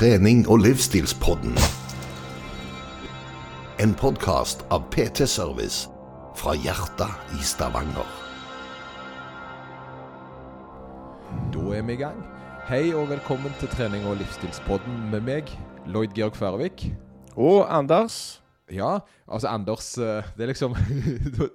trening- 0.00 0.46
og 0.48 0.62
livsstilspodden. 0.64 1.52
En 3.84 3.90
podkast 3.94 4.62
av 4.72 4.86
PT 4.88 5.26
Service 5.28 5.90
fra 6.40 6.54
hjertet 6.56 7.34
i 7.36 7.42
Stavanger. 7.44 8.08
Da 11.52 11.66
er 11.76 11.84
vi 11.84 11.98
i 11.98 12.00
gang. 12.00 12.16
Hei 12.70 12.94
og 12.94 13.10
velkommen 13.10 13.52
til 13.60 13.68
trening- 13.68 14.06
og 14.08 14.16
livsstilspodden 14.22 15.10
med 15.10 15.20
meg, 15.20 15.52
Lloyd 15.86 16.16
Georg 16.16 16.36
Færøvik. 16.36 16.86
Og 17.36 17.68
Anders. 17.68 18.40
Ja, 18.72 18.98
altså 19.30 19.48
Anders 19.48 19.86
eh, 19.98 20.26
Det 20.36 20.44
er 20.44 20.50
liksom 20.52 20.74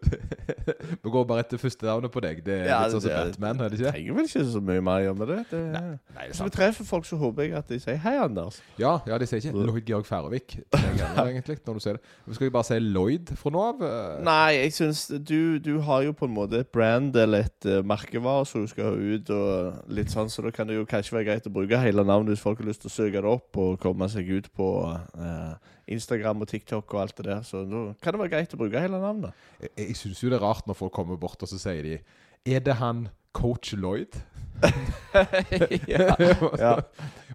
Vi 1.04 1.12
går 1.12 1.26
bare 1.28 1.44
etter 1.44 1.60
første 1.62 1.86
navnet 1.86 2.12
på 2.14 2.21
deg. 2.23 2.40
Det 2.46 2.55
er 2.62 2.70
Ja, 2.70 2.80
litt 2.86 2.96
sånn 2.96 3.04
som 3.04 3.12
så 3.12 3.23
Batman, 3.30 3.62
er 3.62 3.70
det 3.73 3.80
ikke? 3.80 3.91
Trenger 3.94 4.18
vel 4.18 4.30
ikke 4.30 4.44
så 4.54 4.62
mye 4.70 4.84
mer 4.86 5.02
å 5.02 5.05
gjøre 5.05 5.18
med 5.20 5.32
det. 5.32 5.38
det 5.52 5.62
Nei, 5.76 5.84
det 5.91 6.16
er 6.16 6.30
Hvis 6.32 6.41
vi 6.46 6.50
treffer 6.55 6.88
folk, 6.90 7.08
så 7.09 7.20
håper 7.22 7.46
jeg 7.48 7.55
at 7.59 7.70
de 7.72 7.80
sier 7.84 8.00
'hei, 8.02 8.16
Anders'. 8.23 8.62
Ja, 8.82 8.94
ja, 9.08 9.18
de 9.22 9.27
sier 9.30 9.41
ikke 9.44 9.66
Lloyd 9.68 9.86
Georg 9.90 10.08
Færøvik 10.09 10.58
egentlig, 10.73 11.58
når 11.66 11.73
du 11.73 11.80
sier 11.84 11.99
det. 11.99 12.02
Vi 12.26 12.38
skal 12.38 12.48
vi 12.48 12.54
bare 12.55 12.68
si 12.70 12.80
Lloyd 12.80 13.35
fra 13.35 13.54
nå 13.54 13.63
av. 13.70 13.82
eh. 13.85 14.23
Nei, 14.26 14.52
jeg 14.62 14.73
syns 14.80 15.05
du, 15.20 15.60
du 15.60 15.80
har 15.85 16.04
jo 16.07 16.16
på 16.18 16.26
en 16.30 16.35
måte 16.35 16.60
et 16.63 16.71
brand 16.71 17.16
eller 17.16 17.46
et 17.49 17.70
uh, 17.70 17.82
merkevare 17.85 18.46
som 18.46 18.66
du 18.66 18.68
skal 18.71 18.91
ha 18.91 18.96
ut, 18.96 19.30
og 19.30 19.91
litt 19.91 20.12
sånn, 20.13 20.30
så 20.32 20.46
da 20.46 20.52
kan 20.55 20.68
det 20.68 20.76
jo 20.80 20.85
kanskje 20.90 21.18
være 21.18 21.26
greit 21.30 21.48
å 21.49 21.54
bruke 21.54 21.80
hele 21.82 22.04
navnet 22.07 22.34
hvis 22.35 22.44
folk 22.44 22.60
har 22.62 22.70
lyst 22.70 22.82
til 22.85 22.91
å 22.91 22.96
søke 22.96 23.21
det 23.21 23.32
opp 23.32 23.57
og 23.62 23.80
komme 23.84 24.07
seg 24.12 24.30
ut 24.30 24.49
på 24.55 24.70
uh, 24.96 25.55
Instagram 25.91 26.41
og 26.41 26.49
TikTok 26.49 26.94
og 26.94 27.02
alt 27.02 27.18
det 27.18 27.27
der. 27.27 27.41
Så 27.46 27.65
da 27.72 27.82
kan 28.02 28.16
det 28.16 28.22
være 28.24 28.34
greit 28.36 28.55
å 28.55 28.60
bruke 28.60 28.82
hele 28.82 29.02
navnet. 29.02 29.46
Jeg, 29.62 29.74
jeg 29.82 30.00
syns 30.00 30.24
jo 30.24 30.32
det 30.32 30.40
er 30.40 30.46
rart 30.46 30.70
når 30.70 30.80
folk 30.80 30.96
kommer 30.96 31.20
bort 31.20 31.44
og 31.46 31.52
så 31.52 31.60
sier 31.62 31.86
de 31.86 31.98
Er 32.46 32.64
det 32.66 32.78
han 32.82 33.08
coach 33.36 33.74
Lloyd? 33.76 34.16
ja. 35.91 36.16
Ja. 36.64 36.76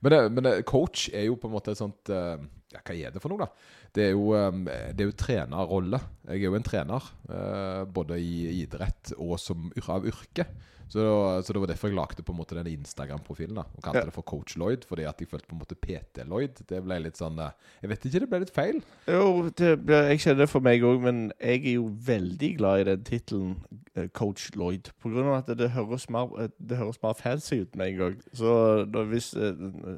men, 0.01 0.13
det, 0.13 0.21
men 0.33 0.45
det, 0.47 0.55
coach 0.69 1.09
er 1.13 1.29
jo 1.29 1.37
på 1.41 1.51
en 1.51 1.55
måte 1.55 1.75
et 1.75 1.81
sånt 1.81 2.13
eh, 2.13 2.41
Ja, 2.73 2.79
hva 2.87 2.95
er 2.95 3.11
det 3.15 3.21
for 3.23 3.33
noe, 3.33 3.43
da? 3.47 3.51
Det 3.93 4.05
er 4.09 4.13
jo, 4.15 4.29
um, 4.39 4.65
det 4.65 5.03
er 5.03 5.09
jo 5.11 5.17
trenerrolle. 5.19 5.99
Jeg 6.31 6.39
er 6.45 6.51
jo 6.53 6.55
en 6.59 6.63
trener, 6.67 7.09
eh, 7.29 7.85
både 7.91 8.21
i 8.23 8.61
idrett 8.63 9.15
og 9.19 9.39
som 9.43 9.73
av 9.89 10.07
yrke. 10.07 10.47
Så, 10.91 10.99
så 11.47 11.55
det 11.55 11.61
var 11.63 11.69
derfor 11.71 11.87
jeg 11.87 11.95
lagde 11.95 12.23
på 12.27 12.33
en 12.35 12.39
måte 12.41 12.57
den 12.59 12.67
Instagram-profilen 12.67 13.55
da 13.55 13.63
og 13.63 13.83
kalte 13.85 14.01
Ja. 14.01 14.07
det 14.09 14.15
for 14.17 14.23
Coach 14.27 14.57
Lloyd. 14.59 14.83
Fordi 14.89 15.05
at 15.07 15.21
jeg 15.23 15.29
følte 15.31 15.47
på 15.47 15.55
en 15.55 15.61
måte 15.61 15.77
PT 15.79 16.25
Lloyd. 16.27 16.63
Det 16.67 16.81
ble 16.83 16.97
litt 17.05 17.15
sånn 17.21 17.39
eh, 17.39 17.53
Jeg 17.85 17.91
vet 17.93 18.07
ikke, 18.09 18.21
det 18.25 18.29
ble 18.33 18.41
litt 18.43 18.51
feil. 18.57 18.81
Jo, 19.07 19.29
det, 19.55 19.71
blir- 19.87 20.09
jeg 20.11 20.19
kjenner 20.25 20.43
det 20.43 20.49
for 20.51 20.67
meg 20.67 20.83
òg, 20.83 20.99
men 21.07 21.21
jeg 21.39 21.63
er 21.63 21.77
jo 21.77 21.87
veldig 22.11 22.51
glad 22.59 22.81
i 22.83 22.89
den 22.91 23.05
tittelen 23.07 23.55
eh, 23.95 24.09
Coach 24.19 24.49
Lloyd. 24.59 24.91
På 24.99 25.11
grunn 25.15 25.31
av 25.31 25.45
at 25.45 25.55
det 25.63 25.71
høres 25.77 26.09
mer, 26.11 26.27
det 26.59 26.79
høres 26.83 26.99
mer 27.07 27.15
fancy 27.15 27.61
ut 27.63 27.79
med 27.79 27.93
en 27.93 27.99
gang. 28.03 28.19
Så 28.35 28.57
da 28.91 29.07
hvis 29.07 29.31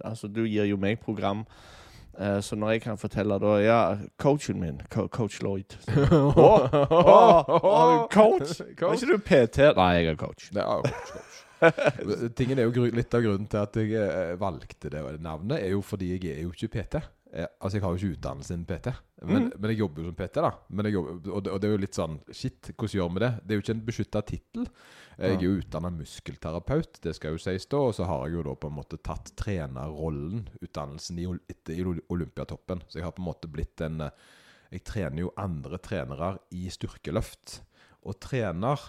Altså, 0.05 0.29
du 0.29 0.45
gir 0.45 0.69
jo 0.69 0.77
meg 0.77 1.01
program. 1.01 1.47
Eh, 2.19 2.39
Så 2.45 2.57
når 2.57 2.77
jeg 2.77 2.83
kan 2.87 2.99
fortelle 3.01 3.39
da 3.43 3.57
Ja, 3.63 3.81
coachen 4.21 4.61
min, 4.61 4.81
co 4.93 5.07
coach 5.09 5.41
Lloyd. 5.43 5.77
Å, 5.89 6.23
oh, 6.37 6.69
oh, 6.73 7.53
oh, 7.63 7.95
coach? 8.13 8.61
Er 8.61 8.97
ikke 8.97 9.13
du 9.13 9.19
PT? 9.19 9.73
Nei, 9.79 9.93
jeg 9.99 10.13
er 10.13 10.21
coach. 10.21 10.51
Er 10.55 10.67
coach, 10.67 11.07
coach. 11.13 11.33
Tingen 12.39 12.59
er 12.59 12.69
jo 12.69 12.87
Litt 12.91 13.15
av 13.15 13.25
grunnen 13.25 13.49
til 13.51 13.63
at 13.63 13.79
jeg 13.79 13.97
eh, 13.99 14.37
valgte 14.41 14.91
det 14.93 15.03
navnet, 15.23 15.61
er 15.61 15.75
jo 15.77 15.83
fordi 15.87 16.15
jeg 16.17 16.33
er 16.35 16.41
jo 16.47 16.55
ikke 16.55 16.73
PT. 16.77 17.03
Jeg, 17.33 17.49
altså 17.61 17.79
Jeg 17.79 17.85
har 17.85 17.95
jo 17.95 18.01
ikke 18.01 18.17
utdannelse 18.19 18.55
innen 18.55 18.67
PT, 18.69 18.91
men, 19.25 19.47
men 19.57 19.73
jeg 19.73 19.79
jobber 19.81 20.03
jo 20.03 20.11
som 20.11 20.17
PT. 20.19 20.43
da 20.43 20.91
jobber, 20.93 21.31
og, 21.33 21.45
det, 21.45 21.53
og 21.55 21.63
det 21.63 21.69
er 21.69 21.73
jo 21.73 21.81
litt 21.81 21.97
sånn 21.97 22.19
Shit, 22.29 22.75
hvordan 22.75 22.97
gjør 22.99 23.15
vi 23.15 23.23
det? 23.25 23.31
Det 23.41 23.55
er 23.55 23.59
jo 23.59 23.65
ikke 23.65 23.77
en 23.77 23.87
beskytta 23.87 24.23
tittel. 24.29 24.67
Jeg 25.19 25.37
er 25.37 25.43
jo 25.45 25.57
utdanna 25.61 25.91
muskelterapeut, 25.93 27.01
det 27.05 27.13
skal 27.19 27.35
jo 27.37 27.43
sies 27.43 27.67
da. 27.71 27.77
Og 27.89 27.95
så 27.95 28.07
har 28.09 28.25
jeg 28.27 28.39
jo 28.39 28.45
da 28.49 28.55
på 28.59 28.71
en 28.71 28.77
måte 28.79 28.99
tatt 29.05 29.33
trenerrollen, 29.39 30.47
utdannelsen 30.65 31.19
i, 31.21 31.27
etter, 31.53 31.93
Olympiatoppen. 32.13 32.81
Så 32.89 32.99
jeg 33.01 33.05
har 33.07 33.13
på 33.17 33.23
en 33.23 33.29
måte 33.29 33.51
blitt 33.53 33.81
en 33.85 34.01
eh, 34.09 34.11
Jeg 34.73 34.85
trener 34.89 35.21
jo 35.27 35.33
andre 35.37 35.77
trenere 35.85 36.39
i 36.57 36.65
styrkeløft. 36.73 37.59
Og 38.09 38.17
trener, 38.25 38.81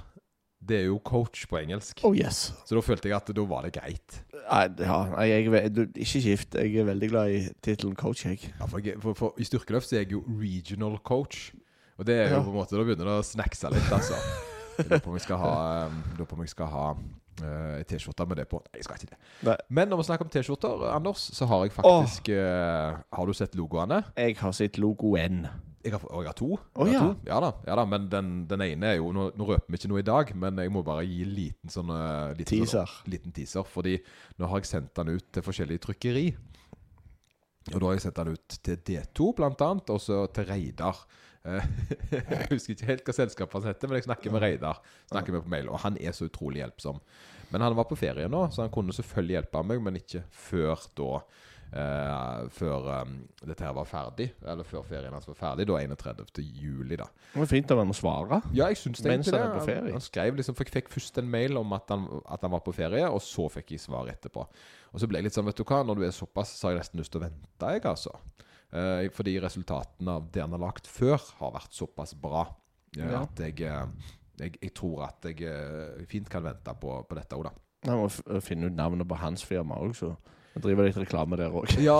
det 0.63 0.77
er 0.79 0.85
jo 0.87 0.95
coach 1.03 1.43
på 1.51 1.57
engelsk. 1.59 1.99
Oh 2.07 2.15
yes. 2.15 2.53
Så 2.65 2.77
da 2.77 2.81
følte 2.81 3.09
jeg 3.11 3.17
at 3.17 3.33
da 3.35 3.43
var 3.45 3.67
det 3.67 3.73
greit. 3.75 4.21
Nei, 4.47 4.61
ja, 4.79 5.01
jeg, 5.27 5.49
er 5.59 5.67
du, 5.75 5.81
ikke 5.91 6.21
skift. 6.23 6.55
Jeg 6.55 6.77
er 6.79 6.87
veldig 6.87 7.09
glad 7.11 7.33
i 7.35 7.41
tittelen 7.61 7.97
coach, 7.99 8.23
jeg. 8.25 8.39
Ja, 8.61 8.65
for, 8.71 8.79
jeg- 8.79 9.01
for, 9.03 9.13
for 9.19 9.35
I 9.43 9.43
styrkeløft 9.49 9.89
så 9.91 9.99
er 9.99 10.05
jeg 10.05 10.15
jo 10.15 10.23
regional 10.39 10.95
coach. 11.03 11.51
Og 11.99 12.07
det 12.07 12.15
er 12.15 12.29
jo 12.31 12.39
Ja. 12.39 12.41
på 12.47 12.49
en 12.49 12.55
måte 12.61 12.79
Da 12.79 12.87
begynner 12.87 13.11
det 13.11 13.19
å 13.19 13.27
snackse 13.27 13.69
litt, 13.75 13.91
altså. 13.91 14.15
Jeg 14.77 14.87
lurer 14.89 15.03
på 15.03 15.11
om 15.11 15.17
jeg 15.17 15.25
skal 15.25 15.41
ha 15.41 15.51
um, 15.89 15.99
jeg 16.43 16.53
skal 16.53 16.71
ha 16.71 16.85
uh, 16.93 17.81
T-skjorte 17.89 18.25
med 18.29 18.39
det 18.41 18.47
på. 18.51 18.61
Nei, 18.67 18.79
jeg 18.79 18.87
skal 18.87 18.99
ikke 18.99 19.11
det. 19.13 19.19
Nei. 19.49 19.57
Men 19.69 19.91
når 19.91 20.01
vi 20.01 20.07
snakker 20.09 20.27
om 20.27 20.31
T-skjorter, 20.33 20.87
Anders, 20.93 21.27
så 21.35 21.47
har 21.49 21.67
jeg 21.67 21.75
faktisk 21.75 22.31
uh, 22.33 23.03
Har 23.17 23.29
du 23.29 23.33
sett 23.37 23.55
logoene? 23.59 24.01
Jeg 24.17 24.37
har 24.41 24.55
sett 24.57 24.79
logoen. 24.81 25.45
Jeg 25.83 25.91
har, 25.91 26.03
jeg 26.07 26.29
har 26.29 26.37
to. 26.39 26.53
Å, 26.55 26.85
Jeg 26.87 26.95
har 26.95 27.09
ja. 27.09 27.11
to. 27.11 27.27
ja 27.27 27.39
da, 27.43 27.49
ja 27.67 27.75
da, 27.75 27.83
men 27.91 28.05
den, 28.11 28.31
den 28.47 28.63
ene 28.63 28.93
er 28.93 29.01
jo 29.01 29.09
Nå, 29.11 29.25
nå 29.35 29.47
røper 29.49 29.67
vi 29.67 29.81
ikke 29.81 29.91
noe 29.91 29.99
i 29.99 30.07
dag, 30.07 30.31
men 30.39 30.61
jeg 30.63 30.71
må 30.71 30.83
bare 30.87 31.03
gi 31.03 31.25
en 31.25 31.33
liten 31.35 31.73
sånn 31.73 31.91
uh, 31.91 32.31
liten, 32.37 32.53
Teaser. 32.53 32.87
Sånn, 32.87 33.11
liten 33.11 33.35
teaser. 33.35 33.67
Fordi 33.67 33.97
nå 34.39 34.47
har 34.51 34.63
jeg 34.63 34.71
sendt 34.71 34.93
den 34.99 35.17
ut 35.17 35.27
til 35.35 35.45
forskjellige 35.45 35.83
trykkeri. 35.89 36.27
Og 37.71 37.75
da 37.79 37.85
har 37.87 37.97
jeg 37.97 38.05
sendt 38.05 38.19
den 38.21 38.37
ut 38.37 38.57
til 38.63 38.79
D2 38.87 39.29
blant 39.37 39.61
annet, 39.63 39.91
og 39.93 40.01
så 40.03 40.23
til 40.35 40.47
Reidar. 40.49 41.03
Eh, 41.43 41.69
jeg 42.13 42.49
husker 42.51 42.75
ikke 42.75 42.89
helt 42.91 43.07
hva 43.07 43.15
selskapet 43.17 43.57
hans 43.59 43.69
heter, 43.71 43.91
men 43.91 43.99
jeg 43.99 44.07
snakker 44.07 44.33
med 44.33 44.45
Reidar. 44.45 44.83
Snakker 45.11 45.35
med 45.35 45.45
på 45.45 45.53
mail, 45.53 45.71
Og 45.71 45.81
han 45.83 45.99
er 45.99 46.15
så 46.15 46.29
utrolig 46.29 46.63
hjelpsom. 46.63 47.01
Men 47.53 47.61
han 47.61 47.75
var 47.77 47.85
på 47.89 47.99
ferie 47.99 48.29
nå, 48.31 48.47
så 48.51 48.65
han 48.65 48.73
kunne 48.73 48.95
selvfølgelig 48.95 49.39
hjelpe 49.39 49.65
meg, 49.67 49.81
men 49.83 49.99
ikke 50.01 50.25
før 50.45 50.87
da 50.97 51.11
Uh, 51.73 52.43
Før 52.53 52.85
um, 53.01 53.13
dette 53.41 53.65
her 53.65 53.71
var 53.73 53.87
ferdig. 53.89 54.27
Eller 54.45 54.67
før 54.67 54.83
ferien 54.85 55.13
hans 55.15 55.25
var 55.25 55.37
ferdig, 55.39 55.65
da 55.65 55.79
31. 55.81 56.43
juli, 56.53 56.99
da. 56.99 57.07
Det 57.31 57.41
var 57.41 57.49
fint 57.49 57.73
av 57.73 57.81
ham 57.81 57.89
å 57.89 57.95
svare. 57.97 58.37
Ja, 58.53 58.67
jeg 58.69 58.77
synes 58.77 59.01
det 59.01 59.09
Mens 59.09 59.31
han 59.31 59.39
er 59.41 59.55
på 59.55 59.63
ferie. 59.65 59.87
Han, 59.87 59.97
han 59.97 60.05
skrev 60.05 60.37
liksom, 60.37 60.57
for 60.59 60.69
Jeg 60.69 60.75
fikk 60.75 60.93
først 60.93 61.17
en 61.17 61.31
mail 61.33 61.57
om 61.57 61.73
at 61.73 61.89
han, 61.89 62.05
at 62.29 62.45
han 62.45 62.53
var 62.53 62.61
på 62.61 62.75
ferie, 62.77 63.07
og 63.09 63.23
så 63.25 63.47
fikk 63.55 63.73
jeg 63.73 63.81
svar 63.87 64.11
etterpå. 64.13 64.45
Og 64.93 65.01
så 65.01 65.09
ble 65.09 65.23
jeg 65.23 65.31
litt 65.31 65.39
sånn, 65.39 65.49
vet 65.49 65.57
du 65.57 65.65
hva, 65.65 65.81
når 65.87 65.97
du 65.97 66.05
er 66.05 66.13
såpass, 66.13 66.53
så 66.59 66.69
har 66.69 66.75
jeg 66.75 66.83
nesten 66.83 67.01
lyst 67.01 67.15
til 67.15 67.23
å 67.23 67.25
vente, 67.25 67.73
jeg, 67.73 67.85
altså. 67.89 68.13
Eh, 68.73 69.07
fordi 69.13 69.35
resultatene 69.43 70.15
av 70.17 70.29
det 70.33 70.41
han 70.41 70.53
har 70.55 70.63
lagt 70.63 70.87
før, 70.89 71.21
har 71.39 71.51
vært 71.53 71.75
såpass 71.77 72.15
bra 72.17 72.47
eh, 72.97 73.03
Ja. 73.05 73.21
at 73.27 73.37
jeg, 73.43 73.59
eh, 73.61 73.85
jeg, 74.41 74.55
jeg 74.61 74.73
tror 74.73 75.03
at 75.11 75.27
jeg 75.29 75.43
eh, 75.45 76.05
fint 76.09 76.29
kan 76.29 76.43
vente 76.43 76.73
på, 76.81 76.95
på 77.05 77.15
dette 77.19 77.37
òg, 77.37 77.43
da. 77.51 77.53
Jeg 77.83 77.99
må 77.99 78.07
f 78.07 78.21
finne 78.47 78.69
ut 78.71 78.77
navnet 78.77 79.05
på 79.09 79.17
hans 79.19 79.43
firma 79.45 79.75
òg, 79.83 79.93
så 79.99 80.13
jeg 80.55 80.61
driver 80.63 80.85
litt 80.85 80.97
reklame 81.01 81.37
der 81.37 81.53
òg. 81.53 81.69
Ja, 81.81 81.99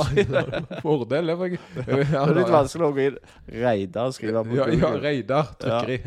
fordel. 0.81 1.29
Det 1.33 1.47
ja, 1.77 1.85
Det 1.85 2.17
er 2.19 2.35
litt 2.37 2.51
vanskelig 2.53 2.85
å 2.85 2.91
gå 2.93 3.05
inn 3.07 3.17
Reidar 3.63 4.11
skriver 4.13 4.43
skrive 4.43 4.43
på 4.45 4.57
Ja, 4.59 4.67
ja. 4.77 4.91
Reidar 5.01 5.49
trykkeri. 5.61 5.97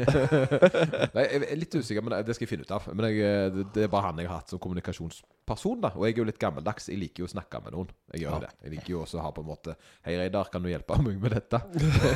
Nei, 1.16 1.25
jeg 1.27 1.43
er 1.50 1.59
litt 1.62 1.75
usikker, 1.78 2.06
men 2.06 2.15
det 2.27 2.37
skal 2.37 2.47
jeg 2.47 2.53
finne 2.54 2.66
ut 2.66 2.75
av. 2.78 2.87
Men 2.94 3.10
jeg, 3.10 3.66
det- 3.75 3.87
er 3.87 3.91
bare 3.93 4.09
han 4.10 4.22
jeg 4.22 4.31
har 4.31 4.41
hatt 4.41 4.54
som 4.54 4.62
kommunikasjonsperson. 5.47 5.81
da 5.81 5.91
Og 5.97 6.07
jeg 6.07 6.15
er 6.15 6.19
jo 6.19 6.25
litt 6.27 6.39
gammeldags. 6.41 6.89
Jeg 6.89 6.99
liker 6.99 7.23
jo 7.23 7.27
å 7.29 7.33
snakke 7.33 7.61
med 7.65 7.73
noen. 7.75 7.91
Jeg 8.12 8.23
gjør 8.25 8.34
jo 8.37 8.41
det. 8.47 8.51
Jeg 8.62 8.73
liker 8.75 8.91
jo 8.93 9.01
også 9.03 9.19
å 9.19 9.23
ha 9.23 9.31
på 9.33 9.43
en 9.43 9.49
måte 9.51 9.75
Hei, 10.05 10.17
Reidar, 10.19 10.49
kan 10.51 10.62
du 10.62 10.69
hjelpe 10.71 10.99
meg 11.03 11.21
med 11.23 11.33
dette? 11.37 11.61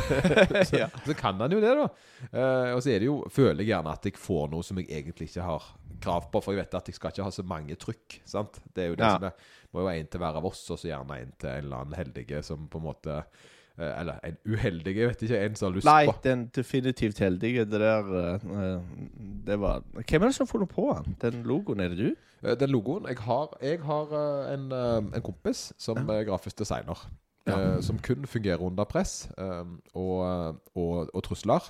så, 0.71 0.89
så 1.07 1.15
kan 1.19 1.41
han 1.41 1.53
jo 1.55 1.61
det, 1.63 1.75
da. 1.79 1.87
Uh, 2.33 2.75
og 2.77 2.83
så 2.83 2.91
er 2.95 3.01
det 3.03 3.07
jo 3.11 3.21
Føler 3.31 3.63
jeg 3.63 3.71
gjerne 3.73 3.95
at 3.95 4.05
jeg 4.11 4.19
får 4.21 4.51
noe 4.53 4.67
som 4.67 4.79
jeg 4.81 4.91
egentlig 4.91 5.31
ikke 5.31 5.47
har 5.47 5.71
krav 6.01 6.31
på. 6.33 6.41
For 6.43 6.55
jeg 6.57 6.65
vet 6.65 6.75
at 6.81 6.91
jeg 6.91 6.99
skal 6.99 7.13
ikke 7.15 7.29
ha 7.29 7.35
så 7.35 7.47
mange 7.47 7.77
trykk. 7.81 8.21
Sant? 8.29 8.61
Det 8.75 8.85
er 8.87 8.93
jo 8.93 8.99
det 9.01 9.07
Ja. 9.07 9.15
som 9.17 9.31
er 9.31 9.49
Må 9.71 9.81
jo 9.85 9.87
være 9.87 10.01
en 10.03 10.07
til 10.11 10.19
hver 10.21 10.37
av 10.41 10.47
oss, 10.51 10.65
og 10.71 10.79
så 10.81 10.89
gjerne 10.91 11.21
en 11.23 11.33
til 11.39 11.51
en 11.51 11.65
eller 11.65 11.85
annen 11.85 11.95
heldige 12.01 12.43
som 12.43 12.65
på 12.67 12.81
en 12.81 12.87
måte 12.89 13.13
eh, 13.79 13.93
Eller 14.01 14.19
en 14.27 14.39
uheldig, 14.51 14.97
jeg 14.97 15.13
vet 15.13 15.23
ikke. 15.29 15.43
En 15.45 15.55
som 15.61 15.69
har 15.69 15.77
lyst 15.77 15.87
Nei, 15.87 16.07
på 16.09 16.17
den 16.25 16.49
definitivt 16.57 17.21
heldige. 17.23 17.65
Det 17.71 17.79
der 17.81 18.11
eh, 18.25 18.81
Det 19.47 19.61
var 19.63 19.85
Hvem 20.01 20.23
er 20.23 20.27
det 20.27 20.35
som 20.35 20.47
har 20.49 20.51
funnet 20.51 20.73
på 20.75 20.89
den? 20.97 21.15
Den 21.23 21.45
logoen, 21.47 21.85
er 21.85 21.95
det 21.95 22.01
du? 22.01 22.27
Eh, 22.45 22.57
Den 22.59 22.73
logoen 22.73 23.09
Jeg 23.11 23.19
har, 23.27 23.57
jeg 23.63 23.81
har 23.85 24.15
eh, 24.17 24.53
en, 24.55 24.71
eh, 24.73 25.17
en 25.17 25.25
kompis 25.25 25.71
som 25.79 26.03
er 26.11 26.27
grafisk 26.29 26.59
designer. 26.65 27.09
Ja. 27.49 27.81
som 27.83 27.97
kun 27.99 28.27
fungerer 28.29 28.61
under 28.63 28.85
press 28.85 29.25
og, 29.97 30.59
og, 30.77 31.09
og 31.17 31.23
trusler. 31.25 31.65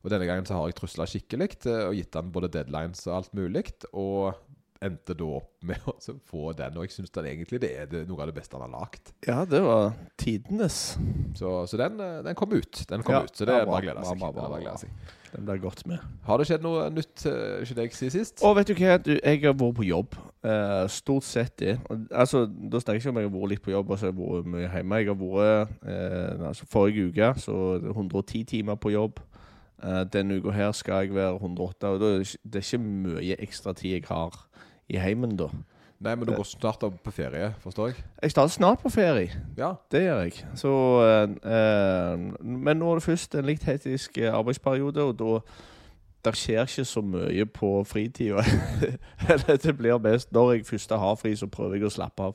Og 0.00 0.12
denne 0.12 0.24
gangen 0.24 0.46
så 0.46 0.54
har 0.54 0.68
jeg 0.70 0.76
trusla 0.78 1.04
skikkelig 1.04 1.48
og 1.66 1.96
gitt 1.98 2.14
han 2.14 2.30
både 2.32 2.48
deadlines 2.54 3.02
og 3.08 3.16
alt 3.18 3.34
mulig. 3.36 3.64
Og 3.90 4.30
endte 4.80 5.16
da 5.18 5.26
opp 5.40 5.50
med 5.68 5.82
å 5.90 5.96
få 6.30 6.54
den. 6.56 6.78
Og 6.78 6.86
jeg 6.86 6.94
syns 6.94 7.12
egentlig 7.20 7.60
det 7.60 7.72
er 7.82 8.06
noe 8.08 8.22
av 8.22 8.30
det 8.30 8.36
beste 8.38 8.56
han 8.56 8.64
har 8.70 8.86
lagd. 8.86 9.12
Ja, 9.26 9.42
det 9.44 9.60
var 9.66 9.90
tidenes. 10.16 10.78
Så, 11.36 11.66
så 11.68 11.82
den, 11.82 11.98
den 11.98 12.38
kom 12.38 12.54
ut. 12.54 12.84
Den 12.88 13.02
kom 13.04 13.18
Ja, 13.18 13.24
ut, 13.26 13.34
Så 13.36 13.50
det 13.50 13.58
er 13.58 13.66
bare 13.68 13.82
å 13.82 14.62
glede 14.62 14.78
seg. 14.78 15.18
Å. 15.30 15.36
Den 15.36 15.46
blir 15.46 15.62
godt 15.62 15.86
med. 15.86 15.98
Har 16.26 16.38
det 16.38 16.46
skjedd 16.48 16.64
noe 16.64 16.88
nytt 16.92 17.24
eh, 17.28 17.62
siden 17.68 17.84
jeg 17.84 17.94
siden 17.96 18.14
sist? 18.14 18.42
Og 18.44 18.56
vet 18.58 18.68
du 18.68 18.74
hva, 18.74 18.98
du, 18.98 19.12
jeg 19.16 19.42
har 19.44 19.54
vært 19.54 19.78
på 19.78 19.86
jobb. 19.86 20.18
Uh, 20.40 20.86
stort 20.88 21.24
sett 21.24 21.58
det. 21.60 21.78
Altså, 22.10 22.46
Da 22.46 22.80
snakker 22.80 22.96
jeg 22.96 23.02
ikke 23.02 23.10
om 23.10 23.20
jeg 23.20 23.28
har 23.28 23.34
vært 23.34 23.50
litt 23.52 23.64
på 23.64 23.74
jobb 23.74 23.90
og 23.90 23.98
så 23.98 24.08
har 24.08 24.14
jeg 24.14 24.20
vært 24.20 24.52
mye 24.54 24.70
hjemme. 24.74 25.00
Jeg 25.00 25.10
har 25.10 25.18
vært 25.20 25.74
uh, 25.84 26.46
altså 26.48 26.68
Forrige 26.70 27.08
uke 27.10 27.32
så 27.40 27.56
110 27.90 28.44
timer 28.54 28.80
på 28.80 28.94
jobb. 28.94 29.20
Uh, 29.82 30.04
denne 30.12 30.40
uka 30.40 30.54
her 30.56 30.72
skal 30.76 31.04
jeg 31.04 31.14
være 31.14 31.34
108. 31.40 31.88
Og 31.88 32.00
det 32.00 32.14
er 32.62 32.64
ikke 32.64 32.82
mye 32.84 33.36
ekstra 33.40 33.76
tid 33.76 33.98
jeg 33.98 34.08
har 34.08 34.46
i 34.90 34.98
heimen, 34.98 35.36
da. 35.38 35.50
Nei, 36.00 36.14
men 36.16 36.24
du 36.24 36.32
går 36.32 36.46
snart 36.48 36.84
på 37.04 37.12
ferie, 37.12 37.50
forstår 37.60 37.90
jeg? 37.90 38.04
Jeg 38.22 38.32
starter 38.32 38.52
snart 38.54 38.80
på 38.80 38.88
ferie. 38.88 39.34
Ja. 39.58 39.74
Det 39.92 40.00
gjør 40.00 40.22
jeg. 40.24 40.46
Så 40.56 40.70
eh, 41.04 41.34
eh, 41.44 42.22
Men 42.40 42.80
nå 42.80 42.88
er 42.88 43.02
det 43.02 43.04
først 43.04 43.36
en 43.36 43.44
litt 43.44 43.66
hektisk 43.68 44.16
eh, 44.18 44.32
arbeidsperiode, 44.32 45.04
og 45.04 45.18
da 45.20 45.34
det 46.24 46.32
skjer 46.36 46.66
ikke 46.68 46.84
så 46.84 47.00
mye 47.04 47.44
på 47.48 47.68
fritida. 47.88 48.42
det 49.64 49.74
blir 49.76 50.00
best 50.04 50.32
når 50.36 50.54
jeg 50.54 50.66
først 50.68 50.96
har 51.04 51.20
fri, 51.20 51.34
så 51.36 51.48
prøver 51.52 51.78
jeg 51.78 51.88
å 51.88 51.92
slappe 51.92 52.30
av. 52.30 52.34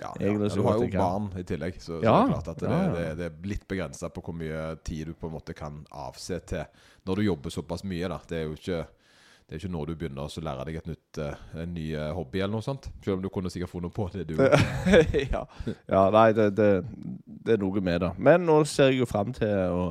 Ja, 0.00 0.08
ja. 0.08 0.12
Egentlig 0.20 0.52
Du 0.54 0.62
har 0.64 0.80
jo 0.80 0.88
barn 0.92 1.30
i 1.36 1.44
tillegg, 1.44 1.80
så, 1.80 1.98
så 1.98 2.04
Ja, 2.04 2.14
det 2.16 2.22
er 2.24 2.32
klart 2.34 2.52
at 2.52 2.62
det, 2.62 2.78
det, 2.96 3.08
det 3.20 3.26
er 3.30 3.50
litt 3.52 3.66
begrensa 3.68 4.12
på 4.12 4.24
hvor 4.24 4.36
mye 4.36 4.62
tid 4.84 5.12
du 5.12 5.16
på 5.16 5.28
en 5.28 5.36
måte 5.36 5.56
kan 5.56 5.82
avse 5.92 6.40
til 6.48 6.64
når 7.08 7.20
du 7.20 7.28
jobber 7.30 7.52
såpass 7.52 7.84
mye. 7.84 8.08
da 8.12 8.20
Det 8.28 8.40
er 8.40 8.48
jo 8.48 8.56
ikke 8.56 8.84
det 9.46 9.54
er 9.54 9.60
ikke 9.60 9.70
nå 9.72 9.84
du 9.86 9.94
begynner 9.94 10.26
å 10.26 10.42
lære 10.42 10.64
deg 10.66 10.76
et 10.80 10.86
nytt, 10.90 11.18
eh, 11.22 11.44
en 11.62 11.74
ny 11.74 11.84
eh, 11.94 12.08
hobby 12.16 12.40
eller 12.40 12.56
noe 12.56 12.66
sånt. 12.66 12.88
Selv 13.04 13.16
om 13.18 13.22
du 13.22 13.28
kunne 13.30 13.50
sikkert 13.50 13.70
funnet 13.70 13.92
på 13.94 14.08
det, 14.12 14.24
du. 14.26 14.34
ja. 15.34 15.44
ja, 15.86 16.02
nei, 16.10 16.32
det, 16.34 16.48
det, 16.58 16.70
det 17.46 17.54
er 17.54 17.62
noe 17.62 17.80
med 17.80 18.00
det. 18.02 18.10
Men 18.18 18.42
nå 18.48 18.56
ser 18.66 18.90
jeg 18.90 19.04
jo 19.04 19.06
fram 19.10 19.30
til 19.36 19.54
å 19.70 19.86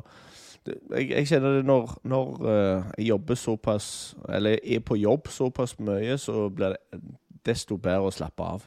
jeg, 0.65 1.11
jeg 1.11 1.27
kjenner 1.29 1.59
det 1.59 1.65
når, 1.69 1.91
når 2.09 2.29
eh, 2.49 2.85
jeg 2.97 3.11
jobber 3.11 3.37
såpass 3.37 3.87
Eller 4.33 4.55
er 4.65 4.79
på 4.81 4.95
jobb 4.97 5.27
såpass 5.29 5.75
mye, 5.77 6.15
så 6.17 6.47
blir 6.49 6.73
det 6.73 7.01
desto 7.45 7.77
bedre 7.77 8.07
å 8.09 8.13
slappe 8.15 8.43
av. 8.55 8.63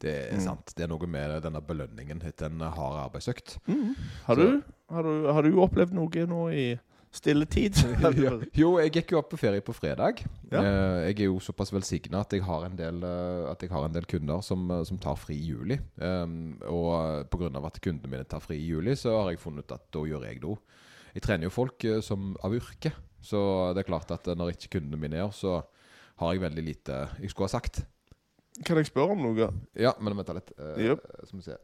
Det 0.00 0.12
er 0.12 0.34
Mm. 0.36 0.40
sant. 0.44 0.72
Det 0.76 0.84
er 0.84 0.88
noe 0.90 1.06
med 1.08 1.42
denne 1.44 1.60
belønningen 1.64 2.22
etter 2.24 2.48
en 2.50 2.60
hard 2.60 2.98
arbeidsøkt. 3.06 3.58
Har, 4.26 4.34
du, 4.40 4.62
har, 4.92 5.02
du, 5.06 5.28
har 5.32 5.42
du 5.46 5.60
opplevd 5.62 5.94
noe 5.96 6.26
nå 6.28 6.40
i 6.52 6.64
stilletid? 7.16 7.78
Jo, 8.60 8.76
jeg 8.82 8.92
gikk 8.94 9.14
jo 9.14 9.20
opp 9.20 9.30
på 9.32 9.38
ferie 9.40 9.64
på 9.64 9.74
fredag. 9.76 10.22
Ja. 10.50 10.60
Eh, 10.60 10.98
jeg 11.08 11.18
er 11.24 11.30
jo 11.30 11.40
såpass 11.42 11.72
velsigna 11.74 12.22
at, 12.22 12.36
jeg 12.36 12.44
har 12.46 12.66
en 12.68 12.78
del, 12.78 13.02
eh, 13.06 13.46
at 13.50 13.62
jeg 13.64 13.72
har 13.72 13.86
en 13.86 13.94
del 13.94 14.08
kunder 14.08 14.44
som, 14.44 14.66
eh, 14.70 14.84
som 14.88 15.00
tar 15.02 15.18
fri 15.20 15.38
i 15.38 15.50
juli. 15.50 15.78
Um, 15.96 16.56
og 16.68 17.26
pga. 17.32 17.50
at 17.66 17.80
kundene 17.80 18.12
mine 18.12 18.28
tar 18.28 18.44
fri 18.44 18.58
i 18.60 18.68
juli, 18.68 18.96
så 18.96 19.16
har 19.22 19.32
jeg 19.32 19.42
funnet 19.42 19.66
ut 19.66 19.76
at 19.78 19.88
da 19.92 20.04
gjør 20.06 20.28
jeg 20.28 20.40
det 20.42 20.50
òg. 20.52 20.78
Jeg 21.16 21.24
trener 21.24 21.48
jo 21.48 21.54
folk 21.54 21.84
som 22.04 22.34
av 22.44 22.52
yrke, 22.52 22.92
så 23.24 23.40
det 23.72 23.82
er 23.82 23.88
klart 23.88 24.10
at 24.12 24.28
når 24.36 24.52
ikke 24.52 24.76
kundene 24.76 25.00
mine 25.00 25.16
gjør, 25.16 25.32
så 25.32 25.52
har 26.20 26.34
jeg 26.34 26.42
veldig 26.44 26.64
lite 26.64 26.98
jeg 27.22 27.32
skulle 27.32 27.48
ha 27.48 27.56
sagt. 27.56 27.86
Kan 28.64 28.78
jeg 28.80 28.88
spørre 28.88 29.16
om 29.16 29.24
noe? 29.24 29.48
Ja, 29.76 29.94
men 30.00 30.16
vent 30.16 30.32
litt. 30.36 30.52
Uh, 30.56 30.76
yep. 30.80 31.04
Skal 31.24 31.40
vi 31.40 31.44
se. 31.44 31.56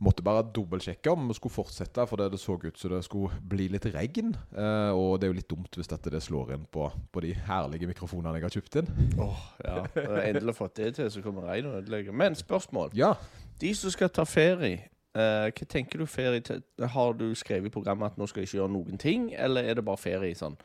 Måtte 0.00 0.24
bare 0.24 0.46
dobbeltsjekke 0.56 1.12
om 1.12 1.26
vi 1.28 1.34
skulle 1.36 1.52
fortsette, 1.52 2.06
for 2.08 2.16
det, 2.16 2.30
det 2.32 2.40
så 2.40 2.54
ut 2.56 2.78
som 2.80 2.92
det 2.94 3.02
skulle 3.04 3.36
bli 3.52 3.66
litt 3.68 3.84
regn. 3.92 4.30
Eh, 4.56 4.92
og 4.96 5.18
det 5.20 5.26
er 5.28 5.32
jo 5.34 5.36
litt 5.36 5.50
dumt 5.50 5.76
hvis 5.76 5.90
dette 5.92 6.12
det 6.14 6.22
slår 6.24 6.54
inn 6.56 6.64
på, 6.72 6.86
på 7.12 7.22
de 7.24 7.34
herlige 7.46 7.90
mikrofonene 7.90 8.38
jeg 8.38 8.46
har 8.46 8.54
kjøpt 8.56 8.78
inn. 8.80 8.88
Åh, 9.20 9.42
ja. 9.66 9.82
Endelig 10.24 10.56
fått 10.56 10.78
det 10.80 10.94
til, 10.96 11.10
så 11.12 11.24
kommer 11.24 11.50
regn 11.50 11.68
og 11.68 11.82
ødelegger. 11.82 12.16
Men 12.16 12.38
spørsmål. 12.38 12.94
Ja. 12.96 13.12
De 13.60 13.74
som 13.76 13.92
skal 13.92 14.08
ta 14.16 14.24
ferie, 14.24 14.86
eh, 15.12 15.50
hva 15.52 15.68
tenker 15.68 16.00
du 16.00 16.08
ferie 16.08 16.40
til? 16.48 16.64
Har 16.96 17.12
du 17.20 17.28
skrevet 17.36 17.68
i 17.68 17.74
programmet 17.74 18.14
at 18.14 18.16
nå 18.16 18.30
skal 18.30 18.40
jeg 18.40 18.48
ikke 18.48 18.62
gjøre 18.62 18.76
noen 18.78 19.02
ting, 19.04 19.28
eller 19.36 19.68
er 19.68 19.76
det 19.76 19.84
bare 19.84 20.00
ferie 20.00 20.38
sånn? 20.38 20.56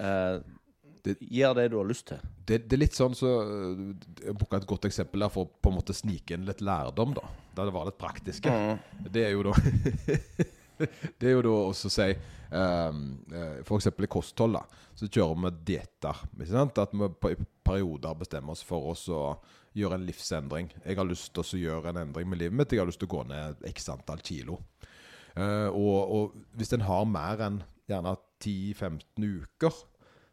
Eh, 0.00 0.40
Det- 1.04 1.16
Gjør 1.20 1.54
det 1.56 1.68
du 1.72 1.76
har 1.78 1.86
lyst 1.88 2.06
til. 2.10 2.18
Det, 2.46 2.58
det 2.68 2.76
er 2.76 2.80
litt 2.82 2.96
sånn 2.98 3.14
så 3.16 3.28
øh, 3.40 3.94
Jeg 4.24 4.34
bruker 4.36 4.58
et 4.60 4.66
godt 4.68 4.84
eksempel 4.88 5.20
der 5.24 5.30
for 5.32 5.46
å 5.46 5.50
på 5.62 5.70
en 5.72 5.78
måte 5.78 5.94
snike 5.96 6.34
inn 6.36 6.44
litt 6.48 6.60
lærdom, 6.60 7.14
da. 7.16 7.24
Der 7.56 7.68
det 7.70 7.74
var 7.76 7.86
litt 7.88 7.98
praktiske. 8.00 8.52
Det 9.10 9.24
er 9.28 9.32
jo 9.36 9.42
da 9.48 9.54
Det 11.20 11.28
er 11.28 11.34
jo 11.36 11.42
da 11.44 11.54
å 11.68 11.72
si 11.76 12.06
um, 12.56 13.00
For 13.68 13.76
eksempel 13.76 14.06
i 14.06 14.10
kosthold, 14.12 14.56
da. 14.56 14.62
Så 14.96 15.08
kjører 15.12 15.36
vi 15.44 15.50
dietter. 15.74 16.20
At 16.80 16.94
vi 16.96 17.08
på, 17.20 17.32
i 17.34 17.40
perioder 17.66 18.16
bestemmer 18.20 18.56
oss 18.56 18.64
for 18.66 18.90
oss 18.94 19.06
å 19.12 19.22
gjøre 19.76 19.98
en 20.00 20.06
livsendring. 20.08 20.70
Jeg 20.82 20.96
har 20.98 21.06
lyst 21.06 21.30
til 21.36 21.44
å 21.44 21.60
gjøre 21.60 21.92
en 21.92 22.00
endring 22.02 22.28
med 22.32 22.40
livet 22.40 22.56
mitt. 22.58 22.72
Jeg 22.74 22.82
har 22.82 22.88
lyst 22.88 23.00
til 23.02 23.10
å 23.10 23.14
gå 23.18 23.22
ned 23.28 23.60
x 23.70 23.88
antall 23.92 24.22
kilo. 24.26 24.58
Uh, 25.36 25.68
og, 25.70 25.98
og 26.16 26.56
hvis 26.58 26.72
en 26.74 26.82
har 26.88 27.04
mer 27.06 27.44
enn 27.46 27.60
gjerne 27.90 28.16
10-15 28.42 29.28
uker 29.44 29.76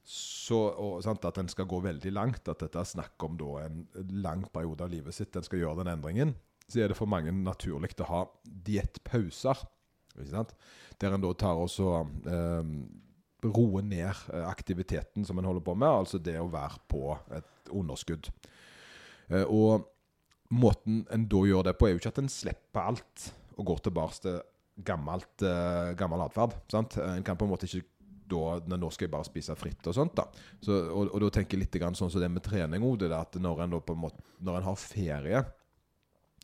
så, 0.07 0.57
og, 0.71 1.01
sant, 1.03 1.25
At 1.27 1.39
en 1.41 1.49
skal 1.51 1.67
gå 1.67 1.81
veldig 1.83 2.11
langt, 2.15 2.47
at 2.47 2.61
dette 2.63 2.79
er 2.79 2.87
snakk 2.87 3.23
om 3.27 3.35
da, 3.39 3.65
en 3.65 3.81
lang 4.23 4.45
periode 4.53 4.85
av 4.85 4.93
livet 4.93 5.15
sitt 5.15 5.35
en 5.35 5.43
skal 5.43 5.59
gjøre 5.59 5.81
den 5.81 5.91
endringen, 5.97 6.31
så 6.67 6.79
er 6.83 6.91
det 6.91 6.99
for 6.99 7.11
mange 7.11 7.33
naturlig 7.35 7.91
å 8.03 8.07
ha 8.07 8.21
diettpauser. 8.43 9.59
Der 10.17 11.13
en 11.13 11.23
da 11.23 11.33
tar 11.37 11.59
også 11.59 11.91
eh, 12.27 12.71
roer 13.45 13.83
ned 13.85 14.07
eh, 14.09 14.47
aktiviteten 14.47 15.27
som 15.27 15.39
en 15.39 15.47
holder 15.47 15.65
på 15.67 15.75
med, 15.75 15.89
altså 15.91 16.19
det 16.23 16.37
å 16.39 16.49
være 16.51 16.81
på 16.89 17.03
et 17.35 17.71
underskudd. 17.75 18.31
Eh, 19.27 19.43
og 19.43 19.87
måten 20.55 21.03
en 21.13 21.27
da 21.27 21.43
gjør 21.51 21.67
det 21.67 21.75
på, 21.77 21.87
er 21.87 21.95
jo 21.95 22.01
ikke 22.01 22.15
at 22.15 22.23
en 22.23 22.31
slipper 22.31 22.93
alt 22.93 23.27
og 23.57 23.67
går 23.73 23.83
tilbake 23.89 24.23
til 24.23 24.39
gammelt, 24.87 25.43
eh, 25.43 25.93
gammel 25.99 26.23
atferd. 26.25 26.57
En 26.73 27.23
kan 27.25 27.37
på 27.37 27.45
en 27.45 27.51
måte 27.51 27.67
ikke 27.67 27.85
da, 28.27 28.77
nå 28.77 28.89
skal 28.93 29.07
jeg 29.07 29.13
bare 29.13 29.27
spise 29.27 29.55
fritt 29.59 29.87
og 29.89 29.95
sånt. 29.95 30.15
da. 30.17 30.27
Så, 30.63 30.75
og, 30.91 31.11
og 31.11 31.23
da 31.23 31.31
tenker 31.37 31.57
jeg 31.57 31.65
litt 31.65 31.79
grann 31.79 31.97
sånn 31.97 32.11
som 32.13 32.23
det 32.23 32.29
med 32.31 32.45
trening 32.45 32.85
òg. 32.85 33.07
når 33.39 33.63
en 33.65 33.77
måte, 33.77 34.23
når 34.39 34.59
en 34.59 34.69
har 34.69 34.79
ferie 34.81 35.45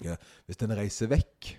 ja, 0.02 0.16
Hvis 0.48 0.62
en 0.66 0.74
reiser 0.74 1.12
vekk, 1.12 1.54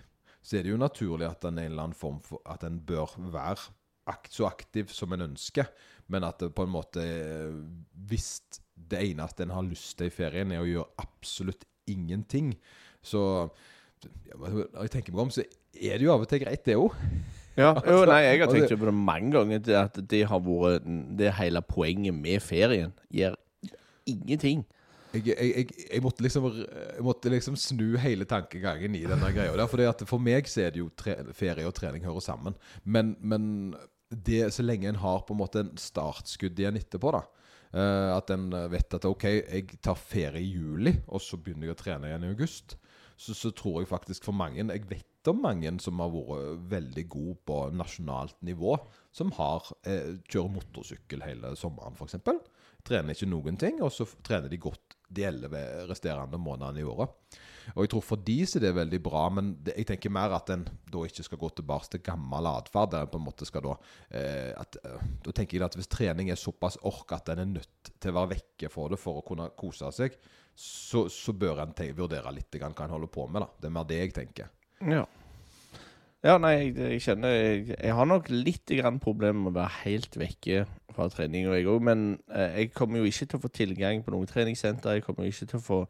så 0.45 0.59
er 0.59 0.65
det 0.65 0.75
jo 0.75 0.81
naturlig 0.81 1.29
at 1.29 1.45
en, 1.47 1.59
en 1.59 1.71
eller 1.71 1.87
annen 1.87 1.97
form 1.97 2.21
for, 2.25 2.43
at 2.51 2.65
en 2.67 2.81
bør 2.83 3.15
være 3.33 3.71
akt, 4.11 4.33
så 4.35 4.49
aktiv 4.49 4.91
som 4.93 5.13
en 5.15 5.29
ønsker, 5.31 5.71
men 6.13 6.27
at 6.27 6.43
det 6.43 6.51
på 6.53 6.67
en 6.67 6.75
måte 6.75 7.05
Hvis 8.09 8.43
det 8.75 9.01
eneste 9.01 9.47
en 9.47 9.55
har 9.55 9.65
lyst 9.65 9.97
til 9.99 10.11
i 10.11 10.13
ferien, 10.13 10.53
er 10.53 10.65
å 10.65 10.69
gjøre 10.69 11.05
absolutt 11.05 11.65
ingenting, 11.89 12.53
så 13.05 13.49
ja, 14.05 14.37
Når 14.37 14.83
jeg 14.83 14.93
tenker 14.99 15.15
meg 15.15 15.25
om, 15.25 15.33
så 15.33 15.45
er 15.45 15.97
det 15.97 16.05
jo 16.05 16.13
av 16.13 16.27
og 16.27 16.29
til 16.29 16.43
greit, 16.43 16.65
det 16.67 16.77
òg. 16.77 16.93
Ja, 17.57 17.71
jo, 17.87 18.01
nei, 18.09 18.21
jeg 18.27 18.41
har 18.41 18.49
Altså- 18.49 18.61
tenkt 18.67 18.81
på 18.83 18.89
det 18.91 18.95
mange 18.99 19.33
ganger, 19.35 19.73
at 19.85 19.99
det 20.11 20.25
har 20.31 20.41
vært 20.43 20.87
det 21.19 21.33
hele 21.39 21.63
poenget 21.63 22.15
med 22.17 22.43
ferien. 22.43 22.95
Gjør 23.15 23.37
ingenting. 24.11 24.65
Jeg, 25.15 25.29
jeg, 25.39 25.69
jeg, 25.93 26.03
måtte 26.03 26.25
liksom, 26.27 26.49
jeg 26.59 27.05
måtte 27.07 27.31
liksom 27.31 27.55
snu 27.61 27.95
hele 28.03 28.27
tankegangen 28.27 28.97
i 28.99 29.05
denne 29.07 29.29
greia. 29.31 29.55
der, 29.55 29.69
fordi 29.71 29.87
at 29.87 30.03
For 30.11 30.19
meg 30.19 30.49
så 30.51 30.65
er 30.65 30.75
det 30.75 30.81
jo 30.83 30.89
tre, 30.99 31.15
ferie 31.33 31.67
og 31.69 31.75
trening 31.77 32.03
hører 32.03 32.25
sammen. 32.25 32.57
Men, 32.83 33.15
men 33.23 33.77
det, 34.11 34.49
så 34.53 34.67
lenge 34.67 34.89
en 34.91 34.99
har 34.99 35.23
på 35.23 35.37
en 35.37 35.39
måte 35.39 35.63
en 35.63 35.71
startskudd 35.79 36.59
igjen 36.59 36.81
etterpå, 36.81 37.15
da 37.15 37.23
eh, 37.79 38.11
At 38.17 38.31
en 38.35 38.49
vet 38.73 38.99
at 38.99 39.07
OK, 39.07 39.25
jeg 39.31 39.79
tar 39.83 39.95
ferie 39.99 40.43
i 40.43 40.51
juli, 40.57 40.97
og 41.07 41.23
så 41.23 41.39
begynner 41.39 41.71
jeg 41.71 41.77
å 41.77 41.83
trene 41.85 42.11
igjen 42.11 42.27
i 42.27 42.33
august. 42.35 42.77
Så, 43.15 43.37
så 43.39 43.55
tror 43.55 43.85
jeg 43.85 43.93
faktisk 43.95 44.27
for 44.27 44.35
mange 44.35 44.59
Jeg 44.59 44.89
vet 44.91 45.07
om 45.31 45.41
mange 45.45 45.71
som 45.83 46.03
har 46.03 46.13
vært 46.13 46.67
veldig 46.73 47.07
gode 47.13 47.37
på 47.49 47.61
nasjonalt 47.77 48.37
nivå, 48.47 48.77
som 49.15 49.33
har 49.39 49.71
eh, 49.87 50.17
kjører 50.29 50.53
motorsykkel 50.57 51.25
hele 51.27 51.55
sommeren, 51.59 51.97
f.eks. 51.97 52.19
Trener 52.85 53.17
ikke 53.17 53.31
noen 53.31 53.57
ting, 53.61 53.81
og 53.81 53.93
så 53.95 54.05
trener 54.27 54.53
de 54.53 54.61
godt 54.61 54.99
de 55.15 55.25
elleve 55.25 55.61
resterende 55.89 56.39
månedene 56.41 56.83
i 56.83 56.87
året. 56.89 57.13
Og 57.73 57.85
jeg 57.85 57.93
tror 57.95 58.05
for 58.05 58.21
de 58.21 58.37
så 58.49 58.61
er 58.61 58.77
veldig 58.77 59.01
bra, 59.05 59.23
men 59.33 59.55
det, 59.65 59.77
jeg 59.79 59.89
tenker 59.89 60.13
mer 60.13 60.35
at 60.37 60.51
en 60.53 60.67
da 60.93 61.05
ikke 61.07 61.25
skal 61.25 61.41
gå 61.41 61.51
tilbake 61.57 61.95
til 61.95 62.03
gammel 62.05 62.49
atferd. 62.51 62.93
Der 62.93 63.07
en 63.07 63.13
på 63.13 63.21
en 63.21 63.25
måte 63.25 63.49
skal 63.49 63.65
da 63.65 63.77
eh, 64.11 64.51
eh, 64.53 65.07
Da 65.25 65.33
tenker 65.33 65.57
jeg 65.57 65.67
at 65.67 65.79
hvis 65.79 65.91
trening 65.91 66.31
er 66.33 66.41
såpass 66.41 66.77
ork 66.85 67.15
at 67.17 67.33
en 67.33 67.45
er 67.45 67.53
nødt 67.55 67.93
til 67.97 68.13
å 68.13 68.19
være 68.19 68.35
vekke 68.35 68.73
for 68.73 68.93
det 68.93 69.01
for 69.01 69.21
å 69.21 69.27
kunne 69.27 69.49
kose 69.57 69.89
seg, 69.97 70.19
så, 70.55 71.07
så 71.11 71.35
bør 71.35 71.65
en 71.65 71.75
vurdere 71.97 72.37
litt 72.37 72.61
hva 72.61 72.69
en 72.69 72.97
holder 72.99 73.11
på 73.11 73.27
med. 73.31 73.47
da. 73.47 73.51
Det 73.61 73.71
er 73.71 73.77
mer 73.79 73.89
det 73.89 74.03
jeg 74.03 74.17
tenker. 74.21 74.53
Ja. 74.85 75.07
Ja, 76.25 76.39
nei, 76.41 76.55
jeg, 76.57 76.73
jeg 76.81 77.03
kjenner 77.05 77.35
jeg, 77.35 77.65
jeg 77.75 77.95
har 77.99 78.07
nok 78.09 78.31
litt 78.33 78.73
problemer 79.03 79.43
med 79.43 79.53
å 79.53 79.59
være 79.59 79.83
helt 79.83 80.17
vekke 80.17 80.63
fra 80.95 81.09
trening, 81.13 81.49
og 81.51 81.57
jeg 81.59 81.67
òg. 81.69 81.83
Men 81.85 82.05
eh, 82.33 82.63
jeg 82.63 82.71
kommer 82.73 83.03
jo 83.03 83.11
ikke 83.11 83.29
til 83.29 83.41
å 83.41 83.43
få 83.43 83.51
tilgang 83.53 84.01
på 84.07 84.15
noen 84.15 84.31
treningssenter. 84.31 84.97
Jeg 84.97 85.05
kommer 85.05 85.27
jo 85.27 85.35
ikke 85.35 85.51
til 85.53 85.61
å 85.61 85.65
få 85.67 85.81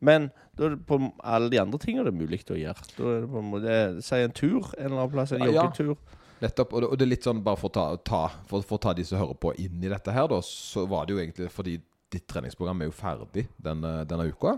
Men 0.00 0.30
da 0.56 0.66
er 0.66 0.74
det 0.76 0.86
på 0.88 0.98
alle 1.20 1.52
de 1.52 1.60
andre 1.60 1.80
tingene 1.82 2.06
det 2.08 2.14
er 2.14 2.20
mulig 2.22 2.40
å 2.48 2.58
gjøre. 2.58 2.88
Da 2.96 3.12
er 3.12 3.20
det 3.26 3.30
på 3.34 3.42
en 3.42 3.52
måte 3.52 3.76
Si 4.06 4.22
en 4.22 4.34
tur 4.34 4.72
en 4.78 4.88
eller 4.88 4.96
annen 4.96 5.12
plass. 5.12 5.36
En 5.36 5.44
Ja, 5.44 5.68
ja. 5.68 5.96
Nettopp. 6.42 6.72
Og 6.72 6.82
det, 6.82 6.88
og 6.88 6.98
det 6.98 7.06
er 7.06 7.12
litt 7.12 7.28
sånn, 7.28 7.44
bare 7.44 7.60
for 7.60 7.70
å 7.70 7.76
ta, 7.76 7.86
ta, 8.02 8.22
for, 8.48 8.64
for 8.66 8.80
å 8.80 8.82
ta 8.88 8.96
de 8.98 9.04
som 9.06 9.20
hører 9.20 9.38
på 9.38 9.52
inn 9.62 9.84
i 9.84 9.92
dette 9.92 10.14
her, 10.14 10.26
da, 10.30 10.40
så 10.42 10.88
var 10.90 11.06
det 11.06 11.14
jo 11.14 11.20
egentlig 11.22 11.52
fordi 11.54 11.76
ditt 12.12 12.26
treningsprogram 12.28 12.82
er 12.82 12.90
jo 12.90 12.96
ferdig 12.96 13.44
denne, 13.62 14.00
denne 14.08 14.26
uka. 14.32 14.56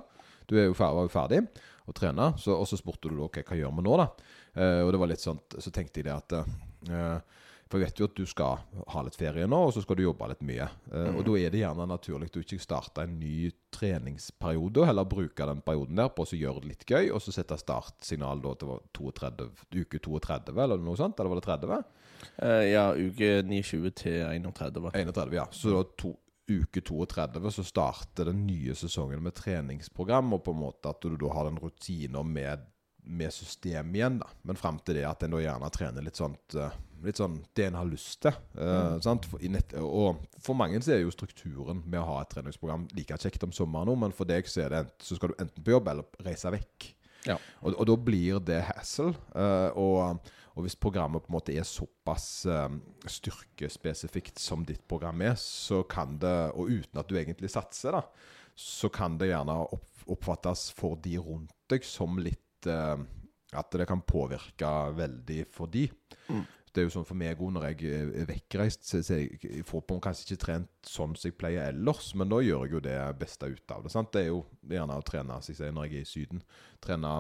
Du 0.48 0.56
er 0.56 0.70
jo 0.70 0.78
ferdig, 0.78 0.96
var 0.96 1.08
jo 1.08 1.12
ferdig 1.12 1.42
å 1.84 1.92
trene, 1.96 2.30
så, 2.40 2.56
og 2.56 2.64
så 2.68 2.78
spurte 2.80 3.10
du 3.10 3.18
da 3.18 3.26
ok, 3.26 3.42
hva 3.44 3.58
gjør 3.58 3.76
vi 3.76 3.84
nå, 3.84 3.98
da? 4.00 4.08
Eh, 4.54 4.80
og 4.84 4.92
det 4.94 5.00
var 5.02 5.10
litt 5.10 5.22
sånn, 5.24 5.40
så 5.58 5.72
tenkte 5.74 6.00
jeg 6.00 6.06
det 6.08 6.14
at 6.14 6.34
eh, 6.38 7.40
For 7.70 7.80
jeg 7.80 7.88
vet 7.88 8.00
jo 8.02 8.06
at 8.06 8.18
du 8.18 8.26
skal 8.28 8.60
ha 8.92 9.02
litt 9.02 9.16
ferie 9.18 9.46
nå, 9.50 9.58
og 9.66 9.72
så 9.74 9.82
skal 9.82 9.98
du 9.98 10.04
jobbe 10.04 10.28
litt 10.30 10.44
mye. 10.46 10.68
Eh, 10.92 11.10
Og 11.16 11.24
da 11.26 11.36
er 11.40 11.50
det 11.50 11.62
gjerne 11.64 11.86
naturlig 11.90 12.28
å 12.30 12.34
du 12.36 12.40
ikke 12.44 12.60
starter 12.62 13.08
en 13.08 13.18
ny 13.18 13.50
treningsperiode, 13.74 14.82
og 14.82 14.88
heller 14.90 15.08
bruker 15.10 15.50
den 15.50 15.62
perioden 15.64 15.98
der 15.98 16.12
på 16.14 16.26
å 16.26 16.38
gjøre 16.38 16.62
det 16.62 16.70
litt 16.70 16.84
gøy, 16.86 17.10
og 17.10 17.22
så 17.24 17.34
sette 17.34 17.58
startsignal 17.58 18.42
da 18.44 18.54
til 18.60 18.76
32, 18.94 19.48
uke 19.80 19.98
32, 19.98 20.54
eller 20.54 20.78
noe 20.84 21.00
sånt? 21.00 21.18
Eller 21.18 21.34
var 21.34 21.40
det 21.40 21.48
30? 21.48 21.88
Uh, 22.40 22.62
ja, 22.68 22.84
uke 22.94 23.32
29 23.42 23.90
til 23.98 24.20
31. 24.22 24.92
31, 24.94 25.34
ja. 25.36 25.48
Så 25.52 25.74
da 25.74 25.82
to, 25.98 26.14
uke 26.44 26.80
32 26.84 27.50
så 27.56 27.64
starter 27.64 28.28
den 28.30 28.44
nye 28.46 28.74
sesongen 28.76 29.22
med 29.24 29.34
treningsprogram, 29.38 30.32
og 30.36 30.44
på 30.44 30.54
en 30.54 30.62
måte 30.62 30.92
at 30.92 31.02
du 31.02 31.16
da 31.20 31.32
har 31.32 31.48
den 31.48 31.58
rutinen 31.60 32.32
med, 32.32 32.64
med 33.04 33.32
system 33.32 33.94
igjen. 33.94 34.18
da 34.18 34.28
Men 34.42 34.56
fram 34.56 34.78
til 34.84 34.98
det 34.98 35.06
at 35.08 35.22
en 35.24 35.36
da 35.36 35.42
gjerne 35.42 35.70
trener 35.74 36.04
litt 36.04 36.20
sånt 36.20 36.56
eh, 36.58 36.74
Litt 37.04 37.18
sånn 37.20 37.34
det 37.52 37.66
en 37.66 37.74
har 37.76 37.84
lyst 37.84 38.22
til. 38.24 38.32
eh, 38.56 38.94
sant? 39.04 39.26
For, 39.28 39.42
nett, 39.52 39.74
og 39.76 40.22
for 40.40 40.56
mange 40.56 40.78
så 40.80 40.94
er 40.94 41.02
jo 41.02 41.12
strukturen 41.12 41.82
med 41.84 41.98
å 42.00 42.06
ha 42.08 42.22
et 42.22 42.30
treningsprogram 42.32 42.86
like 42.96 43.18
kjekt 43.20 43.44
om 43.44 43.52
sommeren 43.52 43.90
nå, 43.90 43.96
men 44.06 44.14
for 44.16 44.24
deg 44.30 44.48
så, 44.48 44.62
er 44.64 44.72
det 44.72 44.80
så 45.04 45.18
skal 45.18 45.34
du 45.34 45.42
enten 45.44 45.66
på 45.66 45.74
jobb 45.74 45.90
eller 45.92 46.24
reise 46.24 46.48
vekk. 46.54 46.86
Ja. 47.28 47.36
Og, 47.60 47.74
og 47.74 47.84
da 47.90 47.98
blir 48.06 48.40
det 48.48 48.62
hassle. 48.70 49.12
Uh, 49.36 49.68
og, 49.76 50.32
og 50.54 50.64
hvis 50.64 50.78
programmet 50.80 51.24
på 51.24 51.32
en 51.32 51.36
måte 51.36 51.54
er 51.56 51.66
såpass 51.66 52.46
eh, 52.46 52.76
styrkespesifikt 53.10 54.38
som 54.38 54.62
ditt 54.66 54.84
program 54.88 55.24
er, 55.26 55.34
så 55.40 55.82
kan 55.82 56.14
det, 56.22 56.34
og 56.54 56.70
uten 56.70 57.00
at 57.00 57.10
du 57.10 57.18
egentlig 57.18 57.50
satser, 57.50 57.96
da, 57.96 58.04
så 58.54 58.90
kan 58.92 59.18
det 59.18 59.32
gjerne 59.32 59.56
opp, 59.66 59.88
oppfattes 60.14 60.68
for 60.76 60.94
de 61.02 61.16
rundt 61.18 61.50
deg 61.72 61.82
som 61.86 62.20
litt 62.22 62.43
At 62.68 63.70
det 63.70 63.86
kan 63.86 64.02
påvirke 64.02 64.70
veldig 64.96 65.44
for 65.54 65.70
de. 65.70 65.86
Mm. 66.28 66.44
Det 66.74 66.82
er 66.82 66.88
jo 66.88 66.94
sånn 66.96 67.06
for 67.06 67.14
meg 67.14 67.38
òg, 67.38 67.52
når 67.54 67.68
jeg 67.68 67.90
er 67.94 68.26
vekkreist, 68.26 68.88
så, 68.88 68.98
jeg 68.98 69.62
får 69.68 69.84
på 69.86 70.00
kanskje 70.02 70.24
ikke 70.26 70.42
trent 70.42 70.88
sånn 70.90 71.12
som 71.14 71.28
jeg 71.30 71.36
pleier 71.38 71.68
ellers, 71.70 72.08
men 72.18 72.32
da 72.32 72.40
gjør 72.42 72.64
jeg 72.66 72.74
jo 72.74 72.80
det 72.82 72.96
beste 73.20 73.46
ut 73.46 73.74
av 73.76 73.84
det. 73.84 73.92
sant? 73.94 74.10
Det 74.10 74.24
er 74.24 74.32
jo 74.32 74.40
gjerne 74.72 74.96
å 74.98 75.04
trene, 75.06 75.36
som 75.38 75.54
jeg 75.54 75.60
sier, 75.60 75.76
når 75.76 75.86
jeg 75.86 76.00
er 76.00 76.08
i 76.08 76.10
Syden. 76.10 76.42
Trene 76.82 77.12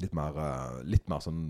litt 0.00 0.16
mer, 0.16 0.40
eh, 0.40 0.78
litt 0.88 1.12
mer 1.12 1.20
sånn 1.20 1.42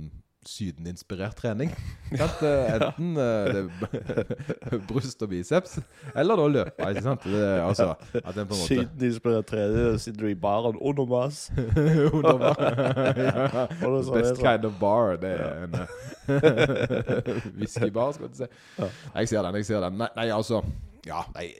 Syden-inspirert 0.46 1.34
trening. 1.36 1.72
At, 2.24 2.38
uh, 2.42 2.74
Enten 2.74 3.16
uh, 3.18 4.78
bryst 4.88 5.22
og 5.22 5.28
biceps, 5.32 5.78
eller 6.14 6.38
da 6.38 6.46
løpe. 6.48 6.88
Ikke 6.88 7.02
sant? 7.04 7.24
Det 7.26 7.42
altså, 7.60 7.88
at 8.14 8.14
en 8.14 8.22
på 8.22 8.40
en 8.40 8.46
måte 8.46 8.60
Syden-inspirert 8.68 9.48
trening, 9.50 9.98
sitter 10.00 10.20
du 10.24 10.30
i 10.30 10.34
baren 10.38 10.78
under 10.80 11.08
mas. 11.10 11.40
Under 12.14 12.38
bar. 12.38 12.62
ja. 13.18 13.64
Sånn, 13.82 14.14
Best 14.14 14.36
sånn. 14.36 14.44
kind 14.44 14.68
of 14.68 14.78
bar. 14.80 15.16
Det 15.20 15.32
er 15.34 15.66
en 15.66 15.74
uh, 15.80 17.32
whiskybar, 17.58 18.14
skal 18.16 18.30
du 18.32 18.38
si. 18.44 18.48
Ja. 18.78 18.88
Nei, 19.14 19.24
Jeg 19.24 19.32
ser 19.34 19.42
den. 19.48 19.58
jeg 19.60 19.68
ser 19.68 19.84
den 19.84 19.98
Nei, 20.00 20.08
nei 20.16 20.28
altså 20.34 20.62
Ja, 21.06 21.22
jeg, 21.40 21.52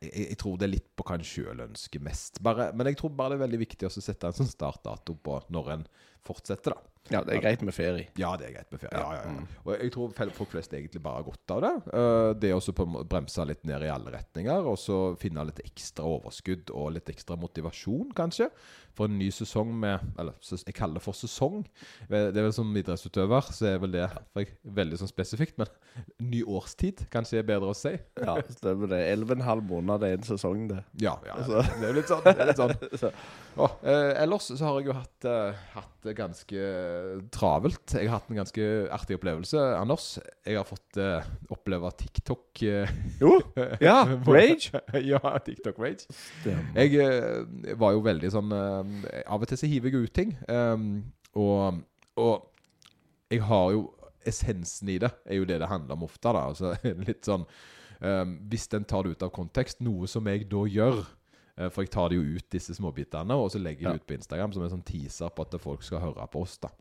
jeg, 0.00 0.24
jeg 0.30 0.38
tror 0.40 0.56
det 0.60 0.68
er 0.68 0.72
litt 0.74 0.88
på 0.96 1.04
hva 1.06 1.18
en 1.18 1.26
sjøl 1.28 1.60
ønsker 1.68 2.02
mest. 2.04 2.40
Bare, 2.44 2.70
men 2.74 2.88
jeg 2.90 2.98
tror 3.00 3.12
bare 3.14 3.34
det 3.34 3.40
er 3.42 3.44
veldig 3.46 3.62
viktig 3.66 3.88
å 3.88 3.92
sette 3.94 4.30
en 4.32 4.36
sånn 4.40 4.50
startdato 4.50 5.16
på 5.20 5.38
når 5.54 5.70
en 5.76 5.86
fortsetter, 6.24 6.74
da. 6.74 6.90
Ja, 7.12 7.20
det 7.20 7.34
er 7.36 7.40
greit 7.44 7.60
med 7.62 7.74
ferie. 7.76 8.06
Ja, 8.16 8.30
det 8.40 8.46
er 8.48 8.52
greit 8.54 8.70
med 8.72 8.80
ferie. 8.80 8.96
Ja, 8.96 9.12
ja, 9.18 9.24
Mm. 9.28 9.36
ja. 9.42 9.60
Og 9.66 9.78
jeg 9.82 9.92
tror 9.92 10.12
folk 10.32 10.48
flest 10.54 10.72
egentlig 10.72 11.02
bare 11.02 11.16
har 11.20 11.26
godt 11.26 11.50
av 11.50 11.60
det. 11.60 11.72
Eh, 11.92 12.32
det 12.40 12.52
å 12.54 12.56
også 12.56 12.72
på 12.72 12.86
en 12.86 13.06
bremse 13.06 13.44
litt 13.46 13.64
ned 13.68 13.82
i 13.82 13.90
alle 13.92 14.10
retninger, 14.14 14.64
og 14.64 14.78
så 14.80 15.16
finne 15.20 15.44
litt 15.44 15.60
ekstra 15.64 16.04
overskudd 16.04 16.70
og 16.72 16.92
litt 16.96 17.04
ekstra 17.12 17.36
motivasjon, 17.36 18.12
kanskje, 18.16 18.48
for 18.94 19.10
en 19.10 19.18
ny 19.18 19.28
sesong 19.34 19.72
med 19.80 20.02
Eller 20.20 20.34
jeg 20.54 20.74
kaller 20.76 20.98
det 21.00 21.04
for 21.04 21.16
sesong. 21.18 21.64
Det 22.08 22.20
er 22.30 22.44
vel 22.44 22.52
som 22.54 22.70
idrettsutøver, 22.76 23.48
så 23.54 23.68
er 23.72 23.80
vel 23.82 23.94
det 23.94 24.04
jeg, 24.04 24.50
veldig 24.76 25.00
sånn 25.00 25.10
spesifikt, 25.10 25.58
men 25.60 25.70
ny 26.32 26.42
årstid 26.46 27.04
kanskje 27.12 27.40
er 27.42 27.48
bedre 27.48 27.72
å 27.72 27.78
si. 27.78 27.94
Ja, 28.20 28.36
stemmer 28.54 28.90
det. 28.90 29.02
Elleve 29.12 29.34
og 29.34 29.40
en 29.40 29.48
halv 29.48 29.66
måned, 29.70 30.06
er 30.06 30.18
en 30.18 30.26
sesong, 30.26 30.68
det. 30.70 30.82
Ja, 31.02 31.16
ja 31.26 31.38
Altså. 31.40 31.64
det 31.80 31.88
er 31.90 31.98
litt 31.98 32.10
sånn. 32.10 32.22
Er 32.30 32.50
litt 32.50 32.60
sånn. 32.60 33.18
Og, 33.54 33.82
eh, 33.86 34.12
ellers 34.22 34.48
så 34.50 34.62
har 34.66 34.80
jeg 34.80 34.88
jo 34.90 34.96
hatt, 34.96 35.26
eh, 35.30 35.58
hatt 35.74 35.90
det 36.04 36.16
ganske 36.18 36.64
travelt. 37.34 37.94
Jeg 37.94 38.08
har 38.10 38.18
hatt 38.18 38.30
en 38.32 38.40
ganske 38.40 38.64
artig 38.92 39.16
opplevelse, 39.18 39.60
Anders. 39.78 40.18
Jeg 40.44 40.58
har 40.58 40.66
fått 40.68 40.98
eh, 41.00 41.24
oppleve 41.54 41.90
TikTok. 42.00 42.62
Eh, 42.66 42.90
Jo, 43.20 43.38
ja, 43.84 44.02
Rage. 44.26 44.80
ja, 45.12 45.20
TikTok 45.46 45.78
Rage. 45.78 46.08
Jeg 46.44 46.98
eh, 47.00 47.74
var 47.78 47.94
jo 47.96 48.02
veldig 48.04 48.32
sånn 48.34 48.52
eh, 48.54 48.83
Av 49.26 49.42
og 49.42 49.50
til 49.50 49.60
så 49.60 49.70
hiver 49.70 49.92
jeg 49.92 50.08
ut 50.08 50.14
ting. 50.16 50.36
ehm, 50.48 50.88
og, 51.34 51.82
og 52.20 52.50
jeg 53.32 53.42
har 53.42 53.72
jo 53.74 53.88
Essensen 54.24 54.88
i 54.88 54.96
det 55.02 55.10
er 55.28 55.36
jo 55.36 55.44
det 55.48 55.58
det 55.60 55.68
handler 55.68 55.98
om 55.98 56.06
ofte. 56.06 56.32
da 56.32 56.46
Altså 56.48 56.72
litt 57.08 57.26
sånn 57.26 57.44
ehm, 58.00 58.38
Hvis 58.48 58.70
den 58.72 58.86
tar 58.88 59.04
det 59.04 59.16
ut 59.16 59.26
av 59.26 59.34
kontekst, 59.34 59.82
noe 59.84 60.08
som 60.08 60.24
jeg 60.30 60.46
da 60.48 60.62
gjør 60.70 61.02
eh, 61.02 61.68
For 61.68 61.84
jeg 61.84 61.92
tar 61.92 62.08
det 62.08 62.20
jo 62.20 62.38
ut, 62.38 62.48
disse 62.52 62.76
småbitene, 62.78 63.36
og 63.36 63.50
så 63.52 63.60
legger 63.60 63.88
jeg 63.88 63.98
det 63.98 64.04
ut 64.04 64.08
på 64.08 64.16
Instagram 64.16 64.56
som 64.56 64.64
en 64.64 64.72
sånn 64.78 64.86
teaser 64.86 65.34
på 65.34 65.44
at 65.44 65.60
folk 65.60 65.84
skal 65.84 66.02
høre 66.06 66.30
på 66.32 66.46
oss. 66.46 66.56
da 66.62 66.72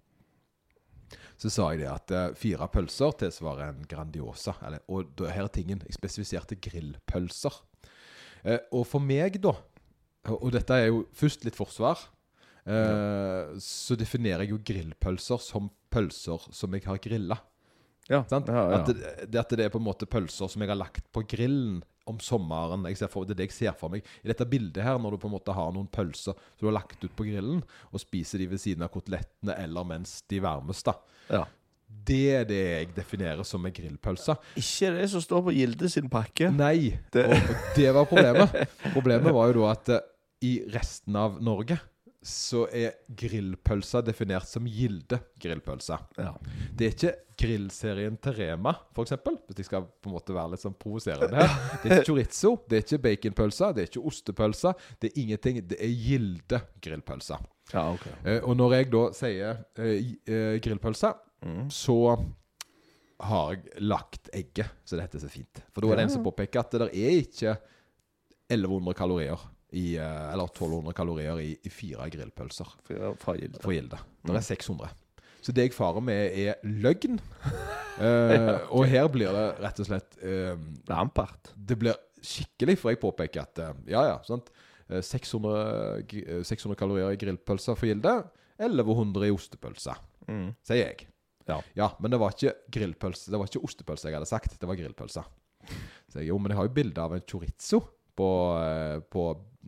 så 1.38 1.50
sa 1.52 1.66
jeg 1.74 1.82
det 1.84 1.90
at 1.92 2.14
eh, 2.14 2.32
fire 2.38 2.68
pølser 2.72 3.14
tilsvarer 3.20 3.68
en 3.68 3.84
Grandiosa. 3.90 4.56
Eller, 4.66 4.84
og 4.88 5.24
her 5.28 5.46
er 5.46 5.52
tingen. 5.54 5.82
Jeg 5.86 5.98
spesifiserte 5.98 6.58
grillpølser. 6.62 7.58
Eh, 8.44 8.62
og 8.72 8.86
for 8.90 9.04
meg, 9.04 9.40
da 9.44 9.56
Og 10.32 10.51
dette 10.56 10.72
er 10.80 10.88
jo 10.88 11.06
først 11.20 11.44
litt 11.46 11.56
forsvar. 11.58 12.00
eh, 12.65 13.53
Så 13.60 13.98
definerer 14.00 14.46
jeg 14.46 14.53
jo 14.53 14.62
grillpølser 14.63 15.42
som 15.44 15.70
pølser 15.92 16.46
som 16.56 16.74
jeg 16.74 16.86
har 16.88 16.98
grilla. 17.03 17.38
Ja, 18.10 18.25
ja, 18.30 18.39
ja. 18.48 18.63
At, 18.82 18.88
det, 18.92 19.30
det 19.32 19.39
at 19.39 19.50
det 19.56 19.65
er 19.65 19.70
på 19.72 19.80
en 19.80 19.86
måte 19.88 20.08
pølser 20.10 20.50
som 20.51 20.62
jeg 20.63 20.70
har 20.72 20.80
lagt 20.80 21.06
på 21.15 21.22
grillen 21.27 21.82
om 22.10 22.18
sommeren. 22.20 22.84
For, 23.08 23.24
det 23.24 23.38
er 23.38 23.39
det 23.39 23.46
jeg 23.48 23.56
ser 23.56 23.75
for 23.80 23.94
meg 23.94 24.03
i 24.24 24.27
dette 24.27 24.44
bildet 24.51 24.84
her, 24.84 24.98
når 25.00 25.15
du 25.15 25.22
på 25.24 25.30
en 25.30 25.36
måte 25.38 25.56
har 25.56 25.70
noen 25.72 25.88
pølser 25.88 26.36
som 26.36 26.60
du 26.60 26.65
har 26.68 26.75
lagt 26.82 27.00
ut 27.06 27.13
på 27.15 27.24
grillen, 27.30 27.62
og 27.94 28.01
spiser 28.03 28.39
de 28.44 28.50
ved 28.51 28.60
siden 28.60 28.84
av 28.84 28.92
kotelettene 28.92 29.56
eller 29.63 29.88
mens 29.88 30.22
de 30.27 30.42
varmes. 30.44 30.84
da 30.84 30.98
ja. 31.32 31.46
Det 32.03 32.20
er 32.36 32.46
det 32.50 32.58
jeg 32.60 32.88
definerer 32.96 33.46
som 33.48 33.63
en 33.65 33.72
grillpølse. 33.72 34.34
Ikke 34.60 34.89
det 34.98 35.06
som 35.13 35.22
står 35.24 35.44
på 35.46 35.51
Gilde 35.56 35.88
sin 35.94 36.10
pakke. 36.12 36.50
Nei, 36.51 36.98
Det- 37.13 37.24
og 37.30 37.51
og 37.53 37.75
det 37.77 37.92
var 37.94 38.06
problemet. 38.10 38.56
Problemet 38.96 39.32
var 39.38 39.53
jo 39.53 39.62
da 39.62 39.70
at 39.77 39.89
eh, 39.94 40.01
i 40.44 40.54
resten 40.74 41.16
av 41.20 41.40
Norge 41.44 41.80
så 42.24 42.62
er 42.72 42.94
grillpølsa 43.20 44.00
definert 44.08 44.48
som 44.48 44.64
Gilde 44.72 45.18
grillpølse. 45.44 45.98
Ja. 46.16 46.30
Det 46.72 46.86
er 46.88 46.94
ikke 46.94 47.12
grillserien 47.44 48.16
til 48.24 48.38
Rema, 48.38 48.72
eksempel, 49.04 49.36
hvis 49.50 49.60
jeg 49.60 49.68
skal 49.68 49.90
på 50.00 50.08
en 50.08 50.16
måte 50.16 50.36
være 50.38 50.54
litt 50.54 50.64
sånn 50.64 50.78
provoserende 50.80 51.36
her. 51.36 51.58
Det 51.84 51.90
er 51.92 51.98
ikke 51.98 52.08
chorizo, 52.14 52.54
det 52.72 52.78
er 52.80 52.86
ikke 52.86 53.02
baconpølse, 53.10 53.72
det 53.76 53.84
er 53.84 53.90
ikke 53.92 54.06
ostepølse. 54.08 54.72
Det 55.04 55.10
er 55.12 55.20
ingenting. 55.26 55.60
Det 55.68 55.80
er 55.84 55.92
Gilde 56.06 56.62
grillpølse. 56.86 57.42
ja, 57.74 57.84
okay. 57.92 58.16
Eh, 58.24 58.40
og 58.48 58.56
når 58.62 58.78
jeg 58.78 58.90
da 58.96 59.04
sier 59.20 59.60
eh, 59.76 60.16
eh, 60.28 60.56
grillpølse, 60.64 61.14
Mm. 61.44 61.66
så 61.76 61.96
har 63.20 63.50
jeg 63.52 63.82
lagt 63.84 64.30
egget, 64.32 64.70
så 64.88 64.96
det 64.96 65.10
heter 65.10 65.20
så 65.26 65.28
fint. 65.28 65.60
For 65.76 65.84
da 65.84 65.90
er 65.92 66.00
det 66.00 66.06
en 66.08 66.14
som 66.14 66.24
påpeker 66.24 66.62
at 66.62 66.72
det 66.72 66.80
der 66.86 66.94
er 66.96 67.18
ikke 67.20 67.58
1100 68.48 68.96
kalorier 68.96 69.44
i, 69.74 69.96
eh, 69.98 70.25
eller 70.34 70.48
1200 70.51 70.94
kalorier 70.98 71.39
i, 71.42 71.51
i 71.65 71.70
fire 71.74 72.06
grillpølser 72.13 72.70
Fra- 72.88 73.13
Fra 73.20 73.36
Gilde. 73.39 73.60
for 73.63 73.74
Gilde. 73.75 73.98
Det 74.24 74.36
er 74.38 74.46
600. 74.46 74.89
Så 75.44 75.51
det 75.51 75.65
jeg 75.68 75.74
farer 75.75 76.00
med, 76.06 76.38
er 76.39 76.62
løgn. 76.63 77.18
uh, 78.00 78.60
og 78.77 78.86
her 78.88 79.10
blir 79.12 79.34
det 79.36 79.48
rett 79.63 79.82
og 79.84 79.88
slett 79.89 80.15
uh, 80.22 80.53
Det 80.56 80.94
er 80.94 81.00
ampert. 81.01 81.51
Det 81.56 81.77
blir 81.82 81.98
skikkelig, 82.24 82.77
for 82.80 82.94
jeg 82.94 83.01
påpeker 83.01 83.42
at 83.44 83.60
uh, 83.65 83.74
ja, 83.92 84.06
ja, 84.13 84.20
sant. 84.27 84.48
Eh, 84.88 85.01
600, 85.03 86.06
eh, 86.22 86.44
600 86.48 86.77
kalorier 86.80 87.12
i 87.15 87.20
grillpølser 87.20 87.75
for 87.80 87.88
Gilde. 87.89 88.13
1100 88.62 89.27
i 89.27 89.34
ostepølse, 89.36 89.96
Mm. 90.30 90.53
sier 90.63 90.77
jeg. 90.86 91.08
Ja. 91.75 91.89
men 92.00 92.12
det 92.13 92.15
var 92.22 92.32
ikke 92.32 92.53
grillpølse 92.72 93.27
Det 93.34 93.36
var 93.36 93.50
ikke 93.50 93.60
ostepølse 93.68 94.08
jeg 94.08 94.15
hadde 94.15 94.30
sagt, 94.30 94.53
det 94.62 94.68
var 94.70 94.77
grillpølse. 94.80 95.20
Så 96.08 96.22
jeg, 96.22 96.30
jo, 96.30 96.38
men 96.39 96.53
jeg 96.53 96.56
har 96.62 96.70
jo 96.70 96.74
bilde 96.77 97.03
av 97.03 97.15
en 97.18 97.25
chorizo 97.27 97.82
på, 98.17 98.29
eh, 98.62 99.00
på, 99.13 99.24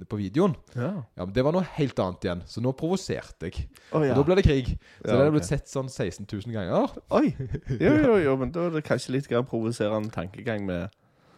på 0.09 0.19
videoen. 0.19 0.55
Ja. 0.75 0.91
Ja, 1.15 1.25
men 1.25 1.33
Det 1.33 1.43
var 1.45 1.55
noe 1.55 1.65
helt 1.77 1.99
annet 2.03 2.27
igjen, 2.27 2.43
så 2.49 2.61
nå 2.63 2.73
provoserte 2.77 3.49
jeg. 3.49 3.67
Å 3.91 4.01
Og. 4.03 4.15
Da 4.17 4.25
ble 4.27 4.35
det 4.39 4.45
krig. 4.47 4.73
Så 5.01 5.09
Ja, 5.09 5.17
det 5.17 5.23
ok. 5.31 5.37
blitt 5.37 5.49
sett 5.49 5.71
sånn 5.71 5.89
16 5.89 6.27
000 6.27 6.53
ganger. 6.55 6.93
Oi! 7.15 7.33
Jo, 7.79 7.93
jo, 8.03 8.17
jo, 8.25 8.35
men 8.41 8.51
da 8.55 8.67
er 8.67 8.77
det 8.77 8.85
kanskje 8.87 9.15
litt 9.17 9.31
provoserende 9.49 10.11
tankegang 10.13 10.65
med 10.67 10.89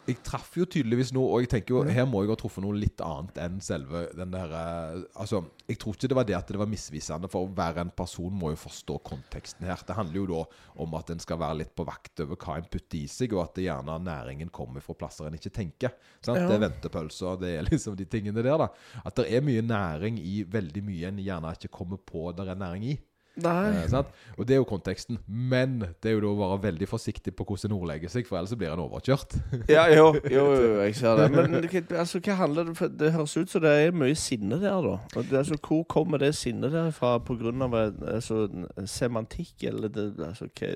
Jeg 0.07 0.21
traff 0.23 0.53
jo 0.55 0.63
tydeligvis 0.63 1.09
noe, 1.11 1.33
og 1.35 1.43
jeg 1.43 1.49
tenker 1.51 1.73
jo 1.75 1.81
her 1.83 2.05
må 2.07 2.21
jeg 2.23 2.31
ha 2.31 2.37
truffet 2.39 2.63
noe 2.63 2.77
litt 2.79 3.01
annet 3.03 3.39
enn 3.43 3.57
selve 3.63 4.05
den 4.15 4.31
der 4.31 4.53
eh, 4.55 5.01
Altså, 5.19 5.41
jeg 5.67 5.79
tror 5.81 5.97
ikke 5.97 6.09
det 6.11 6.17
var 6.17 6.27
det 6.29 6.37
at 6.37 6.53
det 6.53 6.61
var 6.61 6.69
misvisende, 6.71 7.27
for 7.31 7.49
hver 7.57 7.81
en 7.81 7.91
person 7.91 8.31
må 8.31 8.53
jo 8.53 8.59
forstå 8.61 8.97
konteksten 9.09 9.67
her. 9.67 9.83
Det 9.83 9.97
handler 9.97 10.21
jo 10.21 10.27
da 10.29 10.39
om 10.85 10.95
at 10.95 11.11
en 11.11 11.23
skal 11.23 11.41
være 11.41 11.59
litt 11.63 11.73
på 11.75 11.85
vakt 11.87 12.23
over 12.23 12.39
hva 12.39 12.55
en 12.61 12.69
putter 12.71 13.01
i 13.01 13.03
seg, 13.11 13.35
og 13.35 13.43
at 13.43 13.59
det 13.59 13.67
gjerne 13.67 13.97
næringen 14.05 14.53
kommer 14.53 14.85
fra 14.85 14.95
plasser 15.01 15.27
en 15.27 15.35
ikke 15.35 15.51
tenker. 15.59 15.97
Sant? 16.21 16.39
Ja. 16.39 16.47
Det 16.47 16.55
er 16.55 16.63
ventepølser, 16.69 17.41
det 17.43 17.51
er 17.57 17.67
liksom 17.67 17.99
de 17.99 18.07
tingene 18.07 18.45
der, 18.45 18.63
da. 18.63 18.71
At 19.03 19.19
det 19.19 19.27
er 19.27 19.43
mye 19.43 19.65
næring 19.65 20.21
i 20.23 20.39
veldig 20.47 20.87
mye 20.87 21.11
en 21.11 21.21
gjerne 21.23 21.55
ikke 21.57 21.73
kommer 21.81 21.99
på 21.99 22.29
der 22.37 22.53
er 22.53 22.59
næring 22.63 22.87
i. 22.93 22.97
Nei. 23.43 23.85
Eh? 23.85 23.95
Og 24.37 24.47
det 24.47 24.55
er 24.55 24.61
jo 24.61 24.67
konteksten. 24.69 25.19
Men 25.27 25.79
det 26.01 26.11
er 26.11 26.17
jo 26.17 26.23
da 26.23 26.31
å 26.31 26.39
være 26.39 26.59
veldig 26.67 26.89
forsiktig 26.89 27.35
på 27.37 27.45
hvordan 27.47 27.71
en 27.71 27.77
ordlegger 27.77 28.11
seg, 28.11 28.27
for 28.27 28.39
ellers 28.39 28.55
blir 28.57 28.73
en 28.73 28.83
overkjørt. 28.87 29.37
Ja, 29.77 29.87
jo, 29.91 30.13
jo, 30.31 30.45
jo, 30.55 30.75
jeg 30.81 30.95
ser 30.97 31.19
det. 31.19 31.29
Men 31.33 31.57
altså, 31.99 32.21
hva 32.23 32.37
handler 32.39 32.69
det 32.71 32.91
Det 32.99 33.11
høres 33.13 33.35
ut 33.37 33.51
som 33.51 33.63
det 33.63 33.73
er 33.83 33.95
mye 33.95 34.15
sinne 34.17 34.59
der, 34.61 34.77
da. 34.85 34.97
Altså, 35.17 35.57
hvor 35.61 35.83
kommer 35.89 36.21
det 36.21 36.33
sinnet 36.35 36.73
derfra? 36.73 37.17
På 37.23 37.35
grunn 37.37 37.61
av 37.65 37.75
altså, 37.77 38.47
semantikk, 38.85 39.67
eller 39.69 39.91
det, 39.93 40.13
altså, 40.23 40.49
hva 40.57 40.75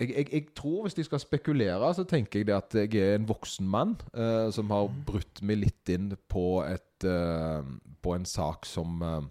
jeg, 0.00 0.10
jeg, 0.10 0.26
jeg 0.32 0.46
tror 0.56 0.82
hvis 0.82 0.96
jeg 0.98 1.06
skal 1.06 1.22
spekulere, 1.22 1.94
så 1.94 2.04
tenker 2.08 2.40
jeg 2.40 2.48
det 2.48 2.56
at 2.56 2.74
jeg 2.74 2.98
er 2.98 3.14
en 3.14 3.28
voksen 3.28 3.66
mann 3.70 3.94
eh, 4.10 4.50
som 4.54 4.72
har 4.74 4.90
brutt 5.06 5.42
meg 5.46 5.60
litt 5.62 5.92
inn 5.94 6.08
på 6.30 6.64
et 6.66 7.06
eh, 7.06 7.62
På 8.02 8.16
en 8.16 8.26
sak 8.26 8.66
som 8.66 9.02
eh, 9.06 9.22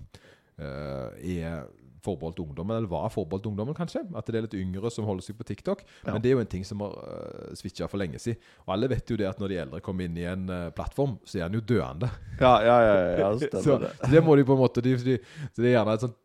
er 0.64 1.66
forbeholdt 2.04 2.42
ungdommen, 2.44 2.76
eller 2.78 2.92
var 2.92 3.10
forbeholdt 3.14 3.48
ungdommen, 3.52 3.76
kanskje. 3.78 4.04
At 4.16 4.28
det 4.28 4.40
er 4.40 4.48
litt 4.48 4.58
yngre 4.60 4.92
som 4.94 5.08
holder 5.08 5.26
seg 5.26 5.38
på 5.40 5.48
TikTok. 5.48 5.84
Ja. 6.04 6.14
Men 6.14 6.24
det 6.24 6.32
er 6.32 6.38
jo 6.38 6.44
en 6.44 6.52
ting 6.52 6.66
som 6.68 6.84
har 6.84 6.98
uh, 7.00 7.54
switcha 7.58 7.88
for 7.92 8.02
lenge 8.02 8.20
siden. 8.22 8.42
Og 8.66 8.76
alle 8.76 8.90
vet 8.92 9.14
jo 9.14 9.20
det 9.20 9.30
at 9.30 9.40
når 9.42 9.54
de 9.54 9.62
eldre 9.64 9.84
kommer 9.86 10.08
inn 10.10 10.20
i 10.20 10.28
en 10.30 10.48
uh, 10.52 10.68
plattform, 10.76 11.16
så 11.24 11.40
er 11.40 11.48
han 11.48 11.56
jo 11.58 11.64
døende. 11.74 12.10
Ja, 12.42 12.58
ja, 12.66 12.76
ja, 12.88 12.98
ja, 12.98 13.14
ja 13.24 13.32
Så, 13.40 13.48
stemmer 13.48 13.88
det. 13.88 13.94
så 14.02 14.12
det 14.12 14.26
må 14.26 14.36
de 14.40 14.46
på 14.48 14.58
en 14.58 14.62
måte 14.64 14.84
de, 14.84 14.98
de, 15.00 15.18
Så 15.54 15.64
det 15.64 15.72
er 15.72 15.78
gjerne 15.78 15.96
et 15.98 16.06
sånt 16.08 16.20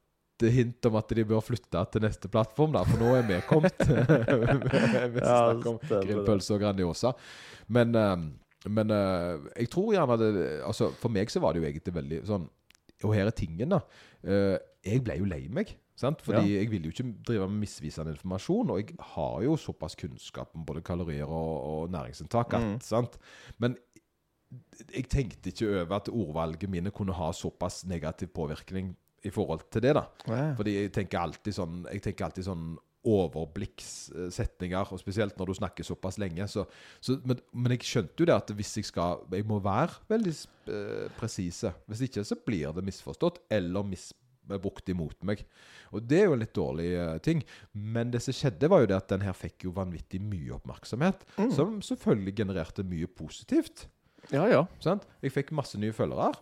hint 0.46 0.86
om 0.86 0.98
at 1.00 1.14
de 1.18 1.24
bør 1.26 1.42
flytte 1.42 1.80
til 1.92 2.04
neste 2.04 2.30
plattform, 2.30 2.76
da, 2.76 2.84
for 2.86 3.00
nå 3.02 3.14
er 3.18 3.24
vi 3.26 3.38
kommet. 3.48 3.74
vi 5.14 5.22
Ja, 5.22 5.38
snakker 5.50 5.72
om 5.72 5.80
stemmer 5.82 6.04
grillpølse 6.06 6.54
og 6.54 6.62
Grandiosa. 6.62 7.14
Men, 7.74 7.94
eh, 7.98 8.14
men 8.70 8.94
eh, 8.94 9.48
jeg 9.64 9.70
tror 9.72 9.92
gjerne 9.94 10.16
det 10.20 10.30
Altså, 10.66 10.92
for 10.98 11.12
meg 11.14 11.30
så 11.32 11.42
var 11.42 11.54
det 11.54 11.62
jo 11.62 11.68
egentlig 11.68 11.94
veldig 11.98 12.22
sånn 12.28 12.46
Og 13.04 13.14
her 13.14 13.26
er 13.26 13.30
tingen, 13.36 13.68
da. 13.70 13.78
Eh, 14.24 14.58
jeg 14.84 15.04
ble 15.04 15.18
jo 15.20 15.24
lei 15.28 15.44
meg. 15.48 15.76
Sant? 15.98 16.20
Fordi 16.22 16.54
jeg 16.56 16.70
vil 16.70 16.84
jo 16.86 16.90
ikke 16.94 17.08
drive 17.26 17.48
med 17.50 17.60
misvisende 17.66 18.12
informasjon, 18.14 18.70
og 18.70 18.78
jeg 18.78 18.94
har 19.16 19.40
jo 19.42 19.56
såpass 19.58 19.96
kunnskap 19.98 20.52
om 20.54 20.64
både 20.64 20.80
kalorier 20.86 21.26
og, 21.26 21.64
og 21.82 21.90
næringsinntak 21.90 22.54
at, 22.54 22.62
Mm. 22.62 22.80
sant? 22.80 23.18
Men 23.58 23.76
jeg 24.94 25.08
tenkte 25.10 25.50
ikke 25.50 25.68
over 25.82 25.96
at 25.98 26.08
ordvalget 26.08 26.70
mine 26.70 26.90
kunne 26.94 27.12
ha 27.18 27.32
såpass 27.32 27.84
negativ 27.90 28.28
påvirkning 28.32 28.94
i 29.26 29.30
forhold 29.34 29.66
til 29.70 29.82
det. 29.82 29.94
da. 29.98 30.04
Ja. 30.28 30.54
Fordi 30.54 30.74
jeg 30.82 30.92
tenker 30.94 31.18
alltid 31.18 31.52
sånn 31.52 31.84
Jeg 31.92 32.02
tenker 32.02 32.24
alltid 32.28 32.44
sånn 32.46 32.78
overblikkssetninger, 33.06 34.92
og 34.92 35.00
spesielt 35.00 35.36
når 35.38 35.50
du 35.50 35.56
snakker 35.58 35.86
såpass 35.86 36.18
lenge. 36.20 36.46
Så, 36.50 36.64
så, 37.00 37.18
men, 37.24 37.40
men 37.52 37.74
jeg 37.76 37.86
skjønte 37.88 38.22
jo 38.22 38.28
det 38.28 38.36
at 38.36 38.52
hvis 38.56 38.76
jeg 38.80 38.88
skal 38.88 39.22
Jeg 39.34 39.46
må 39.48 39.60
være 39.64 40.00
veldig 40.10 40.32
eh, 40.72 41.04
presise. 41.18 41.72
Hvis 41.88 42.02
ikke 42.08 42.24
så 42.26 42.38
blir 42.46 42.72
det 42.76 42.84
misforstått 42.86 43.42
eller 43.54 43.86
misbrukt 43.86 44.88
imot 44.92 45.22
meg. 45.28 45.44
Og 45.94 46.04
det 46.04 46.22
er 46.22 46.26
jo 46.28 46.36
en 46.36 46.42
litt 46.42 46.54
dårlig 46.56 46.88
eh, 46.98 47.14
ting. 47.24 47.42
Men 47.72 48.10
det 48.14 48.22
som 48.24 48.36
skjedde, 48.36 48.70
var 48.70 48.84
jo 48.84 48.90
det 48.90 48.98
at 48.98 49.12
den 49.14 49.24
her 49.24 49.36
fikk 49.36 49.68
jo 49.68 49.74
vanvittig 49.76 50.20
mye 50.24 50.56
oppmerksomhet. 50.58 51.24
Mm. 51.38 51.52
Som 51.56 51.78
selvfølgelig 51.84 52.36
genererte 52.42 52.84
mye 52.86 53.08
positivt. 53.08 53.86
ja, 54.34 54.44
ja. 54.50 54.64
Sant? 54.84 55.06
Jeg 55.24 55.32
fikk 55.36 55.54
masse 55.56 55.78
nye 55.80 55.94
følgere, 55.96 56.32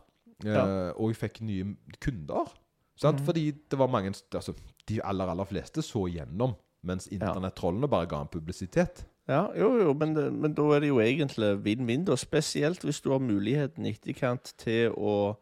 eh, 0.44 0.52
Ja. 0.52 0.64
og 0.96 1.12
jeg 1.12 1.20
fikk 1.26 1.42
nye 1.46 1.74
kunder. 2.02 2.48
Sant? 2.96 3.20
Mm. 3.20 3.26
Fordi 3.28 3.44
det 3.52 3.78
var 3.78 3.92
mange 3.92 4.08
altså, 4.14 4.54
De 4.88 5.00
aller, 5.02 5.28
aller 5.32 5.48
fleste 5.48 5.82
så 5.82 6.06
gjennom, 6.10 6.54
mens 6.86 7.08
internettrollene 7.10 7.90
bare 7.90 8.08
ga 8.10 8.22
en 8.22 8.32
publisitet. 8.32 9.06
Ja, 9.26 9.48
jo, 9.58 9.72
jo, 9.80 9.92
men, 9.98 10.14
det, 10.14 10.28
men 10.32 10.54
da 10.54 10.68
er 10.74 10.84
det 10.84 10.92
jo 10.92 11.00
egentlig 11.02 11.56
vinn-vinn, 11.64 12.04
da. 12.06 12.14
Spesielt 12.16 12.84
hvis 12.86 13.00
du 13.02 13.10
har 13.10 13.18
muligheten 13.18 13.86
i 13.86 13.94
etterkant 13.96 14.54
til 14.62 14.94
å 14.94 15.36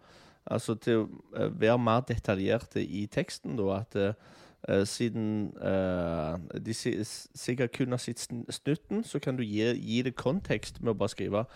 Altså 0.45 0.75
til 0.77 0.99
å 0.99 1.05
eh, 1.37 1.53
være 1.61 1.79
mer 1.81 2.03
detaljerte 2.05 2.83
i 2.85 3.07
teksten, 3.09 3.57
da. 3.57 3.79
At 3.79 3.97
uh, 3.97 4.83
siden 4.85 5.55
uh, 5.57 6.37
de 6.61 6.75
sikkert 6.75 7.73
kun 7.73 7.97
har 7.97 8.03
sett 8.03 8.27
snutten, 8.51 9.05
så 9.05 9.19
kan 9.25 9.37
du 9.37 9.43
gi, 9.43 9.65
gi 9.73 10.03
det 10.05 10.13
kontekst 10.21 10.83
med 10.83 10.93
å 10.93 10.99
bare 11.01 11.15
skrive 11.15 11.47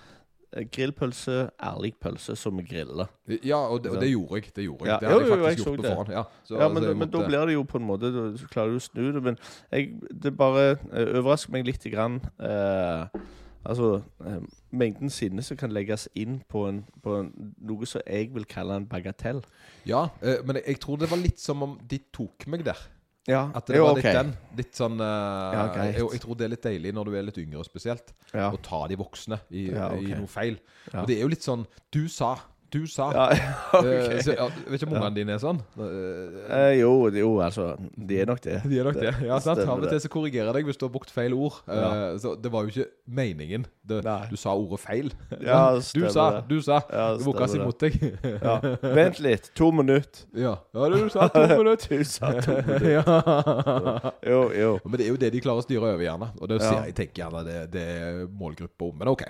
grillpølse, 0.72 1.50
ærlig 1.62 1.92
pølse, 2.00 2.36
som 2.36 2.60
griller. 2.64 3.10
Ja, 3.44 3.58
og 3.68 3.82
det, 3.84 3.90
og 3.92 4.00
det 4.00 4.10
gjorde 4.10 4.34
jeg. 4.40 4.52
Det 4.56 4.64
gjorde 4.64 4.84
jeg. 4.84 4.92
Ja, 4.92 4.98
det 5.00 5.08
hadde 5.08 5.24
jo, 5.24 5.34
jeg 5.34 5.44
faktisk 5.44 5.66
jeg 5.66 5.74
gjort 5.74 5.82
på 5.84 5.88
forhånd. 5.88 6.12
Ja, 6.12 6.22
så, 6.44 6.54
Ja, 6.54 6.68
men, 6.68 6.82
så 6.82 6.88
jeg 6.88 6.96
men 6.96 7.10
da 7.10 7.24
blir 7.26 7.46
det 7.46 7.56
jo 7.58 7.62
på 7.62 7.78
en 7.78 7.88
måte 7.88 8.12
så 8.12 8.48
klarer 8.52 8.72
du 8.72 8.80
å 8.80 8.84
snu 8.86 9.02
det. 9.12 9.22
Men 9.22 9.36
jeg, 9.72 9.90
det 10.24 10.36
bare 10.36 10.70
eh, 10.70 11.12
overrasker 11.20 11.52
meg 11.52 11.68
litt 11.68 11.84
grann, 11.92 12.20
eh, 12.40 13.20
Altså 13.68 14.00
eh, 14.24 14.44
mengden 14.70 15.10
sinne 15.12 15.42
som 15.44 15.58
kan 15.58 15.72
legges 15.74 16.06
inn 16.16 16.38
på, 16.48 16.62
en, 16.70 16.84
på 17.04 17.16
en, 17.18 17.32
noe 17.60 17.88
som 17.90 18.00
jeg 18.06 18.30
vil 18.32 18.46
kalle 18.48 18.78
en 18.78 18.86
bagatell. 18.88 19.42
Ja, 19.88 20.06
eh, 20.22 20.38
men 20.46 20.56
jeg, 20.60 20.64
jeg 20.72 20.80
tror 20.84 21.00
det 21.02 21.10
var 21.10 21.20
litt 21.20 21.42
som 21.42 21.64
om 21.66 21.74
de 21.90 21.98
tok 22.14 22.46
meg 22.48 22.64
der. 22.64 22.80
Ja, 23.28 23.42
At 23.54 23.66
det 23.68 23.76
jo, 23.76 23.84
var 23.84 23.98
litt 23.98 24.06
litt 24.08 24.16
den. 24.16 24.30
Litt 24.56 24.78
sånn 24.78 25.00
eh, 25.04 25.56
Ja, 25.58 25.64
jeg, 25.84 25.98
jeg 26.14 26.20
tror 26.22 26.38
det 26.40 26.46
er 26.46 26.52
litt 26.54 26.64
deilig 26.64 26.92
når 26.96 27.10
du 27.10 27.16
er 27.18 27.26
litt 27.26 27.40
yngre 27.42 27.64
spesielt, 27.66 28.14
å 28.32 28.56
ta 28.64 28.86
de 28.88 28.96
voksne 28.96 29.36
i, 29.52 29.66
Ja, 29.68 29.90
ok. 29.92 30.00
i 30.06 30.14
noe 30.16 30.30
feil. 30.32 30.56
Og 30.94 31.04
det 31.10 31.18
er 31.18 31.26
jo 31.26 31.28
litt 31.34 31.44
sånn 31.44 31.66
Du 31.92 32.06
sa, 32.08 32.34
du 32.72 32.82
sa. 32.90 33.08
Ja, 33.14 33.26
okay. 33.78 34.18
så, 34.24 34.34
ja, 34.36 34.46
vet 34.68 34.82
ikke 34.82 34.88
om 34.90 34.96
ungene 34.98 35.14
dine 35.16 35.34
er 35.36 35.40
sånn? 35.42 35.60
Eh, 35.78 36.36
Eh, 36.48 36.72
jo, 36.80 36.90
jo, 37.12 37.30
altså 37.44 37.70
De 37.96 38.18
er 38.20 38.28
nok 38.28 38.40
det. 38.44 38.58
De 38.70 38.78
er 38.80 38.84
nok 38.88 38.98
det. 39.00 39.12
Ja, 39.24 39.38
sant? 39.44 39.62
Av 39.64 39.78
og 39.80 39.88
til 39.88 40.00
så 40.04 40.10
korrigerer 40.12 40.50
jeg 40.50 40.58
deg 40.58 40.68
hvis 40.70 40.78
du 40.80 40.84
har 40.86 40.92
brukt 40.94 41.12
feil 41.12 41.32
ord. 41.36 41.58
Eh, 41.68 41.78
Ja. 41.78 41.90
så 42.20 42.34
det 42.40 42.52
var 42.52 42.66
jo 42.66 42.72
ikke 42.74 42.88
meningen. 43.08 43.66
Det, 43.88 44.02
du 44.30 44.36
sa 44.36 44.52
ordet 44.56 44.80
feil. 44.84 45.12
Ja, 45.48 45.78
du 45.78 46.02
sa, 46.12 46.28
det. 46.38 46.44
du 46.50 46.58
sa. 46.64 46.80
Ja, 46.92 47.06
Det 47.16 47.48
seg 47.54 47.64
mot 47.64 47.80
deg. 47.80 47.96
Ja. 48.42 48.58
Vent 48.82 49.20
litt. 49.24 49.50
To 49.56 49.70
minutter. 49.72 50.26
ja. 50.36 50.56
ja, 50.74 50.88
du 50.92 51.08
sa 51.12 51.28
to 51.32 51.46
minutter. 51.54 51.98
Du 51.98 52.04
sa 52.04 52.32
to 52.36 52.58
minutter. 52.58 52.88
ja. 52.98 54.12
Jo, 54.28 54.40
jo. 54.52 54.70
Men 54.84 54.98
det 55.00 55.06
er 55.06 55.12
jo 55.14 55.20
det 55.20 55.32
de 55.32 55.40
klarer 55.44 55.62
å 55.62 55.66
styre 55.66 55.92
over, 55.94 56.04
gjerne. 56.04 56.30
Og 56.40 56.48
det 56.52 56.60
ser 56.62 56.84
jeg 56.88 56.96
tenker 56.98 57.24
gjerne 57.24 57.44
det, 57.48 57.58
det 57.72 57.84
er 57.98 58.24
målgruppa 58.28 58.90
om. 58.92 58.96
Men 59.00 59.12
OK. 59.14 59.24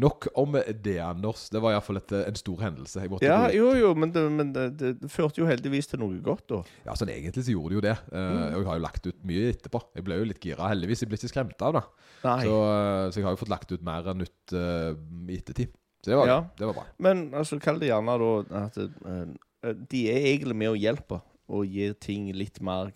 Nok 0.00 0.26
om 0.34 0.56
det, 0.82 0.96
Anders. 0.98 1.46
Det 1.54 1.60
var 1.62 1.76
iallfall 1.76 2.00
en 2.02 2.38
stor 2.38 2.62
hendelse. 2.64 3.04
Ja, 3.22 3.46
jo, 3.54 3.68
jo, 3.78 3.92
men, 3.94 4.10
det, 4.14 4.22
men 4.34 4.50
det, 4.54 4.64
det, 4.80 5.10
førte 5.12 5.38
jo 5.38 5.46
heldigvis 5.46 5.86
til 5.92 6.02
noe 6.02 6.18
godt, 6.24 6.48
da. 6.50 6.58
Ja, 6.88 6.96
sånn 6.98 7.12
egentlig 7.14 7.44
så 7.46 7.54
gjorde 7.54 7.70
det 7.70 7.78
jo 7.78 7.84
det. 7.84 7.94
Mm. 8.10 8.40
Og 8.40 8.58
jeg 8.58 8.68
har 8.70 8.80
jo 8.80 8.84
lagt 8.88 9.06
ut 9.06 9.20
mye 9.30 9.52
etterpå. 9.52 9.82
Jeg 9.94 10.06
ble 10.08 10.18
jo 10.18 10.26
litt 10.32 10.42
gira. 10.42 10.72
Heldigvis 10.72 11.04
jeg 11.04 11.12
ble 11.12 11.20
ikke 11.20 11.30
skremt 11.30 11.62
av 11.62 11.78
det. 11.78 11.84
Så, 12.24 12.32
eh, 12.34 13.04
så 13.14 13.20
jeg 13.20 13.28
har 13.28 13.36
jo 13.36 13.42
fått 13.44 13.52
lagt 13.54 13.70
ut 13.70 13.86
mer 13.86 14.10
enn 14.10 14.22
nytt 14.24 14.56
eh, 14.58 14.90
i 15.30 15.38
ettertid. 15.38 15.78
Så 16.02 16.10
det 16.10 16.18
var, 16.18 16.32
Ja. 16.32 16.40
det 16.58 16.68
var 16.72 16.78
bra. 16.80 16.86
Men 17.06 17.28
altså, 17.32 17.60
kall 17.62 17.78
det 17.80 17.92
gjerne 17.92 18.18
da 18.20 18.32
at 18.64 18.82
uh, 18.82 19.70
de 19.94 20.02
er 20.10 20.26
egentlig 20.34 20.58
med 20.58 20.74
å 20.74 20.76
hjelpe 20.76 21.22
og 21.54 21.70
gir 21.70 21.94
ting 22.02 22.26
litt 22.34 22.58
mer 22.64 22.90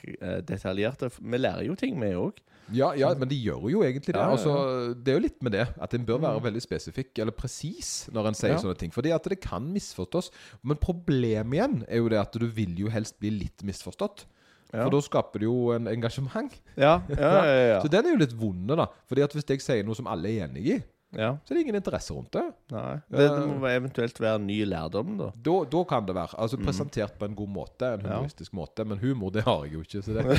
detaljerte. 0.49 1.13
Vi 1.21 1.39
lærer 1.39 1.69
jo 1.69 1.77
ting, 1.79 1.95
vi 2.01 2.11
òg. 2.17 2.43
Ja, 2.73 2.93
ja, 2.95 3.15
men 3.15 3.29
de 3.31 3.37
gjør 3.41 3.71
jo 3.71 3.83
egentlig 3.83 4.13
det. 4.13 4.17
Ja, 4.21 4.27
ja. 4.29 4.37
Altså, 4.37 4.95
det 4.95 5.13
er 5.13 5.17
jo 5.19 5.25
litt 5.25 5.43
med 5.43 5.53
det 5.53 5.67
at 5.81 5.95
en 5.95 6.05
bør 6.05 6.19
være 6.21 6.41
Mm. 6.41 6.45
veldig 6.49 6.63
spesifikk 6.63 7.19
eller 7.19 7.33
presis 7.33 8.09
når 8.13 8.27
en 8.29 8.35
sier 8.35 8.59
sånne 8.59 8.77
ting. 8.79 8.91
Fordi 8.93 9.13
at 9.15 9.23
det 9.25 9.41
kan 9.41 9.63
misforstås. 9.73 10.31
Men 10.63 10.77
problemet 10.77 11.53
igjen 11.55 11.85
er 11.89 11.97
jo 12.03 12.09
det 12.09 12.19
at 12.21 12.33
du 12.33 12.47
vil 12.47 12.75
jo 12.77 12.89
helst 12.89 13.19
bli 13.21 13.31
litt 13.31 13.63
misforstått. 13.65 14.27
For 14.71 14.91
da 14.93 15.01
skaper 15.01 15.41
det 15.41 15.47
jo 15.49 15.71
en 15.73 15.87
engasjement. 15.89 16.53
Ja, 16.77 17.01
ja, 17.09 17.17
ja. 17.17 17.45
ja, 17.73 17.81
Så 17.83 17.89
den 17.89 18.05
er 18.05 18.11
jo 18.11 18.17
litt 18.21 18.35
vond, 18.37 18.69
da. 18.69 18.85
Fordi 19.09 19.23
at 19.25 19.33
hvis 19.33 19.49
jeg 19.49 19.61
sier 19.65 19.83
noe 19.85 19.95
som 19.97 20.07
alle 20.07 20.29
er 20.29 20.47
enig 20.49 20.67
i, 20.67 20.83
ja. 21.17 21.31
så 21.45 21.55
er 21.55 21.61
ingen 21.63 21.79
interesse 21.79 22.13
rundt 22.15 22.33
det. 22.37 22.43
Nei. 22.75 22.99
Det, 23.09 23.27
det 23.33 23.47
må 23.49 23.69
eventuelt 23.71 24.21
være 24.21 24.39
ny 24.45 24.59
lærdom, 24.69 25.15
da. 25.21 25.31
Da, 25.49 25.57
da 25.73 25.83
kan 25.89 26.07
det 26.09 26.15
være. 26.19 26.37
Altså 26.39 26.59
Presentert 26.61 27.17
på 27.19 27.25
en 27.31 27.35
god 27.39 27.49
måte, 27.55 27.93
en 27.97 28.05
humoristisk 28.07 28.53
Ja. 28.53 28.59
måte. 28.61 28.85
Men 28.85 28.99
humor, 29.03 29.31
det 29.35 29.45
har 29.49 29.65
jeg 29.65 29.75
jo 29.79 29.81
ikke. 29.87 30.03
Så 30.03 30.13
det, 30.19 30.39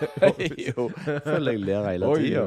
jo, 0.76 0.88
føler 1.24 1.52
jeg 1.56 1.60
ler 1.64 1.90
hele 1.90 2.14
tida. 2.20 2.46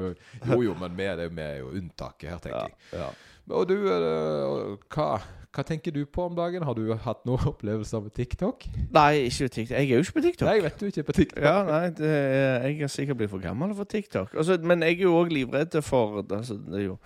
Jo, 0.54 0.62
jo, 0.70 0.74
men 0.80 0.98
vi 0.98 1.04
er, 1.10 1.24
er 1.28 1.56
jo 1.64 1.72
unntaket 1.74 2.30
her, 2.30 2.42
tenker 2.44 2.60
Ja, 2.60 2.68
jeg. 2.68 3.00
ja. 3.02 3.14
Og 3.54 3.66
du, 3.68 3.74
eh, 3.92 4.78
hva, 4.96 5.08
hva 5.52 5.64
tenker 5.68 5.92
du 5.92 6.06
på 6.08 6.24
om 6.30 6.36
dagen? 6.38 6.64
Har 6.64 6.78
du 6.78 6.86
hatt 6.96 7.26
noen 7.28 7.44
opplevelser 7.52 8.06
med 8.06 8.14
TikTok? 8.16 8.64
Nei, 8.96 9.26
ikke 9.28 9.50
TikTok. 9.52 9.74
Jeg 9.76 9.90
er 9.90 9.98
jo 10.00 10.06
ikke 10.06 10.16
på 10.20 10.24
TikTok. 10.30 10.48
Nei, 10.48 10.56
jeg 10.62 10.66
vet 10.70 10.80
du 10.80 10.86
ikke 10.88 11.04
på 11.10 11.16
TikTok. 11.18 11.44
Ja, 11.44 11.58
nei, 11.68 11.84
det 11.98 12.08
er, 12.14 12.70
jeg 12.70 12.88
er 12.88 12.94
sikkert 12.94 13.20
blitt 13.20 13.34
for 13.34 13.44
gammel 13.44 13.76
for 13.76 13.90
TikTok. 13.92 14.32
Altså, 14.38 14.56
men 14.64 14.86
jeg 14.88 15.02
er 15.02 15.06
jo 15.10 15.18
òg 15.20 15.34
livredd 15.36 15.76
for 15.84 16.22
altså, 16.24 16.56
det 16.70 16.80
er 16.86 16.88
jo, 16.94 16.98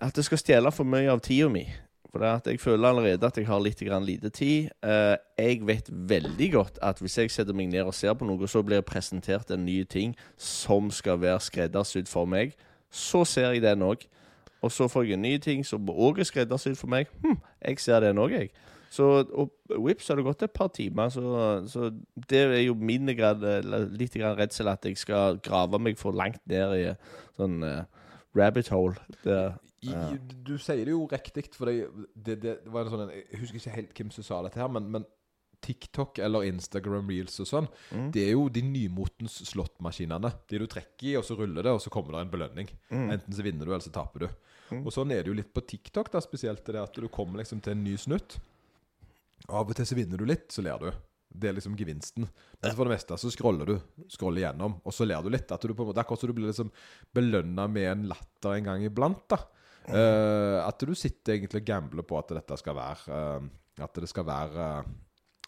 at 0.00 0.16
det 0.16 0.24
skal 0.26 0.40
stjele 0.40 0.72
for 0.74 0.88
mye 0.88 1.10
av 1.10 1.22
tida 1.24 1.48
mi. 1.52 1.66
For 2.08 2.22
det 2.22 2.28
at 2.28 2.46
jeg 2.48 2.60
føler 2.60 2.88
allerede 2.88 3.26
at 3.26 3.36
jeg 3.36 3.46
har 3.46 3.60
litt 3.60 3.80
grann 3.84 4.06
lite 4.06 4.30
tid. 4.32 4.70
Eh, 4.82 5.16
jeg 5.38 5.66
vet 5.68 5.90
veldig 5.90 6.52
godt 6.52 6.78
at 6.82 7.02
hvis 7.02 7.18
jeg 7.18 7.32
setter 7.34 7.56
meg 7.56 7.68
ned 7.68 7.84
og 7.84 7.94
ser 7.94 8.14
på 8.16 8.26
noe, 8.28 8.48
så 8.48 8.62
blir 8.64 8.80
jeg 8.80 8.88
presentert 8.88 9.50
en 9.52 9.66
ny 9.66 9.82
ting 9.84 10.14
som 10.40 10.88
skal 10.94 11.20
være 11.20 11.42
skreddersydd 11.44 12.08
for 12.08 12.28
meg. 12.28 12.56
Så 12.90 13.26
ser 13.28 13.52
jeg 13.52 13.62
den 13.62 13.84
òg. 13.84 14.06
Og 14.64 14.72
så 14.72 14.88
får 14.90 15.04
jeg 15.04 15.18
en 15.18 15.22
ny 15.22 15.36
ting 15.38 15.66
som 15.66 15.86
òg 15.92 16.22
er 16.22 16.26
skreddersydd 16.26 16.80
for 16.80 16.90
meg. 16.90 17.12
Hm, 17.22 17.36
jeg 17.68 17.84
ser 17.84 18.00
den 18.02 18.18
òg, 18.18 18.32
jeg. 18.32 18.50
Så 18.90 19.04
og 19.36 19.52
vips 19.84 20.08
har 20.08 20.16
det 20.16 20.24
gått 20.24 20.42
et 20.46 20.54
par 20.56 20.70
timer, 20.72 21.10
så, 21.12 21.60
så 21.68 21.90
det 22.30 22.38
er 22.40 22.62
jo 22.62 22.72
min 22.72 23.10
grad, 23.12 23.44
litt 23.92 24.16
grann 24.16 24.38
redsel 24.38 24.70
at 24.72 24.86
jeg 24.88 24.96
skal 24.96 25.36
grave 25.44 25.76
meg 25.76 26.00
for 26.00 26.16
langt 26.16 26.40
ned 26.48 26.72
i 26.78 26.86
sånn 27.36 27.60
eh, 27.68 27.84
rabbit 28.38 28.72
hole. 28.72 28.96
Det, 29.26 29.36
I, 29.82 29.92
Ja. 29.92 30.16
Du 30.44 30.56
sier 30.58 30.84
det 30.84 30.90
jo 30.94 31.06
riktig, 31.06 31.48
for 31.54 31.66
det, 31.70 31.86
det, 32.16 32.40
det 32.42 32.54
var 32.66 32.84
en 32.88 32.90
sånn 32.90 33.10
Jeg 33.14 33.38
husker 33.40 33.60
ikke 33.60 33.76
helt 33.76 33.94
hvem 33.94 34.10
som 34.10 34.24
sa 34.26 34.42
dette 34.42 34.58
her, 34.58 34.68
men, 34.68 34.88
men 34.90 35.04
TikTok 35.60 36.18
eller 36.22 36.44
Instagram 36.46 37.08
Reels 37.10 37.38
og 37.42 37.46
sånn, 37.50 37.68
Mm. 37.90 38.10
det 38.14 38.22
er 38.28 38.32
jo 38.36 38.44
de 38.48 38.62
nymotens 38.62 39.40
slåttmaskinene. 39.50 40.30
De 40.48 40.58
du 40.62 40.66
trekker 40.70 41.08
i, 41.12 41.16
og 41.18 41.24
så 41.26 41.34
ruller 41.38 41.62
det, 41.66 41.72
og 41.74 41.80
så 41.82 41.90
kommer 41.90 42.12
det 42.14 42.20
en 42.26 42.30
belønning. 42.30 42.68
Mm. 42.90 43.08
Enten 43.16 43.34
så 43.34 43.42
vinner 43.42 43.66
du, 43.66 43.72
eller 43.72 43.82
så 43.82 43.90
taper 43.94 44.20
du. 44.20 44.28
Mm. 44.70 44.84
Og 44.86 44.92
sånn 44.94 45.10
er 45.10 45.22
det 45.24 45.32
jo 45.32 45.34
litt 45.38 45.50
på 45.54 45.64
TikTok, 45.66 46.10
da, 46.12 46.20
spesielt 46.22 46.64
det 46.66 46.78
at 46.78 46.94
du 46.94 47.08
kommer 47.08 47.42
liksom 47.42 47.60
til 47.64 47.72
en 47.74 47.82
ny 47.84 47.96
snutt. 47.98 48.38
Av 49.48 49.66
og 49.66 49.74
til 49.78 49.86
så 49.88 49.96
vinner 49.98 50.18
du 50.20 50.24
litt, 50.28 50.46
så 50.52 50.62
ler 50.62 50.78
du. 50.78 50.90
Det 51.28 51.50
er 51.50 51.54
liksom 51.58 51.74
gevinsten. 51.76 52.28
Men 52.62 52.74
for 52.74 52.86
det 52.88 52.94
meste 52.94 53.18
så 53.20 53.30
scroller 53.30 53.66
du 53.68 53.76
scroller 54.14 54.46
gjennom, 54.46 54.78
og 54.84 54.94
så 54.94 55.06
ler 55.06 55.22
du 55.26 55.30
litt. 55.34 55.50
At 55.52 55.60
du 55.62 55.74
på 55.74 55.82
en 55.84 55.90
måte, 55.90 56.00
Akkurat 56.02 56.20
som 56.22 56.30
du 56.30 56.34
blir 56.38 56.48
liksom 56.52 56.70
belønna 57.14 57.66
med 57.70 57.90
en 57.90 58.06
latter 58.14 58.54
en 58.56 58.64
gang 58.70 58.84
iblant. 58.86 59.26
da 59.28 59.42
Eh, 59.88 60.58
At 60.60 60.84
du 60.84 60.94
sitter 60.98 61.36
egentlig 61.36 61.62
og 61.62 61.68
gambler 61.68 62.06
på 62.06 62.18
at 62.20 62.34
dette 62.36 62.58
skal 62.60 62.76
være 62.76 63.20
uh, 63.40 63.46
At 63.84 64.00
det 64.02 64.08
skal 64.10 64.26
være 64.28 64.66
uh, 64.82 64.90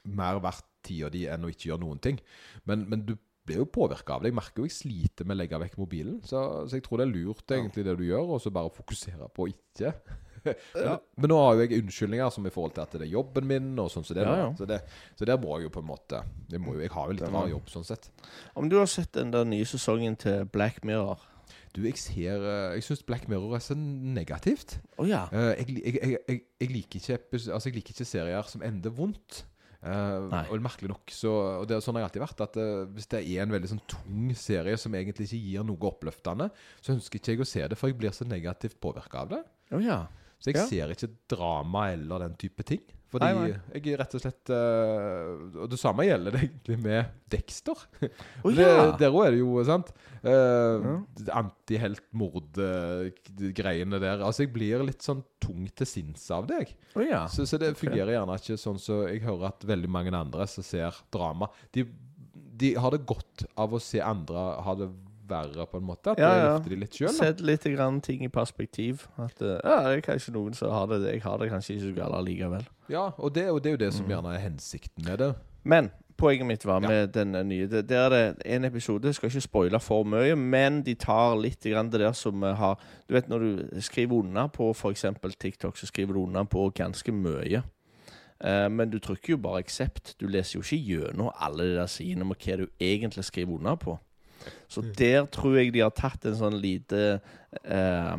mer 0.08 0.40
verdt 0.40 0.66
tida 0.86 1.10
di 1.12 1.26
enn 1.28 1.44
å 1.44 1.50
ikke 1.52 1.68
gjøre 1.68 1.82
noen 1.82 1.98
ting. 2.00 2.16
Men, 2.64 2.86
men 2.88 3.02
du 3.04 3.12
blir 3.44 3.60
jo 3.60 3.66
påvirka 3.68 4.16
av 4.16 4.22
det. 4.22 4.30
Jeg 4.30 4.38
merker 4.38 4.62
jo 4.62 4.68
jeg 4.68 4.76
sliter 4.76 5.26
med 5.28 5.36
å 5.36 5.40
legge 5.42 5.60
vekk 5.60 5.76
mobilen. 5.80 6.20
Så, 6.24 6.40
så 6.64 6.78
jeg 6.78 6.86
tror 6.86 7.00
det 7.00 7.06
er 7.08 7.12
lurt 7.12 7.54
egentlig 7.56 7.84
det 7.84 7.96
du 7.98 8.04
gjør, 8.06 8.36
og 8.36 8.40
så 8.40 8.52
bare 8.54 8.72
fokusere 8.72 9.28
på 9.34 9.44
å 9.44 9.50
ikke. 9.50 9.92
men, 10.46 10.94
men 11.20 11.32
nå 11.32 11.36
har 11.36 11.56
jo 11.58 11.64
jeg 11.66 11.82
unnskyldninger 11.82 12.32
som 12.32 12.46
i 12.48 12.52
forhold 12.54 12.72
til 12.76 12.84
at 12.86 12.94
det 12.96 13.08
er 13.08 13.12
jobben 13.12 13.48
min, 13.50 13.72
og 13.82 13.90
sånn 13.92 14.06
som 14.08 14.16
det, 14.16 14.24
Ja, 14.24 14.36
ja. 14.46 14.50
Så, 14.56 14.68
det 14.70 14.80
så 15.18 15.28
der 15.28 15.40
må 15.42 15.58
jeg 15.58 15.68
jo 15.68 15.74
på 15.74 15.82
en 15.82 15.90
måte 15.90 16.22
Jeg, 16.48 16.62
må 16.64 16.78
jo, 16.78 16.84
Jeg 16.84 16.94
har 16.94 17.10
jo 17.10 17.16
litt 17.18 17.34
rar 17.34 17.50
jobb 17.50 17.68
sånn 17.68 17.84
sett. 17.84 18.08
Om 18.56 18.70
du 18.72 18.78
har 18.80 18.88
sett 18.88 19.12
den 19.18 19.34
der 19.34 19.44
nye 19.48 19.68
sesongen 19.68 20.16
til 20.20 20.46
Black 20.48 20.80
Mirror 20.88 21.26
Du, 21.76 21.84
jeg 21.86 21.98
ser 22.02 22.42
eh, 22.42 22.74
Jeg 22.78 22.86
syns 22.86 23.04
Black 23.06 23.28
Mirror 23.30 23.54
er 23.58 23.62
så 23.62 23.76
negativt. 23.78 24.78
Å 24.98 25.06
ja. 25.06 25.26
Eh, 25.30 25.52
jeg, 25.60 25.76
jeg, 25.78 26.18
jeg, 26.26 26.42
jeg, 26.60 26.72
liker 26.72 27.00
ikke, 27.00 27.20
altså, 27.38 27.68
jeg 27.68 27.78
liker 27.78 27.94
ikke 27.94 28.08
serier 28.08 28.50
som 28.50 28.64
ender 28.66 28.94
vondt. 28.94 29.44
Uh, 29.80 30.28
og 30.52 30.58
merkelig 30.60 30.90
nok 30.90 31.08
så 31.08 31.30
Og 31.62 31.62
det, 31.64 31.78
er 31.78 31.80
sånn 31.80 31.96
har 31.96 32.02
jeg 32.02 32.10
alltid 32.10 32.20
vært. 32.26 32.42
At 32.44 32.56
uh, 32.60 32.82
Hvis 32.92 33.08
det 33.08 33.22
er 33.22 33.46
en 33.46 33.54
veldig 33.54 33.70
sånn 33.70 33.80
tung 33.88 34.26
serie 34.36 34.76
som 34.76 34.92
egentlig 34.98 35.30
ikke 35.30 35.40
gir 35.40 35.64
noe 35.64 35.88
oppløftende, 35.88 36.50
så 36.84 36.92
ønsker 36.92 37.16
ikke 37.16 37.32
jeg 37.32 37.44
å 37.44 37.48
se 37.48 37.64
det, 37.64 37.78
for 37.80 37.88
jeg 37.88 37.96
blir 38.02 38.12
så 38.12 38.26
negativt 38.28 38.76
påvirka 38.82 39.22
av 39.24 39.32
det. 39.32 39.40
Å 39.72 39.80
ja. 39.80 40.02
Så 40.40 40.48
jeg 40.50 40.56
Ja. 40.56 40.64
ser 40.66 40.88
ikke 40.94 41.10
drama 41.28 41.90
eller 41.92 42.18
den 42.26 42.34
type 42.40 42.62
ting. 42.64 42.80
Fordi 43.10 43.26
Nei, 43.26 43.34
nei. 43.50 43.58
jeg 43.74 43.82
er 43.90 43.98
rett 43.98 44.12
og 44.14 44.20
slett 44.22 44.46
uh, 44.54 45.58
Og 45.64 45.66
det 45.72 45.80
samme 45.82 46.04
gjelder 46.06 46.30
det 46.30 46.44
egentlig 46.44 46.76
med 46.78 47.08
Dexter. 47.34 47.74
Oh, 48.44 48.52
det, 48.54 48.62
ja. 48.62 48.84
Der 49.00 49.10
òg 49.10 49.24
er 49.26 49.30
det 49.34 49.40
jo, 49.40 49.64
sant 49.66 49.90
uh, 50.22 50.78
Ja. 50.78 50.94
Antihelt-mord-greiene 51.40 53.98
der. 54.00 54.20
Altså, 54.24 54.42
jeg 54.44 54.52
blir 54.54 54.82
litt 54.86 55.02
sånn 55.04 55.22
tung 55.42 55.66
til 55.76 55.86
sinns 55.88 56.26
av 56.34 56.46
det, 56.50 56.58
jeg. 56.62 56.70
Å 56.96 57.00
ja. 57.06 57.22
Så, 57.30 57.46
så 57.48 57.58
det 57.60 57.74
fungerer 57.80 58.12
gjerne 58.14 58.36
ikke 58.40 58.56
sånn 58.60 58.78
så 58.80 58.94
jeg 59.08 59.22
hører 59.26 59.46
at 59.52 59.60
veldig 59.68 59.90
mange 59.90 60.12
andre 60.16 60.46
som 60.50 60.64
ser 60.66 60.92
drama 61.14 61.46
De, 61.74 61.80
de 62.60 62.68
har 62.78 62.90
det 62.94 63.04
godt 63.08 63.44
av 63.60 63.68
å 63.74 63.80
se 63.82 64.00
andre 64.04 64.40
ha 64.64 64.72
det 64.78 64.88
verre, 65.30 65.66
på 65.70 65.78
en 65.80 65.86
måte. 65.86 66.10
At 66.12 66.18
Ja, 66.18 66.32
ja. 66.36 66.48
løfter 66.58 66.68
de 66.74 66.76
litt 66.82 66.92
sjøl. 66.98 67.08
Sett 67.14 67.40
litt 67.40 67.64
grann 67.64 68.00
ting 68.00 68.24
i 68.24 68.28
perspektiv. 68.28 69.06
At 69.18 69.40
eh, 69.42 69.60
ja, 69.64 69.78
det 69.88 69.96
er 69.98 70.04
kanskje 70.12 70.32
noen 70.34 70.54
som 70.54 70.70
har 70.74 70.86
det 70.90 71.00
Jeg 71.12 71.22
har 71.22 71.38
det 71.38 71.50
kanskje 71.50 71.74
ikke 71.76 71.86
så 71.88 71.94
galt 72.02 72.14
allikevel. 72.20 72.66
Ja, 72.90 73.10
og 73.18 73.34
det, 73.34 73.48
og 73.50 73.62
det 73.62 73.70
er 73.72 73.76
jo 73.78 73.84
det 73.86 73.92
som 73.94 74.06
Mm. 74.06 74.10
gjerne 74.16 74.34
er 74.34 74.38
hensikten 74.48 75.04
med 75.06 75.18
det. 75.18 75.34
Men 75.64 75.90
poenget 76.18 76.46
mitt 76.46 76.64
var 76.66 76.80
Ja. 76.82 76.88
med 76.88 77.12
den 77.12 77.32
nye 77.48 77.66
det, 77.66 77.90
er 77.90 78.08
det 78.10 78.42
en 78.44 78.64
episode, 78.64 79.04
jeg 79.08 79.14
skal 79.14 79.28
ikke 79.30 79.40
spoile 79.40 79.80
for 79.80 80.04
mye, 80.04 80.34
men 80.36 80.82
de 80.82 80.94
tar 80.94 81.34
litt 81.40 81.60
grann 81.64 81.88
det 81.90 82.00
der 82.00 82.12
som 82.12 82.42
eh, 82.44 82.54
har 82.54 82.78
Du 83.08 83.14
vet 83.14 83.28
når 83.28 83.38
du 83.38 83.80
skriver 83.80 84.12
unna 84.20 84.46
på 84.48 84.70
f.eks. 84.74 85.04
TikTok, 85.38 85.76
så 85.76 85.86
skriver 85.86 86.12
du 86.12 86.20
unna 86.26 86.44
på 86.44 86.70
ganske 86.74 87.12
mye. 87.12 87.62
Eh, 88.42 88.68
men 88.68 88.90
du 88.90 88.98
trykker 88.98 89.28
jo 89.30 89.36
bare 89.36 89.62
'accept'. 89.62 90.14
Du 90.18 90.26
leser 90.26 90.58
jo 90.58 90.62
ikke 90.62 90.84
gjennom 91.12 91.30
alle 91.40 91.62
de 91.64 91.74
der 91.76 91.86
sidene 91.86 92.24
med 92.24 92.36
hva 92.38 92.56
du 92.56 92.66
egentlig 92.80 93.24
skriver 93.24 93.52
unna 93.58 93.74
på. 93.76 93.98
Så 94.68 94.82
der 94.96 95.26
tror 95.32 95.56
jeg 95.58 95.72
de 95.74 95.82
har 95.84 95.90
tatt 95.96 96.24
en 96.30 96.36
sånn 96.38 96.56
lite 96.60 97.20
eh, 97.64 98.16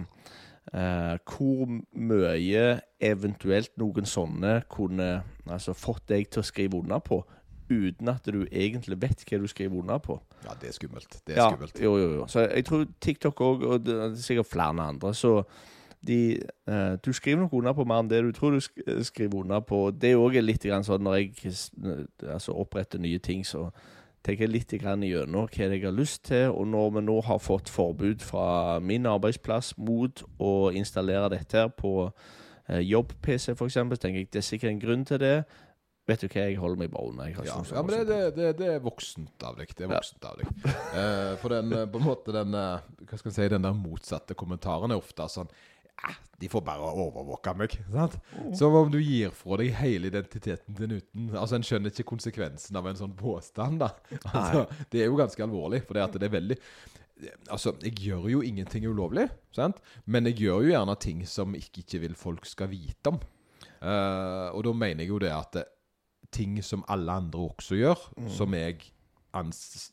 eh, 0.73 1.17
Hvor 1.25 1.67
mye 1.93 2.65
eventuelt 3.01 3.71
noen 3.81 4.05
sånne 4.05 4.62
kunne 4.71 5.23
altså, 5.47 5.73
fått 5.73 6.07
deg 6.12 6.29
til 6.29 6.43
å 6.43 6.45
skrive 6.47 6.77
under 6.81 6.99
på, 6.99 7.23
uten 7.71 8.10
at 8.12 8.25
du 8.27 8.43
egentlig 8.51 8.97
vet 9.01 9.21
hva 9.25 9.38
du 9.39 9.47
skriver 9.47 9.79
under 9.79 9.99
på. 10.03 10.17
Ja, 10.43 10.55
det 10.60 10.69
er 10.69 10.73
skummelt. 10.75 11.21
Det 11.25 11.36
er 11.38 11.39
Ja, 11.39 11.49
skummelt. 11.53 11.79
jo, 11.79 11.93
jo, 11.97 12.10
jo. 12.19 12.25
Så 12.27 12.43
jeg 12.49 12.65
tror 12.67 12.86
TikTok 12.99 13.41
òg, 13.41 13.63
og 13.63 13.86
det 13.86 13.95
er 13.95 14.15
sikkert 14.19 14.49
flere 14.51 14.84
andre, 14.91 15.13
så 15.15 15.38
de, 16.03 16.41
eh, 16.67 16.95
du 17.05 17.13
skriver 17.13 17.39
nok 17.43 17.53
under 17.53 17.73
på 17.77 17.86
mer 17.86 18.01
enn 18.01 18.10
det 18.10 18.23
du 18.25 18.31
tror 18.34 18.51
du 18.55 18.60
sk 18.60 18.73
skriver 19.05 19.43
under 19.43 19.62
på. 19.62 19.91
Det 19.93 20.12
er 20.12 20.17
òg 20.19 20.36
litt 20.41 20.63
grann 20.65 20.84
sånn 20.84 21.03
når 21.05 21.19
jeg 21.19 21.53
altså, 22.27 22.55
oppretter 22.57 22.99
nye 22.99 23.19
ting, 23.19 23.43
så 23.45 23.67
tenker 24.25 24.45
jeg 24.45 24.53
litt 24.53 24.75
gjennom 24.75 25.47
hva 25.49 25.67
jeg 25.67 25.81
har 25.84 25.95
lyst 25.95 26.25
til. 26.29 26.51
Og 26.51 26.67
når 26.69 26.93
vi 26.97 27.05
nå 27.07 27.17
har 27.25 27.41
fått 27.41 27.71
forbud 27.71 28.21
fra 28.25 28.79
min 28.79 29.10
arbeidsplass 29.10 29.75
mot 29.77 30.23
å 30.39 30.71
installere 30.75 31.34
dette 31.36 31.57
her 31.57 31.73
på 31.73 32.12
eh, 32.67 32.81
jobb-PC, 32.86 33.55
f.eks., 33.57 33.81
tenker 33.97 34.21
jeg 34.21 34.31
det 34.31 34.43
er 34.43 34.47
sikkert 34.47 34.73
en 34.73 34.86
grunn 34.86 35.05
til 35.10 35.21
det. 35.23 35.36
Vet 36.10 36.23
du 36.23 36.27
hva, 36.27 36.45
jeg 36.49 36.57
holder 36.60 36.79
meg 36.81 36.93
bare 36.93 37.10
unna. 37.12 37.27
Ja, 37.29 37.57
ja, 37.62 37.84
men 37.86 38.07
det, 38.10 38.21
det, 38.36 38.53
det, 38.60 38.69
er 38.75 38.79
voksent 38.84 39.43
av 39.45 39.60
deg. 39.60 39.73
Det 39.77 39.86
er 39.86 39.91
voksent 39.93 40.25
av 40.27 40.39
deg. 40.41 40.55
Eh, 40.91 41.34
for 41.41 41.53
den, 41.53 41.73
eh, 41.77 41.86
på 41.89 42.01
en 42.01 42.07
måte 42.07 42.34
den 42.36 42.51
Hva 42.51 43.17
skal 43.17 43.29
jeg 43.29 43.38
si, 43.38 43.51
den 43.53 43.63
der 43.63 43.77
motsatte 43.77 44.36
kommentaren 44.38 44.91
er 44.91 45.01
ofte 45.01 45.29
sånn 45.31 45.51
ja, 46.01 46.13
De 46.41 46.49
får 46.49 46.63
bare 46.65 46.91
overvåke 47.04 47.54
meg. 47.58 47.75
sant? 47.93 48.15
Som 48.58 48.73
om 48.80 48.89
du 48.93 48.97
gir 49.01 49.34
fra 49.36 49.58
deg 49.62 49.73
hele 49.77 50.10
identiteten 50.10 50.77
din 50.77 50.95
uten 50.97 51.30
Altså, 51.36 51.56
En 51.60 51.65
skjønner 51.67 51.93
ikke 51.93 52.08
konsekvensen 52.13 52.80
av 52.80 52.88
en 52.89 52.97
sånn 52.97 53.13
påstand. 53.17 53.80
da. 53.84 53.91
Altså, 54.34 54.65
Det 54.89 55.04
er 55.04 55.12
jo 55.12 55.19
ganske 55.19 55.43
alvorlig, 55.45 55.84
for 55.86 55.93
det, 55.99 56.08
at 56.08 56.17
det 56.19 56.30
er 56.30 56.38
veldig 56.39 56.58
Altså, 57.54 57.75
jeg 57.84 57.99
gjør 58.01 58.30
jo 58.32 58.39
ingenting 58.41 58.88
ulovlig, 58.89 59.27
sant? 59.54 59.77
men 60.10 60.25
jeg 60.25 60.39
gjør 60.41 60.63
jo 60.65 60.71
gjerne 60.71 60.95
ting 60.97 61.19
som 61.30 61.54
jeg 61.54 61.67
ikke 61.84 61.99
vil 62.01 62.15
folk 62.17 62.47
skal 62.49 62.71
vite 62.71 63.12
om. 63.13 63.19
Uh, 63.82 64.49
og 64.56 64.63
da 64.65 64.73
mener 64.73 65.04
jeg 65.04 65.12
jo 65.12 65.19
det 65.21 65.30
at 65.30 65.51
det, 65.54 65.65
ting 66.34 66.58
som 66.65 66.82
alle 66.89 67.13
andre 67.21 67.43
også 67.51 67.77
gjør, 67.77 68.01
som 68.32 68.54
jeg 68.58 68.80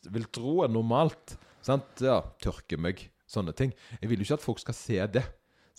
vil 0.09 0.25
tro 0.33 0.63
er 0.65 0.71
normalt. 0.73 1.35
Sant? 1.61 2.01
Ja, 2.01 2.21
tørke 2.41 2.79
meg, 2.81 3.05
sånne 3.29 3.53
ting. 3.53 3.73
Jeg 4.01 4.09
vil 4.09 4.23
jo 4.23 4.27
ikke 4.29 4.39
at 4.39 4.45
folk 4.45 4.61
skal 4.63 4.77
se 4.77 4.99
det. 5.19 5.25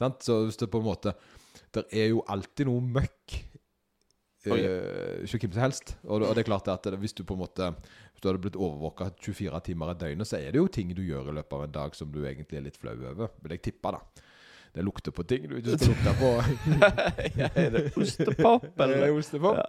Sant? 0.00 0.24
Så 0.24 0.42
hvis 0.46 0.58
det 0.60 0.70
på 0.72 0.80
en 0.80 0.88
måte 0.88 1.14
Det 1.74 1.84
er 1.92 2.10
jo 2.10 2.24
alltid 2.30 2.68
noe 2.70 2.82
møkk 2.82 3.36
hos 4.46 4.56
eh, 4.56 5.26
hvem 5.28 5.52
som 5.52 5.60
helst. 5.60 5.94
Og, 6.06 6.22
og 6.24 6.32
det 6.32 6.44
er 6.44 6.48
klart 6.48 6.70
at 6.72 6.86
hvis 7.00 7.12
du 7.16 7.24
på 7.28 7.36
en 7.36 7.42
måte 7.42 7.70
Hvis 7.76 8.22
du 8.22 8.30
hadde 8.30 8.42
blitt 8.42 8.58
overvåka 8.58 9.10
24 9.20 9.60
timer 9.68 9.92
i 9.92 9.98
døgnet, 10.00 10.28
så 10.28 10.40
er 10.40 10.52
det 10.52 10.62
jo 10.62 10.70
ting 10.72 10.94
du 10.96 11.02
gjør 11.04 11.30
i 11.30 11.36
løpet 11.40 11.56
av 11.58 11.66
en 11.66 11.76
dag 11.76 11.96
som 11.96 12.10
du 12.12 12.22
egentlig 12.24 12.58
er 12.58 12.66
litt 12.68 12.80
flau 12.80 12.96
over. 12.96 13.32
Vil 13.44 13.56
jeg 13.56 13.64
tippe, 13.68 13.92
da. 13.96 14.26
Det 14.74 14.82
lukter 14.86 15.10
på 15.10 15.22
ting 15.26 15.48
du 15.50 15.56
ikke 15.58 15.74
skal 15.78 15.88
lukte 15.90 16.12
på. 16.20 16.28
ja, 17.40 17.48
er 17.58 17.70
det 17.74 17.80
ostepop, 17.98 18.64
eller? 18.84 19.02
Eh, 19.06 19.16
Ostepop. 19.18 19.56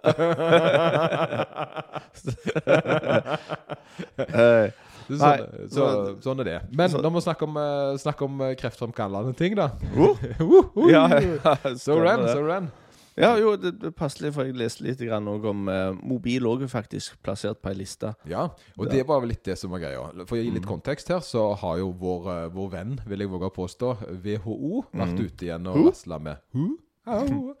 Så, 5.12 5.16
sånn, 5.18 5.40
så, 5.72 5.86
sånn 6.22 6.40
er 6.44 6.46
det. 6.46 6.58
Men 6.70 6.88
Så- 6.92 7.00
må 7.02 7.10
vi 7.18 7.22
snakke 7.24 7.42
om, 7.48 7.56
uh, 7.58 8.22
om 8.24 8.40
eh, 8.46 8.52
kreftfremkallende 8.56 9.32
ting, 9.36 9.56
da 9.58 9.66
Uh, 9.96 10.14
uh, 10.40 10.64
uh. 10.76 10.88
ja, 10.88 11.08
ja, 11.18 11.56
So 11.76 11.94
run, 11.98 12.04
ran, 12.06 12.28
so 12.30 12.40
ran. 12.46 12.70
Ja, 13.16 13.34
jo, 13.36 13.56
det, 13.60 13.74
er 13.84 13.90
passelig, 13.92 14.32
for 14.32 14.44
jeg 14.48 14.54
leste 14.56 14.84
litt 14.86 14.98
grann 15.04 15.26
om 15.28 15.68
eh, 15.68 15.92
mobil 16.00 16.46
òg 16.48 16.62
faktisk 16.72 17.18
plassert 17.22 17.60
på 17.60 17.68
ei 17.68 17.74
liste. 17.82 18.14
Ja, 18.24 18.46
og 18.78 18.88
det 18.88 19.02
var 19.06 19.20
vel 19.20 19.28
litt 19.34 19.44
det 19.44 19.58
som 19.60 19.70
var 19.74 19.82
greia. 19.84 20.06
For 20.26 20.36
å 20.36 20.40
gi 20.40 20.48
Mm. 20.48 20.54
litt 20.54 20.66
kontekst 20.66 21.08
her, 21.12 21.20
så 21.20 21.54
har 21.60 21.76
jo 21.78 21.90
vår, 21.92 22.30
eh, 22.32 22.48
vår 22.48 22.70
venn, 22.70 23.00
vil 23.06 23.18
jeg 23.20 23.28
våge 23.28 23.50
å 23.50 23.54
påstå, 23.54 23.90
WHO, 24.22 24.84
vært 24.94 25.18
Mm. 25.18 25.24
ute 25.26 25.44
igjen 25.44 25.66
og 25.68 25.86
rasla 25.90 26.18
med 26.20 26.36
Who? 26.54 26.78
Au. 27.04 27.54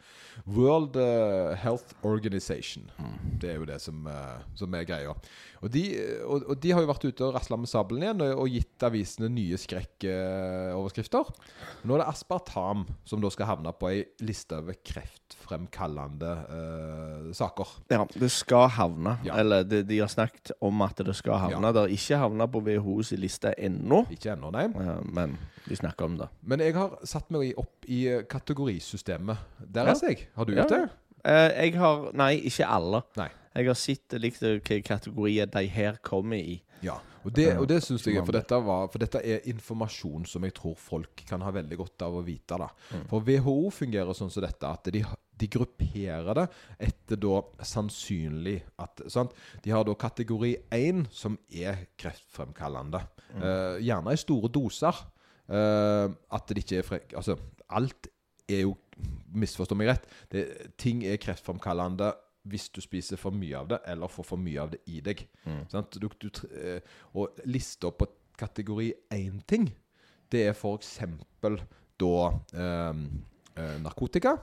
World 0.46 0.96
eh, 0.96 1.54
Health 1.56 1.92
Organization. 2.02 2.90
Mm. 2.98 3.38
Det 3.40 3.50
er 3.50 3.56
jo 3.58 3.64
det 3.66 3.80
som, 3.80 4.06
eh, 4.06 4.38
som 4.54 4.72
er 4.74 4.84
greia. 4.84 5.14
Og 5.62 5.70
de, 5.70 5.82
og, 6.26 6.42
og 6.50 6.56
de 6.58 6.72
har 6.74 6.82
jo 6.82 6.88
vært 6.90 7.04
ute 7.06 7.22
og 7.28 7.36
rasla 7.36 7.56
med 7.60 7.70
sabelen 7.70 8.02
igjen 8.02 8.22
og, 8.26 8.32
og 8.42 8.48
gitt 8.50 8.82
avisene 8.88 9.28
nye 9.30 9.54
skrekkoverskrifter. 9.62 11.28
Nå 11.86 11.94
er 11.94 12.02
det 12.02 12.08
aspartam 12.10 12.82
som 13.06 13.22
da 13.22 13.30
skal 13.30 13.46
havne 13.52 13.72
på 13.78 13.90
ei 13.92 14.00
liste 14.26 14.58
over 14.58 14.74
kreftfremkallende 14.86 16.32
eh, 16.56 17.28
saker. 17.38 17.72
Ja, 17.94 18.00
det 18.10 18.30
skal 18.34 18.68
havne. 18.74 19.16
Ja. 19.26 19.36
Eller 19.42 19.62
de, 19.68 19.82
de 19.86 20.00
har 20.02 20.10
snakket 20.10 20.50
om 20.64 20.82
at 20.86 20.98
det 21.06 21.14
skal 21.18 21.38
havne. 21.44 21.60
Ja. 21.68 21.72
Det 21.76 21.84
har 21.86 21.94
ikke 21.98 22.20
havna 22.24 22.48
på 22.50 22.62
WHOs 22.66 23.12
liste 23.22 23.54
ennå, 23.58 24.02
Ikke 24.14 24.32
ennå, 24.34 24.50
nei. 24.54 24.66
men 25.14 25.36
de 25.68 25.78
snakker 25.78 26.08
om 26.10 26.16
det. 26.24 26.28
Men 26.42 26.62
jeg 26.64 26.74
har 26.74 26.98
satt 27.06 27.30
meg 27.34 27.54
opp 27.60 27.86
i 27.86 28.02
eh, 28.10 28.24
kategorisystemet 28.30 29.38
Ja. 29.62 29.70
deres, 29.82 30.02
jeg. 30.02 30.26
Har 30.34 30.44
du 30.48 30.56
gjort 30.56 30.74
det? 30.74 30.82
Eh, 31.22 31.48
jeg 31.68 31.78
har 31.78 32.08
Nei, 32.18 32.32
ikke 32.50 32.66
alle. 32.66 33.02
Nei. 33.20 33.28
Jeg 33.52 33.68
har 33.68 33.78
sett 33.78 34.14
litt 34.20 34.38
hvilke 34.40 34.80
kategorier 34.86 35.48
de 35.50 35.66
her 35.72 35.98
kommer 36.04 36.40
i. 36.40 36.60
Ja. 36.82 36.98
Og 37.22 37.30
det, 37.36 37.52
og 37.54 37.68
det 37.70 37.78
syns 37.84 38.02
jeg 38.08 38.18
for 38.24 38.34
dette, 38.34 38.56
var, 38.66 38.88
for 38.90 39.02
dette 39.02 39.20
er 39.22 39.44
informasjon 39.50 40.24
som 40.26 40.42
jeg 40.42 40.54
tror 40.56 40.74
folk 40.78 41.22
kan 41.28 41.44
ha 41.46 41.52
veldig 41.54 41.78
godt 41.78 42.02
av 42.08 42.16
å 42.18 42.22
vite. 42.26 42.58
da. 42.58 42.66
Mm. 42.90 43.04
For 43.12 43.26
WHO 43.28 43.70
fungerer 43.74 44.18
sånn 44.18 44.32
som 44.32 44.42
dette, 44.42 44.66
at 44.66 44.90
de, 44.94 45.04
de 45.38 45.48
grupperer 45.52 46.32
det 46.40 46.46
etter 46.88 47.20
da 47.22 47.36
sannsynlig 47.68 48.56
at 48.82 49.04
sant? 49.12 49.36
De 49.62 49.70
har 49.74 49.86
da 49.86 49.94
kategori 49.94 50.56
1, 50.74 51.06
som 51.14 51.38
er 51.46 51.84
kreftfremkallende. 52.00 53.04
Mm. 53.36 53.38
Uh, 53.44 53.76
gjerne 53.78 54.16
i 54.16 54.22
store 54.24 54.50
doser. 54.52 55.04
Uh, 55.46 56.10
at 56.34 56.50
det 56.50 56.64
ikke 56.64 56.82
er 56.82 56.88
frek... 56.88 57.14
Altså, 57.18 57.38
alt 57.70 58.10
er 58.50 58.66
jo 58.66 58.76
Misforstå 59.32 59.74
meg 59.74 59.88
rett. 59.88 60.04
Det, 60.30 60.42
ting 60.78 61.00
er 61.08 61.16
kreftfremkallende 61.18 62.10
hvis 62.48 62.68
du 62.74 62.80
spiser 62.82 63.16
for 63.20 63.30
mye 63.30 63.54
av 63.60 63.68
det, 63.70 63.78
eller 63.86 64.10
får 64.10 64.24
for 64.26 64.36
mye 64.42 64.58
av 64.64 64.70
det 64.72 64.80
i 64.90 65.00
deg. 65.00 65.20
Sant? 65.70 65.94
Du, 66.02 66.08
du, 66.18 66.28
eh, 66.58 66.80
og 67.14 67.38
lista 67.46 67.90
på 67.94 68.08
kategori 68.40 68.88
1-ting, 69.14 69.68
det 70.32 70.46
er 70.48 70.54
f.eks. 70.56 70.96
da 72.00 72.12
eh, 72.54 73.02
eh, 73.56 73.76
narkotika 73.84 74.36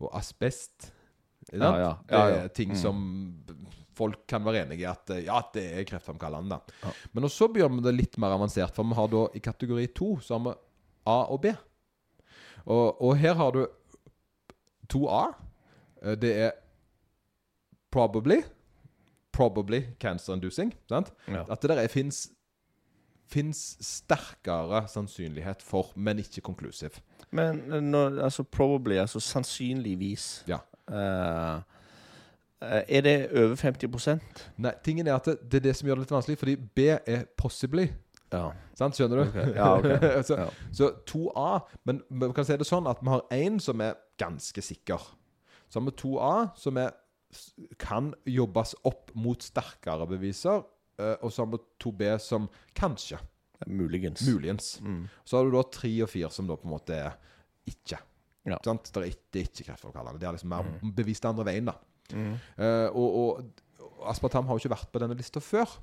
og 0.00 0.10
asbest. 0.18 0.90
Ja, 1.52 1.70
ja. 1.80 1.92
Ja, 2.10 2.26
Det 2.28 2.36
er 2.44 2.48
ting 2.54 2.70
Mm. 2.70 2.76
som 2.76 2.98
folk 3.96 4.26
kan 4.28 4.44
være 4.44 4.66
enig 4.66 4.80
i 4.80 4.84
at 4.88 5.10
eh, 5.10 5.24
ja, 5.24 5.40
det 5.54 5.64
er 5.78 5.84
kreftfremkallende. 5.88 6.60
Ja. 6.84 6.92
Men 7.14 7.28
så 7.32 7.48
begynner 7.48 7.80
vi 7.80 7.86
det 7.88 7.94
litt 7.96 8.18
mer 8.18 8.36
avansert, 8.36 8.74
for 8.76 8.84
vi 8.84 8.94
har 8.94 9.08
da 9.08 9.24
i 9.34 9.40
kategori 9.40 9.86
2 9.96 10.10
så 10.20 10.36
har 10.38 10.44
vi 10.44 10.54
A 11.06 11.16
og 11.32 11.40
B. 11.42 11.54
Og, 12.66 13.00
og 13.00 13.16
her 13.16 13.34
har 13.34 13.52
du 13.56 13.62
2A. 14.92 15.22
Eh, 16.02 16.16
Det 16.20 16.32
er 16.36 16.52
probably 17.90 18.42
Probably 19.32 19.80
cancer 20.00 20.34
inducing. 20.34 20.72
Sant? 20.88 21.12
Ja. 21.28 21.44
At 21.50 21.62
det 21.62 21.70
der 21.70 21.86
fins 21.88 22.30
Fins 23.30 23.76
sterkere 23.80 24.88
sannsynlighet 24.88 25.62
for, 25.62 25.92
men 25.96 26.18
ikke 26.18 26.40
konklusiv. 26.40 26.90
Men 27.30 27.94
eh, 27.94 28.24
altså 28.24 28.42
probably, 28.42 28.94
altså 28.98 29.20
sannsynligvis 29.20 30.44
Ja. 30.48 30.58
eh, 30.90 31.60
Er 32.60 33.00
det 33.00 33.30
over 33.44 33.54
50% 33.56 34.18
Nei, 34.58 34.72
tingen 34.84 35.06
er 35.06 35.14
at 35.14 35.24
det, 35.24 35.36
det 35.52 35.54
er 35.54 35.60
det 35.68 35.76
som 35.76 35.86
gjør 35.86 35.94
det 35.94 36.02
litt 36.04 36.10
vanskelig, 36.10 36.38
fordi 36.38 36.56
B 36.56 36.78
er 37.06 37.22
possibly. 37.38 37.86
Ja. 38.32 38.50
Sant? 38.78 38.98
Skjønner 38.98 39.22
du? 39.22 39.28
Okay. 39.30 39.54
ja, 39.54 39.70
ok. 39.78 40.24
så, 40.28 40.34
Ja. 40.36 40.48
så 40.72 40.90
2A 41.10 41.60
Men 41.84 42.02
vi 42.10 42.32
kan 42.36 42.44
si 42.44 42.56
det 42.56 42.66
sånn 42.68 42.86
at 42.90 42.98
vi 43.02 43.08
har 43.14 43.22
én 43.32 43.60
som 43.62 43.80
er 43.80 43.94
ganske 44.18 44.62
sikker. 44.62 45.06
Så 45.70 45.78
har 45.80 45.86
vi 45.86 45.94
2A 46.02 46.48
som 46.58 46.76
er, 46.82 46.90
kan 47.78 48.12
jobbes 48.26 48.74
opp 48.88 49.12
mot 49.14 49.42
sterkere 49.42 50.06
beviser. 50.10 50.64
eh, 50.98 51.16
Og 51.22 51.32
så 51.32 51.44
har 51.44 51.52
vi 51.52 51.62
2B 51.78 52.18
som 52.18 52.48
kanskje. 52.74 53.18
Muligens. 53.66 54.22
Muligens. 54.26 54.80
Mm. 54.80 55.08
Så 55.24 55.36
har 55.36 55.44
du 55.44 55.50
da 55.56 55.62
3 55.62 56.02
og 56.02 56.08
4 56.10 56.30
som 56.30 56.46
da 56.48 56.56
på 56.56 56.68
en 56.68 56.74
måte 56.74 56.96
er 56.96 57.16
ikke. 57.68 57.98
Ja. 58.48 58.58
Sant? 58.64 58.88
Det 58.92 59.02
er 59.02 59.10
ikke, 59.12 59.44
ikke 59.44 59.66
kreftfremkallende. 59.68 60.20
Det 60.20 60.28
er 60.28 60.36
liksom 60.36 60.52
mer 60.52 60.70
bevist 60.96 61.26
andre 61.28 61.44
veien, 61.44 61.68
da. 61.68 61.76
Mm. 62.10 62.32
Uh, 62.58 62.88
og, 62.96 63.18
og, 63.20 63.98
aspartam 64.10 64.48
har 64.48 64.56
jo 64.56 64.64
ikke 64.64 64.72
vært 64.72 64.92
på 64.92 65.02
denne 65.02 65.18
lista 65.18 65.42
før. 65.44 65.76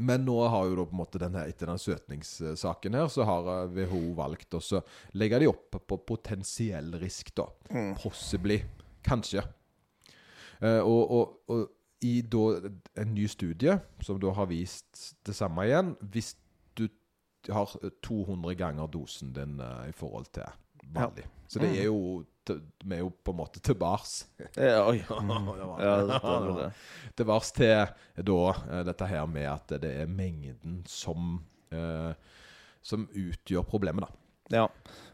Men 0.00 0.24
nå 0.24 0.38
har 0.48 0.70
jo 0.70 0.76
da 0.78 0.86
på 0.88 0.96
en 0.96 1.00
måte 1.02 1.20
denne, 1.20 1.42
etter 1.44 1.68
den 1.68 1.80
søtningssaken 1.80 2.94
her, 2.96 3.10
så 3.12 3.26
har 3.28 3.50
eh, 3.52 3.74
WHO 3.76 4.14
valgt 4.16 4.56
å 4.56 4.60
så 4.64 4.80
legge 5.20 5.42
de 5.42 5.50
opp 5.50 5.76
på 5.84 5.98
potensiell 6.08 6.94
risk, 7.02 7.34
da. 7.36 7.44
Mm. 7.68 7.90
Possibly. 8.00 8.62
Kanskje. 9.04 9.44
Eh, 10.62 10.80
og, 10.80 11.10
og, 11.10 11.38
og 11.48 11.70
i 12.02 12.20
da 12.26 12.70
en 12.98 13.14
ny 13.14 13.26
studie, 13.30 13.76
som 14.02 14.18
da 14.22 14.32
har 14.34 14.48
vist 14.50 15.12
det 15.26 15.34
samme 15.38 15.66
igjen 15.68 15.92
Hvis 16.10 16.32
du 16.78 16.88
har 17.50 17.70
200 18.02 18.54
ganger 18.58 18.90
dosen 18.90 19.32
din 19.34 19.60
eh, 19.60 19.88
i 19.90 19.94
forhold 19.96 20.30
til 20.34 20.46
vanlig. 20.94 21.26
Så 21.48 21.62
det 21.62 21.72
er 21.78 21.88
jo 21.90 22.24
Vi 22.82 22.94
er 22.96 22.98
jo 23.04 23.12
på 23.24 23.30
en 23.30 23.36
måte 23.38 23.60
tilbake. 23.60 24.26
Ja. 24.56 24.90
Ja, 25.82 25.96
det 26.06 26.18
var 26.22 26.48
det. 26.58 26.72
Tilbars 27.16 27.52
til 27.52 27.86
da 28.26 28.40
eh, 28.50 28.84
dette 28.86 29.06
her 29.06 29.26
med 29.26 29.46
at 29.46 29.74
det 29.82 29.92
er 30.02 30.06
mengden 30.06 30.82
som 30.86 31.42
eh, 31.70 32.12
Som 32.82 33.08
utgjør 33.14 33.62
problemet, 33.62 34.02
da. 34.02 34.22
Ja. 34.52 34.66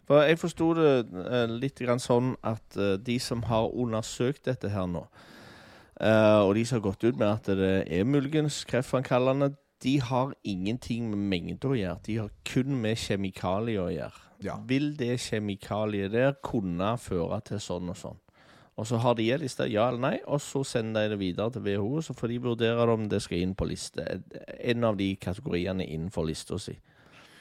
For 0.09 0.25
jeg 0.25 0.39
forsto 0.41 0.71
det 0.79 0.93
eh, 1.29 1.51
litt 1.53 1.81
grann 1.85 2.01
sånn 2.01 2.33
at 2.47 2.77
eh, 2.81 2.97
de 2.97 3.19
som 3.21 3.43
har 3.45 3.69
undersøkt 3.77 4.47
dette 4.49 4.71
her 4.73 4.87
nå, 4.89 5.05
eh, 6.01 6.41
og 6.45 6.55
de 6.55 6.65
som 6.67 6.79
har 6.79 6.87
gått 6.91 7.05
ut 7.05 7.19
med 7.19 7.29
at 7.29 7.51
det 7.59 7.73
er 7.87 8.05
muligens 8.09 8.65
kreftfremkallende, 8.69 9.53
de 9.83 10.01
har 10.03 10.33
ingenting 10.43 11.11
med 11.11 11.19
mengde 11.31 11.69
å 11.69 11.77
gjøre. 11.79 12.01
De 12.07 12.17
har 12.19 12.33
kun 12.49 12.81
med 12.83 12.99
kjemikalier 12.99 13.85
å 13.85 13.93
gjøre. 13.95 14.25
Ja. 14.43 14.57
Vil 14.67 14.93
det 14.99 15.17
kjemikaliet 15.23 16.13
der 16.15 16.35
kunne 16.43 16.97
føre 17.03 17.41
til 17.47 17.63
sånn 17.63 17.91
og 17.91 17.99
sånn? 17.99 18.19
Og 18.79 18.87
så 18.87 18.99
har 19.03 19.17
de 19.19 19.25
en 19.35 19.41
liste, 19.43 19.67
ja 19.67 19.89
eller 19.91 20.03
nei, 20.05 20.17
og 20.31 20.39
så 20.43 20.63
sender 20.67 21.09
de 21.09 21.17
det 21.17 21.19
videre 21.19 21.51
til 21.51 21.65
WHO, 21.67 22.03
så 22.07 22.15
får 22.15 22.31
de 22.31 22.37
vurdere 22.45 22.85
om 22.95 23.09
det 23.11 23.19
skal 23.25 23.43
inn 23.43 23.57
på 23.59 23.67
liste. 23.67 24.05
En 24.63 24.87
av 24.87 24.99
de 25.01 25.09
kategoriene 25.19 25.87
innenfor 25.87 26.29
lista 26.29 26.59
si. 26.63 26.77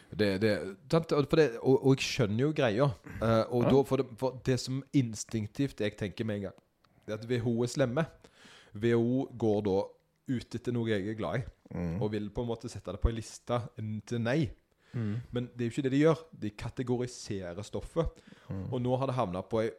Det, 0.09 0.37
det. 0.41 0.53
Og, 0.93 1.27
for 1.29 1.35
det, 1.37 1.49
og, 1.61 1.75
og 1.83 1.93
jeg 1.93 2.07
skjønner 2.07 2.41
jo 2.47 2.53
greia. 2.57 2.87
Uh, 3.21 3.43
og 3.53 3.67
Ja. 3.67 3.69
da, 3.69 3.83
for, 3.85 4.01
det, 4.01 4.17
for 4.17 4.39
det 4.45 4.57
som 4.63 4.81
instinktivt 4.97 5.83
jeg 5.83 5.97
tenker 5.99 6.25
med 6.25 6.39
en 6.39 6.47
gang, 6.47 6.57
det 7.05 7.13
er 7.13 7.19
at 7.21 7.29
WHO 7.29 7.53
er 7.63 7.71
slemme. 7.71 8.05
WHO 8.81 9.27
går 9.39 9.61
da 9.67 9.77
ut 10.27 10.55
etter 10.59 10.75
noe 10.75 10.89
jeg 10.91 11.07
er 11.07 11.17
glad 11.19 11.39
i, 11.39 11.43
og 12.01 12.11
vil 12.11 12.29
på 12.35 12.43
en 12.43 12.49
måte 12.49 12.69
sette 12.71 12.91
det 12.95 12.99
på 13.03 13.09
en 13.11 13.15
liste 13.17 13.59
til 14.07 14.21
nei. 14.23 14.41
Men 15.31 15.49
det 15.53 15.61
er 15.61 15.67
jo 15.69 15.73
ikke 15.75 15.83
det 15.85 15.91
de 15.93 16.01
gjør. 16.01 16.21
De 16.41 16.49
kategoriserer 16.57 17.63
stoffet. 17.67 18.21
Og 18.71 18.81
nå 18.81 18.95
har 18.97 19.07
det 19.11 19.17
havna 19.17 19.43
på 19.43 19.61
ei 19.65 19.69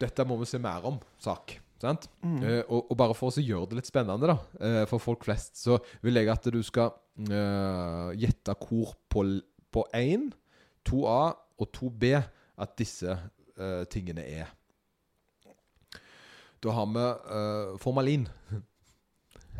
Dette 0.00 0.26
må 0.28 0.36
vi 0.36 0.44
se 0.46 0.58
mer 0.60 0.84
om 0.84 0.98
sak. 1.18 1.54
Sant? 1.80 2.04
Eh, 2.44 2.60
og, 2.68 2.90
og 2.92 2.96
bare 3.00 3.14
for 3.16 3.30
å 3.30 3.32
så 3.32 3.40
gjøre 3.40 3.70
det 3.70 3.78
litt 3.78 3.88
spennende 3.88 4.28
da 4.28 4.34
eh, 4.60 4.82
for 4.90 5.00
folk 5.00 5.24
flest, 5.24 5.56
så 5.56 5.78
vil 6.04 6.20
jeg 6.20 6.28
at 6.28 6.44
du 6.52 6.58
skal 6.62 6.92
eh, 7.24 8.10
gjette 8.20 8.54
hvor 8.60 8.92
på, 9.08 9.24
én, 9.96 10.28
1, 10.28 10.34
2A 10.90 11.22
og 11.56 11.70
2B 11.72 12.04
at 12.60 12.76
disse 12.76 13.08
eh, 13.16 13.82
tingene 13.88 14.26
er. 14.28 14.52
Da 16.60 16.74
har 16.76 16.86
vi 16.92 17.06
uh, 17.32 17.78
formalin. 17.80 18.28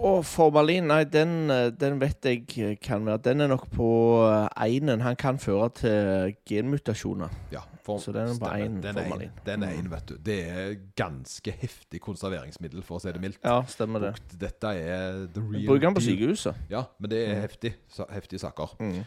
Og 0.00 0.22
formalin, 0.24 0.86
nei, 0.88 1.02
den, 1.12 1.50
eh, 1.52 1.66
den 1.76 1.98
vet 2.00 2.24
jeg 2.24 2.46
eh, 2.56 2.76
kan 2.80 3.04
være 3.04 3.20
Den 3.26 3.44
er 3.44 3.50
nok 3.50 3.66
på 3.74 3.88
eh, 4.24 4.46
einen. 4.64 5.02
Han 5.04 5.16
kan 5.20 5.38
føre 5.38 5.68
til 5.76 6.36
genmutasjoner. 6.48 7.28
Ja, 7.52 7.60
for, 7.84 8.00
Så 8.00 8.14
den 8.16 8.30
er 8.30 8.38
på 8.40 8.48
én 8.48 8.78
formalin. 8.80 9.34
den 9.44 9.62
er 9.66 9.74
én, 9.76 9.90
vet 9.92 10.08
du. 10.08 10.16
Det 10.16 10.38
er 10.48 10.72
ganske 10.96 11.52
heftig 11.52 12.00
konserveringsmiddel, 12.00 12.82
for 12.86 12.96
å 12.96 13.04
si 13.04 13.12
det 13.12 13.20
mildt. 13.20 13.42
Ja, 13.44 13.60
stemmer 13.68 14.06
det. 14.06 14.14
Bukt, 14.16 14.38
Dette 14.40 14.72
er 14.72 15.26
the 15.34 15.44
real 15.44 15.68
Bruker 15.68 15.88
den 15.90 15.98
på 15.98 16.06
sykehuset. 16.06 16.64
Ja, 16.72 16.86
men 16.98 17.12
det 17.12 17.20
er 17.26 17.44
heftig, 17.44 17.74
sa, 17.92 18.08
heftige 18.14 18.40
saker. 18.40 18.76
Mm. 18.80 19.02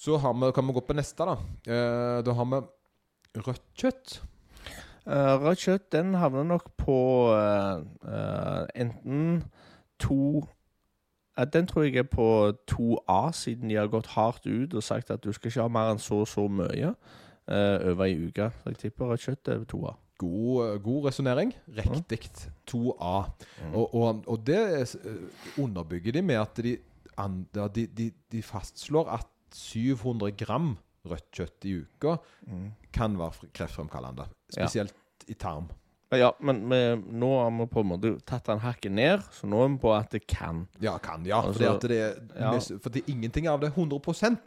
Så 0.00 0.16
har 0.22 0.32
vi, 0.32 0.52
kan 0.56 0.70
vi 0.70 0.78
gå 0.80 0.86
på 0.86 0.96
neste, 0.96 1.28
da. 1.28 1.36
Eh, 1.68 2.18
da 2.24 2.40
har 2.40 2.52
vi 2.54 2.64
rødt 3.44 3.66
kjøtt. 3.76 4.20
Eh, 5.06 5.34
rødt 5.42 5.58
kjøtt, 5.64 5.92
den 5.92 6.14
havner 6.14 6.44
nok 6.44 6.70
på 6.76 6.96
uh, 7.32 7.80
uh, 8.04 8.66
enten 8.76 9.44
to 9.98 10.44
Den 11.52 11.66
tror 11.66 11.82
jeg 11.82 11.96
er 11.96 12.02
på 12.02 12.52
2A, 12.70 13.32
siden 13.32 13.70
de 13.70 13.78
har 13.78 13.88
gått 13.88 14.10
hardt 14.12 14.46
ut 14.46 14.74
og 14.74 14.82
sagt 14.82 15.10
at 15.10 15.24
du 15.24 15.32
skal 15.32 15.48
ikke 15.48 15.62
ha 15.64 15.72
mer 15.72 15.94
enn 15.94 16.02
så 16.02 16.18
og 16.20 16.28
så 16.28 16.44
mye 16.52 16.90
over 17.48 18.04
ei 18.04 18.18
uke. 18.26 18.50
Så 18.60 18.68
jeg 18.74 18.76
tipper 18.78 19.08
rødt 19.08 19.24
kjøtt 19.24 19.48
er 19.48 19.62
2A. 19.72 19.94
God, 20.20 20.78
god 20.84 21.06
resonnering. 21.06 21.54
Riktig. 21.78 22.28
2A. 22.68 23.14
Og, 23.72 23.94
og, 23.94 24.20
og 24.26 24.46
det 24.46 24.98
underbygger 25.58 26.12
de 26.12 26.22
med 26.22 26.36
at 26.36 26.60
de, 26.60 27.86
de, 27.86 28.10
de 28.32 28.42
fastslår 28.42 29.08
at 29.16 29.26
700 29.54 30.36
gram 30.44 30.76
rødt 31.08 31.28
kjøtt 31.32 31.68
i 31.68 31.76
uka 31.80 32.16
kan 32.92 33.16
være 33.18 33.50
kreftfremkallende. 33.52 33.52
kreftfremkallende. 33.56 34.26
Ja. 34.56 34.66
Spesielt 34.66 34.94
i 35.28 35.34
tarm. 35.34 35.70
Ja, 36.10 36.32
men 36.42 36.64
vi, 36.70 36.78
nå 37.14 37.28
har 37.38 37.50
vi 37.54 37.66
på 37.70 37.84
en 37.84 37.90
måte 37.92 38.10
tatt 38.26 38.48
den 38.50 38.58
hakket 38.64 38.92
ned, 38.92 39.22
så 39.30 39.46
nå 39.46 39.62
er 39.62 39.68
vi 39.76 39.80
på 39.84 39.92
at 39.94 40.10
det 40.10 40.24
kan. 40.26 40.64
Ja, 40.82 40.96
kan, 40.98 41.22
ja. 41.26 41.38
Altså, 41.38 41.60
fordi 41.60 41.68
at 41.70 42.22
det, 42.26 42.30
ja. 42.34 42.78
for 42.82 42.90
det 42.90 43.04
er 43.04 43.12
ingenting 43.12 43.46
av 43.46 43.60
det 43.62 43.70
er 43.70 43.76
100 43.78 44.00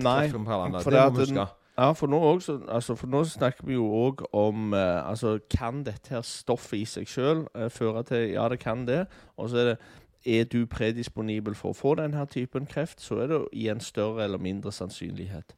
Nei, 0.04 0.28
kreftfremkallende. 0.28 0.84
det 0.84 0.92
det 0.92 1.04
må 1.06 1.20
vi 1.20 1.22
huske. 1.24 1.48
Ja, 1.78 1.92
for 1.98 2.08
nå, 2.08 2.20
også, 2.20 2.60
altså, 2.70 2.96
for 2.96 3.08
nå 3.10 3.24
snakker 3.26 3.66
vi 3.66 3.74
jo 3.74 3.88
òg 3.88 4.22
om 4.38 4.76
eh, 4.78 5.10
altså, 5.10 5.40
Kan 5.50 5.82
dette 5.88 6.14
her 6.14 6.22
stoffet 6.22 6.78
i 6.78 6.86
seg 6.86 7.10
sjøl 7.10 7.48
eh, 7.58 7.70
føre 7.74 8.04
til 8.06 8.28
Ja, 8.36 8.46
det 8.50 8.60
kan 8.62 8.86
det. 8.86 9.08
Og 9.38 9.50
så 9.50 9.58
er 9.58 9.66
det 9.72 9.78
Er 10.26 10.44
du 10.44 10.68
predisponibel 10.70 11.56
for 11.56 11.74
å 11.74 11.76
få 11.76 11.96
denne 12.00 12.26
typen 12.32 12.68
kreft, 12.70 13.02
så 13.02 13.18
er 13.24 13.28
det 13.28 13.40
i 13.52 13.66
en 13.68 13.82
større 13.84 14.24
eller 14.24 14.38
mindre 14.38 14.72
sannsynlighet. 14.72 15.56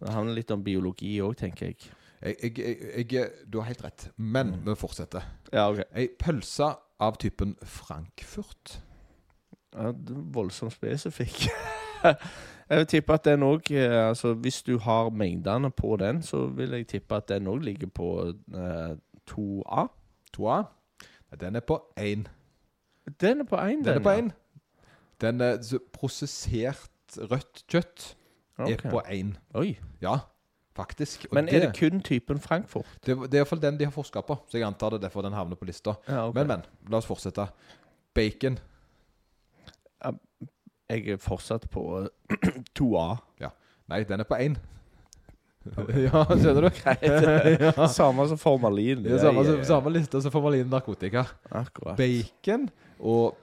Det 0.00 0.12
handler 0.12 0.38
litt 0.38 0.50
om 0.54 0.62
biologi 0.64 1.16
òg, 1.24 1.36
tenker 1.40 1.70
jeg. 1.70 1.90
Jeg, 2.22 2.52
jeg, 2.58 3.06
jeg, 3.12 3.28
du 3.50 3.58
har 3.58 3.66
helt 3.72 3.82
rett, 3.84 4.06
men 4.16 4.54
vi 4.66 4.74
fortsetter. 4.78 5.24
Ja, 5.50 5.66
ok. 5.72 5.82
Ei 5.98 6.06
pølse 6.18 6.68
av 7.02 7.18
typen 7.22 7.56
Frankfurt. 7.66 8.76
Ja, 9.72 9.90
det 9.90 10.14
er 10.14 10.26
voldsomt 10.36 10.74
spesifikk. 10.76 11.48
jeg 12.68 12.78
vil 12.78 12.86
tippe 12.92 13.16
at 13.16 13.24
den 13.24 13.42
òg 13.46 13.70
altså, 13.72 14.34
Hvis 14.34 14.62
du 14.62 14.76
har 14.78 15.10
mengdene 15.10 15.70
på 15.70 15.96
den, 15.96 16.22
så 16.22 16.46
vil 16.46 16.76
jeg 16.76 16.86
tippe 16.92 17.16
at 17.16 17.28
den 17.32 17.48
òg 17.50 17.64
ligger 17.64 17.90
på 17.90 18.12
eh, 18.30 18.94
2A. 19.30 19.86
2A. 20.36 20.62
Den 21.40 21.56
er 21.56 21.60
på 21.66 21.80
1. 21.96 22.28
Den 23.20 23.40
er 23.40 23.44
på 23.44 23.56
1, 23.56 23.84
Den 23.84 23.96
er 23.96 24.04
på 24.04 24.10
ja. 24.10 24.18
1. 24.18 24.32
Den 25.20 25.40
er 25.40 25.78
prosessert 25.92 26.90
rødt 27.16 27.64
kjøtt 27.70 28.12
Ok. 28.58 28.70
er 28.70 28.90
på 28.90 29.02
1. 29.08 29.34
Oi. 29.54 29.78
Ja. 30.02 30.18
faktisk. 30.76 31.26
Og 31.30 31.34
Men 31.34 31.48
er 31.48 31.66
det 31.66 31.76
kun 31.78 32.00
typen 32.00 32.40
Frankfurt? 32.40 32.86
det, 33.06 33.16
det 33.16 33.34
er 33.34 33.42
iallfall 33.42 33.62
den 33.62 33.78
de 33.78 33.84
har 33.84 33.92
forska 33.92 34.20
på, 34.20 34.38
så 34.48 34.58
jeg 34.58 34.66
antar 34.66 34.90
det 34.90 35.02
er 35.02 35.08
derfor 35.08 35.22
den 35.22 35.32
havner 35.32 35.56
på 35.56 35.64
lista. 35.68 35.94
Ja, 36.08 36.28
okay. 36.28 36.40
Men, 36.40 36.48
men, 36.48 36.90
la 36.90 36.96
oss 36.96 37.06
fortsette. 37.06 37.46
Bacon. 38.14 38.58
Jeg 40.88 41.08
er 41.08 41.16
fortsatt 41.16 41.68
på 41.70 41.84
eh, 42.02 42.60
2A. 42.78 43.50
Nei, 43.92 44.04
den 44.08 44.20
er 44.20 44.28
på 44.28 44.38
én. 44.40 44.56
ja, 46.06 46.24
skjønner 46.26 46.66
du? 46.66 46.70
ja. 47.66 47.86
Samme 47.92 48.26
som 48.30 48.40
formalin. 48.40 49.04
Det 49.04 49.16
er 49.16 49.22
samme, 49.22 49.44
samme 49.66 49.92
liste 49.94 50.22
som 50.24 50.34
formalin 50.34 50.70
narkotika. 50.72 51.26
Akkurat. 51.50 52.00
Bacon 52.00 52.68
og 52.98 53.36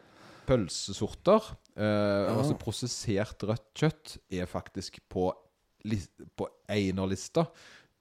pølsesorter, 0.50 1.52
eh, 1.80 2.30
altså 2.36 2.58
prosessert 2.60 3.44
rødt 3.48 3.68
kjøtt, 3.78 4.18
er 4.32 4.50
faktisk 4.50 5.00
på, 5.10 5.30
på 6.36 6.50
einerlista 6.70 7.48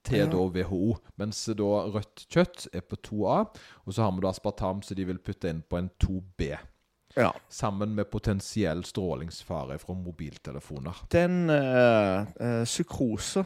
til 0.08 0.24
Ja. 0.24 0.30
da 0.30 0.36
WHO. 0.36 0.96
Mens 1.16 1.44
da 1.58 1.70
rødt 1.92 2.26
kjøtt 2.30 2.68
er 2.72 2.80
på 2.80 2.96
2A, 2.96 3.38
og 3.84 3.94
så 3.94 4.02
har 4.02 4.12
vi 4.12 4.24
da 4.24 4.32
aspartam 4.32 4.82
som 4.82 4.96
de 4.96 5.04
vil 5.04 5.18
putte 5.18 5.50
inn 5.50 5.62
på 5.62 5.78
en 5.78 5.90
2B. 6.02 6.56
Ja. 7.16 7.32
Sammen 7.48 7.94
med 7.94 8.10
potensiell 8.10 8.84
strålingsfare 8.84 9.78
fra 9.78 9.94
mobiltelefoner. 9.94 11.04
Den 11.10 11.50
uh, 11.50 12.26
uh 12.38 12.64
sukrose 12.68 13.44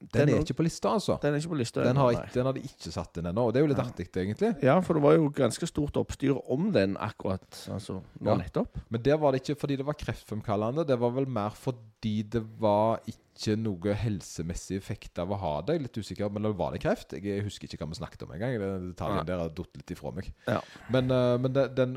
Den, 0.00 0.08
Den 0.26 0.28
er 0.36 0.40
ikke 0.44 0.54
på 0.56 0.64
lista, 0.64 0.88
altså. 0.96 1.18
Den 1.20 1.34
er 1.34 1.38
ikke 1.42 1.50
på 1.52 1.58
lista. 1.60 1.82
Den 1.84 1.96
har, 2.00 2.14
den 2.32 2.46
har 2.48 2.52
de 2.56 2.60
ikke 2.64 2.92
satt 2.94 3.18
inn 3.20 3.26
ennå, 3.28 3.46
og 3.48 3.52
det 3.52 3.60
er 3.60 3.66
jo 3.66 3.70
litt 3.72 3.78
Ja. 3.82 3.84
artig, 3.84 4.06
egentlig. 4.16 4.50
Ja, 4.64 4.78
for 4.80 4.94
det 4.96 5.02
var 5.02 5.12
jo 5.18 5.28
ganske 5.36 5.66
stort 5.68 5.96
oppstyr 6.00 6.38
om 6.48 6.70
den 6.72 6.96
akkurat 6.96 7.44
altså, 7.68 8.00
nå 8.20 8.30
Ja. 8.30 8.36
nettopp. 8.40 8.78
Men 8.88 9.02
der 9.02 9.16
var 9.20 9.32
det 9.32 9.42
ikke 9.42 9.58
fordi 9.60 9.76
det 9.76 9.84
var 9.86 9.94
kreftfremkallende. 10.00 10.86
Det 10.86 10.98
var 10.98 11.10
vel 11.10 11.26
mer 11.26 11.50
fordi 11.50 12.22
det 12.22 12.42
var 12.60 13.00
ikke 13.06 13.56
noe 13.60 13.94
helsemessig 13.94 14.76
effekt 14.76 15.18
av 15.18 15.30
å 15.32 15.38
ha 15.38 15.60
det. 15.62 15.74
Jeg 15.76 15.80
er 15.80 15.86
litt 15.88 15.98
usikker, 16.00 16.30
men 16.32 16.48
var 16.56 16.72
det 16.72 16.80
kreft? 16.82 17.12
Jeg 17.20 17.42
husker 17.44 17.68
ikke 17.68 17.84
hva 17.84 17.88
vi 17.92 18.00
snakket 18.00 18.22
om 18.24 18.32
engang. 18.32 18.58
Den 18.60 18.92
detaljen 18.94 19.16
ja. 19.20 19.24
der 19.24 19.38
har 19.44 19.48
datt 19.48 19.76
litt 19.76 19.90
ifra 19.96 20.12
meg. 20.14 20.32
Ja. 20.48 20.60
Men, 20.90 21.10
eh, 21.10 21.36
men 21.38 21.52
det, 21.52 21.74
den, 21.76 21.96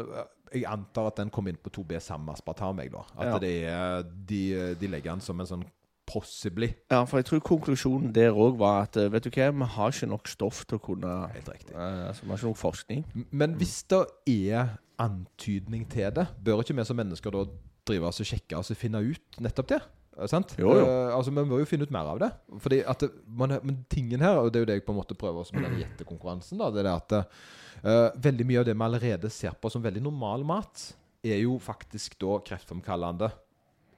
jeg 0.54 0.66
antar 0.70 1.08
at 1.08 1.16
den 1.18 1.30
kom 1.34 1.48
inn 1.48 1.58
på 1.58 1.72
2B 1.72 2.00
sammen 2.02 2.26
med 2.28 2.36
aspartam. 2.36 2.78
Jeg, 2.84 2.92
da. 2.92 3.06
At 3.18 3.26
Ja. 3.26 3.40
det 3.40 3.54
er, 3.64 4.04
de, 4.04 4.76
de 4.76 4.88
legger 4.88 5.12
den 5.16 5.22
som 5.22 5.40
en 5.40 5.48
sånn 5.48 5.66
possibly. 6.14 6.70
Ja, 6.92 7.04
for 7.10 7.18
jeg 7.20 7.26
tror 7.26 7.42
konklusjonen 7.46 8.14
der 8.16 8.36
òg 8.38 8.60
var 8.62 8.86
at 8.86 8.98
eh, 9.02 9.10
vet 9.12 9.26
du 9.26 9.32
hva, 9.34 9.50
vi 9.50 9.70
har 9.76 9.96
ikke 9.96 10.12
nok 10.12 10.30
stoff 10.30 10.64
til 10.70 10.78
å 10.78 10.84
kunne 10.84 11.16
Helt 11.34 11.50
riktig. 11.50 11.74
Altså, 11.74 12.24
vi 12.24 12.32
har 12.32 12.42
ikke 12.42 12.52
nok 12.52 12.62
forskning. 12.62 13.04
Men 13.32 13.58
hvis 13.58 13.82
det 13.90 14.04
er 14.36 14.78
antydning 15.02 15.88
til 15.90 16.14
det, 16.16 16.28
bør 16.46 16.62
ikke 16.62 16.78
vi 16.78 16.86
som 16.88 17.00
mennesker 17.00 17.34
da 17.34 17.48
drive 17.88 18.08
oss 18.08 18.22
og 18.24 18.30
sjekke 18.30 18.60
oss 18.60 18.72
og 18.72 18.80
finne 18.80 19.02
ut 19.04 19.44
nettopp 19.44 19.74
det? 19.74 19.82
Sant? 20.30 20.54
Jo, 20.62 20.76
jo. 20.78 20.86
Uh, 20.86 21.16
altså, 21.16 21.34
Vi 21.34 21.44
må 21.50 21.58
jo 21.58 21.68
finne 21.68 21.88
ut 21.88 21.94
mer 21.94 22.12
av 22.12 22.20
det. 22.22 22.30
Fordi 22.62 22.84
at 22.86 23.06
man, 23.26 23.58
Men 23.66 23.82
tingen 23.90 24.22
her, 24.22 24.38
og 24.38 24.52
det 24.54 24.62
er 24.62 24.66
jo 24.66 24.70
det 24.70 24.78
jeg 24.78 24.86
på 24.86 24.94
en 24.94 25.00
måte 25.02 25.18
prøver 25.18 25.42
også 25.42 25.58
med 25.58 25.70
den 25.70 25.80
gjettekonkurransen, 25.82 26.62
da, 26.62 26.70
det 26.70 26.84
er 26.84 26.90
det 26.90 26.98
at 27.00 27.16
uh, 27.18 28.22
veldig 28.22 28.48
mye 28.50 28.62
av 28.62 28.68
det 28.70 28.78
vi 28.78 28.86
allerede 28.88 29.34
ser 29.34 29.58
på 29.58 29.72
som 29.74 29.84
veldig 29.84 30.04
normal 30.06 30.46
mat, 30.46 30.86
er 31.24 31.40
jo 31.42 31.58
faktisk 31.62 32.18
da 32.22 32.38
kreftfremkallende 32.46 33.32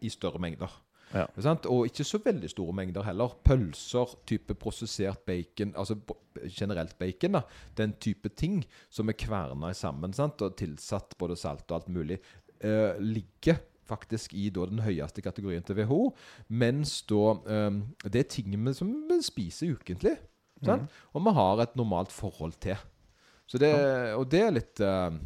i 0.06 0.12
større 0.13 0.39
mengder. 0.41 0.71
Ja. 1.15 1.25
Og 1.71 1.86
ikke 1.88 2.04
så 2.04 2.19
veldig 2.23 2.49
store 2.51 2.73
mengder 2.75 3.06
heller. 3.08 3.36
Pølser, 3.47 4.15
type 4.28 4.56
prosessert 4.60 5.21
bacon, 5.25 5.71
altså 5.78 5.95
generelt 6.51 6.97
bacon, 6.99 7.38
da. 7.38 7.41
Den 7.78 7.95
type 8.04 8.30
ting 8.36 8.63
som 8.89 9.10
er 9.10 9.17
kverna 9.19 9.71
sammen 9.73 10.13
sant? 10.13 10.41
og 10.43 10.58
tilsatt 10.60 11.15
både 11.17 11.38
salt 11.39 11.69
og 11.69 11.80
alt 11.80 11.89
mulig, 11.89 12.19
eh, 12.60 12.99
ligger 12.99 13.62
faktisk 13.86 14.34
i 14.34 14.49
da, 14.49 14.65
den 14.65 14.82
høyeste 14.84 15.21
kategorien 15.21 15.63
til 15.63 15.78
WHO. 15.80 16.10
Mens 16.49 17.01
da 17.08 17.38
eh, 17.47 17.71
Det 18.04 18.19
er 18.19 18.30
ting 18.30 18.51
vi, 18.58 18.73
som 18.73 18.91
vi 19.10 19.21
spiser 19.23 19.75
ukentlig. 19.78 20.17
Sant? 20.65 20.91
Og 21.13 21.23
vi 21.23 21.32
har 21.36 21.62
et 21.62 21.75
normalt 21.75 22.12
forhold 22.12 22.60
til. 22.63 22.75
Så 23.45 23.60
det, 23.62 23.71
og 24.17 24.25
det 24.32 24.41
er 24.41 24.54
litt 24.56 24.82
eh, 24.82 25.17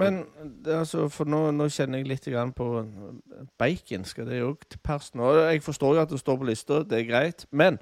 Men 0.00 0.24
altså, 0.66 1.06
for 1.12 1.30
nå, 1.30 1.46
nå 1.54 1.68
kjenner 1.70 2.00
jeg 2.00 2.08
litt 2.10 2.24
grann 2.26 2.54
på 2.56 2.66
bacon. 3.60 4.06
Skal 4.08 4.26
det 4.30 4.40
òg 4.44 4.64
til 4.66 4.80
pers 4.82 5.12
nå? 5.14 5.30
Jeg 5.52 5.62
forstår 5.64 5.98
jo 5.98 6.02
at 6.02 6.14
det 6.14 6.22
står 6.22 6.40
på 6.40 6.48
lista, 6.48 6.80
det 6.88 7.00
er 7.00 7.10
greit. 7.10 7.46
Men 7.54 7.78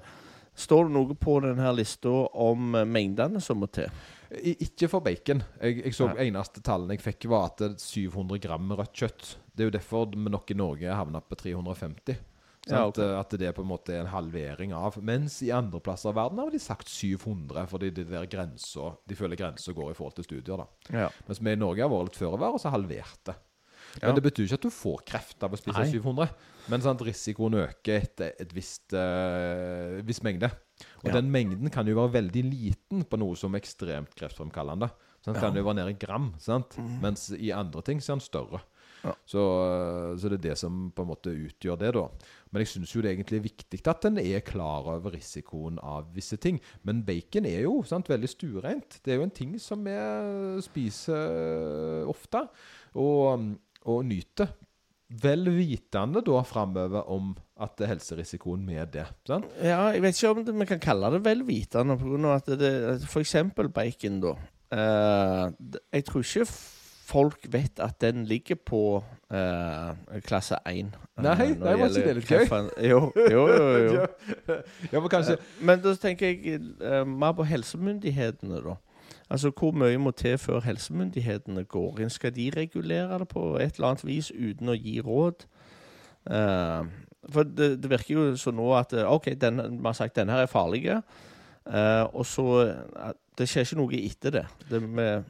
står 0.53 0.87
det 0.87 0.95
noe 0.97 1.17
på 1.17 1.39
denne 1.45 1.71
lista 1.77 2.11
om 2.45 2.75
eh, 2.77 2.85
mengdene 2.85 3.41
som 3.41 3.61
må 3.63 3.69
til? 3.73 3.89
Ikke 4.33 4.89
for 4.89 5.05
bacon. 5.05 5.43
Jeg, 5.61 5.81
jeg 5.87 5.97
så 5.97 6.09
Nei. 6.09 6.27
Eneste 6.27 6.61
tallene 6.65 6.97
jeg 6.97 7.05
fikk, 7.05 7.29
var 7.31 7.51
at 7.51 7.61
det 7.61 7.71
er 7.71 7.81
700 7.81 8.41
gram 8.43 8.77
rødt 8.77 8.93
kjøtt. 9.03 9.33
Det 9.53 9.65
er 9.65 9.69
jo 9.69 9.75
derfor 9.75 10.07
vi 10.13 10.33
nok 10.33 10.53
i 10.53 10.57
Norge 10.57 10.99
havna 11.01 11.21
på 11.21 11.37
350. 11.37 12.21
Ja, 12.69 12.85
okay. 12.87 13.03
ok. 13.03 13.19
At 13.19 13.33
det 13.39 13.47
er 13.49 13.55
på 13.55 13.63
en 13.65 13.71
måte 13.71 13.95
en 13.99 14.07
halvering 14.07 14.73
av. 14.77 14.95
Mens 15.03 15.41
i 15.43 15.51
andre 15.51 15.81
plasser 15.83 16.11
av 16.13 16.15
verden 16.15 16.39
har 16.39 16.51
de 16.53 16.61
sagt 16.63 16.87
700, 16.91 17.65
fordi 17.67 17.89
de, 17.91 18.05
der 18.07 18.27
grenser, 18.31 18.95
de 19.09 19.17
føler 19.19 19.39
grensa 19.39 19.75
går 19.75 19.91
i 19.91 19.97
forhold 19.97 20.15
til 20.19 20.27
studier. 20.29 20.63
da. 20.63 20.67
Ja. 20.93 21.09
Mens 21.27 21.41
vi 21.43 21.51
i 21.51 21.59
Norge 21.59 21.83
har 21.83 21.91
vært 21.91 22.13
litt 22.13 22.21
føre 22.21 22.39
var, 22.39 22.55
og 22.55 22.63
så 22.63 22.71
halvert 22.73 23.19
det. 23.27 23.35
Men 24.01 24.09
Ja. 24.09 24.15
det 24.15 24.23
betyr 24.25 24.47
ikke 24.47 24.57
at 24.57 24.65
du 24.65 24.73
får 24.73 25.03
kreft 25.05 25.43
av 25.43 25.53
å 25.53 25.57
spise 25.59 25.77
Nei. 25.83 25.91
700. 25.91 26.29
Men 26.71 26.81
sant, 26.81 27.01
risikoen 27.05 27.53
øker 27.59 27.99
etter 28.01 28.31
et 28.39 28.53
visst, 28.55 28.93
uh, 28.95 29.99
viss 30.01 30.23
mengde. 30.23 30.49
Og 31.03 31.11
den 31.13 31.29
mengden 31.29 31.69
kan 31.69 31.85
jo 31.85 31.99
være 31.99 32.15
veldig 32.23 32.43
liten 32.47 33.03
på 33.03 33.19
noe 33.19 33.35
som 33.35 33.53
er 33.53 33.61
ekstremt 33.61 34.15
kreftfremkallende. 34.15 34.89
Så 35.21 35.31
den 35.31 35.39
kan 35.39 35.55
jo 35.55 35.63
være 35.63 35.75
nede 35.75 35.93
i 35.93 35.99
gram, 35.99 36.33
sant? 36.39 36.77
Mhm. 36.77 37.01
mens 37.01 37.29
i 37.31 37.51
andre 37.51 37.81
ting 37.81 37.99
så 37.99 38.13
er 38.13 38.15
den 38.17 38.25
større. 38.25 38.61
Ja. 39.03 39.13
Så, 39.27 39.39
eh, 39.39 40.17
så 40.17 40.29
det 40.29 40.39
er 40.39 40.49
det 40.49 40.57
som 40.57 40.91
på 40.95 41.03
en 41.03 41.09
måte 41.09 41.31
utgjør 41.31 41.77
det, 41.79 41.93
da. 41.93 42.07
Men 42.53 42.61
jeg 42.61 42.69
syns 42.75 42.93
jo 42.93 43.01
det 43.01 43.15
egentlig 43.15 43.39
er 43.39 43.47
viktig 43.47 43.79
at 43.89 44.05
en 44.05 44.19
er 44.21 44.43
klar 44.45 44.85
over 44.93 45.15
risikoen 45.17 45.79
av 45.81 46.11
visse 46.13 46.37
ting. 46.37 46.59
Men 46.85 47.01
bacon 47.05 47.47
er 47.49 47.63
jo 47.65 47.79
sant, 47.89 48.11
veldig 48.11 48.29
stuereint. 48.29 48.99
Det 49.01 49.13
er 49.13 49.17
jo 49.17 49.25
en 49.25 49.33
ting 49.33 49.55
som 49.61 49.81
vi 49.81 49.95
spiser 50.61 52.05
ofte, 52.13 52.45
og, 52.93 53.49
og 53.89 54.05
nyter. 54.05 54.53
Vel 55.23 55.49
vitende 55.53 56.23
da 56.25 56.39
framover 56.45 57.09
om 57.13 57.33
at 57.61 57.75
det 57.77 57.87
er 57.87 57.93
helserisikoen 57.95 58.63
med 58.65 58.93
det. 58.95 59.07
Sant? 59.27 59.49
Ja, 59.61 59.89
jeg 59.93 60.05
vet 60.05 60.17
ikke 60.17 60.31
om 60.33 60.45
det, 60.45 60.55
vi 60.61 60.69
kan 60.69 60.81
kalle 60.81 61.11
det 61.13 61.23
vel 61.25 61.43
vitende, 61.45 61.97
av 61.97 62.31
at 62.37 62.53
det 62.57 62.73
For 63.09 63.25
eksempel 63.25 63.69
bacon, 63.73 64.21
da. 64.23 64.37
Uh, 64.73 65.51
jeg 65.93 66.05
tror 66.07 66.23
ikke 66.25 66.47
folk 67.03 67.47
vet 67.51 67.79
at 67.83 67.97
den 68.01 68.23
ligger 68.29 68.55
på 68.55 68.81
eh, 69.33 70.19
klasse 70.25 70.55
1. 70.69 70.93
eh, 70.95 71.23
Nei, 71.23 71.35
det 71.49 71.59
nei, 71.59 71.75
var 71.79 71.91
ikke 71.91 72.07
det 72.07 72.15
litt 72.19 72.31
gøy? 72.31 72.47
Jo, 72.89 73.01
jo, 73.15 73.43
jo. 73.51 73.67
jo. 73.93 74.07
ja, 74.93 74.99
men 74.99 75.09
kanskje 75.11 75.37
Men 75.61 75.83
da 75.83 75.93
tenker 75.99 76.31
jeg 76.31 76.61
eh, 76.81 77.03
mer 77.07 77.35
på 77.37 77.43
helsemyndighetene, 77.49 78.61
da. 78.65 78.77
Altså, 79.29 79.51
Hvor 79.59 79.71
mye 79.71 79.97
må 79.97 80.11
til 80.11 80.37
før 80.37 80.61
helsemyndighetene 80.63 81.63
går 81.63 82.03
inn? 82.03 82.09
Skal 82.13 82.33
de 82.35 82.51
regulere 82.55 83.19
det 83.19 83.27
på 83.31 83.55
et 83.57 83.75
eller 83.75 83.93
annet 83.93 84.05
vis 84.05 84.31
uten 84.31 84.69
å 84.69 84.77
gi 84.77 84.99
råd? 85.01 85.45
Eh, 86.29 86.83
for 87.31 87.47
det, 87.47 87.69
det 87.83 87.89
virker 87.91 88.13
jo 88.17 88.25
sånn 88.39 88.57
nå 88.59 88.67
at 88.77 88.93
eh, 88.95 89.07
OK, 89.07 89.31
den, 89.39 89.61
vi 89.79 89.85
har 89.87 89.95
sagt 89.97 90.17
denne 90.19 90.35
her 90.35 90.43
er 90.45 90.51
farlig, 90.51 90.83
eh, 90.91 92.03
og 92.13 92.25
så 92.27 92.47
eh, 92.67 93.13
Det 93.37 93.47
skjer 93.49 93.65
ikke 93.65 93.79
noe 93.79 93.97
etter 93.97 94.35
det. 94.35 94.43
det 94.69 94.81
med, 94.83 95.23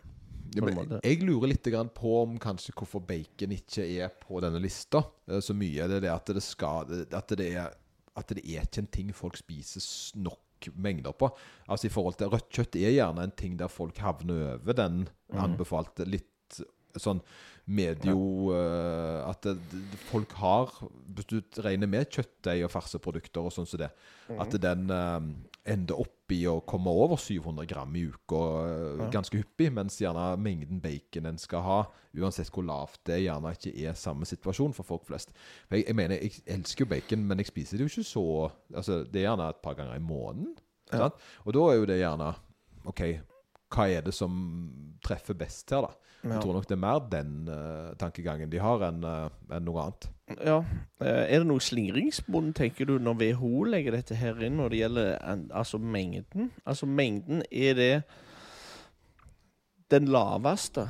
Men 0.62 1.00
jeg 1.02 1.24
lurer 1.24 1.54
litt 1.54 1.70
på 1.96 2.14
om 2.22 2.38
kanskje 2.42 2.74
hvorfor 2.78 3.02
bacon 3.08 3.56
ikke 3.56 3.86
er 4.04 4.10
på 4.22 4.42
denne 4.44 4.62
lista 4.62 5.04
eh, 5.28 5.40
så 5.40 5.56
mye. 5.58 5.88
Det 5.90 5.98
er 5.98 6.06
det 6.08 6.14
at 6.14 6.34
det 6.36 6.44
skal 6.44 6.92
At 7.12 7.34
det 7.38 7.50
er, 7.56 7.74
at 8.16 8.28
det 8.30 8.44
er 8.46 8.68
ikke 8.68 8.84
en 8.84 8.92
ting 8.94 9.14
folk 9.14 9.38
spiser 9.38 9.84
nok 10.22 10.40
mengder 10.80 11.12
på. 11.12 11.28
Altså 11.68 11.88
i 11.88 11.92
forhold 11.92 12.16
til 12.20 12.30
Rødt 12.32 12.52
kjøtt 12.54 12.78
er 12.80 12.94
gjerne 12.96 13.26
en 13.26 13.36
ting 13.36 13.58
der 13.60 13.68
folk 13.68 13.98
havner 13.98 14.54
over 14.54 14.74
den 14.78 15.08
Mhm. 15.34 15.40
anbefalte 15.44 16.06
litt 16.06 16.30
sånn 17.00 17.22
medio 17.66 18.52
eh, 18.54 19.30
At 19.30 19.42
det, 19.42 19.56
det, 19.72 20.00
folk 20.12 20.34
har 20.38 20.70
Hvis 21.16 21.30
du 21.32 21.62
regner 21.64 21.90
med 21.90 22.10
kjøttdeig 22.12 22.66
og 22.68 22.72
farseprodukter 22.74 23.42
og 23.42 23.54
sånn 23.56 23.66
som 23.70 23.82
det, 23.82 23.90
mm. 24.30 24.40
at 24.44 24.58
den 24.62 24.90
eh, 24.94 25.20
ender 25.66 25.96
opp 26.04 26.32
i 26.36 26.42
å 26.50 26.58
komme 26.68 26.92
over 26.92 27.16
700 27.22 27.66
gram 27.70 27.94
i 27.96 28.02
uka 28.12 28.40
eh, 28.68 28.98
Ja. 29.04 29.10
ganske 29.14 29.38
hyppig, 29.40 29.70
mens 29.72 29.96
gjerne 30.02 30.26
mengden 30.42 30.82
bacon 30.84 31.26
en 31.30 31.38
skal 31.40 31.62
ha, 31.64 31.78
uansett 32.20 32.50
hvor 32.52 32.66
lavt 32.68 33.00
det 33.08 33.16
er, 33.16 33.22
gjerne 33.30 33.54
ikke 33.56 33.74
er 33.88 33.94
samme 33.96 34.28
situasjon 34.28 34.74
for 34.76 34.84
folk 34.84 35.06
flest. 35.08 35.32
For 35.70 35.78
jeg, 35.80 35.88
jeg 35.88 35.96
mener, 35.96 36.20
jeg 36.20 36.44
elsker 36.58 36.84
jo 36.86 36.90
bacon, 36.92 37.24
men 37.30 37.40
jeg 37.40 37.48
spiser 37.54 37.78
det 37.80 37.88
jo 37.88 37.94
ikke 37.94 38.10
så 38.12 38.26
Altså, 38.76 39.04
Det 39.08 39.22
er 39.22 39.30
gjerne 39.30 39.50
et 39.50 39.62
par 39.64 39.76
ganger 39.80 39.96
i 39.96 40.04
måneden. 40.04 40.56
Ja. 40.92 41.10
Og 41.46 41.54
da 41.56 41.68
er 41.72 41.80
jo 41.80 41.86
det 41.90 42.00
gjerne 42.02 42.34
OK, 42.86 43.02
hva 43.74 43.88
er 43.90 44.02
det 44.06 44.14
som 44.14 44.34
treffer 45.06 45.34
best 45.40 45.72
her, 45.72 45.88
da? 45.88 45.94
Jeg 46.24 46.40
tror 46.40 46.54
nok 46.56 46.68
det 46.70 46.76
er 46.78 46.80
mer 46.80 47.00
den 47.12 47.32
uh, 47.52 47.94
tankegangen 48.00 48.50
de 48.50 48.60
har, 48.64 48.84
enn 48.88 49.04
uh, 49.04 49.28
en 49.52 49.66
noe 49.68 49.82
annet. 49.84 50.06
Ja. 50.40 50.62
Eh, 51.04 51.26
Er 51.36 51.42
det 51.44 51.48
noe 51.50 51.60
slingringsbånd, 51.60 52.54
tenker 52.56 52.88
du, 52.88 52.94
når 52.98 53.18
WHO 53.20 53.66
legger 53.68 53.92
dette 53.98 54.16
her 54.16 54.40
inn, 54.42 54.56
når 54.58 54.70
det 54.72 54.80
gjelder 54.80 55.10
en- 55.34 55.50
altså 55.52 55.78
mengden? 55.84 56.52
Altså 56.66 56.88
mengden, 56.88 57.44
er 57.52 57.74
det 57.76 58.04
den 59.92 60.06
laveste, 60.08 60.88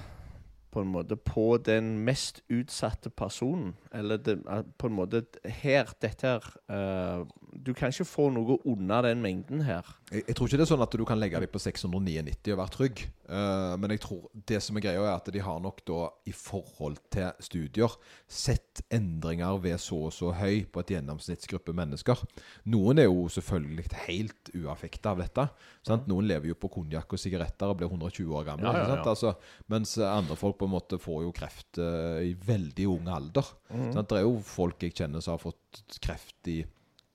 på 0.72 0.82
en 0.82 0.88
måte, 0.94 1.16
på 1.18 1.58
den 1.66 2.00
mest 2.06 2.42
utsatte 2.50 3.10
personen? 3.10 3.74
Eller 3.94 4.18
det, 4.18 4.40
på 4.78 4.88
en 4.90 4.96
måte 4.98 5.26
Her, 5.46 5.90
dette 6.02 6.28
her 6.28 6.48
eh, 6.70 7.26
du 7.54 7.74
kan 7.78 7.92
ikke 7.94 8.08
få 8.08 8.28
noe 8.34 8.58
unna 8.70 9.02
den 9.06 9.22
mengden 9.24 9.62
her. 9.66 9.88
Jeg, 10.10 10.24
jeg 10.28 10.36
tror 10.38 10.50
ikke 10.50 10.60
det 10.60 10.66
er 10.66 10.72
sånn 10.72 10.86
at 10.86 10.96
du 10.98 11.04
kan 11.08 11.20
legge 11.20 11.42
dem 11.44 11.52
på 11.52 11.62
699 11.62 12.54
og 12.54 12.60
være 12.60 12.74
trygg. 12.74 13.04
Uh, 13.24 13.74
men 13.80 13.94
jeg 13.94 14.02
tror 14.04 14.26
det 14.50 14.60
som 14.66 14.78
er 14.78 14.86
greia, 14.86 15.04
er 15.04 15.14
at 15.14 15.30
de 15.34 15.44
har 15.44 15.62
nok 15.64 15.84
da, 15.88 16.00
i 16.30 16.34
forhold 16.36 17.00
til 17.14 17.46
studier, 17.46 17.96
sett 18.28 18.84
endringer 18.94 19.62
ved 19.64 19.80
så 19.82 20.02
og 20.10 20.14
så 20.16 20.34
høy 20.36 20.66
på 20.74 20.84
et 20.84 20.96
gjennomsnittsgruppe 20.96 21.76
mennesker. 21.78 22.26
Noen 22.74 23.02
er 23.04 23.10
jo 23.10 23.28
selvfølgelig 23.32 23.88
helt 24.08 24.54
uaffekta 24.58 25.14
av 25.14 25.24
dette. 25.24 25.48
Sant? 25.86 26.10
Noen 26.12 26.28
lever 26.30 26.52
jo 26.52 26.60
på 26.60 26.72
konjakk 26.80 27.16
og 27.16 27.22
sigaretter 27.22 27.72
og 27.72 27.80
blir 27.80 27.92
120 27.92 28.38
år 28.40 28.48
gamle. 28.54 28.70
Ja, 28.70 28.86
ja, 28.86 29.00
ja. 29.00 29.02
Altså, 29.14 29.36
mens 29.72 29.96
andre 30.02 30.38
folk 30.40 30.60
på 30.60 30.70
en 30.70 30.76
måte 30.76 31.02
får 31.02 31.26
jo 31.28 31.34
kreft 31.36 31.82
uh, 31.82 32.22
i 32.24 32.34
veldig 32.34 32.90
ung 32.98 33.12
alder. 33.14 33.56
Sant? 33.70 34.08
Det 34.10 34.22
er 34.22 34.26
jo 34.28 34.40
folk 34.46 34.84
jeg 34.84 34.98
kjenner 34.98 35.24
som 35.24 35.38
har 35.38 35.44
fått 35.44 36.00
kreft 36.04 36.52
i 36.52 36.62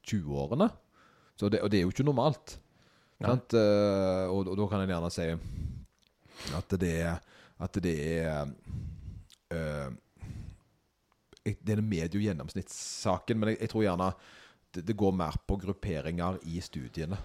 20-årene. 0.09 0.69
Og 1.43 1.51
det 1.71 1.79
er 1.79 1.85
jo 1.85 1.93
ikke 1.93 2.07
normalt. 2.09 2.57
Ja. 3.23 3.35
Eh, 3.35 4.25
og, 4.31 4.47
og 4.49 4.57
da 4.59 4.67
kan 4.71 4.83
en 4.85 4.91
gjerne 4.93 5.11
si 5.11 5.25
at 6.55 6.75
det 6.79 6.91
er 7.03 7.17
At 7.59 7.75
det 7.83 7.95
er 8.23 8.45
eh, 9.51 9.89
jeg- 11.45 11.57
Det 11.65 11.73
er 11.73 11.81
den 11.81 11.89
medio-gjennomsnittssaken, 11.91 13.39
men 13.39 13.49
jeg, 13.49 13.59
jeg 13.61 13.71
tror 13.73 13.83
gjerne 13.83 14.13
det, 14.75 14.85
det 14.87 14.97
går 14.97 15.13
mer 15.17 15.35
på 15.49 15.57
grupperinger 15.59 16.39
i 16.47 16.61
studiene. 16.61 17.17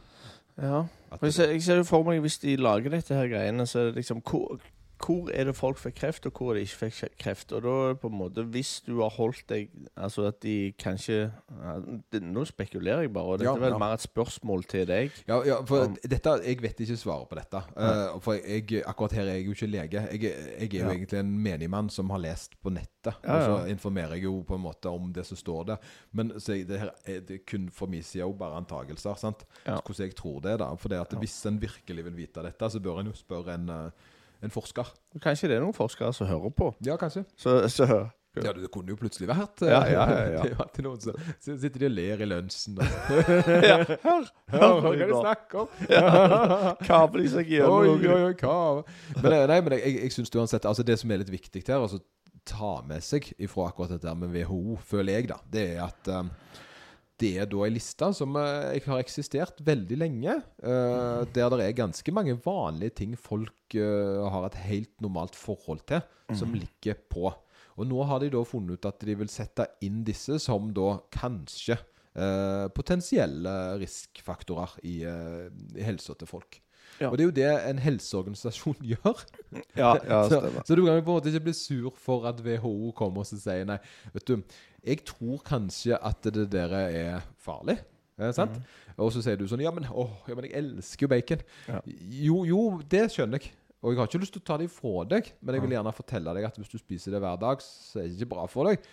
Ja. 0.58 0.84
og 1.12 1.20
Jeg 1.22 1.34
ser, 1.34 1.52
jeg 1.52 1.64
ser 1.64 1.76
jo 1.82 1.84
for 1.84 2.04
meg 2.08 2.22
hvis 2.22 2.38
de 2.40 2.56
lager 2.56 2.90
dette 2.94 3.14
her 3.18 3.28
greiene, 3.28 3.66
så 3.68 3.80
er 3.80 3.86
det 3.92 3.96
liksom 4.02 4.22
hvor, 4.22 4.60
hvor 5.04 5.30
er 5.34 5.47
det 5.49 5.56
folk 5.58 5.78
fikk 5.82 5.97
kreft, 5.99 6.26
og 6.30 6.38
hvor 6.38 6.51
er 6.51 6.60
det 6.60 6.68
ikke 6.68 6.89
fikk 6.89 7.18
kreft? 7.20 7.51
Og 7.56 7.64
da 7.66 7.76
på 7.99 8.10
en 8.12 8.18
måte 8.18 8.43
Hvis 8.54 8.82
du 8.86 9.01
har 9.01 9.12
holdt 9.18 9.43
deg 9.49 9.70
Altså 9.95 10.28
at 10.30 10.39
de 10.43 10.74
kanskje 10.80 11.18
ja, 11.28 11.74
det, 12.14 12.22
Nå 12.24 12.45
spekulerer 12.49 13.06
jeg 13.06 13.14
bare, 13.14 13.36
og 13.36 13.41
dette 13.41 13.49
Ja, 13.49 13.56
er 13.58 13.66
vel 13.66 13.76
ja. 13.76 13.82
mer 13.82 13.97
et 13.97 14.06
spørsmål 14.06 14.64
til 14.72 14.88
deg. 14.89 15.12
ja, 15.28 15.39
ja, 15.47 15.60
for 15.68 15.89
Om, 15.89 15.97
dette, 16.04 16.36
Jeg 16.45 16.62
vet 16.64 16.84
ikke 16.86 16.97
svaret 16.99 17.30
på 17.30 17.39
dette. 17.39 17.64
Uh, 17.76 18.20
for 18.24 18.39
jeg, 18.39 18.84
akkurat 18.88 19.18
her 19.18 19.28
er 19.28 19.39
jeg 19.39 19.47
jo 19.47 19.58
ikke 19.58 19.72
lege. 19.72 20.06
Jeg, 20.14 20.24
jeg 20.24 20.74
er 20.74 20.86
jo 20.86 20.93
egentlig 20.95 21.20
en 21.20 21.34
menigmann 21.43 21.89
som 21.93 22.10
har 22.14 22.22
lest 22.24 22.56
på 22.64 22.72
nettet. 22.74 23.14
Og 23.24 23.43
så 23.43 23.58
informerer 23.72 24.16
jeg 24.18 24.28
jo 24.28 24.39
på 24.47 24.56
en 24.56 24.64
måte 24.64 24.91
om 24.91 25.12
det 25.14 25.26
som 25.28 25.38
står 25.39 25.68
der. 25.74 25.93
Men 26.12 26.32
jeg, 26.38 26.68
det 26.70 26.80
her 26.80 26.93
er 27.10 27.24
det 27.28 27.43
kun 27.49 27.70
for 27.74 27.91
min 27.91 28.04
side 28.04 28.24
jo 28.24 28.32
bare 28.38 28.58
antagelser. 28.62 29.16
sant? 29.20 29.45
Hvordan 29.66 30.08
jeg 30.08 30.16
tror 30.16 30.39
det, 30.43 30.58
da. 30.62 30.72
For 30.80 30.91
det 30.93 31.01
at 31.04 31.16
hvis 31.20 31.38
en 31.49 31.60
virkelig 31.62 32.06
vil 32.08 32.18
vite 32.18 32.43
dette, 32.45 32.70
så 32.70 32.82
bør 32.84 33.01
en 33.01 33.12
jo 33.12 33.18
spørre 33.18 33.58
en, 33.58 33.70
eh, 33.70 34.12
en 34.44 34.52
forsker. 34.54 34.89
Kanskje 35.24 35.50
det 35.52 35.58
er 35.58 35.64
noen 35.64 35.76
forskere 35.78 36.12
som 36.16 36.28
hører 36.30 36.52
på. 36.56 36.74
Ja, 36.86 36.98
kanskje. 37.02 37.24
Så, 37.39 37.62
så 37.72 37.88
Ja, 38.34 38.50
det 38.50 38.72
kunne 38.74 38.89
jo 38.89 38.98
plutselig 38.98 39.28
vært 39.30 39.62
eh, 39.62 39.70
Ja, 39.70 39.82
ja, 39.86 40.06
ja, 40.10 40.22
ja. 40.34 40.39
Det 40.44 40.50
er 40.50 40.56
jo 40.56 40.62
alltid 40.64 40.86
noen 40.88 41.02
som 41.04 41.18
så 41.38 41.54
sitter 41.62 41.84
de 41.84 41.86
og 41.86 41.94
ler 41.94 42.24
i 42.26 42.28
lunsjen. 42.32 42.80
og- 42.82 43.20
ja, 43.70 43.78
Hør! 44.02 44.26
Hva 44.50 44.70
Hør 44.82 44.98
kan 44.98 45.12
de 45.12 45.20
snakke 45.20 45.62
om? 45.62 45.84
Kabler 46.88 47.22
de 47.24 47.30
seg 47.36 47.54
gjennom 47.54 47.78
Oi, 47.78 47.94
oi, 48.10 48.24
oi, 48.32 48.34
hva? 48.41 48.58
Men, 49.20 49.30
eh, 49.38 49.46
nei, 49.54 49.60
men 49.68 49.78
jeg, 49.78 49.96
jeg, 50.02 50.16
synes 50.18 50.34
uansett 50.34 50.66
Altså 50.66 50.86
Det 50.88 50.98
som 51.02 51.14
er 51.14 51.22
litt 51.22 51.32
viktig 51.34 51.62
her, 51.68 51.78
altså 51.86 52.02
ta 52.44 52.74
med 52.84 53.00
seg 53.06 53.30
ifra 53.39 53.70
akkurat 53.70 53.94
dette 53.94 54.12
med 54.20 54.34
WHO, 54.36 54.74
føler 54.84 55.16
jeg, 55.22 55.30
da, 55.30 55.38
det 55.54 55.62
er 55.78 55.86
at 55.86 56.10
eh, 56.12 56.26
det 57.22 57.32
er 57.43 57.47
da 57.49 57.61
ei 57.66 57.72
liste 57.76 58.09
som 58.18 58.36
eh, 58.39 58.82
har 58.88 58.99
eksistert 59.01 59.61
veldig 59.66 59.97
lenge. 60.01 60.36
eh, 60.64 61.22
der 61.36 61.53
det 61.53 61.68
er 61.68 61.78
ganske 61.78 62.16
mange 62.16 62.36
vanlige 62.43 62.97
ting 63.03 63.16
folk 63.20 63.78
eh, 63.78 64.24
har 64.34 64.47
et 64.49 64.59
helt 64.66 64.93
normalt 65.01 65.38
forhold 65.38 65.86
til, 65.89 66.01
som 66.34 66.53
ligger 66.57 66.97
på. 67.14 67.30
Og 67.78 67.88
nå 67.89 68.03
har 68.09 68.22
de 68.22 68.32
da 68.34 68.43
funnet 68.45 68.78
ut 68.78 68.89
at 68.89 69.01
de 69.05 69.16
vil 69.18 69.32
sette 69.32 69.66
inn 69.86 70.03
disse 70.05 70.38
som 70.41 70.70
da 70.76 70.97
kanskje 71.14 71.78
eh, 71.78 72.68
potensielle 72.76 73.53
riskfaktorer 73.82 74.78
i, 74.84 74.99
eh, 75.09 75.47
i 75.78 75.86
helsa 75.86 76.14
til 76.18 76.30
folk. 76.30 76.59
Ja. 76.99 77.09
Og 77.09 77.18
det 77.18 77.24
er 77.24 77.30
jo 77.30 77.36
det 77.39 77.47
en 77.72 77.80
helseorganisasjon 77.82 78.78
gjør. 78.93 79.24
Ja, 79.76 79.95
ja, 79.97 80.20
så, 80.30 80.41
stemmer. 80.41 80.66
så 80.68 80.78
du 80.78 80.84
kan 80.86 80.99
jo 80.99 81.05
på 81.05 81.16
en 81.16 81.18
måte 81.18 81.34
ikke 81.34 81.47
bli 81.47 81.55
sur 81.57 81.89
for 81.97 82.28
at 82.30 82.43
WHO 82.45 82.91
kommer 82.97 83.24
og 83.24 83.30
så 83.30 83.39
sier 83.41 83.66
nei. 83.70 83.80
Vet 84.14 84.30
du, 84.30 84.36
jeg 84.86 85.04
tror 85.08 85.42
kanskje 85.48 85.98
at 86.04 86.22
det 86.36 86.50
der 86.52 86.74
er 86.80 87.22
farlig. 87.44 87.78
Eh, 88.20 88.32
sant? 88.36 88.52
Mhm. 88.60 88.80
Og 89.02 89.10
så 89.16 89.24
sier 89.26 89.36
du 89.40 89.48
sånn 89.50 89.64
Ja, 89.64 89.72
men, 89.74 89.88
åh, 89.90 90.12
ja, 90.30 90.36
men 90.38 90.46
jeg 90.46 90.54
elsker 90.60 91.08
jo 91.08 91.12
bacon. 91.16 91.40
Ja. 91.68 91.80
Jo, 92.28 92.44
jo, 92.46 92.60
det 92.90 93.08
skjønner 93.12 93.42
jeg. 93.42 93.52
Og 93.84 93.92
jeg 93.92 94.00
har 94.00 94.08
ikke 94.08 94.20
lyst 94.22 94.34
til 94.38 94.44
å 94.44 94.46
ta 94.48 94.58
det 94.62 94.70
ifra 94.70 95.02
deg, 95.10 95.32
men 95.42 95.56
jeg 95.58 95.64
vil 95.66 95.74
gjerne 95.76 95.92
fortelle 95.98 96.34
deg 96.38 96.46
at 96.48 96.56
hvis 96.62 96.70
du 96.72 96.78
spiser 96.80 97.12
det 97.12 97.20
hver 97.20 97.36
dag, 97.42 97.60
så 97.66 98.00
er 98.00 98.06
det 98.08 98.16
ikke 98.22 98.30
bra 98.36 98.46
for 98.48 98.70
deg. 98.70 98.86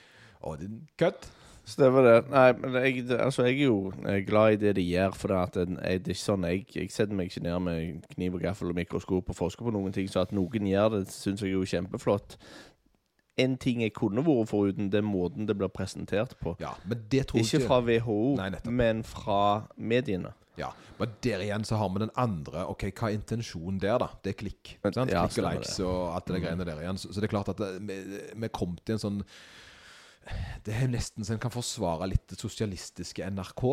Å, 0.43 0.57
din 0.59 0.80
kødd. 0.99 1.28
Stemmer 1.70 2.03
det. 2.03 2.14
Nei, 2.32 2.47
men 2.59 2.72
jeg, 2.82 3.05
det, 3.07 3.18
altså, 3.22 3.45
jeg 3.47 3.61
er 3.61 3.68
jo 3.68 3.93
eh, 4.09 4.22
glad 4.26 4.57
i 4.57 4.59
det 4.64 4.72
de 4.80 4.82
gjør. 4.88 5.12
For 5.14 5.28
det, 5.30 5.36
at 5.45 5.57
en- 5.62 5.76
jeg, 5.84 6.01
det 6.03 6.11
er 6.11 6.16
ikke 6.16 6.24
sånn 6.24 6.47
jeg, 6.49 6.64
jeg 6.74 6.91
setter 6.91 7.14
meg 7.14 7.28
ikke 7.30 7.43
ned 7.45 7.61
med 7.62 8.09
kniv 8.16 8.34
og 8.34 8.43
gaffel 8.49 8.72
og 8.72 8.78
mikroskop 8.80 9.30
og 9.30 9.36
forsker 9.38 9.68
på 9.68 9.74
noen 9.76 9.93
ting. 9.95 10.09
Så 10.11 10.24
at 10.24 10.32
noen 10.34 10.66
gjør 10.66 10.97
det, 10.97 11.05
syns 11.12 11.45
jeg 11.45 11.53
er 11.53 11.59
jo 11.61 11.68
kjempeflott. 11.68 12.38
En 13.41 13.57
ting 13.61 13.80
jeg 13.84 13.95
kunne 13.97 14.24
vært 14.26 14.51
foruten, 14.51 14.91
det 14.93 15.01
er 15.01 15.07
måten 15.07 15.49
det 15.49 15.57
blir 15.59 15.70
presentert 15.72 16.36
på. 16.43 16.55
Ja, 16.62 16.74
men 16.84 17.07
det 17.12 17.26
tror 17.30 17.41
Ikke 17.43 17.62
fra 17.64 17.80
WHO, 17.86 18.18
Nei, 18.41 18.51
men 18.68 19.03
fra 19.07 19.41
mediene. 19.76 20.34
Ja, 20.61 20.72
men 20.99 21.14
der 21.24 21.41
igjen 21.41 21.64
så 21.64 21.78
har 21.80 21.88
vi 21.95 22.03
den 22.03 22.11
andre 22.20 22.66
Ok, 22.68 22.82
hva 22.91 23.09
er 23.09 23.16
intensjonen 23.16 23.78
der, 23.80 23.97
da? 24.03 24.11
Det 24.22 24.34
er 24.34 24.38
klikk. 24.43 24.74
Men- 24.84 25.09
ja, 25.09 25.24
klikk 25.26 25.38
og 25.41 25.47
likes 25.55 25.78
og 25.80 26.14
alt 26.18 26.26
det 26.26 26.43
greiene 26.45 26.66
der 26.68 26.82
igjen. 26.82 26.99
Så, 27.01 27.12
så 27.14 27.20
det 27.22 27.30
er 27.30 27.34
klart 27.38 27.49
at 27.49 27.62
vi, 27.80 27.97
vi 28.36 28.49
kom 28.53 28.76
til 28.84 28.99
en 28.99 29.05
sånn 29.05 29.22
Det 30.66 30.74
er 30.76 30.90
nesten 30.92 31.24
så 31.24 31.34
en 31.34 31.40
kan 31.40 31.52
forsvare 31.52 32.08
litt 32.10 32.26
det 32.30 32.38
sosialistiske 32.40 33.24
NRK. 33.32 33.64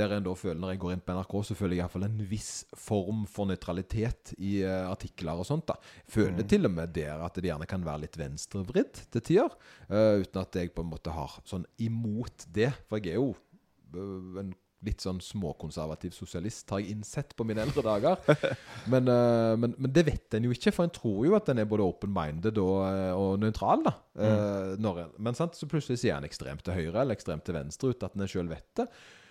Der 0.00 0.14
en 0.14 0.24
da 0.24 0.32
føler 0.38 0.60
Når 0.60 0.72
jeg 0.72 0.80
går 0.80 0.94
inn 0.94 1.02
på 1.04 1.14
NRK, 1.16 1.34
så 1.44 1.56
føler 1.58 1.76
jeg 1.76 1.82
iallfall 1.82 2.06
en 2.06 2.22
viss 2.30 2.52
form 2.78 3.26
for 3.28 3.50
nøytralitet 3.50 4.32
i 4.38 4.60
uh, 4.64 4.88
artikler 4.88 5.42
og 5.42 5.48
sånt. 5.48 5.68
da 5.68 5.76
Føler 6.08 6.46
til 6.48 6.68
og 6.68 6.74
med 6.78 6.94
der 6.96 7.20
at 7.26 7.36
det 7.36 7.50
gjerne 7.50 7.68
kan 7.68 7.84
være 7.84 8.06
litt 8.06 8.16
venstrevridd 8.20 9.04
til 9.12 9.26
tider. 9.26 9.58
Uh, 9.90 10.22
uten 10.22 10.42
at 10.42 10.60
jeg 10.62 10.72
på 10.74 10.86
en 10.86 10.92
måte 10.94 11.14
har 11.14 11.36
sånn 11.44 11.66
imot 11.82 12.48
det. 12.48 12.72
For 12.88 13.02
jeg 13.02 13.18
er 13.18 13.20
jo 13.20 13.34
uh, 13.34 14.40
en 14.40 14.54
litt 14.86 15.02
sånn 15.04 15.18
småkonservativ 15.20 16.14
sosialist, 16.16 16.70
har 16.72 16.80
jeg 16.80 16.94
innsett 16.94 17.34
på 17.36 17.44
mine 17.44 17.60
eldre 17.66 17.82
dager. 17.84 18.20
Men, 18.92 19.08
øh, 19.12 19.56
men, 19.60 19.74
men 19.76 19.92
det 19.92 20.06
vet 20.06 20.36
en 20.38 20.46
jo 20.48 20.54
ikke, 20.54 20.72
for 20.72 20.86
en 20.88 20.94
tror 20.94 21.18
jo 21.28 21.34
at 21.36 21.50
en 21.52 21.60
er 21.60 21.68
både 21.68 21.84
open-minded 21.84 22.56
og, 22.62 22.78
øh, 22.88 23.12
og 23.20 23.34
nøytral. 23.44 23.84
da 23.88 23.96
Mm. 24.20 24.80
når 24.82 24.96
Men 25.22 25.36
sant? 25.38 25.54
så 25.56 25.64
plutselig 25.70 26.00
sier 26.02 26.16
en 26.18 26.24
ekstremt 26.26 26.60
til 26.66 26.74
høyre 26.76 27.00
eller 27.04 27.14
ekstremt 27.14 27.44
til 27.46 27.54
venstre 27.56 27.92
uten 27.94 28.08
at 28.08 28.16
en 28.18 28.28
sjøl 28.28 28.48
vet 28.50 28.66
det. 28.76 28.88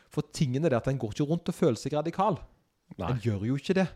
For 0.09 0.25
tingene 0.33 0.65
er 0.69 0.77
at 0.79 0.87
en 0.89 0.97
går 0.97 1.11
ikke 1.13 1.27
rundt 1.29 1.49
og 1.51 1.53
føler 1.57 1.77
seg 1.77 1.93
radikal. 1.93 2.39
Nei. 2.97 3.11
En 3.11 3.19
gjør 3.21 3.43
jo 3.51 3.57
ikke 3.59 3.75
det. 3.77 3.87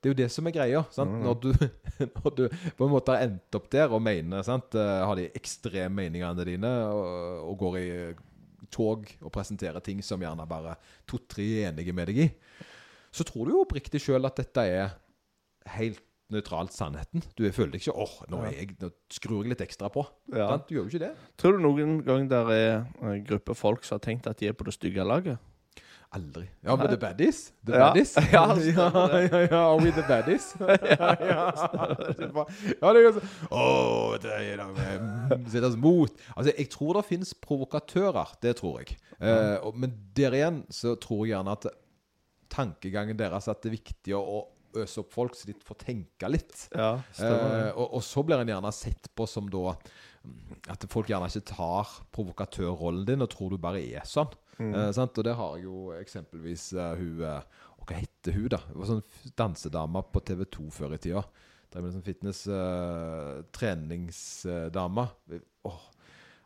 Det 0.00 0.08
er 0.08 0.14
jo 0.14 0.18
det 0.22 0.30
som 0.32 0.48
er 0.48 0.54
greia. 0.56 0.80
Sant? 0.90 1.12
Når, 1.22 1.36
du, 1.44 1.50
når 2.16 2.34
du 2.38 2.42
på 2.78 2.86
en 2.88 2.90
måte 2.94 3.12
har 3.14 3.26
endt 3.28 3.58
opp 3.60 3.68
der 3.70 3.92
og 3.92 4.00
mener 4.02 4.42
sant? 4.46 4.74
eh, 4.74 5.02
Har 5.06 5.14
de 5.20 5.28
ekstreme 5.36 5.92
meningene 6.00 6.46
dine 6.48 6.70
og, 6.88 7.50
og 7.52 7.58
går 7.60 7.78
i 7.82 7.86
eh, 8.08 8.22
tog 8.72 9.08
og 9.20 9.32
presenterer 9.34 9.82
ting 9.84 10.02
som 10.04 10.22
gjerne 10.22 10.46
bare 10.48 10.76
to-tre 11.08 11.46
er 11.60 11.72
enige 11.72 11.94
med 11.96 12.10
deg 12.10 12.22
i, 12.26 12.28
så 13.10 13.26
tror 13.26 13.46
du 13.48 13.56
jo 13.56 13.64
oppriktig 13.64 14.02
sjøl 14.02 14.28
at 14.28 14.38
dette 14.38 14.64
er 14.70 14.94
helt 15.76 16.02
nøytralt 16.30 16.70
sannheten. 16.70 17.24
Du 17.34 17.42
føler 17.50 17.74
deg 17.74 17.82
ikke 17.82 17.96
åh, 17.98 18.12
nå, 18.30 18.44
er 18.46 18.54
jeg, 18.54 18.74
nå 18.78 18.92
skrur 19.10 19.42
jeg 19.42 19.52
litt 19.52 19.64
ekstra 19.64 19.90
på. 19.92 20.04
Ja. 20.30 20.52
Du 20.62 20.76
gjør 20.76 20.84
jo 20.86 20.92
ikke 20.92 21.02
det. 21.02 21.12
Tror 21.40 21.56
du 21.56 21.64
noen 21.64 21.96
gang 22.06 22.28
der 22.30 22.52
er 22.54 22.74
en 23.02 23.24
gruppe 23.26 23.56
folk 23.58 23.86
som 23.86 23.98
har 23.98 24.04
tenkt 24.06 24.30
at 24.30 24.38
de 24.38 24.50
er 24.50 24.54
på 24.54 24.66
det 24.68 24.76
stygge 24.76 25.06
laget? 25.06 25.42
Aldri. 26.10 26.48
Ja, 26.66 26.74
men 26.74 26.88
the 26.90 26.96
baddies? 26.98 27.52
The 27.66 27.72
Ja. 27.76 27.84
baddies? 27.86 28.16
Ja, 28.32 28.42
ja, 28.58 28.86
ja, 29.30 29.40
ja, 29.46 29.58
Are 29.62 29.78
we 29.78 29.92
the 29.94 30.02
baddies? 30.08 30.48
ja, 30.58 31.10
ja. 31.22 31.44
Det 31.54 32.26
er 32.26 32.32
ja, 32.34 32.92
det 32.92 32.98
er 32.98 33.04
jo 33.04 33.12
sånn 33.14 33.28
Åh, 33.54 34.16
det 34.24 34.32
er 34.40 34.56
da 34.58 34.66
med 34.74 35.46
Sittes 35.52 35.76
mot 35.78 36.10
Altså, 36.34 36.50
jeg 36.56 36.70
tror 36.74 36.98
det 36.98 37.04
finnes 37.12 37.30
provokatører. 37.46 38.34
Det 38.42 38.56
tror 38.58 38.80
jeg. 38.82 38.98
Eh, 39.22 39.70
men 39.78 39.94
der 40.18 40.34
igjen 40.40 40.64
så 40.74 40.96
tror 40.98 41.22
jeg 41.28 41.36
gjerne 41.36 41.54
at 41.54 41.68
tankegangen 42.50 43.18
deres 43.20 43.46
at 43.50 43.62
det 43.62 43.70
er 43.70 43.76
viktig 43.78 44.16
å, 44.18 44.20
å 44.20 44.80
øse 44.82 45.02
opp 45.02 45.14
folk, 45.14 45.34
så 45.38 45.46
de 45.50 45.54
får 45.66 45.78
tenke 45.86 46.28
litt. 46.30 46.66
Ja, 46.74 46.96
Eh, 47.20 47.70
og, 47.76 47.86
og 47.98 48.02
så 48.06 48.22
blir 48.26 48.42
en 48.42 48.50
gjerne 48.50 48.70
sett 48.74 49.10
på 49.18 49.26
som 49.30 49.46
da 49.50 49.74
mm, 50.24 50.58
At 50.74 50.84
folk 50.90 51.10
gjerne 51.10 51.30
ikke 51.30 51.46
tar 51.54 51.90
provokatørrollen 52.14 53.06
din 53.08 53.22
og 53.22 53.30
tror 53.32 53.54
du 53.54 53.58
bare 53.62 53.82
er 53.82 54.06
sånn. 54.08 54.30
Eh, 54.60 54.90
sant? 54.96 55.16
Og 55.18 55.26
der 55.26 55.38
har 55.38 55.56
jeg 55.56 55.64
jo 55.66 55.90
eksempelvis 55.96 56.70
uh, 56.76 56.92
hun 56.98 57.22
uh, 57.24 57.40
Hva 57.86 57.96
heter 57.96 58.36
hun, 58.36 58.48
da? 58.52 58.60
Hun 58.68 58.82
var 58.82 58.90
sånn 58.90 59.04
dansedame 59.38 60.02
på 60.12 60.22
TV2 60.28 60.66
før 60.74 60.94
i 60.94 61.00
tida. 61.02 61.22
Drev 61.70 61.86
med 61.86 61.94
sånn 61.94 62.04
fitness 62.06 62.44
uh, 62.50 63.40
treningsdame. 63.56 65.06
Åh, 65.66 65.80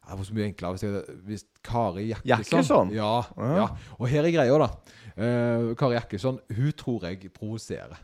det 0.04 0.16
var 0.18 0.26
så 0.28 0.34
mye 0.36 0.48
enklere 0.50 0.76
hvis, 0.76 0.84
jeg, 0.84 1.18
hvis 1.24 1.44
Kari 1.64 2.06
Jakkesson 2.10 2.34
Jakkesson? 2.34 2.90
Ja, 2.94 3.12
Ja. 3.40 3.52
ja. 3.62 3.68
Og 3.98 4.08
her 4.12 4.26
er 4.28 4.34
greia, 4.34 4.58
da. 4.60 4.68
Eh, 5.16 5.70
Kari 5.80 5.96
Jakkesson, 5.96 6.40
hun 6.52 6.72
tror 6.76 7.06
jeg 7.08 7.32
provoserer. 7.32 7.96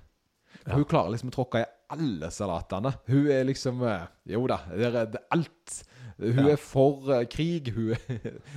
Ja. 0.65 0.75
Hun 0.77 0.87
klarer 0.89 1.13
liksom 1.13 1.31
å 1.33 1.35
tråkke 1.35 1.63
i 1.63 1.69
alle 1.93 2.31
salatene. 2.33 2.95
Hun 3.09 3.29
er 3.33 3.45
liksom 3.49 3.83
eh, 3.89 4.07
Jo 4.33 4.47
da, 4.49 4.61
det 4.73 4.89
er, 4.89 4.99
det 5.13 5.21
er 5.21 5.29
alt 5.37 5.77
Hun 6.21 6.39
Ja. 6.47 6.53
er 6.53 6.57
for 6.61 7.11
eh, 7.15 7.25
krig. 7.33 7.71
Hun 7.75 7.95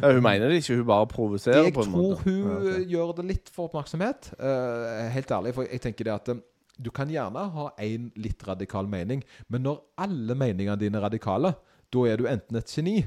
Ja, 0.01 0.11
hun 0.11 0.21
mener 0.23 0.49
det 0.51 0.59
ikke, 0.63 0.75
hun 0.81 0.85
bare 0.89 1.07
provoserer 1.07 1.63
Jeg 1.69 1.73
på 1.73 1.83
en 1.85 1.91
tror 1.93 2.09
måte. 2.09 2.23
hun 2.23 2.41
Ja, 2.43 2.57
okay. 2.57 2.85
gjør 2.91 3.13
det 3.15 3.25
litt 3.29 3.49
for 3.55 3.69
oppmerksomhet. 3.69 4.31
Uh, 4.39 5.09
helt 5.15 5.31
ærlig. 5.31 5.53
For 5.55 5.63
jeg 5.69 5.81
tenker 5.81 6.03
det 6.09 6.13
at 6.13 6.29
eh, 6.33 6.41
du 6.83 6.89
kan 6.91 7.07
gjerne 7.07 7.43
ha 7.53 7.67
én 7.85 8.09
litt 8.17 8.41
radikal 8.47 8.87
mening, 8.89 9.21
men 9.49 9.61
når 9.63 9.79
alle 9.97 10.35
meningene 10.35 10.75
dine 10.81 10.97
er 10.97 11.05
radikale, 11.05 11.53
da 11.93 12.05
er 12.09 12.17
du 12.17 12.25
enten 12.27 12.57
et 12.57 12.67
geni, 12.73 12.97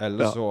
eller 0.00 0.32
så 0.34 0.48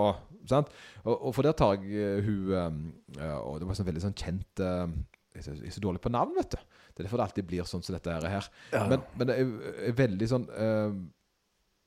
Sant? 0.48 0.70
Og, 1.04 1.26
og 1.28 1.34
for 1.36 1.44
der 1.44 1.52
tar 1.60 1.74
jeg 1.76 1.92
uh, 1.92 2.24
hun 2.24 2.94
uh, 3.20 3.36
Og 3.44 3.58
det 3.60 3.68
var 3.68 3.76
sånn 3.76 3.88
veldig 3.90 4.04
sånn 4.06 4.14
kjent 4.16 4.62
Jeg 4.62 5.42
er 5.44 5.72
så- 5.76 5.82
dårlig 5.84 6.00
på 6.00 6.10
navn, 6.14 6.32
vet 6.38 6.52
du. 6.56 6.58
Det 6.96 7.04
er 7.04 7.04
derfor 7.10 7.18
det 7.20 7.26
alltid 7.28 7.48
blir 7.50 7.68
sånn 7.68 7.84
som 7.84 7.94
dette 7.94 8.10
her. 8.16 8.48
Ja. 8.72 8.88
Men, 8.88 9.04
men 9.20 9.28
det 9.28 9.36
er, 9.42 9.52
er 9.90 9.98
veldig 10.00 10.28
sånn 10.32 10.46
uh, 10.50 10.96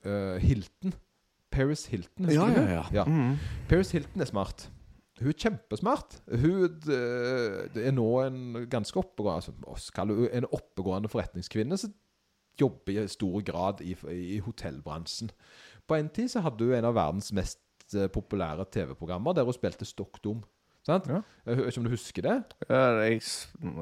uh, 0.05 0.37
Hilton. 0.39 0.93
Paris 1.51 1.85
Hilton, 1.91 2.29
ja, 2.31 2.47
ja, 2.47 2.67
ja. 2.77 2.83
ja. 3.01 3.07
Mm. 3.07 3.35
Paris 3.69 3.91
Hilton 3.95 4.23
er 4.23 4.29
smart. 4.29 4.69
Hun 5.21 5.29
er 5.29 5.37
kjempesmart. 5.37 6.15
Hun 6.31 6.77
det, 6.81 7.01
det 7.75 7.83
er 7.87 7.93
nå 7.93 8.07
en 8.23 8.63
ganske 8.71 8.97
oppegående 8.97 9.53
altså, 9.67 10.05
En 10.33 10.47
oppegående 10.49 11.11
forretningskvinne 11.11 11.77
som 11.77 11.93
jobber 12.59 13.03
i 13.03 13.09
stor 13.11 13.43
grad 13.45 13.83
i, 13.85 13.95
i 14.11 14.39
hotellbransjen. 14.43 15.31
På 15.87 15.97
en 15.97 16.09
tid 16.09 16.31
så 16.31 16.43
hadde 16.45 16.65
hun 16.65 16.77
en 16.77 16.89
av 16.89 16.97
verdens 16.97 17.31
mest 17.35 17.95
eh, 17.95 18.09
populære 18.11 18.65
TV-programmer 18.73 19.37
der 19.37 19.47
hun 19.47 19.55
spilte 19.55 19.87
stokkdum. 19.87 20.41
Sant? 20.87 21.05
Ja. 21.11 21.19
Jeg 21.45 21.57
vet 21.59 21.67
ikke 21.69 21.77
om 21.81 21.85
du 21.85 21.91
husker 21.93 22.25
det? 22.25 22.35
Ja, 22.69 22.79
jeg, 23.05 23.19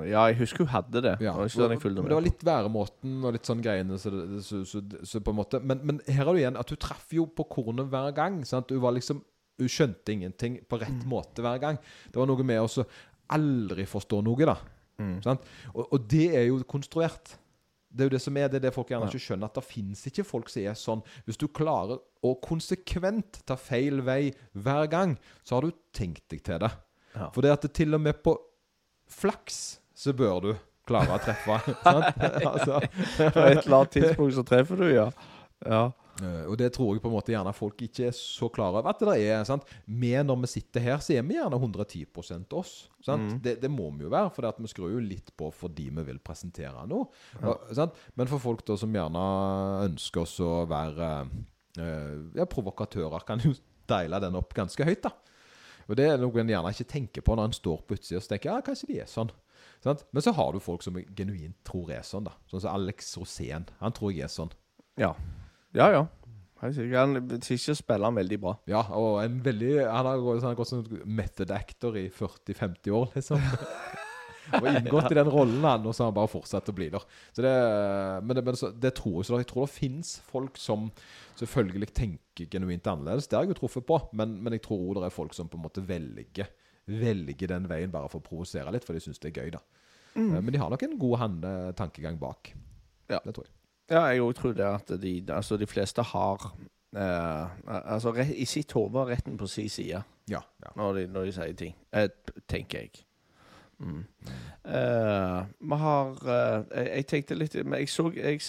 ja, 0.10 0.24
jeg 0.28 0.36
husker 0.42 0.66
hun 0.66 0.72
hadde 0.74 1.02
det. 1.06 1.14
Ja, 1.24 1.32
Det 1.40 1.56
var 1.56 1.70
men 1.80 2.10
det 2.10 2.18
var 2.18 2.26
litt 2.26 2.44
væremåten 2.44 3.14
og 3.24 3.36
litt 3.38 3.48
sånn 3.48 3.62
greiene 3.64 3.96
så, 4.02 4.12
så, 4.44 4.66
så, 4.68 4.82
så 5.08 5.22
på 5.24 5.32
en 5.32 5.38
måte 5.40 5.62
men, 5.64 5.80
men 5.88 6.02
her 6.12 6.26
har 6.28 6.34
du 6.36 6.42
igjen 6.42 6.60
at 6.60 6.74
hun 6.74 6.82
traff 6.84 7.08
jo 7.16 7.24
på 7.32 7.46
kornet 7.56 7.88
hver 7.88 8.12
gang. 8.18 8.42
Sant? 8.48 8.72
Hun 8.76 8.82
var 8.84 8.92
liksom 8.98 9.24
Hun 9.60 9.68
skjønte 9.72 10.12
ingenting 10.14 10.60
på 10.72 10.78
rett 10.80 11.02
Mm. 11.04 11.08
måte 11.12 11.44
hver 11.44 11.60
gang. 11.60 11.78
Det 12.12 12.16
var 12.20 12.28
noe 12.28 12.44
med 12.48 12.62
å 12.64 12.86
aldri 13.36 13.84
forstå 13.88 14.22
noe, 14.24 14.46
da. 14.48 14.56
Mm. 15.00 15.18
Sant? 15.24 15.42
Og, 15.74 15.86
og 15.94 16.06
det 16.12 16.30
er 16.36 16.46
jo 16.48 16.62
konstruert. 16.68 17.34
Det 17.92 18.06
er 18.06 18.08
jo 18.08 18.14
det 18.14 18.22
som 18.24 18.38
er 18.40 18.48
det, 18.48 18.60
er 18.62 18.68
det 18.68 18.74
folk 18.76 18.88
gjerne 18.92 19.08
Ja. 19.08 19.12
ikke 19.12 19.24
skjønner, 19.26 19.50
at 19.52 19.56
det 19.60 19.64
fins 19.68 20.06
ikke 20.08 20.24
folk 20.28 20.48
som 20.52 20.62
er 20.64 20.76
sånn. 20.80 21.02
Hvis 21.28 21.40
du 21.42 21.48
klarer 21.52 22.00
å 22.24 22.32
konsekvent 22.44 23.42
ta 23.50 23.56
feil 23.60 24.00
vei 24.06 24.32
hver 24.56 24.88
gang, 24.92 25.18
så 25.44 25.58
har 25.58 25.68
du 25.68 25.72
tenkt 25.96 26.28
deg 26.32 26.44
til 26.46 26.60
det. 26.64 26.72
Ja. 27.16 27.30
For 27.36 27.46
det 27.46 27.54
at 27.56 27.68
det 27.68 27.74
til 27.78 27.98
og 27.98 28.04
med 28.04 28.22
på 28.26 28.36
flaks 29.10 29.80
så 30.00 30.14
bør 30.16 30.44
du 30.44 30.52
klare 30.90 31.16
å 31.16 31.22
treffe. 31.22 31.58
sant? 31.86 32.22
altså, 32.54 32.80
På 33.18 33.46
et 33.46 33.64
eller 33.64 33.80
annet 33.82 33.96
tidspunkt 33.98 34.38
så 34.38 34.46
treffer 34.48 34.80
du, 34.80 34.88
ja. 34.94 35.10
Ja. 35.66 35.90
Eh, 36.20 36.46
og 36.50 36.58
det 36.60 36.72
tror 36.76 36.96
jeg 36.96 37.04
på 37.04 37.10
en 37.10 37.16
måte 37.16 37.34
gjerne 37.34 37.54
folk 37.56 37.80
ikke 37.84 38.10
er 38.10 38.16
så 38.16 38.50
klar 38.54 38.76
over 38.76 38.92
at 38.92 39.04
det 39.04 39.16
er. 39.22 39.44
sant? 39.48 39.68
Vi 39.86 40.12
når 40.26 40.42
vi 40.44 40.52
sitter 40.52 40.84
her, 40.84 40.98
så 41.04 41.16
er 41.16 41.28
vi 41.28 41.38
gjerne 41.38 41.60
110 41.60 42.06
oss. 42.60 42.74
sant? 43.06 43.36
Mm. 43.36 43.38
Det, 43.46 43.56
det 43.64 43.72
må 43.72 43.90
vi 43.96 44.06
jo 44.08 44.14
være, 44.14 44.32
for 44.36 44.50
vi 44.60 44.72
skrur 44.72 44.94
jo 44.96 45.04
litt 45.04 45.32
på 45.38 45.52
fordi 45.56 45.90
vi 45.90 46.06
vil 46.10 46.20
presentere 46.24 46.86
noe. 46.90 47.10
Og, 47.44 47.72
sant? 47.76 47.98
Men 48.16 48.32
for 48.32 48.44
folk 48.44 48.66
da 48.68 48.78
som 48.80 48.94
gjerne 48.96 49.26
ønsker 49.88 50.26
oss 50.26 50.38
å 50.44 50.66
være 50.70 51.10
eh, 51.80 52.16
ja, 52.40 52.48
provokatører, 52.50 53.28
kan 53.28 53.44
jo 53.44 53.56
deile 53.92 54.22
den 54.22 54.38
opp 54.40 54.54
ganske 54.58 54.86
høyt. 54.86 55.04
da. 55.08 55.16
Og 55.90 55.98
Det 55.98 56.06
er 56.06 56.20
noe 56.22 56.42
en 56.42 56.52
gjerne 56.52 56.72
ikke 56.76 56.92
tenker 56.92 57.26
på 57.26 57.36
når 57.36 57.50
en 57.50 57.58
står 57.58 57.82
på 57.88 57.98
utsida 57.98 58.22
og 58.22 58.30
tenker 58.30 58.52
ja, 58.52 58.60
kanskje 58.66 58.92
de 58.92 59.00
er 59.02 59.10
sånn. 59.10 59.32
Sant? 59.84 60.06
Men 60.14 60.24
så 60.24 60.34
har 60.36 60.54
du 60.54 60.62
folk 60.62 60.84
som 60.86 60.98
genuint 61.18 61.58
tror 61.68 61.90
er 61.92 62.06
sånn. 62.06 62.28
da. 62.28 62.36
Sånn 62.52 62.64
som 62.64 62.76
Alex 62.76 63.16
Rosén. 63.18 63.68
Han 63.80 63.96
tror 63.96 64.14
jeg 64.14 64.28
er 64.28 64.34
sånn. 64.34 64.54
Ja, 65.00 65.14
ja. 65.74 65.90
ja. 65.96 66.06
Han 66.60 66.76
ikke 67.40 67.76
spiller 67.78 68.10
han 68.10 68.20
veldig 68.20 68.40
bra. 68.44 68.58
Ja, 68.68 68.84
og 68.92 69.22
en 69.24 69.40
veldig 69.46 69.78
Han 69.86 70.10
har 70.10 70.20
han 70.20 70.44
har 70.50 70.60
gått 70.60 70.74
som 70.74 70.84
method 71.06 71.54
actor 71.56 71.96
i 71.98 72.10
40-50 72.12 72.92
år, 72.92 73.10
liksom. 73.16 73.40
og 74.58 74.68
inngått 74.72 75.12
i 75.14 75.18
den 75.20 75.32
rollen, 75.32 75.64
han, 75.66 75.86
og 75.86 75.96
så 75.96 76.06
har 76.06 76.12
han 76.12 76.18
bare 76.18 76.32
fortsatt 76.32 76.72
å 76.72 76.76
bli 76.76 76.90
der. 76.94 77.06
Så 77.36 77.46
det, 77.46 77.54
men 78.26 78.38
det, 78.38 78.46
men 78.48 78.60
så, 78.60 78.72
det 78.74 78.94
tror 78.98 79.20
jeg 79.20 79.28
ikke. 79.28 79.42
Jeg 79.44 79.52
tror 79.52 79.68
det 79.68 79.76
fins 79.76 80.14
folk 80.30 80.60
som 80.62 80.88
selvfølgelig 81.40 81.92
tenker 81.96 82.50
genuint 82.52 82.88
annerledes. 82.88 83.28
Det 83.30 83.38
har 83.38 83.46
jeg 83.46 83.56
jo 83.56 83.60
truffet 83.62 83.88
på, 83.90 84.00
men, 84.18 84.38
men 84.44 84.56
jeg 84.58 84.66
tror 84.66 84.82
også 84.88 85.04
det 85.04 85.10
er 85.12 85.18
folk 85.20 85.38
som 85.38 85.52
på 85.52 85.60
en 85.60 85.68
måte 85.68 85.86
velger 85.86 86.50
Velger 86.90 87.52
den 87.52 87.68
veien 87.70 87.92
bare 87.94 88.10
for 88.10 88.18
å 88.18 88.26
provosere 88.26 88.72
litt, 88.74 88.82
for 88.82 88.98
de 88.98 89.02
syns 89.04 89.20
det 89.22 89.30
er 89.30 89.44
gøy, 89.44 89.52
da. 89.54 89.60
Mm. 90.16 90.32
Men 90.40 90.48
de 90.56 90.58
har 90.58 90.72
nok 90.74 90.84
en 90.88 90.96
god 90.98 91.20
hande 91.22 91.52
tankegang 91.78 92.18
bak. 92.18 92.50
Ja. 93.12 93.20
Det 93.22 93.36
tror 93.36 93.46
jeg. 93.46 93.54
Ja, 93.90 94.02
jeg 94.14 94.36
tror 94.38 94.56
det 94.58 94.66
at 94.66 94.92
de, 95.02 95.14
altså 95.34 95.58
de 95.58 95.68
fleste 95.70 96.04
har 96.06 96.44
eh, 96.96 97.46
Altså 97.80 98.14
i 98.22 98.46
sitt 98.46 98.74
hode 98.78 99.06
retten 99.10 99.38
på 99.38 99.48
sin 99.50 99.70
side 99.70 100.04
Ja. 100.30 100.42
ja. 100.62 100.72
når 100.78 100.94
de, 100.94 101.06
når 101.14 101.30
de 101.30 101.36
sier 101.38 101.56
ting. 101.58 101.76
Eh, 101.94 102.10
tenker 102.50 102.86
jeg. 102.86 103.04
Mm. 103.80 104.02
Uh, 104.66 105.46
vi 105.72 105.78
har 105.82 106.10
uh, 106.28 106.66
jeg, 106.68 106.88
jeg 106.90 107.06
tenkte 107.08 107.38
litt 107.38 107.54
Men 107.64 107.80
jeg 107.80 107.88
så 107.94 108.10
jeg, 108.12 108.42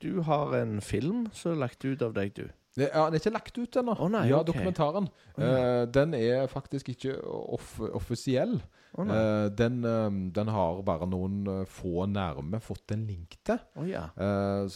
Du 0.00 0.22
har 0.24 0.54
en 0.56 0.78
film 0.80 1.26
som 1.36 1.52
er 1.52 1.60
lagt 1.60 1.84
ut 1.84 2.02
av 2.02 2.14
deg, 2.16 2.32
du. 2.38 2.46
Det, 2.78 2.86
ja, 2.86 3.04
Den 3.08 3.18
er 3.18 3.20
ikke 3.20 3.34
lagt 3.34 3.58
ut 3.58 3.78
ennå. 3.80 3.94
Oh, 3.98 4.08
nei, 4.12 4.28
ja, 4.30 4.38
okay. 4.38 4.52
dokumentaren. 4.52 5.08
Eh, 5.34 5.82
den 5.90 6.14
er 6.14 6.46
faktisk 6.50 6.92
ikke 6.92 7.16
off 7.26 7.80
offisiell. 7.82 8.54
Oh, 8.94 9.08
den, 9.58 9.80
eh, 9.84 10.18
den 10.36 10.52
har 10.54 10.78
bare 10.86 11.08
noen 11.10 11.66
få 11.66 12.06
nærme 12.06 12.62
fått 12.62 12.94
en 12.94 13.02
link 13.08 13.34
til, 13.42 13.58
ja. 13.90 14.06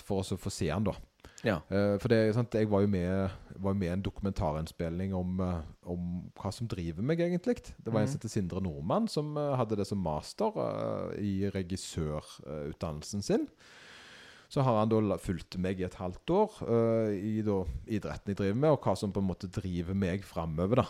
for 0.03 0.27
å 0.27 0.41
få 0.41 0.51
se 0.51 0.67
den, 0.67 0.91
da. 0.91 0.97
Ja. 1.43 1.57
Uh, 1.73 1.99
for 1.99 2.07
det, 2.13 2.35
sant, 2.37 2.55
jeg 2.55 2.69
var 2.71 2.85
jo 2.85 2.91
med, 2.91 3.33
var 3.63 3.75
med 3.75 3.89
i 3.89 3.93
en 3.97 4.03
dokumentarinnspilling 4.05 5.15
om, 5.15 5.41
eh, 5.43 5.61
om 5.91 6.05
hva 6.39 6.53
som 6.55 6.69
driver 6.71 7.03
meg, 7.03 7.21
egentlig. 7.21 7.57
Det 7.83 7.91
var 7.93 8.01
en 8.01 8.07
Mhm. 8.07 8.13
som 8.13 8.19
heter 8.21 8.29
Sindre 8.33 8.63
Nordmann, 8.63 9.09
som 9.09 9.37
eh, 9.37 9.57
hadde 9.59 9.77
det 9.77 9.87
som 9.87 9.99
master 9.99 10.55
uh, 10.57 11.11
i 11.19 11.51
regissørutdannelsen 11.51 13.23
sin. 13.23 13.47
Så 14.49 14.63
har 14.63 14.79
han 14.79 14.89
da 14.89 15.17
fulgt 15.17 15.57
meg 15.59 15.81
i 15.81 15.85
et 15.85 15.95
halvt 15.97 16.31
år 16.31 16.51
uh, 16.69 17.11
i 17.11 17.41
da, 17.43 17.65
idretten 17.89 18.35
jeg 18.35 18.37
driver 18.37 18.59
med, 18.59 18.71
og 18.71 18.83
hva 18.85 18.95
som 18.97 19.13
på 19.13 19.21
en 19.23 19.31
måte 19.31 19.49
driver 19.51 19.95
meg 19.95 20.25
framover. 20.25 20.83
da. 20.83 20.87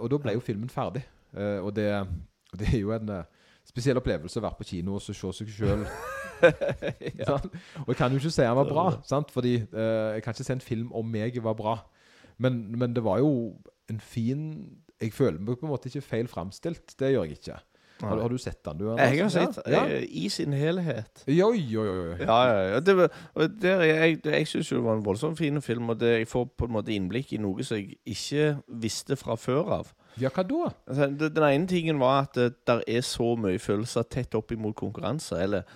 Og 0.00 0.08
da 0.10 0.18
ble 0.22 0.32
jo 0.36 0.40
filmen 0.40 0.70
ferdig. 0.70 1.02
Og 1.34 1.74
det, 1.74 1.90
det 2.56 2.68
er 2.72 2.78
jo 2.78 2.92
en 2.94 3.10
spesiell 3.76 4.00
opplevelse 4.00 4.40
å 4.40 4.46
være 4.46 4.56
på 4.56 4.70
kino 4.72 4.96
og 4.96 5.04
så 5.04 5.12
se 5.16 5.34
seg 5.42 5.52
sjøl. 5.52 5.84
Og 7.84 7.88
jeg 7.88 7.96
kan 7.96 8.12
jo 8.12 8.20
ikke 8.20 8.32
si 8.32 8.44
han 8.44 8.58
var 8.58 8.68
bra, 8.68 8.88
sant? 9.08 9.30
fordi 9.32 9.58
uh, 9.72 10.16
jeg 10.16 10.24
kan 10.24 10.36
ikke 10.36 10.44
si 10.48 10.56
en 10.56 10.64
film 10.64 10.90
om 10.96 11.06
meg 11.08 11.38
var 11.44 11.56
bra. 11.58 11.78
Men, 12.38 12.66
men 12.76 12.96
det 12.96 13.04
var 13.04 13.22
jo 13.22 13.56
en 13.88 14.00
fin 14.00 14.42
Jeg 15.00 15.12
føler 15.12 15.40
meg 15.40 15.56
på 15.56 15.64
en 15.64 15.72
måte 15.72 15.88
ikke 15.88 16.04
feil 16.04 16.28
framstilt. 16.28 16.96
Det 16.98 17.12
gjør 17.12 17.24
jeg 17.28 17.40
ikke. 17.40 17.56
Har, 18.00 18.20
har 18.20 18.28
du 18.28 18.36
sett 18.40 18.60
den, 18.64 18.78
du? 18.78 18.90
Anders? 18.90 19.12
Jeg 19.12 19.22
har 19.22 19.30
sett 19.32 19.58
ja. 19.72 19.82
eh, 19.88 20.04
i 20.08 20.28
sin 20.28 20.52
helhet. 20.52 21.22
Ja. 21.28 21.46
Oi, 21.48 21.62
oi, 21.76 21.84
oi. 21.88 22.08
oi. 22.12 22.18
Ja, 22.20 22.38
ja, 22.48 22.58
ja. 22.74 22.80
Det 22.84 22.96
var, 22.96 23.12
der, 23.62 23.84
er 23.84 24.04
jeg 24.04 24.18
jeg 24.24 24.48
syns 24.50 24.72
det 24.72 24.82
var 24.84 24.98
en 24.98 25.04
voldsomt 25.04 25.38
fin 25.38 25.62
film, 25.62 25.88
og 25.92 26.00
det, 26.00 26.12
jeg 26.18 26.28
får 26.28 26.44
på 26.58 26.68
en 26.68 26.74
måte 26.76 26.92
innblikk 26.92 27.32
i 27.32 27.40
noe 27.40 27.64
som 27.64 27.80
jeg 27.80 27.96
ikke 28.04 28.50
visste 28.84 29.16
fra 29.16 29.36
før 29.40 29.72
av. 29.80 29.94
Ja, 30.20 30.30
hva 30.32 30.44
da? 30.48 30.70
Altså, 30.88 31.10
den 31.20 31.44
ene 31.44 31.68
tingen 31.70 32.00
var 32.00 32.24
at 32.24 32.38
det 32.38 32.54
der 32.68 32.82
er 32.88 33.04
så 33.04 33.34
mye 33.40 33.60
følelser 33.60 34.06
tett 34.08 34.34
opp 34.38 34.52
imot 34.54 34.76
konkurranse. 34.78 35.38
Eller 35.42 35.66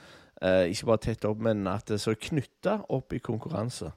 eh, 0.43 0.71
ikke 0.73 0.87
bare 0.93 1.05
tett 1.11 1.27
opp, 1.29 1.43
men 1.45 1.67
at 1.69 1.89
det 1.89 1.99
er 1.99 2.05
så 2.09 2.17
knytta 2.17 2.81
opp 2.89 3.13
i 3.13 3.21
konkurranse. 3.23 3.93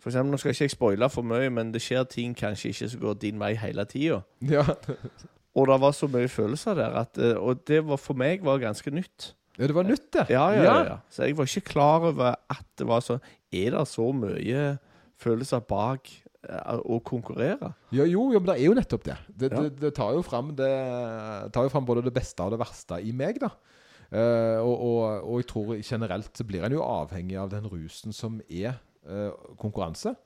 For 0.00 0.08
eksempel, 0.08 0.32
Nå 0.32 0.38
skal 0.40 0.54
ikke 0.54 0.64
jeg 0.68 0.72
spoile 0.72 1.10
for 1.12 1.26
mye, 1.26 1.50
men 1.52 1.74
det 1.74 1.82
skjer 1.84 2.06
ting 2.08 2.32
kanskje 2.38 2.72
ikke 2.72 2.88
som 2.88 3.02
går 3.02 3.18
din 3.20 3.40
vei 3.42 3.52
hele 3.60 3.84
tida. 3.88 4.22
Ja. 4.48 4.64
Og 5.58 5.66
det 5.66 5.80
var 5.82 5.92
så 5.96 6.06
mye 6.06 6.30
følelser 6.30 6.78
der, 6.78 6.94
at, 7.02 7.18
eh, 7.18 7.34
og 7.34 7.64
det 7.66 7.80
var 7.82 7.98
for 7.98 8.14
meg 8.14 8.44
var 8.46 8.60
ganske 8.62 8.90
nytt. 8.94 9.32
ja, 9.58 9.66
det 9.66 9.74
var 9.74 9.82
nytt, 9.82 10.12
det. 10.14 10.26
Ja, 10.30 10.44
ja, 10.54 10.62
ja, 10.62 10.76
ja. 10.86 10.96
Så 11.10 11.26
jeg 11.26 11.36
var 11.36 11.48
ikke 11.50 11.72
klar 11.72 12.06
over 12.06 12.36
at 12.48 12.66
det 12.78 12.86
var 12.86 13.02
sånn. 13.02 13.18
Er 13.50 13.74
det 13.74 13.82
så 13.90 14.06
mye 14.14 14.78
følelser 15.18 15.58
bak 15.66 16.06
eh, 16.06 16.29
å 16.48 17.00
konkurrere? 17.04 17.72
Ja, 17.92 18.04
jo, 18.08 18.30
jo, 18.32 18.38
men 18.38 18.48
det 18.48 18.56
er 18.56 18.64
jo 18.70 18.76
nettopp 18.78 19.04
det. 19.04 19.16
Det, 19.28 19.50
Ja. 19.52 19.60
det, 19.60 19.74
det 19.80 19.90
tar 19.96 20.14
jo 20.16 20.22
fram 20.24 20.54
det 20.56 20.70
tar 21.52 21.66
jo 21.66 21.72
fram 21.72 21.84
både 21.84 22.04
det 22.06 22.14
beste 22.16 22.42
og 22.42 22.54
det 22.54 22.60
verste 22.62 23.00
i 23.04 23.12
meg, 23.12 23.40
da. 23.42 23.52
Uh, 24.10 24.58
og, 24.64 24.74
og, 24.74 25.02
og 25.22 25.36
jeg 25.38 25.46
tror 25.52 25.74
generelt 25.86 26.34
så 26.34 26.46
blir 26.48 26.64
en 26.66 26.74
jo 26.74 26.82
avhengig 26.82 27.36
av 27.38 27.50
den 27.52 27.68
rusen 27.70 28.14
som 28.16 28.40
er 28.48 28.72
uh, 29.06 29.30
konkurranse. 29.60 30.16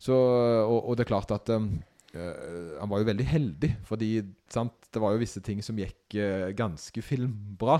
Så, 0.00 0.14
og, 0.16 0.78
og 0.88 0.96
det 0.96 1.04
er 1.04 1.10
klart 1.12 1.30
at 1.34 1.50
um, 1.54 1.68
eh, 1.76 1.91
han 2.14 2.90
var 2.90 3.00
jo 3.00 3.06
veldig 3.08 3.24
heldig, 3.24 3.70
fordi 3.88 4.08
sant, 4.52 4.74
det 4.92 5.00
var 5.00 5.14
jo 5.14 5.20
visse 5.22 5.40
ting 5.44 5.62
som 5.64 5.78
gikk 5.80 6.16
uh, 6.20 6.50
ganske 6.58 7.02
filmbra. 7.04 7.78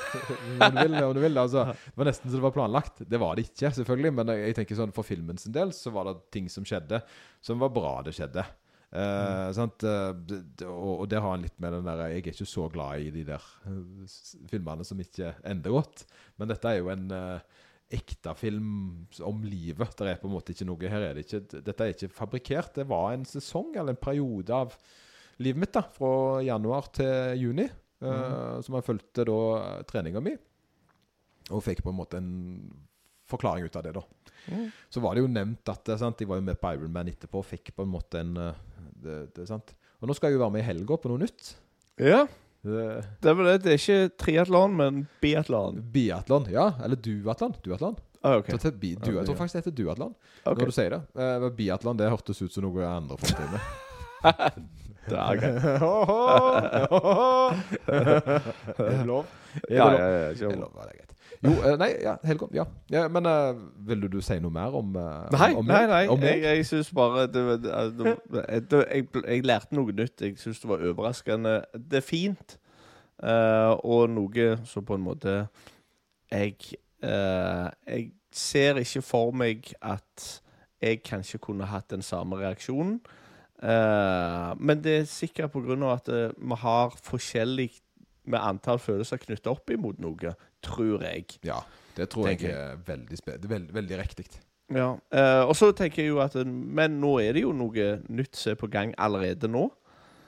om 0.60 0.74
du 0.76 0.80
vil, 0.82 0.96
om 1.00 1.14
du 1.16 1.20
vil. 1.22 1.38
Altså, 1.40 1.64
det 1.72 1.96
var 1.96 2.10
nesten 2.10 2.28
så 2.30 2.36
det 2.36 2.44
var 2.44 2.56
planlagt. 2.56 3.00
Det 3.08 3.20
var 3.22 3.38
det 3.38 3.46
ikke, 3.48 3.70
selvfølgelig. 3.78 4.12
Men 4.18 4.32
jeg, 4.36 4.56
tenker 4.58 4.76
sånn 4.78 4.92
for 4.96 5.08
filmen 5.08 5.40
sin 5.40 5.54
del 5.56 5.72
så 5.76 5.92
var 5.94 6.10
det 6.10 6.18
ting 6.34 6.50
som 6.52 6.66
skjedde 6.68 7.00
som 7.40 7.62
var 7.62 7.72
bra 7.72 7.94
det 8.04 8.12
skjedde. 8.18 8.44
Eh, 8.90 9.48
sant? 9.54 9.84
Eh, 9.86 10.12
det- 10.26 10.42
det- 10.58 10.66
og, 10.68 11.04
og 11.04 11.08
det 11.08 11.20
har 11.22 11.30
han 11.30 11.42
litt 11.46 11.54
med 11.62 11.72
den 11.76 11.84
der 11.86 12.00
Jeg 12.10 12.16
er 12.24 12.32
ikke 12.32 12.46
så 12.52 12.64
glad 12.72 13.00
i 13.00 13.10
de 13.14 13.22
der 13.28 13.44
eh, 13.70 14.06
filmene 14.50 14.84
som 14.84 14.98
ikke 15.00 15.34
ender 15.46 15.70
godt. 15.78 16.04
Men 16.36 16.48
dette 16.50 16.68
er 16.68 16.80
jo 16.82 16.90
en, 16.92 17.06
eh, 17.10 17.38
ekte 17.90 18.34
film 18.38 18.70
om 19.26 19.42
livet. 19.42 19.96
Det 19.98 20.08
er 20.08 20.18
på 20.20 20.28
en 20.28 20.34
måte 20.36 20.54
ikke 20.54 20.66
noe 20.68 20.90
Her 20.92 21.08
er 21.08 21.16
det 21.18 21.26
ikke 21.26 21.62
Dette 21.66 21.86
er 21.86 21.94
ikke 21.94 22.12
fabrikkert. 22.14 22.74
Det 22.78 22.86
var 22.90 23.12
en 23.14 23.26
sesong 23.26 23.72
eller 23.74 23.96
en 23.96 24.02
periode 24.02 24.54
av 24.54 24.76
livet 25.40 25.62
mitt 25.64 25.74
da 25.74 25.82
fra 25.94 26.12
januar 26.46 26.90
til 26.94 27.40
juni. 27.40 27.66
eh, 28.00 28.60
som 28.64 28.76
jeg 28.76 28.86
fulgte 28.86 29.26
da 29.28 29.40
treninga 29.88 30.22
mi. 30.24 30.36
Og 31.50 31.64
fikk 31.66 31.82
på 31.84 31.92
en 31.92 31.98
måte 31.98 32.20
en 32.20 32.30
forklaring 33.30 33.66
ut 33.66 33.78
av 33.78 33.86
det, 33.86 33.94
da. 33.96 34.04
Mm. 34.50 34.68
Så 34.90 35.02
var 35.04 35.14
det 35.14 35.24
jo 35.24 35.30
nevnt 35.30 35.72
at 35.72 35.90
eh, 35.90 36.00
sant? 36.00 36.20
Jeg 36.20 36.30
var 36.30 36.40
jo 36.40 36.46
med 36.46 36.60
på 36.60 36.72
Ironman 36.74 37.10
etterpå 37.12 37.42
og 37.42 37.48
fikk 37.48 37.74
på 37.76 37.86
en 37.86 37.92
måte 37.92 38.22
en 38.22 38.36
eh, 38.40 38.62
det, 39.00 39.18
det, 39.36 39.48
sant? 39.48 39.74
Og 40.00 40.08
nå 40.08 40.16
skal 40.16 40.30
jeg 40.30 40.38
jo 40.38 40.44
være 40.44 40.54
med 40.56 40.64
i 40.64 40.68
helga 40.68 40.96
på 41.00 41.10
noe 41.12 41.20
nytt. 41.20 41.52
Ja, 42.00 42.24
Det, 42.60 43.04
det 43.24 43.34
det. 43.64 43.72
Er 43.72 43.78
ikke 43.78 44.10
triatlon, 44.20 44.74
men 44.76 45.06
biatlon. 45.22 45.80
biatlon, 45.92 46.46
ja. 46.52 46.72
Eller 46.84 46.96
duatlon. 47.00 47.54
Duatlon. 47.64 47.96
Ah, 48.20 48.36
okay. 48.36 48.52
Jeg 48.52 48.60
tror 49.24 49.36
faktisk 49.38 49.56
det 49.56 49.62
heter 49.62 49.76
duatlon. 49.78 50.14
okay. 50.44 50.60
Når 50.60 50.66
du 50.68 50.76
sier 50.76 50.90
det. 50.92 51.00
Uh, 51.16 51.48
biatlon 51.56 51.96
det 51.96 52.10
hørtes 52.12 52.42
ut 52.42 52.52
som 52.52 52.66
noe 52.66 52.84
andre 52.84 53.16
folk 53.20 53.32
driver 53.38 53.52
med. 53.56 53.60
Det 55.08 55.16
er 55.16 55.34
greit. 55.40 55.62
Er 58.80 58.90
det 58.90 59.06
lov? 59.08 59.24
Ja, 59.68 59.76
ja, 59.76 59.84
lov? 59.88 59.96
ja. 59.96 60.34
Det 60.36 60.52
er 60.52 60.60
lov, 60.60 60.74
det 60.76 60.98
greit. 60.98 61.14
Jo, 61.40 61.54
eh, 61.64 61.76
nei, 61.80 61.88
ja, 62.04 62.16
Helgon. 62.24 62.50
Ja. 62.52 62.66
ja. 62.92 63.06
Men 63.08 63.26
uh, 63.26 63.56
vil 63.88 64.04
du 64.12 64.18
si 64.24 64.36
noe 64.44 64.52
mer 64.52 64.74
om 64.76 64.92
uh, 64.96 65.24
Nei, 65.32 65.50
om 65.56 65.64
nei, 65.64 65.86
nei. 65.88 66.02
Om? 66.12 66.20
Jeg, 66.28 66.42
jeg 66.44 66.66
syns 66.68 66.90
bare 66.96 67.24
det, 67.32 67.44
det, 67.64 68.16
det, 68.68 68.82
jeg, 68.90 69.06
jeg 69.24 69.46
lærte 69.48 69.78
noe 69.78 69.94
nytt. 69.96 70.20
Jeg 70.20 70.36
syns 70.42 70.60
det 70.60 70.68
var 70.68 70.84
overraskende. 70.90 71.56
Det 71.72 72.02
er 72.02 72.04
fint, 72.04 72.58
uh, 73.24 73.72
og 73.80 74.10
noe 74.12 74.52
som 74.68 74.84
på 74.84 75.00
en 75.00 75.08
måte 75.08 75.40
Jeg 76.30 76.56
eh, 77.02 77.70
Jeg 77.86 78.10
ser 78.32 78.78
ikke 78.78 79.02
for 79.02 79.32
meg 79.34 79.72
at 79.82 80.42
jeg 80.80 81.02
kanskje 81.04 81.40
kunne 81.42 81.68
hatt 81.68 81.90
den 81.90 82.02
samme 82.02 82.38
reaksjonen. 82.40 83.00
Eh, 83.62 84.50
men 84.56 84.80
det 84.84 84.94
er 85.00 85.08
sikkert 85.08 85.56
av 85.56 85.82
at 85.92 86.08
eh, 86.08 86.30
vi 86.36 86.56
har 86.62 86.96
forskjellig 87.04 87.70
med 88.30 88.40
antall 88.40 88.78
følelser 88.78 89.20
knytta 89.22 89.50
opp 89.52 89.70
imot 89.74 89.98
noe, 90.02 90.34
tror 90.62 91.02
jeg. 91.04 91.26
Ja, 91.46 91.58
det 91.96 92.08
tror 92.12 92.28
jeg 92.30 92.44
er 92.50 92.76
veldig, 92.86 93.18
er 93.26 93.72
veldig, 93.74 93.98
riktig. 93.98 94.26
Ja, 94.70 94.92
eh, 95.12 95.42
og 95.48 95.56
så 95.58 95.72
tenker 95.74 96.02
jeg 96.04 96.12
jo 96.12 96.20
at 96.22 96.34
Men 96.46 97.00
nå 97.02 97.16
er 97.18 97.32
det 97.34 97.42
jo 97.42 97.50
noe 97.52 98.02
nytt 98.08 98.36
som 98.38 98.52
er 98.52 98.58
på 98.60 98.68
gang 98.70 98.94
allerede 98.98 99.48
nå. 99.50 99.68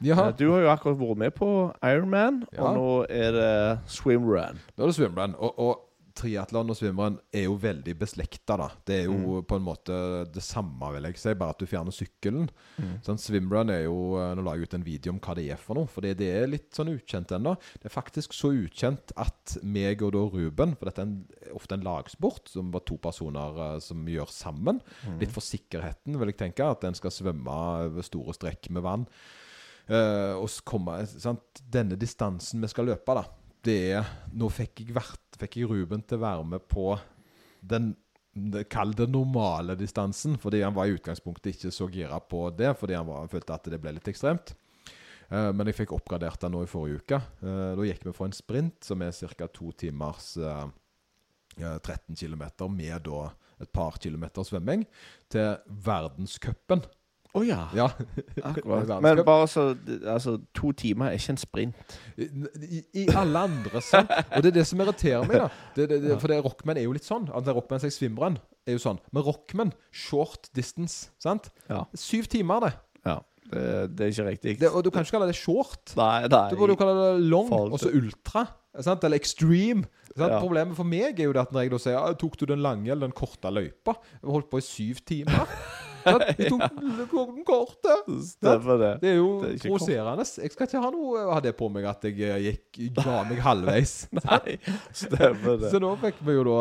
Ja, 0.02 0.16
Eh, 0.28 0.32
Du 0.36 0.50
har 0.50 0.60
jo 0.64 0.68
akkurat 0.72 0.98
vært 0.98 1.16
med 1.16 1.30
på 1.34 1.48
Ironman, 1.82 2.42
Ja. 2.52 2.64
og 2.64 2.74
nå 2.76 3.06
er 3.08 3.30
det 3.30 3.78
swimrun. 3.86 4.58
nå 4.76 4.82
er 4.82 4.86
det 4.90 4.94
swimrun. 4.96 5.34
Og, 5.38 5.58
og 5.58 5.78
triatlon 6.14 6.70
og 6.70 6.76
svømmeren 6.78 7.18
er 7.34 7.44
jo 7.46 7.54
veldig 7.60 7.94
beslekta, 7.98 8.56
da. 8.60 8.68
Det 8.86 8.96
er 9.00 9.04
jo 9.06 9.16
Mm. 9.40 9.44
på 9.48 9.56
en 9.56 9.64
måte 9.64 9.96
det 10.32 10.42
samme, 10.42 10.92
vil 10.94 11.02
jeg 11.08 11.18
si, 11.18 11.34
bare 11.34 11.50
at 11.50 11.58
du 11.58 11.66
fjerner 11.66 11.92
sykkelen. 11.92 12.48
Mm. 12.78 13.02
Sånn, 13.02 13.18
swimrun 13.18 13.70
er 13.70 13.84
jo 13.84 14.16
eh, 14.18 14.34
Nå 14.34 14.42
la 14.44 14.54
jeg 14.56 14.62
ut 14.68 14.74
en 14.74 14.84
video 14.84 15.12
om 15.12 15.20
hva 15.20 15.34
det 15.34 15.50
er 15.50 15.56
for 15.56 15.74
noe, 15.74 15.86
for 15.86 16.00
det 16.02 16.20
er 16.20 16.46
litt 16.46 16.70
sånn 16.72 16.92
ukjent 16.94 17.32
ennå. 17.32 17.56
Det 17.80 17.86
er 17.90 17.94
faktisk 18.00 18.32
så 18.32 18.52
ukjent 18.52 19.12
at 19.16 19.58
meg 19.62 20.02
og 20.02 20.12
da 20.12 20.24
Ruben, 20.32 20.74
for 20.76 20.86
dette 20.90 20.98
er 21.02 21.06
en, 21.10 21.26
ofte 21.54 21.72
en 21.74 21.84
lagsport, 21.84 22.48
som 22.48 22.70
var 22.70 22.80
to 22.84 22.96
personer 22.98 23.74
eh, 23.74 23.78
som 23.80 24.04
gjør 24.06 24.28
sammen, 24.30 24.80
Mm. 25.06 25.18
litt 25.20 25.32
for 25.32 25.40
sikkerheten, 25.40 26.18
vil 26.18 26.28
jeg 26.32 26.38
tenke, 26.38 26.64
at 26.70 26.84
en 26.84 26.94
skal 26.94 27.10
svømme 27.10 27.48
over 27.88 28.02
store 28.02 28.32
strekk 28.34 28.70
med 28.70 28.82
vann. 28.82 29.06
Uh, 29.90 30.38
og 30.38 30.48
komme, 30.64 30.94
sant? 31.10 31.58
Denne 31.68 31.96
distansen 31.98 32.60
vi 32.62 32.68
skal 32.70 32.86
løpe, 32.86 33.16
da, 33.18 33.24
det 33.64 33.78
er 33.96 34.08
Nå 34.34 34.48
fikk 34.52 34.82
jeg, 34.84 34.94
vært, 34.96 35.36
fikk 35.38 35.58
jeg 35.60 35.68
Ruben 35.70 36.02
til 36.06 36.18
å 36.18 36.24
være 36.24 36.46
med 36.54 36.64
på 36.70 36.94
den 37.62 37.92
det- 38.34 38.68
Kall 38.72 38.94
det 38.96 39.10
normale 39.12 39.74
distansen, 39.76 40.38
fordi 40.40 40.62
han 40.62 40.72
var 40.74 40.86
i 40.88 40.94
utgangspunktet 40.96 41.52
ikke 41.52 41.70
så 41.70 41.88
gira 41.92 42.18
på 42.18 42.46
det, 42.56 42.70
fordi 42.78 42.94
han, 42.96 43.06
var, 43.06 43.20
han 43.20 43.28
følte 43.28 43.52
at 43.52 43.68
det 43.68 43.80
ble 43.82 43.92
litt 43.92 44.08
ekstremt. 44.08 44.54
Eh, 45.28 45.50
men 45.52 45.68
jeg 45.68 45.76
fikk 45.82 45.92
oppgradert 45.92 46.40
den 46.40 46.54
nå 46.56 46.62
i 46.64 46.70
forrige 46.70 47.02
uke. 47.02 47.18
Eh, 47.44 47.74
da 47.76 47.84
gikk 47.84 48.06
vi 48.06 48.14
for 48.16 48.30
en 48.30 48.32
sprint 48.32 48.88
som 48.88 49.02
er 49.04 49.12
ca. 49.12 49.46
to 49.52 49.70
timers 49.76 50.36
eh, 50.40 50.64
eh, 51.58 51.78
13 51.78 52.16
km, 52.16 52.46
med 52.72 53.04
da 53.04 53.32
et 53.60 53.70
par 53.72 53.98
kilometer 54.00 54.42
svømming, 54.48 54.86
til 55.28 55.58
verdenscupen. 55.68 56.82
Å 57.32 57.42
ja. 57.46 57.62
Ja. 57.80 57.88
Akkurat. 58.44 58.90
Men 59.04 59.22
bare 59.24 59.48
så 59.48 59.70
Altså, 60.04 60.36
to 60.56 60.72
timer 60.76 61.10
er 61.10 61.16
ikke 61.16 61.32
en 61.34 61.40
sprint. 61.40 61.96
I, 62.18 62.82
I 63.02 63.06
alle 63.16 63.46
andre, 63.48 63.80
sant? 63.84 64.12
Og 64.28 64.44
det 64.44 64.52
er 64.52 64.58
det 64.60 64.66
som 64.68 64.82
irriterer 64.84 65.24
meg, 65.28 65.46
da. 65.46 65.48
Det, 65.76 65.88
det, 65.88 66.00
det, 66.04 66.20
for 66.20 66.32
det, 66.32 66.42
Rockman 66.44 66.80
er 66.80 66.86
jo 66.86 66.94
litt 66.96 67.08
sånn. 67.08 67.30
Altså, 67.32 67.56
Rockman 67.56 67.82
seg 67.82 67.94
swimrun 67.94 68.38
er 68.68 68.76
jo 68.76 68.82
sånn. 68.84 69.00
Men 69.16 69.24
Rockman, 69.26 69.74
short 69.90 70.50
distance, 70.56 71.08
sant? 71.22 71.48
Ja. 71.72 71.86
Syv 71.96 72.28
timer, 72.32 72.68
det. 72.68 72.74
ja. 73.08 73.20
Det, 73.52 73.62
det 73.98 74.04
er 74.06 74.12
ikke 74.14 74.24
riktig. 74.30 74.52
det. 74.62 74.68
Og 74.72 74.80
du 74.84 74.88
kan 74.88 75.04
ikke 75.04 75.18
kalle 75.18 75.26
det 75.28 75.36
short. 75.36 75.92
nei, 75.98 76.22
nei. 76.24 76.44
Du 76.48 76.56
burde 76.56 76.72
jo 76.72 76.78
kalle 76.80 76.94
det 77.00 77.26
long, 77.28 77.50
og 77.68 77.76
så 77.82 77.90
ultra. 77.92 78.46
Sant? 78.80 79.04
Eller 79.04 79.20
extreme. 79.20 79.84
Ja. 80.16 80.38
Problemet 80.38 80.76
for 80.76 80.88
meg 80.88 81.20
er 81.20 81.28
jo 81.28 81.34
det 81.36 81.42
at 81.42 81.52
når 81.52 81.64
jeg 81.64 81.72
da 81.72 81.78
sier 81.80 82.16
Tok 82.20 82.34
du 82.40 82.44
den 82.50 82.60
lange 82.64 82.90
eller 82.92 83.08
den 83.08 83.14
korte 83.16 83.48
løypa? 83.52 83.94
Jeg 84.20 84.28
holdt 84.28 84.48
på 84.52 84.60
i 84.60 84.64
syv 84.64 85.00
timer. 85.08 85.48
Sant? 86.02 86.24
Tok 86.38 86.62
ja. 86.62 86.68
den 87.32 87.44
korte. 87.46 87.96
Stemmer 88.32 88.80
det. 88.80 88.90
Det 89.02 89.10
er 89.12 89.16
jo 89.18 89.28
Det 89.42 89.50
er 89.54 89.62
provoserende. 89.64 90.26
Jeg 90.42 90.52
skal 90.54 90.68
ikke 90.68 90.82
ha 90.84 90.90
noe 90.94 91.24
ha 91.32 91.38
det 91.44 91.54
på 91.58 91.68
meg 91.72 91.88
at 91.90 92.06
jeg 92.08 92.20
eh, 92.28 92.38
gikk 92.48 92.80
ga 92.98 93.16
meg 93.28 93.42
halvveis. 93.48 93.94
Nei, 94.18 94.56
stemmer 94.96 95.60
det. 95.62 95.72
Så 95.72 95.80
nå 95.82 95.92
fikk 96.02 96.20
vi 96.26 96.36
jo 96.38 96.44
da 96.48 96.58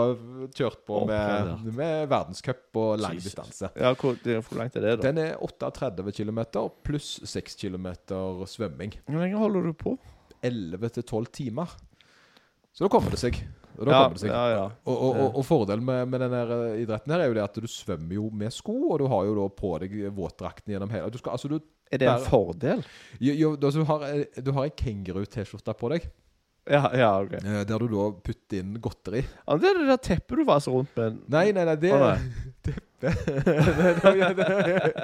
kjørt 0.61 0.81
på 0.87 1.03
med, 1.09 1.67
med 1.77 2.09
verdenscup 2.11 2.81
og 2.81 2.95
lang 3.01 3.19
distanse. 3.21 3.71
Ja, 3.75 3.93
hvor, 3.97 4.17
det- 4.23 4.39
hvor 4.47 4.61
langt 4.61 4.77
er 4.79 4.87
det, 4.87 4.97
da? 4.99 5.09
Den 5.09 5.21
er 5.25 5.37
38 5.41 6.11
km 6.21 6.43
pluss 6.85 7.13
6 7.27 7.57
km 7.61 7.91
svømming. 8.49 8.97
Hvor 9.07 9.23
lenge 9.23 9.39
holder 9.41 9.71
du 9.71 9.73
på? 9.77 9.97
11 10.41 10.89
til 10.97 11.03
12 11.05 11.25
timer. 11.37 11.73
Så 12.73 12.85
da 12.85 12.89
kommer 12.93 13.11
det 13.13 13.19
seg. 13.21 13.41
Og, 13.77 13.85
da 13.87 13.91
Ja, 13.91 13.99
kommer 14.03 14.17
det 14.17 14.21
seg. 14.23 14.29
ja, 14.33 14.45
ja. 14.51 14.63
og, 14.85 14.95
og, 14.97 15.19
og, 15.25 15.35
og 15.41 15.45
fordelen 15.47 15.85
med, 15.87 16.07
med 16.11 16.21
denne 16.25 16.41
eh, 16.57 16.81
idretten 16.83 17.13
her 17.15 17.23
er 17.23 17.31
jo 17.31 17.37
det 17.39 17.43
at 17.45 17.59
du 17.63 17.67
svømmer 17.71 18.13
jo 18.17 18.29
med 18.43 18.51
sko, 18.53 18.75
og 18.91 18.99
du 18.99 19.07
har 19.11 19.25
jo 19.29 19.35
da 19.39 19.45
på 19.61 19.71
deg 19.83 19.95
våtdrakten 20.17 20.73
gjennom 20.75 20.91
hele 20.93 21.09
du 21.13 21.17
skal, 21.21 21.37
altså 21.37 21.49
du, 21.51 21.59
Er 21.91 21.97
det 21.99 22.07
en 22.07 22.17
Bare- 22.19 22.29
fordel? 22.29 22.83
jo, 23.19 23.33
jo, 23.33 23.53
altså, 23.57 23.79
du 23.79 23.85
har, 23.89 24.03
eh, 24.11 24.41
du 24.43 24.51
har 24.55 24.65
en 24.69 24.77
kenguru-T-skjorte 24.83 25.73
på 25.79 25.89
deg, 25.95 26.09
Ja, 26.69 26.83
ja, 26.93 27.09
ok. 27.23 27.33
eh, 27.41 27.63
der 27.65 27.79
du 27.79 27.87
da 27.89 28.11
putter 28.21 28.59
inn 28.61 28.75
godteri. 28.79 29.23
Ja, 29.47 29.57
det 29.57 29.71
er 29.71 29.79
det 29.79 29.87
der 29.89 29.97
teppet 29.97 30.37
du 30.37 30.45
vaser 30.45 30.71
rundt 30.75 30.95
med. 30.95 31.17
Nei, 31.27 31.47
nei, 31.51 31.65
nei, 31.65 31.75
det 31.81 31.91
Å, 31.97 32.11
teppe. 33.01 34.15
ja, 34.21 34.29
det, 34.37 34.47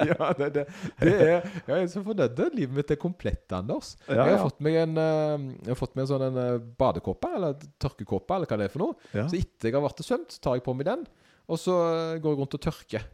ja, 0.08 0.28
det, 0.38 0.48
det, 0.54 0.64
det 1.00 1.14
er 1.14 1.46
Jeg 1.66 1.82
er 1.82 1.86
så 1.92 2.02
fornøyd. 2.06 2.42
Livet 2.54 2.74
mitt 2.76 2.92
er 2.94 3.00
komplett, 3.00 3.44
Anders. 3.56 3.94
Ja, 4.06 4.22
jeg 4.24 4.36
har 4.36 4.42
fått 4.44 4.60
meg 4.64 4.78
en 4.82 4.98
eh, 5.02 5.46
Jeg 5.66 5.72
har 5.74 5.80
fått 5.80 5.96
meg 5.96 6.04
en 6.04 6.10
sånn 6.12 6.26
en 6.28 6.40
eh, 6.42 6.60
badekåpe, 6.80 7.32
eller 7.38 7.56
tørkekåpe, 7.82 8.36
eller 8.36 8.50
hva 8.50 8.60
det 8.60 8.68
er 8.68 8.74
for 8.74 8.84
noe. 8.84 8.98
Så 9.14 9.38
etter 9.40 9.70
jeg 9.70 9.76
har 9.78 9.84
vært 9.84 10.04
og 10.04 10.08
svømt, 10.08 10.38
tar 10.44 10.58
jeg 10.58 10.64
på 10.66 10.76
meg 10.78 10.88
den, 10.90 11.02
og 11.48 11.60
så 11.60 11.76
eh, 11.88 12.14
går 12.22 12.34
jeg 12.34 12.42
rundt 12.42 12.56
og 12.60 12.64
tørker. 12.68 13.10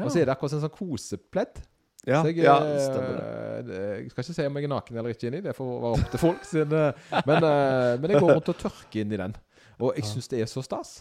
Og 0.00 0.08
så 0.08 0.22
er 0.22 0.26
det 0.28 0.32
akkurat 0.32 0.56
en 0.56 0.64
sånn 0.64 0.72
kosepledd. 0.72 1.62
ja, 2.08 2.22
Så 2.22 2.30
jeg, 2.32 2.42
ja, 2.46 2.56
stemmer 2.80 3.72
jeg 3.72 4.10
skal 4.10 4.24
ikke 4.24 4.34
si 4.38 4.46
om 4.48 4.56
jeg 4.58 4.66
er 4.66 4.72
naken 4.72 4.98
eller 4.98 5.12
ikke 5.14 5.28
inni, 5.28 5.42
det 5.44 5.52
får 5.58 5.68
være 5.68 5.96
opp 5.98 6.12
til 6.14 6.22
folk. 6.22 6.44
Sin, 6.48 6.72
men, 6.72 7.44
men 7.44 8.14
jeg 8.14 8.22
går 8.22 8.32
rundt 8.38 8.52
og 8.54 8.60
tørker 8.62 9.02
inn 9.04 9.12
i 9.12 9.20
den. 9.20 9.36
Og 9.82 9.98
jeg 9.98 10.08
syns 10.08 10.30
det 10.30 10.40
er 10.42 10.48
så 10.50 10.62
stas. 10.64 11.00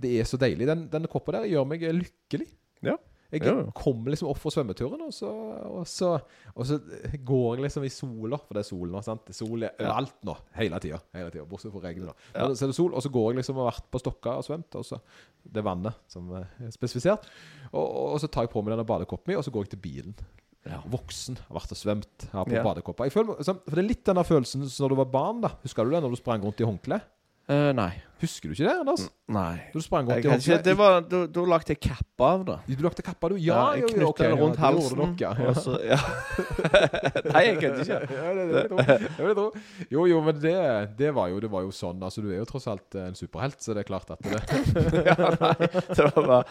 Det 0.00 0.10
er 0.20 0.24
så 0.28 0.38
deilig. 0.40 0.66
Den, 0.66 0.86
denne 0.92 1.08
koppa 1.10 1.32
der 1.38 1.44
gjør 1.50 1.66
meg 1.70 1.82
lykkelig. 1.94 2.48
Ja. 2.82 2.96
Jeg 3.34 3.42
Ja, 3.42 3.54
ja. 3.64 3.70
kommer 3.74 4.12
liksom 4.12 4.28
opp 4.30 4.38
fra 4.38 4.50
svømmeturen, 4.52 5.00
og 5.08 5.10
så, 5.12 5.26
og, 5.66 5.86
så, 5.90 6.10
og 6.54 6.66
så 6.68 6.76
går 7.26 7.56
jeg 7.56 7.64
liksom 7.64 7.86
i 7.88 7.90
sola, 7.90 8.38
for 8.38 8.54
det 8.54 8.60
er 8.62 8.68
sol 8.68 8.92
nå. 8.92 9.00
sant? 9.02 9.32
Sol 9.34 9.64
er 9.66 9.72
overalt 9.80 10.20
nå, 10.28 10.36
hele 10.54 10.78
tida. 10.84 11.00
Hele 11.16 11.32
tiden, 11.34 11.48
bortsett 11.50 11.72
fra 11.74 11.82
regnet. 11.88 12.12
da. 12.12 12.14
Ja. 12.36 12.46
Så 12.54 12.68
er 12.68 12.70
det 12.70 12.76
sol, 12.78 12.94
og 12.94 13.02
så 13.02 13.10
går 13.10 13.32
jeg 13.32 13.40
liksom 13.40 13.58
og 13.58 13.64
har 13.64 13.72
vært 13.72 13.88
på 13.90 14.02
Stokka 14.04 14.36
og 14.38 14.46
svømt. 14.46 14.76
og 14.78 14.86
så 14.86 15.00
Det 15.42 15.58
er 15.64 15.66
vannet 15.66 15.98
som 16.06 16.30
er 16.38 16.46
spesifisert. 16.76 17.26
Og, 17.72 17.82
og, 18.12 18.20
så 18.22 18.30
tar 18.30 18.46
jeg 18.46 18.52
på 18.54 18.62
meg 18.62 18.76
denne 18.76 18.86
badekoppen 18.86 19.32
min, 19.32 19.40
og 19.42 19.48
så 19.48 19.50
går 19.56 19.66
jeg 19.66 19.74
til 19.74 19.82
bilen. 19.88 20.14
Ja. 20.64 20.78
Voksen, 20.94 21.40
har 21.48 21.58
vært 21.58 21.74
og 21.74 21.80
svømt, 21.80 22.28
har 22.30 22.46
på 22.46 22.54
Ja. 22.54 22.62
badekopper. 22.62 23.04
Jeg 23.10 23.16
føler, 23.18 23.42
for 23.42 23.74
det 23.74 23.82
er 23.82 23.88
litt 23.90 24.04
denne 24.06 24.22
følelsen 24.24 24.62
som 24.70 24.84
når 24.86 24.94
du 24.94 25.00
var 25.02 25.10
barn. 25.10 25.40
da 25.42 25.50
Husker 25.64 25.82
du 25.84 25.90
det 25.90 26.04
når 26.06 26.14
du 26.14 26.20
sprang 26.22 26.40
rundt 26.46 26.62
i 26.62 26.64
håndkle? 26.70 27.00
Eh, 27.44 27.70
nei. 27.76 27.92
Husker 28.22 28.48
du 28.48 28.54
ikke 28.54 28.64
det, 28.64 28.74
Anders? 28.80 29.02
Nei. 29.28 29.58
Du 29.74 29.80
sprang 29.84 30.06
Jeg 30.08 30.24
rundt 30.24 30.46
i 30.46 30.52
kan 30.54 30.62
det 30.64 30.74
var, 30.78 31.00
du, 31.04 31.16
du 31.28 31.40
lagde 31.44 31.74
jeg 31.74 31.80
kappe 31.82 32.24
av 32.24 32.44
det. 32.46 32.56
Du 32.78 32.84
lagde 32.86 33.04
kappa, 33.04 33.28
du? 33.28 33.36
Ja, 33.42 33.74
jeg 33.76 33.90
knytta 33.90 34.06
okay, 34.08 34.30
den 34.30 34.40
rundt 34.40 34.56
ja, 34.56 34.64
halsen. 34.64 35.02
Dere, 35.18 35.48
ja. 35.48 35.52
Så, 35.58 35.74
ja. 35.84 35.98
Nei, 37.34 37.42
jeg 37.50 37.58
kødder 37.60 37.82
ikke. 37.82 37.98
Ja, 38.14 38.30
det, 38.38 38.46
det, 38.48 38.62
det, 38.70 38.96
det, 39.18 39.34
det, 39.40 39.90
jo, 39.92 40.06
jo, 40.08 40.22
men 40.24 40.38
det, 40.40 40.56
det, 40.96 41.10
var 41.18 41.28
jo, 41.34 41.42
det 41.44 41.52
var 41.52 41.66
jo 41.66 41.74
sånn. 41.74 42.00
Altså, 42.06 42.24
Du 42.24 42.30
er 42.32 42.40
jo 42.40 42.48
tross 42.48 42.70
alt 42.70 42.96
en 43.02 43.18
superhelt, 43.18 43.60
så 43.60 43.76
det 43.76 43.84
er 43.84 43.90
klart 43.92 44.14
at 44.14 44.24
det 44.24 44.40
ja, 45.10 45.34
nei, 45.34 45.54
det 45.68 46.06
var 46.06 46.20
bare 46.22 46.42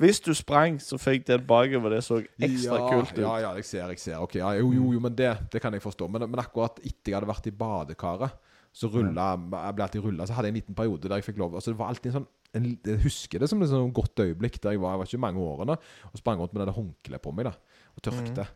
Hvis 0.00 0.22
du 0.24 0.32
sprang, 0.34 0.80
så 0.82 0.98
fikk 0.98 1.28
den 1.28 1.44
bakover. 1.46 1.92
Det 1.92 2.00
så 2.08 2.18
ekstra 2.18 2.80
ja, 2.80 2.86
kult 2.88 3.12
ut. 3.12 3.22
Ja, 3.22 3.36
ja, 3.44 3.52
jeg 3.60 3.68
ser, 3.68 3.92
jeg 3.92 4.02
ser. 4.02 4.18
Ok, 4.24 4.40
ja, 4.40 4.56
jo, 4.58 4.72
jo, 4.74 4.90
jo, 4.96 5.04
men 5.04 5.14
det, 5.14 5.36
det 5.52 5.62
kan 5.62 5.76
jeg 5.76 5.84
forstå. 5.84 6.08
Men, 6.10 6.26
men 6.32 6.42
akkurat 6.42 6.80
etter 6.82 7.12
jeg 7.12 7.20
hadde 7.20 7.30
vært 7.30 7.46
i 7.52 7.54
badekaret, 7.62 8.40
Så 8.72 8.88
rulla 8.88 9.34
Jeg 9.36 9.76
ble 9.76 9.84
alltid 9.84 10.04
rulla. 10.04 10.26
Så 10.26 10.36
hadde 10.36 10.48
jeg 10.48 10.54
en 10.54 10.60
liten 10.60 10.76
periode 10.76 11.08
der 11.08 11.20
jeg 11.20 11.28
fikk 11.28 11.42
lov. 11.42 11.54
Altså 11.58 11.72
Det 11.72 11.78
var 11.80 11.92
alltid 11.92 12.10
en 12.12 12.18
sånn 12.20 12.30
en, 12.56 12.70
Jeg 12.84 13.02
husker 13.04 13.42
det 13.42 13.48
som 13.48 13.62
et 13.64 13.70
sånn 13.70 13.92
godt 13.96 14.24
øyeblikk 14.24 14.58
der 14.62 14.76
jeg 14.76 14.82
var 14.82 14.96
Jeg 14.96 15.02
var 15.02 15.10
ikke 15.10 15.24
mange 15.24 15.44
årene 15.44 15.76
og 16.08 16.20
sprang 16.20 16.40
rundt 16.40 16.56
med 16.56 16.66
det 16.68 16.76
håndkleet 16.76 17.24
på 17.24 17.34
meg 17.36 17.48
da 17.50 17.54
og 17.92 18.04
tørkte. 18.06 18.46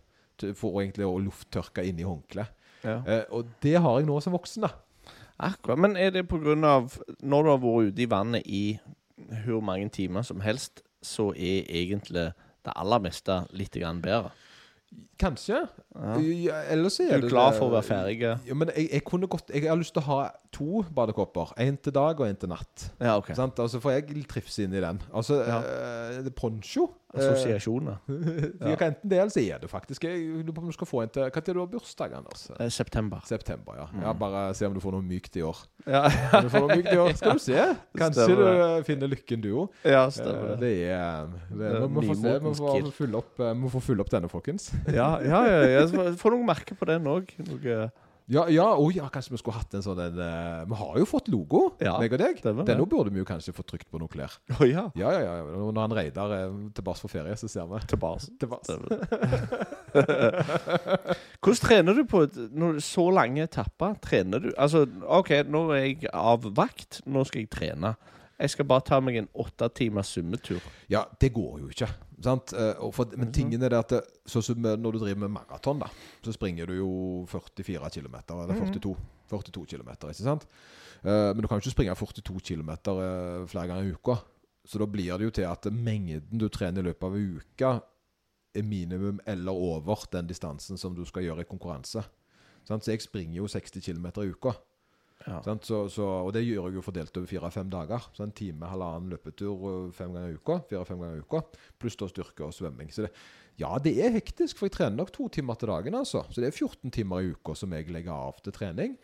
Mm. 0.41 0.55
For 0.57 0.81
egentlig 0.81 1.05
å 1.05 1.19
lufttørke 1.21 1.85
inni 1.85 2.05
håndkleet. 2.09 2.65
Ja. 2.85 3.01
Eh, 3.05 3.25
og 3.35 3.49
det 3.65 3.75
har 3.81 3.99
jeg 3.99 4.09
nå 4.09 4.17
som 4.25 4.37
voksen, 4.37 4.65
da. 4.65 4.71
Akkurat. 5.37 5.81
Men 5.81 5.97
er 6.01 6.11
det 6.15 6.25
av 6.65 6.97
Når 7.21 7.43
du 7.43 7.51
har 7.51 7.61
vært 7.61 7.93
ute 7.93 8.03
i 8.03 8.09
vannet 8.09 8.47
i 8.47 8.79
hvor 9.45 9.61
mange 9.65 9.89
timer 9.89 10.23
som 10.23 10.41
helst, 10.41 10.83
så 11.03 11.31
er 11.33 11.65
egentlig 11.69 12.33
det 12.65 12.73
aller 12.77 13.01
meste 13.01 13.45
litt 13.53 13.73
bedre? 13.73 14.31
Kanskje. 15.19 15.63
Ja. 15.97 16.59
Ellers 16.71 16.99
er 17.01 17.21
Du 17.21 17.29
glad 17.31 17.55
for 17.57 17.71
å 17.71 17.73
være 17.73 17.87
ferdig? 17.89 18.19
Ja, 18.47 18.55
men 18.55 18.69
jeg, 18.77 18.91
jeg 18.93 19.05
kunne 19.09 19.27
godt 19.33 19.49
Jeg 19.55 19.65
har 19.69 19.79
lyst 19.81 19.95
til 19.97 20.03
å 20.05 20.07
ha 20.11 20.19
to 20.53 20.83
badekåper. 20.97 21.55
En 21.65 21.77
til 21.81 21.95
dag 21.97 22.21
og 22.21 22.29
en 22.29 22.37
til 22.37 22.51
natt. 22.53 22.91
Ja, 23.01 23.15
OK. 23.17 23.33
Sant? 23.37 23.59
Altså, 23.65 23.81
for 23.81 23.97
jeg 23.97 24.07
trives 24.29 24.59
inni 24.61 24.77
i 24.77 24.85
den. 24.85 25.01
Altså, 25.13 25.41
Ja. 25.49 25.59
eh, 25.65 26.23
det 26.27 26.35
poncho 26.37 26.91
eh, 27.17 27.25
Assosiasjoner. 27.33 27.97
Vi 28.69 28.77
kan 28.77 28.93
enten 28.93 29.11
det, 29.11 29.19
eller 29.19 29.33
så 29.33 29.41
er 29.43 29.59
det 29.63 29.71
faktisk 29.71 30.05
Jeg 30.05 30.21
lurer 30.45 30.53
på 30.57 30.63
om 30.65 30.71
du 30.71 30.77
skal 30.77 30.89
få 30.91 31.03
en 31.03 31.13
til 31.13 31.23
Når 31.27 31.47
du 31.57 31.61
har 31.61 31.71
bursdag, 31.73 32.15
Anders? 32.19 32.47
Eh, 32.61 32.69
September. 32.71 33.21
September, 33.27 33.77
ja. 33.81 33.87
Mm. 33.93 34.03
ja. 34.07 34.13
Bare 34.13 34.43
se 34.55 34.67
om 34.69 34.75
du 34.75 34.81
får 34.81 34.97
noe 34.97 35.03
mykt 35.07 35.37
i 35.37 35.43
år. 35.47 35.57
Ja, 35.87 36.05
Om 36.39 36.47
du 36.47 36.51
får 36.53 36.65
noe 36.67 36.77
mykt 36.77 36.93
i 36.93 36.99
år, 36.99 37.13
Skal 37.19 37.39
du 37.39 37.45
se. 37.45 37.67
Kanskje 38.01 38.27
Stemmer 38.27 38.53
du 38.53 38.63
eh, 38.65 38.85
finner 38.89 39.13
lykken, 39.13 39.41
du 39.45 39.51
òg. 39.65 39.83
ja 39.85 40.05
Eh, 40.07 40.11
stemmer 40.15 40.57
det. 40.61 40.73
Er 40.87 41.29
det, 41.51 41.71
er 41.73 41.87
Vi 41.87 41.93
må 41.95 42.03
se. 42.15 42.39
Vi 42.41 42.85
må 42.87 42.93
fylle 42.95 43.21
opp, 43.23 43.39
eh, 43.41 43.55
må 43.57 43.71
få 43.73 43.83
fylle 43.83 44.05
opp 44.05 44.11
denne, 44.13 44.31
folkens. 44.33 44.71
Ja, 44.93 45.17
ja, 45.25 45.43
ja, 45.47 45.61
ja. 45.77 45.87
Så 45.91 46.09
Få 46.21 46.33
noen 46.35 46.47
merke 46.49 46.77
på 46.79 46.89
den 46.89 47.07
òg. 47.11 47.33
Noe 47.47 47.91
Ja, 48.29 48.49
ja, 48.51 48.65
oh, 48.75 48.91
ja, 48.91 49.07
kanskje 49.13 49.37
vi 49.37 49.39
skulle 49.39 49.55
hatt 49.61 49.75
en 49.79 49.85
sånn 49.85 50.01
en, 50.03 50.17
eh, 50.19 50.65
Vi 50.67 50.75
har 50.81 50.97
jo 50.99 51.05
fått 51.07 51.29
logo, 51.31 51.77
Ja, 51.79 51.93
meg 52.03 52.11
og 52.13 52.19
deg. 52.19 52.41
stemmer 52.43 52.65
det. 52.67 52.73
Denne 52.75 52.87
burde 52.91 53.13
vi 53.15 53.21
jo 53.21 53.25
kanskje 53.29 53.55
få 53.55 53.63
trykt 53.63 53.87
på 53.93 54.01
noen 54.03 54.11
klær. 54.11 54.35
Å 54.59 54.67
ja. 54.67 54.89
Ja, 54.99 55.13
ja, 55.15 55.21
ja. 55.39 55.45
Når 55.71 55.79
han 55.79 55.95
Reidar 55.95 56.35
er 56.35 56.51
tilbake 56.75 56.99
for 57.05 57.13
ferie, 57.13 57.37
så 57.39 57.47
ser 57.49 57.69
vi. 57.71 57.79
Tilbake. 57.87 58.27
Hvordan 61.41 61.61
trener 61.63 61.95
du 61.95 62.03
på 62.09 62.25
et, 62.27 62.35
når 62.53 62.81
så 62.85 63.07
lange 63.15 63.47
etapper? 63.47 63.95
Trener 64.03 64.43
du 64.43 64.51
Altså, 64.59 64.85
OK, 65.07 65.31
nå 65.47 65.63
er 65.77 65.85
jeg 65.87 66.11
av 66.13 66.51
vakt. 66.57 67.01
Nå 67.07 67.23
skal 67.29 67.45
jeg 67.45 67.51
trene. 67.55 67.95
Jeg 68.37 68.53
skal 68.53 68.67
bare 68.69 68.85
ta 68.85 68.99
meg 69.01 69.17
en 69.17 69.29
åtte 69.41 69.69
timers 69.73 70.11
summetur. 70.13 70.61
Ja, 70.93 71.07
det 71.21 71.31
går 71.33 71.61
jo 71.63 71.71
ikke. 71.73 71.89
Sant? 72.23 72.53
Eh, 72.53 72.83
for, 72.93 73.13
men 73.17 73.33
tingen 73.33 73.65
er 73.65 73.73
det 73.73 73.79
at 73.81 73.95
det, 73.95 74.01
så 74.29 74.43
som 74.45 74.61
når 74.61 74.97
du 74.97 74.99
driver 75.01 75.23
med 75.25 75.33
maraton, 75.39 75.81
da, 75.81 75.89
så 76.25 76.35
springer 76.37 76.69
du 76.69 76.77
jo 76.77 76.91
44 77.33 77.91
km, 77.97 78.19
eller 78.37 78.61
42, 78.61 78.93
42 79.33 79.65
km, 79.73 79.91
ikke 79.97 80.21
sant? 80.21 80.45
Eh, 81.03 81.33
men 81.33 81.41
du 81.41 81.49
kan 81.49 81.57
jo 81.57 81.65
ikke 81.65 81.77
springe 81.79 81.97
42 81.97 82.41
km 82.51 82.73
eh, 82.77 83.47
flere 83.49 83.67
ganger 83.71 83.89
i 83.89 83.97
uka. 83.97 84.21
Så 84.67 84.81
da 84.83 84.89
blir 84.91 85.17
det 85.17 85.29
jo 85.29 85.35
til 85.39 85.49
at 85.49 85.69
mengden 85.73 86.41
du 86.41 86.49
trener 86.53 86.83
i 86.83 86.91
løpet 86.91 87.09
av 87.09 87.17
en 87.17 87.41
uke, 87.41 87.75
er 88.57 88.65
minimum 88.65 89.21
eller 89.29 89.53
over 89.53 90.07
den 90.13 90.29
distansen 90.29 90.81
som 90.81 90.95
du 90.97 91.05
skal 91.09 91.25
gjøre 91.25 91.45
i 91.45 91.49
konkurranse. 91.49 92.03
Så 92.67 92.79
jeg 92.91 93.05
springer 93.05 93.39
jo 93.39 93.49
60 93.49 93.85
km 93.85 94.09
i 94.25 94.33
uka. 94.33 94.57
Ja. 95.25 95.41
Så, 95.65 95.79
så, 95.91 96.05
og 96.05 96.35
det 96.37 96.45
gjør 96.45 96.69
jeg 96.69 96.77
jo 96.77 96.85
fordelt 96.85 97.17
over 97.17 97.31
fire-fem 97.31 97.71
dager. 97.73 98.05
Så 98.15 98.27
en 98.27 98.35
time, 98.37 98.69
halvannen 98.69 99.11
løpetur 99.15 99.89
fem 99.97 100.13
ganger 100.15 100.35
i 100.35 100.39
uka. 100.39 100.61
Fire-fem 100.71 101.01
ganger 101.03 101.19
i 101.19 101.25
uka. 101.25 101.41
Pluss 101.81 101.97
da 101.99 102.09
styrke 102.11 102.45
og 102.47 102.55
svømming. 102.55 102.93
Så 102.95 103.07
det, 103.07 103.13
ja, 103.57 103.71
det 103.81 103.95
er 104.05 104.13
hektisk, 104.13 104.59
for 104.59 104.69
jeg 104.69 104.77
trener 104.77 104.99
nok 104.99 105.15
to 105.15 105.31
timer 105.33 105.57
til 105.57 105.73
dagen. 105.73 105.97
altså. 105.97 106.27
Så 106.31 106.43
det 106.43 106.51
er 106.51 106.57
14 106.57 106.93
timer 106.93 107.25
i 107.25 107.33
uka 107.33 107.57
som 107.57 107.73
jeg 107.73 107.89
legger 107.93 108.13
av 108.13 108.43
til 108.45 108.55
trening. 108.55 108.99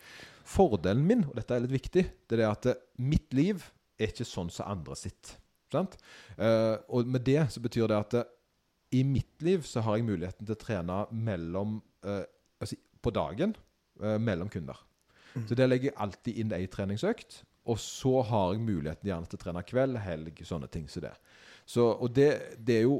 Fordelen 0.45 1.05
min, 1.07 1.25
og 1.25 1.39
dette 1.39 1.55
er 1.55 1.65
litt 1.65 1.73
viktig, 1.73 2.03
det 2.29 2.39
er 2.39 2.51
at 2.51 2.67
eh, 2.69 2.83
mitt 3.01 3.33
liv 3.33 3.63
er 3.97 4.11
ikke 4.11 4.27
sånn 4.27 4.51
som 4.53 4.69
andre 4.69 4.97
sitt. 4.99 5.35
Sant? 5.73 5.97
Eh, 6.37 6.75
og 6.93 7.09
med 7.09 7.25
det 7.25 7.47
så 7.49 7.63
betyr 7.63 7.89
det 7.89 7.97
at 7.97 8.17
eh, 8.19 8.31
i 8.93 9.01
mitt 9.07 9.41
liv 9.41 9.65
så 9.65 9.81
har 9.81 9.97
jeg 9.97 10.05
muligheten 10.05 10.45
til 10.45 10.53
å 10.53 10.61
trene 10.61 10.99
mellom 11.17 11.79
altså 12.03 12.75
på 13.01 13.09
dagen 13.15 13.55
mellom 14.21 14.51
kunder. 14.51 14.77
Så 15.47 15.55
der 15.57 15.67
legger 15.69 15.89
jeg 15.91 15.97
alltid 16.05 16.37
inn 16.43 16.51
ei 16.55 16.65
treningsøkt. 16.69 17.39
Og 17.71 17.77
så 17.79 18.21
har 18.27 18.53
jeg 18.53 18.61
muligheten 18.65 19.07
gjerne 19.07 19.29
til 19.31 19.39
å 19.39 19.41
trene 19.45 19.63
kveld, 19.65 19.97
helg, 20.03 20.41
sånne 20.45 20.67
ting 20.71 20.89
som 20.91 21.05
det. 21.05 21.13
Så, 21.65 21.85
og 21.95 22.11
det, 22.13 22.27
det 22.59 22.81
er 22.81 22.87
jo 22.89 22.97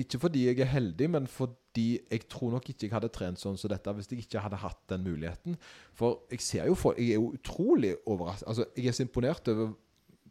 ikke 0.00 0.20
fordi 0.22 0.46
jeg 0.46 0.60
er 0.62 0.70
heldig, 0.72 1.08
men 1.12 1.26
fordi 1.28 1.98
jeg 2.08 2.24
tror 2.32 2.54
nok 2.54 2.68
ikke 2.72 2.86
jeg 2.86 2.94
hadde 2.94 3.10
trent 3.12 3.38
sånn 3.42 3.58
som 3.60 3.68
dette 3.70 3.92
hvis 3.98 4.08
jeg 4.10 4.22
ikke 4.24 4.40
hadde 4.42 4.60
hatt 4.62 4.80
den 4.88 5.04
muligheten. 5.04 5.58
For 5.98 6.22
jeg 6.32 6.40
ser 6.46 6.70
jo 6.70 6.76
folk 6.78 6.98
Jeg 6.98 7.16
er 7.16 7.20
jo 7.20 7.32
utrolig 7.36 7.92
overrasket 8.08 8.48
Altså, 8.48 8.66
jeg 8.78 8.88
er 8.90 8.96
så 8.96 9.04
imponert 9.04 9.50
over 9.52 9.74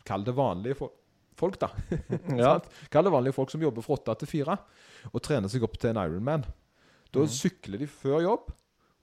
Kall 0.08 0.24
det 0.26 0.34
vanlige 0.36 0.80
fo- 0.80 0.92
folk, 1.38 1.60
da. 1.62 1.70
Ja. 2.42 2.56
Kall 2.92 3.06
det 3.06 3.14
vanlige 3.14 3.36
folk 3.38 3.52
som 3.54 3.62
jobber 3.64 3.86
fra 3.86 4.00
åtte 4.00 4.16
til 4.24 4.32
fire, 4.34 4.58
og 5.14 5.22
trener 5.24 5.52
seg 5.52 5.64
opp 5.68 5.78
til 5.80 5.92
en 5.94 6.02
Ironman. 6.02 6.48
Da 7.14 7.24
sykler 7.32 7.84
de 7.84 7.88
før 7.92 8.24
jobb, 8.26 8.50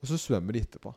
og 0.03 0.09
så 0.11 0.19
svømmer 0.21 0.57
de 0.57 0.65
etterpå. 0.67 0.91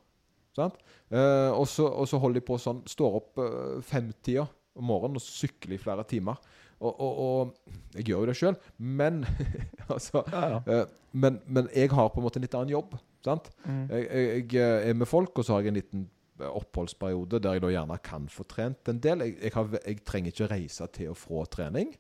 Sant? 0.60 0.80
Eh, 1.10 1.49
og, 1.53 1.66
så, 1.72 1.88
og 1.88 2.07
så 2.10 2.20
holder 2.22 2.41
de 2.41 2.47
på 2.49 2.57
sånn, 2.62 2.82
står 2.89 3.20
opp 3.22 3.39
uh, 3.41 3.78
femtida 3.86 4.45
om 4.80 4.89
morgenen 4.91 5.20
og 5.20 5.24
sykler 5.24 5.78
i 5.78 5.82
flere 5.82 6.05
timer. 6.07 6.39
Og, 6.80 6.93
og, 6.93 7.18
og 7.24 7.97
jeg 7.97 8.07
gjør 8.07 8.24
jo 8.24 8.30
det 8.30 8.38
sjøl, 8.39 8.57
men 8.78 9.24
altså, 9.93 10.24
Ja, 10.32 10.43
ja. 10.53 10.60
eh, 10.68 10.95
men, 11.12 11.39
men 11.49 11.68
jeg 11.74 11.89
har 11.91 12.12
på 12.14 12.22
en 12.22 12.28
måte 12.28 12.39
en 12.39 12.45
litt 12.45 12.55
annen 12.55 12.76
jobb. 12.76 12.93
Sant? 13.26 13.49
Mm. 13.66 13.82
Jeg, 13.89 14.05
jeg, 14.05 14.45
jeg 14.53 14.91
er 14.91 14.99
med 14.99 15.10
folk, 15.10 15.34
og 15.36 15.45
så 15.45 15.55
har 15.55 15.66
jeg 15.66 15.74
en 15.74 15.80
liten 15.80 16.07
oppholdsperiode 16.39 17.41
der 17.43 17.57
jeg 17.57 17.64
da 17.66 17.72
gjerne 17.74 17.97
kan 18.05 18.30
få 18.32 18.45
trent 18.47 18.91
en 18.91 19.01
del. 19.03 19.26
Jeg, 19.28 19.51
har, 19.55 19.74
jeg 19.82 20.03
trenger 20.07 20.32
ikke 20.32 20.51
reise 20.53 20.88
til 20.95 21.12
og 21.12 21.20
fra 21.20 21.43
trening. 21.51 21.91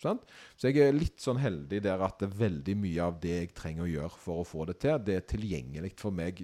Sant? 0.00 0.22
Så 0.56 0.70
jeg 0.70 0.86
er 0.86 0.96
litt 0.96 1.18
sånn 1.20 1.40
heldig 1.42 1.82
der 1.84 2.00
at 2.06 2.22
veldig 2.22 2.76
mye 2.80 3.08
av 3.10 3.18
det 3.20 3.34
jeg 3.34 3.52
trenger 3.56 3.84
å 3.84 3.90
gjøre 3.90 4.22
for 4.22 4.40
å 4.40 4.46
få 4.48 4.68
det 4.70 4.78
til, 4.80 4.96
det 5.04 5.18
er 5.18 5.26
tilgjengelig 5.28 5.92
for 6.00 6.14
meg 6.14 6.40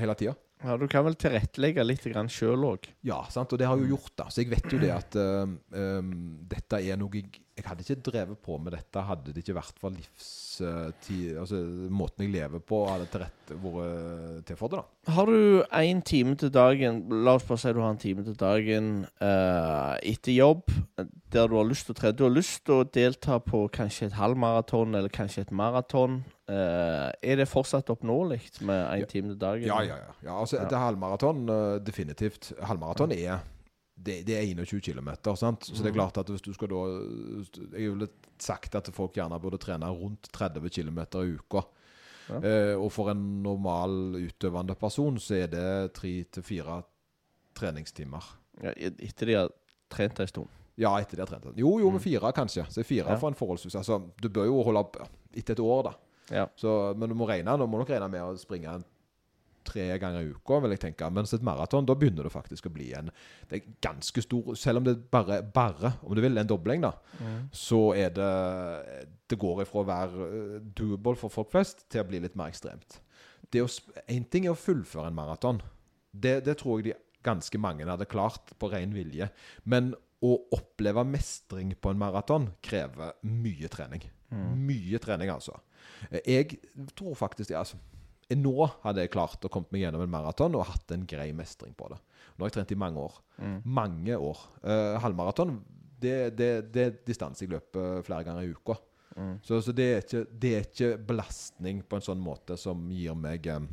hele 0.00 0.14
tida. 0.18 0.36
Ja, 0.64 0.76
du 0.80 0.86
kan 0.88 1.04
vel 1.04 1.16
tilrettelegge 1.20 1.84
litt 1.84 2.06
sjøl 2.32 2.64
òg. 2.70 2.88
Ja, 3.04 3.20
sant? 3.32 3.52
og 3.52 3.60
det 3.60 3.68
har 3.68 3.76
jeg 3.76 3.90
jo 3.90 3.98
gjort. 3.98 4.14
da 4.16 4.28
Så 4.32 4.44
jeg 4.44 4.52
vet 4.54 4.72
jo 4.72 4.80
det 4.80 4.92
at 4.94 5.18
um, 5.20 5.58
dette 6.48 6.80
er 6.80 7.00
noe 7.00 7.20
jeg, 7.20 7.40
jeg 7.54 7.64
hadde 7.68 7.84
ikke 7.84 8.02
drevet 8.10 8.38
på 8.42 8.56
med 8.58 8.74
dette 8.74 9.02
hadde 9.06 9.30
det 9.32 9.44
ikke 9.44 9.54
vært 9.60 9.78
for 9.78 9.94
livstid 9.94 11.36
Altså 11.38 11.58
måten 11.90 12.24
jeg 12.24 12.32
lever 12.34 12.62
på, 12.62 12.80
hadde 12.86 13.06
til 13.10 13.22
rette 13.24 13.56
vært 13.62 14.44
til 14.46 14.58
for 14.58 14.72
det. 14.72 14.80
da 15.06 15.14
Har 15.16 15.26
du 15.30 15.62
én 15.74 16.02
time 16.06 16.34
til 16.38 16.50
dagen 16.54 17.00
La 17.24 17.34
oss 17.38 17.46
bare 17.46 17.58
si 17.62 17.72
du 17.74 17.80
har 17.82 17.90
en 17.94 17.98
time 18.02 18.24
til 18.26 18.36
dagen 18.38 18.90
uh, 19.22 19.94
etter 20.02 20.34
jobb 20.34 20.70
der 21.34 21.48
du 21.50 21.56
har 21.58 21.66
lyst 21.66 21.88
til 21.88 21.96
å 21.96 21.98
trene. 21.98 22.14
Du 22.14 22.22
har 22.28 22.30
lyst 22.34 22.60
til 22.66 22.76
å 22.78 22.84
delta 22.94 23.40
på 23.42 23.64
kanskje 23.74 24.06
et 24.06 24.18
halvmaraton 24.18 24.94
eller 24.94 25.10
kanskje 25.10 25.42
et 25.42 25.50
maraton. 25.50 26.20
Uh, 26.46 27.10
er 27.24 27.40
det 27.40 27.48
fortsatt 27.50 27.90
oppnåelig 27.90 28.38
med 28.62 28.78
én 28.92 29.02
Ja. 29.02 29.08
time 29.10 29.32
til 29.32 29.40
dagen? 29.40 29.66
Ja, 29.66 29.80
ja, 29.82 29.96
ja. 29.98 30.12
ja 30.22 30.36
altså, 30.40 30.60
Ja. 30.60 30.68
Er 30.70 30.84
halvmaraton, 30.84 31.48
uh, 31.50 31.78
definitivt. 31.82 32.52
Halvmaraton 32.62 33.12
er 33.12 33.42
det, 33.96 34.24
det 34.26 34.34
er 34.36 34.42
21 34.54 34.80
km, 34.80 35.10
sant? 35.36 35.60
så 35.64 35.82
det 35.82 35.86
er 35.86 35.92
Mhm. 35.92 35.98
klart 36.00 36.18
at 36.18 36.26
hvis 36.26 36.42
du 36.42 36.52
skal 36.52 36.68
da 36.68 36.80
Jeg 37.78 37.90
ville 37.92 38.08
sagt 38.38 38.74
at 38.74 38.88
folk 38.92 39.14
gjerne 39.14 39.40
burde 39.40 39.58
trene 39.58 39.86
rundt 39.86 40.28
30 40.32 40.68
km 40.70 40.98
i 41.22 41.36
uka. 41.38 41.62
Ja. 42.28 42.40
Eh, 42.40 42.74
og 42.80 42.90
for 42.92 43.10
en 43.10 43.42
normal 43.42 44.16
utøvende 44.16 44.74
person 44.74 45.16
så 45.18 45.34
er 45.44 45.46
det 45.46 45.92
tre 45.94 46.24
til 46.24 46.42
fire 46.42 46.82
treningstimer. 47.54 48.24
Ja, 48.62 48.72
etter 48.78 49.26
de 49.26 49.34
har 49.38 49.50
trent 49.90 50.20
en 50.20 50.26
stund. 50.30 50.48
Ja, 50.80 50.96
etter 50.98 51.16
de 51.16 51.22
har 51.22 51.26
trent. 51.30 51.56
Jo, 51.56 51.78
jo, 51.78 51.88
Mm. 51.90 51.92
med 51.92 52.02
fire 52.02 52.32
kanskje. 52.32 52.66
Så 52.70 52.82
fire 52.84 53.06
Ja. 53.10 53.16
for 53.16 53.28
en 53.28 53.34
forholdsvis 53.34 53.74
Altså, 53.76 54.02
du 54.20 54.28
bør 54.28 54.46
jo 54.46 54.62
holde 54.62 54.78
opp 54.78 54.96
etter 55.34 55.52
et 55.52 55.60
år, 55.60 55.82
da. 55.84 55.94
Ja. 56.30 56.46
Så, 56.56 56.96
men 56.96 57.08
du 57.10 57.14
må 57.14 57.26
regne, 57.28 57.56
du 57.58 57.66
må 57.66 57.78
nok 57.78 57.88
regne 57.90 58.08
med 58.10 58.20
å 58.22 58.36
springe 58.38 58.82
tre 59.64 59.86
ganger 59.98 60.22
i 60.26 60.30
uka, 60.34 60.58
vil 60.64 60.74
jeg 60.74 60.80
tenke. 60.82 61.08
Mens 61.14 61.32
et 61.36 61.44
maraton, 61.46 61.86
da 61.88 61.94
begynner 61.98 62.26
det 62.28 62.32
faktisk 62.34 62.66
å 62.68 62.72
bli 62.74 62.90
en 62.98 63.10
Det 63.50 63.58
er 63.58 63.72
ganske 63.84 64.22
stor 64.24 64.54
Selv 64.60 64.78
om 64.82 64.84
det 64.86 64.94
bare, 65.10 65.40
bare 65.42 65.94
om 66.02 66.14
du 66.14 66.20
vil, 66.24 66.36
en 66.38 66.46
dobling, 66.50 66.84
da, 66.84 66.92
så 67.52 67.94
er 67.96 68.10
det 68.16 69.08
Det 69.28 69.38
går 69.40 69.62
ifra 69.64 69.80
å 69.82 69.88
være 69.88 70.28
eh, 70.28 70.60
doable 70.76 71.16
for 71.16 71.32
folk 71.32 71.50
flest 71.54 71.86
til 71.90 72.04
å 72.04 72.08
bli 72.08 72.20
litt 72.24 72.36
mer 72.36 72.52
ekstremt. 72.52 73.00
Én 73.54 74.24
ting 74.30 74.46
er 74.48 74.54
å 74.54 74.58
fullføre 74.58 75.08
en 75.10 75.14
maraton. 75.16 75.60
Det, 76.12 76.40
det 76.46 76.56
tror 76.60 76.80
jeg 76.80 76.88
de 76.92 76.98
ganske 77.24 77.58
mange 77.58 77.86
hadde 77.88 78.06
klart 78.10 78.52
på 78.60 78.68
ren 78.72 78.92
vilje. 78.94 79.28
Men 79.64 79.92
å 80.24 80.34
oppleve 80.56 81.04
mestring 81.06 81.74
på 81.80 81.90
en 81.92 82.00
maraton 82.00 82.50
krever 82.64 83.12
mye 83.22 83.68
trening. 83.72 84.04
Mye 84.58 84.98
trening, 84.98 85.30
altså. 85.30 85.54
Eh, 86.10 86.20
Jeg 86.26 86.58
tror 86.96 87.14
faktisk 87.14 87.50
det, 87.52 87.58
altså 87.60 87.76
Nå 88.32 88.54
hadde 88.84 89.04
jeg 89.04 89.12
klart 89.12 89.44
å 89.44 89.50
komme 89.52 89.68
meg 89.74 89.84
gjennom 89.84 90.04
en 90.04 90.12
maraton 90.12 90.56
og 90.56 90.66
hatt 90.70 90.94
en 90.94 91.04
grei 91.08 91.28
mestring 91.36 91.74
på 91.76 91.90
det. 91.92 92.00
Nå 92.34 92.44
har 92.44 92.50
jeg 92.50 92.56
trent 92.58 92.74
i 92.74 92.80
mange 92.80 93.02
år. 93.04 93.18
Mange 93.64 94.16
år. 94.16 94.40
Uh, 94.64 94.96
halvmaraton, 95.04 95.58
det, 96.00 96.16
det, 96.38 96.50
det 96.74 96.84
er 96.88 96.96
distanse 97.06 97.44
jeg 97.44 97.52
løper 97.52 98.02
flere 98.06 98.26
ganger 98.26 98.46
i 98.46 98.54
uka. 98.54 98.78
Så, 99.46 99.60
så 99.62 99.70
det, 99.70 99.84
er 99.86 100.00
ikke, 100.02 100.22
det 100.42 100.50
er 100.50 100.64
ikke 100.66 100.94
belastning 101.06 101.84
på 101.86 101.98
en 101.98 102.02
sånn 102.02 102.18
måte 102.18 102.56
som 102.58 102.80
gir 102.90 103.14
meg 103.14 103.46
um, 103.54 103.68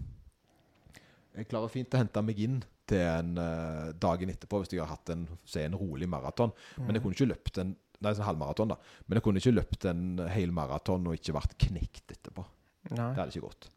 Jeg 1.33 1.47
klarer 1.49 1.71
fint 1.73 1.95
å 1.97 2.01
hente 2.01 2.21
meg 2.21 2.41
inn 2.43 2.59
til 2.85 3.01
en 3.01 3.31
uh, 3.39 3.89
dagen 3.97 4.29
etterpå 4.29 4.59
hvis 4.61 4.75
jeg 4.75 4.83
har 4.83 4.91
hatt 4.91 5.09
en, 5.15 5.25
si, 5.41 5.63
en 5.63 5.77
rolig 5.79 6.09
maraton. 6.11 6.53
Men 6.83 6.93
jeg 6.93 7.05
kunne 7.05 7.17
ikke 7.17 7.31
løpt 7.33 7.63
en 7.63 7.77
Nei, 8.01 8.15
sånn 8.17 8.25
halvmaraton, 8.25 8.71
da. 8.73 8.79
Men 9.05 9.19
jeg 9.19 9.23
kunne 9.27 9.37
ikke 9.37 9.51
løpt 9.53 9.85
en 9.85 10.23
hel 10.33 10.49
maraton 10.57 11.03
og 11.05 11.13
ikke 11.13 11.35
vært 11.35 11.51
knekt 11.67 12.15
etterpå. 12.15 12.41
Nei. 12.89 12.95
Det 12.97 13.19
hadde 13.19 13.29
ikke 13.35 13.43
gått. 13.45 13.67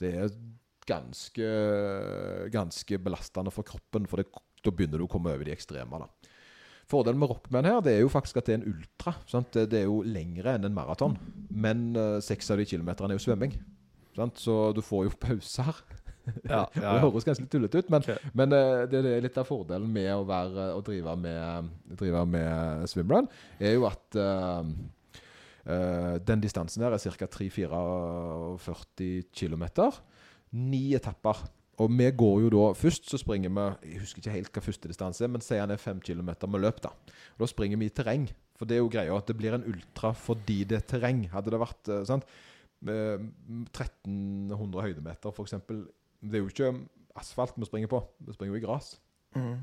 Det 0.00 0.14
er 0.24 0.32
ganske, 0.90 1.48
ganske 2.50 2.98
belastende 3.02 3.52
for 3.54 3.66
kroppen, 3.66 4.08
for 4.10 4.22
det, 4.22 4.30
da 4.64 4.72
begynner 4.74 5.00
du 5.00 5.06
å 5.06 5.10
komme 5.10 5.32
over 5.32 5.46
de 5.46 5.54
ekstreme. 5.54 6.00
da. 6.02 6.30
Fordelen 6.90 7.20
med 7.20 7.30
Rockman 7.30 7.68
her, 7.68 7.78
det 7.86 7.94
er 7.94 8.02
jo 8.02 8.10
faktisk 8.10 8.40
at 8.40 8.48
det 8.48 8.56
er 8.56 8.60
en 8.62 8.72
ultra. 8.72 9.14
Sant? 9.30 9.52
Det, 9.54 9.68
det 9.70 9.82
er 9.82 9.86
jo 9.86 10.00
lengre 10.02 10.56
enn 10.56 10.66
en 10.66 10.74
maraton. 10.74 11.14
Men 11.50 11.90
eh, 11.94 12.18
seks 12.24 12.50
av 12.50 12.58
de 12.58 12.66
kilometerne 12.66 13.14
er 13.14 13.20
jo 13.20 13.26
svømming. 13.28 13.54
Sant? 14.16 14.40
Så 14.42 14.56
du 14.74 14.82
får 14.84 15.08
jo 15.08 15.18
pauser. 15.26 15.82
Ja, 16.44 16.60
ja, 16.60 16.66
Det 16.74 16.82
ja. 16.84 16.98
høres 17.00 17.24
ganske 17.26 17.46
tullete 17.50 17.80
ut, 17.80 17.88
men, 17.90 18.04
okay. 18.04 18.28
men 18.36 18.52
eh, 18.54 18.82
det, 18.92 19.00
det 19.02 19.12
er 19.16 19.22
litt 19.24 19.38
av 19.40 19.48
fordelen 19.48 19.88
med 19.90 20.10
å, 20.12 20.20
være, 20.28 20.66
å 20.76 20.82
drive 20.84 21.14
med, 21.18 21.70
drive 21.98 22.20
med 22.28 22.84
swimrun, 22.92 23.26
er 23.58 23.72
jo 23.72 23.86
at 23.88 24.18
eh, 24.20 24.68
den 26.26 26.42
distansen 26.42 26.82
der 26.82 26.96
er 26.96 26.98
ca. 26.98 27.26
3-44 27.26 29.22
km. 29.32 29.64
Ni 30.52 30.94
etapper. 30.98 31.46
Og 31.80 31.88
vi 31.96 32.10
går 32.12 32.42
jo 32.44 32.48
da 32.52 32.64
Først 32.76 33.08
så 33.08 33.16
springer 33.20 33.48
vi 33.48 33.88
Jeg 33.88 34.02
husker 34.02 34.20
ikke 34.20 34.34
helt 34.34 34.52
hva 34.52 34.62
første 34.64 34.88
distanse 34.90 35.24
er, 35.24 35.30
men 35.32 35.44
sier 35.44 35.62
han 35.62 35.72
er 35.72 35.80
5 35.80 36.02
km 36.04 36.34
med 36.48 36.60
løp. 36.60 36.82
Da 36.84 36.92
Da 37.38 37.48
springer 37.48 37.80
vi 37.80 37.88
i 37.88 37.94
terreng. 37.94 38.28
For 38.58 38.68
det 38.68 38.76
er 38.76 38.82
jo 38.82 38.92
greia 38.92 39.16
at 39.16 39.26
det 39.26 39.38
blir 39.38 39.56
en 39.56 39.64
ultra 39.64 40.12
fordi 40.12 40.64
det 40.68 40.76
er 40.76 40.84
terreng. 40.84 41.24
Hadde 41.32 41.50
det 41.50 41.60
vært 41.60 41.88
eh, 41.88 42.04
sant? 42.04 42.26
1300 42.80 44.84
høydemeter, 44.84 45.32
f.eks. 45.32 45.56
Det 45.68 46.36
er 46.36 46.42
jo 46.42 46.48
ikke 46.48 46.72
asfalt 47.20 47.56
vi 47.56 47.68
springer 47.68 47.90
på. 47.92 48.00
Vi 48.24 48.36
springer 48.36 48.56
jo 48.56 48.60
i 48.60 48.64
gress. 48.64 48.94
Mm. 49.36 49.60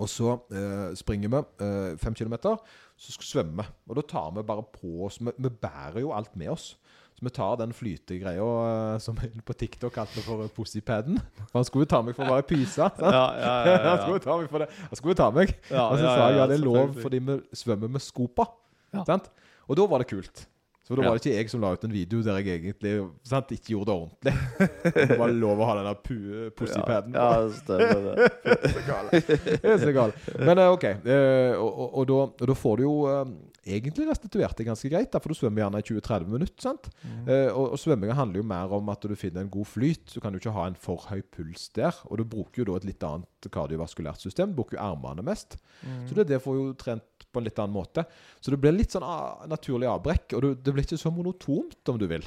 Og 0.00 0.08
så 0.08 0.36
eh, 0.54 0.92
springer 0.98 1.32
vi 1.32 1.40
eh, 1.64 1.96
fem 2.00 2.14
kilometer, 2.16 2.56
så 2.96 3.12
skal 3.12 3.24
vi 3.24 3.30
svømme. 3.30 3.66
Og 3.88 3.98
da 3.98 4.04
tar 4.08 4.30
vi 4.36 4.44
bare 4.46 4.64
på 4.64 4.92
oss 5.06 5.18
Vi, 5.20 5.32
vi 5.36 5.50
bærer 5.50 6.00
jo 6.00 6.14
alt 6.16 6.36
med 6.38 6.52
oss. 6.54 6.72
Så 7.12 7.26
vi 7.26 7.32
tar 7.34 7.58
den 7.60 7.74
flytegreia 7.76 8.46
eh, 8.68 8.94
som 9.04 9.18
vi 9.20 9.28
på 9.44 9.56
TikTok 9.58 9.92
kalte 9.98 10.24
for 10.24 10.46
pussypaden. 10.56 11.20
For 11.50 11.60
han 11.60 11.68
skulle 11.68 11.86
jo 11.86 11.92
ta 11.92 12.00
meg 12.06 12.16
for 12.16 12.24
å 12.28 12.38
være 12.38 12.48
pysa. 12.48 12.88
Ja, 13.02 13.26
ja, 13.36 13.52
ja, 13.68 13.76
Han 13.90 14.00
skulle 14.04 14.20
jo 14.20 14.24
ta 14.24 14.38
meg 14.40 14.48
for 14.54 14.64
det. 14.64 14.70
Han 14.88 15.00
skulle 15.00 15.16
jo 15.16 15.20
ta 15.20 15.28
meg. 15.34 15.54
Og 15.68 15.98
så 16.00 16.06
sa 16.06 16.16
jeg 16.30 16.40
ja, 16.40 16.48
det 16.48 16.58
er 16.60 16.64
lov 16.64 16.96
fordi 17.02 17.22
vi 17.28 17.38
svømmer 17.64 17.92
med 17.98 18.04
skopa. 18.04 18.48
Og 18.92 19.78
da 19.78 19.86
var 19.88 20.02
det 20.02 20.10
kult. 20.10 20.46
Så 20.82 20.96
da 20.98 21.02
Ja. 21.04 21.08
var 21.12 21.18
det 21.18 21.22
ikke 21.22 21.36
jeg 21.38 21.50
som 21.52 21.60
la 21.62 21.68
ut 21.76 21.84
en 21.86 21.92
video 21.94 22.22
der 22.26 22.40
jeg 22.42 22.58
egentlig 22.58 22.94
sant, 23.22 23.52
ikke 23.54 23.70
gjorde 23.76 23.86
det 23.86 23.94
ordentlig. 23.94 24.32
Det 25.12 25.18
var 25.20 25.30
lov 25.30 25.60
å 25.62 25.68
ha 25.68 25.76
den 25.78 25.86
der 25.86 26.50
pussypaden. 26.58 27.14
Ja, 27.14 27.28
ja, 27.38 27.48
stemmer 27.54 28.02
det. 28.08 28.30
Det 29.62 29.70
er 29.70 29.78
så 29.78 29.92
galt. 29.94 30.18
Men 30.42 30.58
eh, 30.58 30.72
OK. 30.74 30.84
eh, 30.84 31.54
og, 31.54 31.70
og, 31.70 31.88
og, 32.02 32.06
da, 32.10 32.18
og 32.42 32.50
da 32.50 32.56
får 32.58 32.80
du 32.80 32.82
jo 32.86 32.94
eh, 33.12 33.30
egentlig 33.76 34.08
restituert 34.10 34.58
det 34.58 34.66
ganske 34.66 34.90
greit, 34.90 35.10
da, 35.14 35.20
for 35.22 35.30
du 35.32 35.38
svømmer 35.38 35.62
gjerne 35.62 35.82
i 35.82 35.86
20-30 35.86 36.26
minutter. 36.32 36.58
sant? 36.64 36.88
Mm. 37.06 37.28
og, 37.54 37.76
og 37.76 37.78
svømminga 37.78 38.16
handler 38.18 38.42
jo 38.42 38.46
mer 38.50 38.74
om 38.74 38.90
at 38.90 39.06
du 39.06 39.14
finner 39.18 39.44
en 39.46 39.52
god 39.54 39.68
flyt. 39.70 40.08
Du 40.16 40.18
kan 40.24 40.34
jo 40.34 40.42
ikke 40.42 40.54
ha 40.56 40.66
en 40.66 40.78
for 40.82 41.06
høy 41.12 41.22
puls 41.34 41.68
der. 41.78 41.94
Og 42.10 42.18
du 42.18 42.24
bruker 42.26 42.64
jo 42.64 42.72
da 42.72 42.80
et 42.82 42.88
litt 42.90 43.06
annet 43.06 43.50
kardiovaskulært 43.54 44.22
system. 44.22 44.50
Du 44.50 44.58
bruker 44.64 44.80
jo 44.80 44.82
armene 44.82 45.22
mest. 45.26 45.60
Så 46.08 46.18
det, 46.18 46.26
det 46.30 46.42
får 46.42 46.58
jo 46.58 46.66
trent 46.78 47.06
på 47.32 47.40
en 47.40 47.48
litt 47.48 47.58
annen 47.62 47.74
måte. 47.74 48.04
Så 48.40 48.52
det 48.52 48.60
blir 48.62 48.74
litt 48.76 48.94
sånn 48.94 49.06
ah, 49.06 49.42
naturlig 49.50 49.88
avbrekk, 49.90 50.36
og 50.36 50.44
du, 50.44 50.50
det 50.54 50.74
blir 50.74 50.86
ikke 50.86 51.00
så 51.00 51.12
monotont, 51.14 51.80
om 51.88 52.00
du 52.00 52.06
vil. 52.10 52.26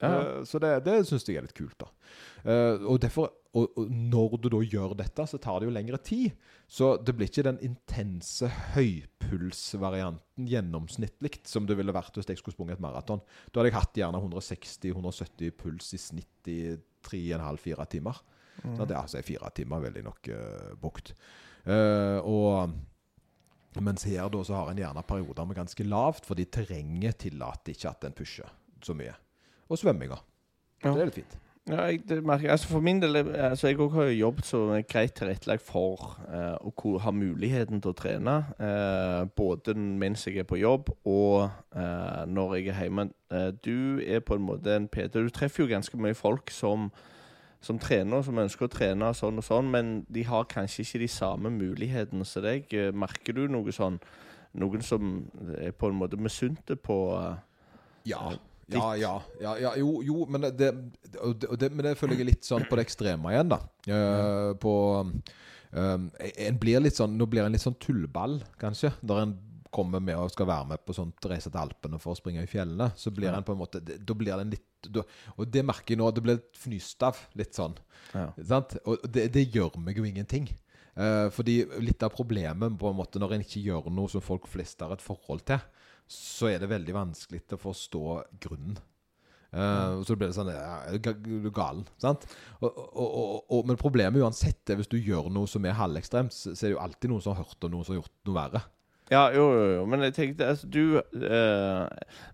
Ja. 0.00 0.10
Eh, 0.10 0.44
så 0.48 0.60
det, 0.62 0.76
det 0.86 1.00
syns 1.08 1.26
jeg 1.28 1.38
er 1.40 1.46
litt 1.46 1.56
kult, 1.56 1.76
da. 1.80 1.90
Eh, 2.44 2.82
og, 2.82 2.98
derfor, 3.02 3.30
og, 3.56 3.78
og 3.78 3.90
når 3.90 4.36
du 4.42 4.48
da 4.52 4.60
gjør 4.62 4.94
dette, 4.98 5.26
så 5.30 5.40
tar 5.42 5.60
det 5.60 5.68
jo 5.68 5.74
lengre 5.74 6.00
tid. 6.04 6.34
Så 6.70 6.94
det 7.00 7.14
blir 7.16 7.30
ikke 7.30 7.46
den 7.46 7.60
intense 7.64 8.48
høypulsvarianten 8.74 10.48
gjennomsnittlig 10.50 11.38
som 11.48 11.68
det 11.68 11.78
ville 11.78 11.94
vært 11.94 12.16
hvis 12.18 12.30
jeg 12.32 12.40
skulle 12.40 12.56
sprunget 12.56 12.78
et 12.78 12.84
maraton. 12.84 13.22
Da 13.50 13.60
hadde 13.60 13.72
jeg 13.72 13.78
hatt 13.78 14.00
gjerne 14.02 14.22
160-170 14.22 15.56
puls 15.60 15.92
i 15.96 16.00
snitt 16.00 16.50
i 16.50 16.60
3,5-4 17.04 17.88
timer. 17.96 18.22
Mm. 18.62 18.74
Så 18.76 18.86
det 18.86 18.94
er 18.94 19.00
altså 19.02 19.22
fire 19.26 19.50
timer 19.54 19.82
veldig 19.82 20.04
nok 20.06 20.30
uh, 20.30 20.74
bukt. 20.80 21.14
Uh, 21.64 22.18
og 22.22 22.74
mens 23.82 24.04
her 24.06 24.28
da 24.30 24.42
så 24.44 24.54
har 24.54 24.70
en 24.70 24.78
gjerne 24.78 25.02
perioder 25.08 25.44
med 25.48 25.56
ganske 25.56 25.84
lavt, 25.88 26.26
fordi 26.26 26.44
terrenget 26.44 27.16
tillater 27.24 27.72
ikke 27.74 27.88
at 27.90 28.04
en 28.04 28.12
pusher 28.12 28.52
så 28.84 28.94
mye. 28.94 29.14
Og 29.68 29.78
svømminga. 29.80 30.20
Ja. 30.84 30.92
Det 30.92 31.00
er 31.00 31.04
litt 31.10 31.14
fint. 31.22 31.38
Ja, 31.66 31.86
jeg, 31.88 32.02
det 32.06 32.18
merker, 32.20 32.42
jeg. 32.44 32.50
altså 32.52 32.68
for 32.68 32.80
min 32.84 32.98
del, 33.00 33.16
er- 33.16 33.48
altså 33.48 33.68
jeg 33.70 33.78
har 33.78 34.02
jo 34.04 34.18
jobbet 34.18 34.44
som 34.44 34.68
er 34.76 34.82
greit 34.84 35.14
tilrettelagt 35.16 35.62
for 35.64 36.18
eh, 36.28 36.58
å 36.60 36.98
ha 37.00 37.10
muligheten 37.10 37.80
til 37.80 37.94
å 37.94 37.96
trene. 37.96 38.34
Eh, 38.60 39.22
både 39.34 39.72
mens 39.74 40.26
jeg 40.28 40.36
er 40.42 40.44
på 40.44 40.58
jobb 40.60 40.90
og 41.08 41.46
eh, 41.72 42.26
når 42.28 42.54
jeg 42.58 42.68
er 42.68 42.82
hjemme. 42.84 43.06
Eh, 43.32 43.48
du 43.64 43.98
er 44.04 44.20
på 44.20 44.36
en 44.36 44.44
måte 44.44 44.76
en 44.76 44.88
PT. 44.92 45.16
Du 45.24 45.32
treffer 45.32 45.64
jo 45.64 45.70
ganske 45.72 45.96
mye 45.96 46.12
folk 46.14 46.52
som, 46.52 46.90
som 47.64 47.78
trener, 47.80 48.22
som 48.24 48.38
ønsker 48.40 48.66
å 48.66 48.72
trene 48.72 49.10
sånn 49.16 49.40
og 49.40 49.46
sånn, 49.46 49.70
men 49.72 49.94
de 50.12 50.24
har 50.28 50.48
kanskje 50.50 50.84
ikke 50.84 51.02
de 51.04 51.10
samme 51.10 51.52
mulighetene 51.54 52.26
som 52.28 52.44
deg. 52.44 52.68
Eh, 52.76 52.92
Merker 52.92 53.36
du 53.36 53.46
noe 53.50 53.74
sånn 53.74 54.00
Noen 54.54 54.84
som 54.86 55.16
er 55.58 55.72
på 55.74 55.88
en 55.90 55.96
måte 55.98 56.18
misunte 56.20 56.76
på 56.78 56.98
eh, 57.18 57.38
Ja. 58.12 58.34
Ja, 58.72 58.94
ja, 58.96 59.18
ja, 59.42 59.50
ja, 59.60 59.70
jo, 59.76 59.98
jo, 60.00 60.22
men 60.24 60.46
det, 60.46 60.54
det, 60.56 60.70
det, 61.60 61.68
men 61.68 61.84
det 61.84 61.98
føler 62.00 62.16
jeg 62.16 62.28
litt 62.30 62.46
sånn 62.48 62.64
på 62.64 62.78
det 62.78 62.86
ekstreme 62.86 63.34
igjen, 63.34 63.50
da. 63.52 63.58
Uh, 63.84 64.54
på 64.56 64.72
um, 65.04 66.06
En 66.16 66.60
blir 66.62 66.80
litt 66.80 66.96
sånn 66.96 67.12
Nå 67.20 67.26
blir 67.28 67.44
en 67.44 67.52
litt 67.52 67.60
sånn 67.60 67.76
tullball, 67.76 68.38
kanskje. 68.56 68.94
Der 69.04 69.20
en 69.20 69.34
kommer 69.74 70.02
med 70.02 70.16
og 70.20 70.32
skal 70.32 70.48
være 70.48 70.68
med 70.72 70.84
på 70.86 70.94
sånt 70.96 71.26
reise 71.30 71.50
til 71.50 71.60
Alpene 71.60 71.98
for 72.02 72.14
å 72.14 72.18
springe 72.18 72.44
i 72.44 72.50
fjellene. 72.50 72.92
Så 72.96 73.12
blir 73.14 73.30
Ja. 73.30 73.36
en 73.38 73.46
på 73.46 73.52
en 73.54 73.60
måte 73.60 73.82
Da 73.82 74.14
blir 74.14 74.36
det 74.38 74.46
litt 74.54 74.92
da, 74.92 75.02
Og 75.38 75.50
det 75.50 75.64
merker 75.64 75.94
jeg 75.94 75.98
nå. 75.98 76.10
Det 76.14 76.22
blir 76.22 76.42
fnyst 76.60 77.02
av, 77.02 77.18
litt 77.34 77.54
sånn. 77.56 77.76
Ja. 78.12 78.32
Og 78.84 79.06
det, 79.10 79.32
det 79.32 79.50
gjør 79.52 79.78
meg 79.80 79.96
jo 79.96 80.04
ingenting. 80.04 80.48
Eh, 80.94 81.28
fordi 81.34 81.64
litt 81.82 82.02
av 82.06 82.12
problemet 82.14 82.78
på 82.78 82.90
en 82.90 82.98
måte 82.98 83.18
når 83.18 83.34
en 83.34 83.44
ikke 83.46 83.64
gjør 83.64 83.90
noe 83.90 84.10
som 84.12 84.22
folk 84.22 84.46
flest 84.46 84.80
har 84.84 84.92
et 84.94 85.02
forhold 85.02 85.42
til, 85.48 85.58
så 86.06 86.52
er 86.52 86.60
det 86.60 86.70
veldig 86.70 86.94
vanskelig 86.94 87.42
å 87.56 87.62
forstå 87.64 88.04
grunnen. 88.44 88.76
Uh, 89.54 90.02
så 90.02 90.16
blir 90.18 90.32
det 90.32 90.34
sånn 90.34 90.48
ja, 90.50 90.98
Du 90.98 91.46
er 91.46 91.52
galen. 91.54 91.84
Sant? 92.02 92.24
Og, 92.58 92.74
og, 92.74 93.44
og, 93.46 93.60
men 93.68 93.78
problemet 93.78 94.18
uansett 94.18 94.66
er 94.72 94.80
hvis 94.80 94.90
du 94.90 94.96
gjør 94.98 95.28
noe 95.30 95.46
som 95.46 95.62
er 95.62 95.76
halvekstremt, 95.78 96.34
så, 96.34 96.56
så 96.58 96.66
er 96.66 96.72
det 96.72 96.74
jo 96.74 96.80
alltid 96.82 97.12
noen 97.12 97.22
som 97.22 97.36
har 97.36 97.44
hørt 97.44 97.66
om 97.66 97.70
noen 97.70 97.86
som 97.86 97.94
har 97.94 98.00
gjort 98.00 98.26
noe 98.26 98.38
verre. 98.40 98.64
Ja, 99.10 99.28
jo, 99.34 99.52
jo, 99.52 99.64
jo. 99.74 99.86
Men 99.86 100.02
jeg 100.06 100.14
tenkte 100.16 100.46
altså, 100.48 100.66
du 100.66 100.96
eh, 100.96 101.88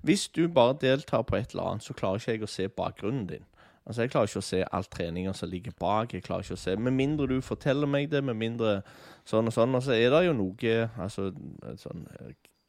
Hvis 0.06 0.28
du 0.28 0.48
bare 0.48 0.76
deltar 0.80 1.22
på 1.26 1.36
et 1.36 1.50
eller 1.50 1.72
annet, 1.72 1.82
så 1.82 1.96
klarer 1.98 2.22
ikke 2.22 2.36
jeg 2.36 2.42
å 2.46 2.50
se 2.50 2.68
bakgrunnen 2.68 3.26
din. 3.26 3.46
Altså, 3.86 4.02
Jeg 4.02 4.12
klarer 4.12 4.30
ikke 4.30 4.42
å 4.44 4.48
se 4.50 4.60
all 4.72 4.86
treninga 4.86 5.32
som 5.34 5.50
ligger 5.50 5.74
bak. 5.80 6.14
Jeg 6.14 6.22
klarer 6.22 6.46
ikke 6.46 6.58
å 6.58 6.62
se 6.62 6.76
Med 6.76 6.94
mindre 6.94 7.26
du 7.26 7.40
forteller 7.42 7.90
meg 7.90 8.10
det, 8.10 8.22
med 8.24 8.38
mindre 8.38 8.80
sånn 9.26 9.50
og 9.50 9.56
sånn. 9.56 9.74
Og 9.74 9.82
så 9.82 9.96
er 9.96 10.14
det 10.14 10.24
jo 10.28 10.36
noe 10.36 10.76
altså, 10.98 11.32
sånn 11.80 12.06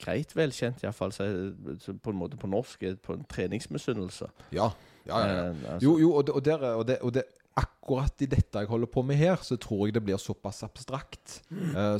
greit 0.02 0.34
velkjent, 0.36 0.82
iallfall 0.82 1.14
på 1.14 2.10
en 2.14 2.18
måte 2.18 2.40
på 2.42 2.50
norsk, 2.50 2.86
på 3.06 3.14
en 3.14 3.28
treningsmisunnelse. 3.30 4.32
Ja, 4.56 4.72
ja, 5.06 5.20
ja, 5.20 5.28
ja. 5.28 5.44
Eh, 5.44 5.62
altså, 5.76 5.86
Jo, 5.86 5.98
jo, 6.00 6.14
og, 6.16 6.26
det, 6.26 6.34
og, 6.34 6.46
der, 6.46 6.66
og, 6.72 6.88
det, 6.88 6.98
og 7.02 7.14
det, 7.14 7.24
akkurat 7.60 8.24
i 8.24 8.30
dette 8.32 8.62
jeg 8.64 8.70
holder 8.70 8.90
på 8.92 9.04
med 9.04 9.20
her, 9.20 9.40
så 9.44 9.58
tror 9.60 9.88
jeg 9.88 9.96
det 9.96 10.04
blir 10.06 10.20
såpass 10.22 10.62
abstrakt. 10.68 11.40
Uh? 11.52 11.98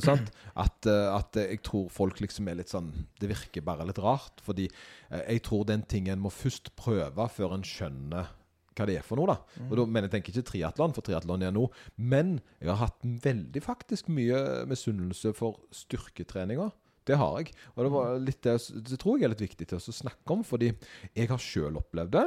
At, 0.56 0.88
uh, 0.88 1.08
at 1.18 1.38
jeg 1.38 1.60
tror 1.66 1.90
folk 1.92 2.22
liksom 2.22 2.48
er 2.48 2.60
litt 2.60 2.72
sånn 2.72 2.90
Det 3.20 3.28
virker 3.30 3.64
bare 3.66 3.86
litt 3.88 4.00
rart. 4.02 4.40
Fordi 4.44 4.68
uh, 4.70 5.22
jeg 5.26 5.42
tror 5.48 5.66
den 5.68 5.84
tingen 5.88 6.22
må 6.22 6.32
først 6.32 6.72
prøve 6.78 7.28
før 7.32 7.58
en 7.58 7.66
skjønner 7.66 8.30
hva 8.72 8.86
det 8.88 8.94
er 8.96 9.04
for 9.04 9.20
noe. 9.20 9.34
da 9.34 9.66
Og 9.68 9.74
da 9.76 9.84
mener 9.84 10.08
jeg 10.08 10.14
tenker 10.14 10.32
ikke 10.32 10.48
triatlon, 10.54 10.94
for 10.96 11.04
triatlon 11.04 11.44
er 11.44 11.52
noe. 11.52 11.68
Men 12.00 12.38
jeg 12.56 12.70
har 12.70 12.86
hatt 12.86 13.02
veldig 13.02 13.60
faktisk 13.64 14.08
mye 14.08 14.64
misunnelse 14.70 15.34
for 15.36 15.60
styrketreninga. 15.76 16.70
Det 17.04 17.18
har 17.18 17.36
jeg. 17.42 17.52
Og 17.74 17.84
det, 17.84 18.00
litt 18.30 18.46
det, 18.46 18.96
tror 18.96 19.18
jeg 19.18 19.26
er 19.26 19.34
litt 19.34 19.44
viktig 19.44 19.68
til 19.68 19.76
å 19.76 19.94
snakke 20.00 20.32
om, 20.32 20.46
fordi 20.46 20.70
jeg 21.12 21.28
har 21.28 21.42
sjøl 21.42 21.76
opplevd 21.82 22.14
det. 22.14 22.26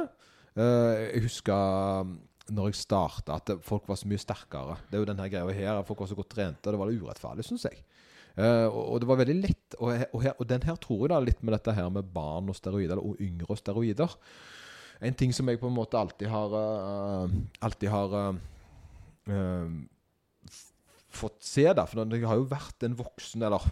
Jeg 0.56 1.22
husker 1.24 2.12
når 2.54 2.70
jeg 2.70 2.78
starta, 2.78 3.38
at 3.40 3.52
folk 3.66 3.88
var 3.90 3.98
så 3.98 4.08
mye 4.10 4.22
sterkere. 4.22 4.76
Det 4.86 4.98
er 4.98 5.02
jo 5.02 5.08
denne 5.08 5.28
greia 5.30 5.54
her, 5.56 5.80
folk 5.86 6.04
var 6.04 6.10
så 6.10 6.18
godt 6.18 6.34
trente, 6.36 6.66
og 6.68 6.74
det 6.74 6.80
var 6.80 6.90
litt 6.90 7.02
urettferdig, 7.02 7.46
syns 7.46 7.66
jeg. 7.66 7.80
Uh, 8.36 8.68
og, 8.68 8.82
og 8.92 9.00
det 9.00 9.08
var 9.08 9.18
veldig 9.22 9.36
lett. 9.40 9.78
Og, 9.80 10.04
og, 10.12 10.20
her, 10.22 10.36
og 10.36 10.48
den 10.50 10.66
her 10.68 10.78
tror 10.82 11.02
jeg 11.02 11.12
da 11.14 11.20
litt 11.24 11.42
med 11.42 11.56
dette 11.56 11.74
her 11.74 11.90
med 11.92 12.12
barn 12.14 12.52
og 12.52 12.58
steroider, 12.58 13.00
eller 13.00 13.24
yngre 13.24 13.50
og 13.54 13.60
steroider. 13.60 14.16
En 15.06 15.16
ting 15.16 15.34
som 15.36 15.48
jeg 15.50 15.60
på 15.60 15.68
en 15.68 15.76
måte 15.76 15.98
alltid 16.00 16.30
har 16.32 16.54
uh, 16.54 17.34
Alltid 17.66 17.90
har 17.92 18.14
uh, 18.22 19.74
fått 21.16 21.42
se, 21.44 21.66
da. 21.72 21.84
For 21.88 22.04
jeg 22.04 22.28
har 22.28 22.38
jo 22.38 22.48
vært 22.52 22.86
en 22.86 22.96
voksen, 22.98 23.44
eller 23.48 23.66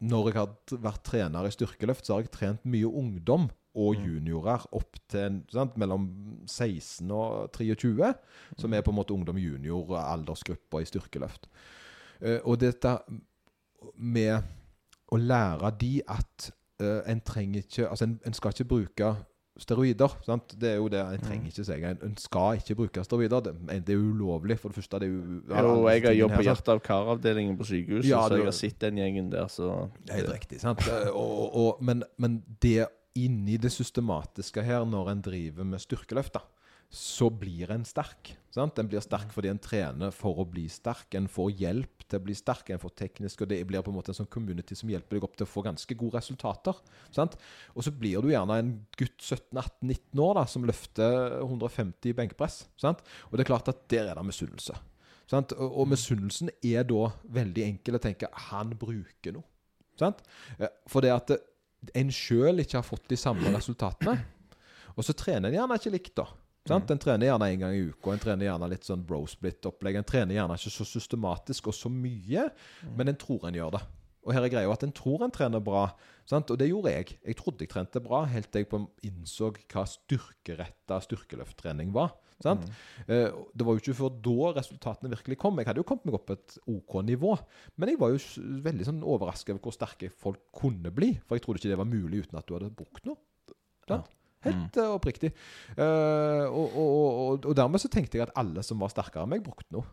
når 0.00 0.30
jeg 0.30 0.38
har 0.38 0.78
vært 0.86 1.04
trener 1.04 1.46
i 1.46 1.52
styrkeløft, 1.52 2.06
så 2.06 2.16
har 2.16 2.24
jeg 2.24 2.32
trent 2.32 2.62
mye 2.64 2.88
ungdom 2.88 3.50
og 3.78 3.94
juniorer 4.02 4.64
opp 4.74 4.96
til 5.10 5.40
sant, 5.52 5.76
mellom 5.78 6.08
16 6.50 7.10
og 7.14 7.52
23, 7.54 8.12
som 8.58 8.74
er 8.74 8.82
på 8.82 8.90
en 8.90 8.98
måte 8.98 9.14
ungdom-junior-aldersgruppa 9.14 10.82
i 10.82 10.88
styrkeløft. 10.90 11.46
Eh, 12.20 12.40
og 12.44 12.58
dette 12.60 12.96
med 13.96 14.42
å 15.10 15.18
lære 15.18 15.70
de 15.80 15.96
at 16.08 16.50
eh, 16.82 17.00
en 17.10 17.20
trenger 17.24 17.64
ikke 17.64 17.88
Altså, 17.88 18.04
en, 18.06 18.18
en 18.26 18.36
skal 18.36 18.52
ikke 18.54 18.68
bruke 18.74 19.14
steroider. 19.60 20.12
Sant? 20.24 20.54
Det 20.60 20.70
er 20.70 20.76
jo 20.78 20.88
det 20.92 21.00
En 21.00 21.24
trenger 21.24 21.50
ikke 21.50 21.64
seg. 21.66 21.82
En, 21.84 21.98
en 22.06 22.14
skal 22.20 22.60
ikke 22.60 22.76
bruke 22.78 23.02
steroider. 23.04 23.42
Det, 23.44 23.54
det 23.86 23.94
er 23.96 23.98
ulovlig, 24.00 24.58
for 24.60 24.72
det 24.72 24.78
første. 24.80 25.00
Det 25.02 25.08
er 25.08 25.12
jo, 25.12 25.40
Jo, 25.50 25.88
jeg 25.88 26.04
har 26.06 26.16
jobbet 26.16 26.36
på 26.36 26.44
hjertet 26.46 26.46
hjerte- 26.46 26.76
og 26.78 26.82
karavdelingen 26.86 27.58
på 27.58 27.66
sykehuset, 27.68 28.08
Ja, 28.10 28.22
så 28.28 28.38
jeg 28.38 28.48
har 28.48 28.56
sett 28.56 28.78
den 28.80 29.00
gjengen 29.02 29.28
der, 29.32 29.50
så 29.52 29.90
Helt 30.10 30.32
riktig. 30.32 30.60
sant? 30.62 30.86
Eh, 30.88 31.10
og, 31.12 31.56
og, 31.64 31.84
men, 31.84 32.04
men 32.18 32.42
det 32.62 32.86
inni 33.24 33.58
det 33.60 33.72
systematiske 33.74 34.64
her, 34.64 34.86
når 34.88 35.12
en 35.12 35.22
driver 35.24 35.68
med 35.68 35.82
styrkeløft, 35.82 36.38
da, 36.38 36.44
så 36.90 37.28
blir 37.30 37.70
en 37.70 37.84
sterk. 37.86 38.32
Sant? 38.50 38.78
En 38.82 38.88
blir 38.90 39.02
sterk 39.04 39.30
fordi 39.30 39.52
en 39.52 39.60
trener 39.62 40.10
for 40.14 40.40
å 40.42 40.46
bli 40.48 40.64
sterk. 40.70 41.14
En 41.14 41.28
får 41.30 41.52
hjelp 41.60 42.04
til 42.10 42.18
å 42.18 42.24
bli 42.26 42.34
sterk, 42.34 42.72
en 42.74 42.82
får 42.82 42.96
teknisk, 42.98 43.44
og 43.44 43.52
det 43.52 43.60
blir 43.68 43.84
på 43.86 43.92
en 43.92 43.98
måte 44.00 44.10
en 44.10 44.18
sånn 44.18 44.30
community 44.32 44.74
som 44.74 44.90
hjelper 44.90 45.16
deg 45.16 45.26
opp 45.26 45.36
til 45.38 45.46
å 45.46 45.50
få 45.52 45.62
ganske 45.68 45.96
gode 45.98 46.18
resultater. 46.18 46.80
Sant? 47.14 47.36
Og 47.76 47.86
så 47.86 47.94
blir 47.94 48.18
du 48.18 48.32
gjerne 48.32 48.58
en 48.58 48.72
gutt 48.98 49.22
17-18-19 49.22 50.24
år 50.26 50.34
da, 50.40 50.44
som 50.50 50.66
løfter 50.66 51.36
150 51.44 52.10
i 52.10 52.16
benkpress. 52.24 52.64
Sant? 52.82 53.04
Og 53.30 53.38
det 53.38 53.46
er 53.46 53.52
klart 53.52 53.70
at 53.70 53.86
der 53.92 54.10
er 54.10 54.18
det 54.18 54.26
misunnelse. 54.26 54.74
Sant? 55.30 55.54
Og, 55.54 55.78
og 55.84 55.92
misunnelsen 55.92 56.50
er 56.58 56.82
da 56.90 57.12
veldig 57.38 57.68
enkel 57.68 58.00
å 58.00 58.02
tenke 58.02 58.32
han 58.50 58.74
bruker 58.74 59.38
noe. 59.38 59.46
Sant? 60.00 60.24
Eh, 60.58 60.72
For 60.90 61.06
det 61.06 61.14
at 61.14 61.36
en 61.96 62.12
sjøl 62.12 62.62
ikke 62.62 62.78
har 62.78 62.86
fått 62.86 63.08
de 63.10 63.18
samme 63.18 63.50
resultatene. 63.54 64.18
Og 64.96 65.06
så 65.06 65.14
trener 65.16 65.48
en 65.48 65.56
gjerne 65.56 65.78
ikke 65.80 65.94
likt, 65.94 66.14
da. 66.18 66.26
Sant? 66.68 66.90
En 66.92 67.00
trener 67.00 67.30
gjerne 67.30 67.46
en 67.48 67.62
gang 67.62 67.76
i 67.76 67.86
uka. 67.88 68.12
En 68.12 68.20
trener 68.20 68.50
gjerne 68.50 68.68
litt 68.68 68.84
sånn 68.86 69.04
bro-split-opplegg. 69.08 69.96
En 69.96 70.06
trener 70.06 70.36
gjerne 70.36 70.58
ikke 70.60 70.72
så 70.74 70.86
systematisk 70.86 71.70
og 71.70 71.76
så 71.76 71.90
mye, 71.92 72.50
men 72.98 73.10
en 73.10 73.18
tror 73.18 73.48
en 73.48 73.56
gjør 73.56 73.78
det. 73.78 73.82
Og 74.20 74.34
her 74.36 74.44
er 74.44 74.52
greia 74.52 74.72
at 74.72 74.82
en 74.84 74.92
tror 74.92 75.24
en 75.24 75.32
trener 75.32 75.62
bra, 75.64 75.86
sant? 76.28 76.50
og 76.52 76.58
det 76.60 76.68
gjorde 76.68 76.92
jeg. 76.92 77.14
Jeg 77.24 77.38
trodde 77.38 77.64
jeg 77.64 77.72
trente 77.72 78.02
bra, 78.04 78.26
helt 78.28 78.50
til 78.52 78.66
jeg 78.66 78.82
innså 79.08 79.48
hva 79.72 79.86
styrkeretta 79.88 81.00
styrkeløfttrening 81.06 81.94
var. 81.96 82.12
Sant? 82.40 82.68
Eh, 83.06 83.28
det 83.28 83.66
var 83.66 83.76
jo 83.76 83.82
ikke 83.82 83.96
før 83.98 84.14
da 84.24 84.52
resultatene 84.56 85.12
virkelig 85.12 85.38
kom. 85.42 85.58
Jeg 85.60 85.68
hadde 85.68 85.82
jo 85.82 85.88
kommet 85.88 86.06
meg 86.08 86.16
opp 86.16 86.28
på 86.30 86.36
et 86.38 86.56
OK 86.72 86.96
nivå, 87.08 87.34
men 87.76 87.92
jeg 87.92 88.00
var 88.00 88.14
jo 88.14 88.46
veldig 88.68 88.88
sånn 88.88 89.02
overrasket 89.04 89.54
over 89.54 89.66
hvor 89.66 89.76
sterke 89.76 90.12
folk 90.22 90.46
kunne 90.56 90.92
bli. 90.94 91.12
For 91.26 91.36
jeg 91.36 91.44
trodde 91.44 91.62
ikke 91.62 91.74
det 91.74 91.82
var 91.82 91.90
mulig 91.90 92.24
uten 92.24 92.40
at 92.40 92.48
du 92.48 92.56
hadde 92.56 92.72
brukt 92.76 93.04
noe. 93.08 93.20
Ja. 93.90 94.02
Helt 94.46 94.76
mm. 94.76 94.92
oppriktig. 94.94 95.34
Eh, 95.76 96.44
og, 96.48 96.76
og, 96.80 96.92
og, 97.06 97.48
og 97.50 97.56
dermed 97.58 97.82
så 97.82 97.90
tenkte 97.92 98.16
jeg 98.16 98.28
at 98.28 98.36
alle 98.40 98.64
som 98.64 98.80
var 98.80 98.92
sterkere 98.92 99.26
enn 99.26 99.34
meg, 99.34 99.44
brukte 99.44 99.68
noe. 99.76 99.84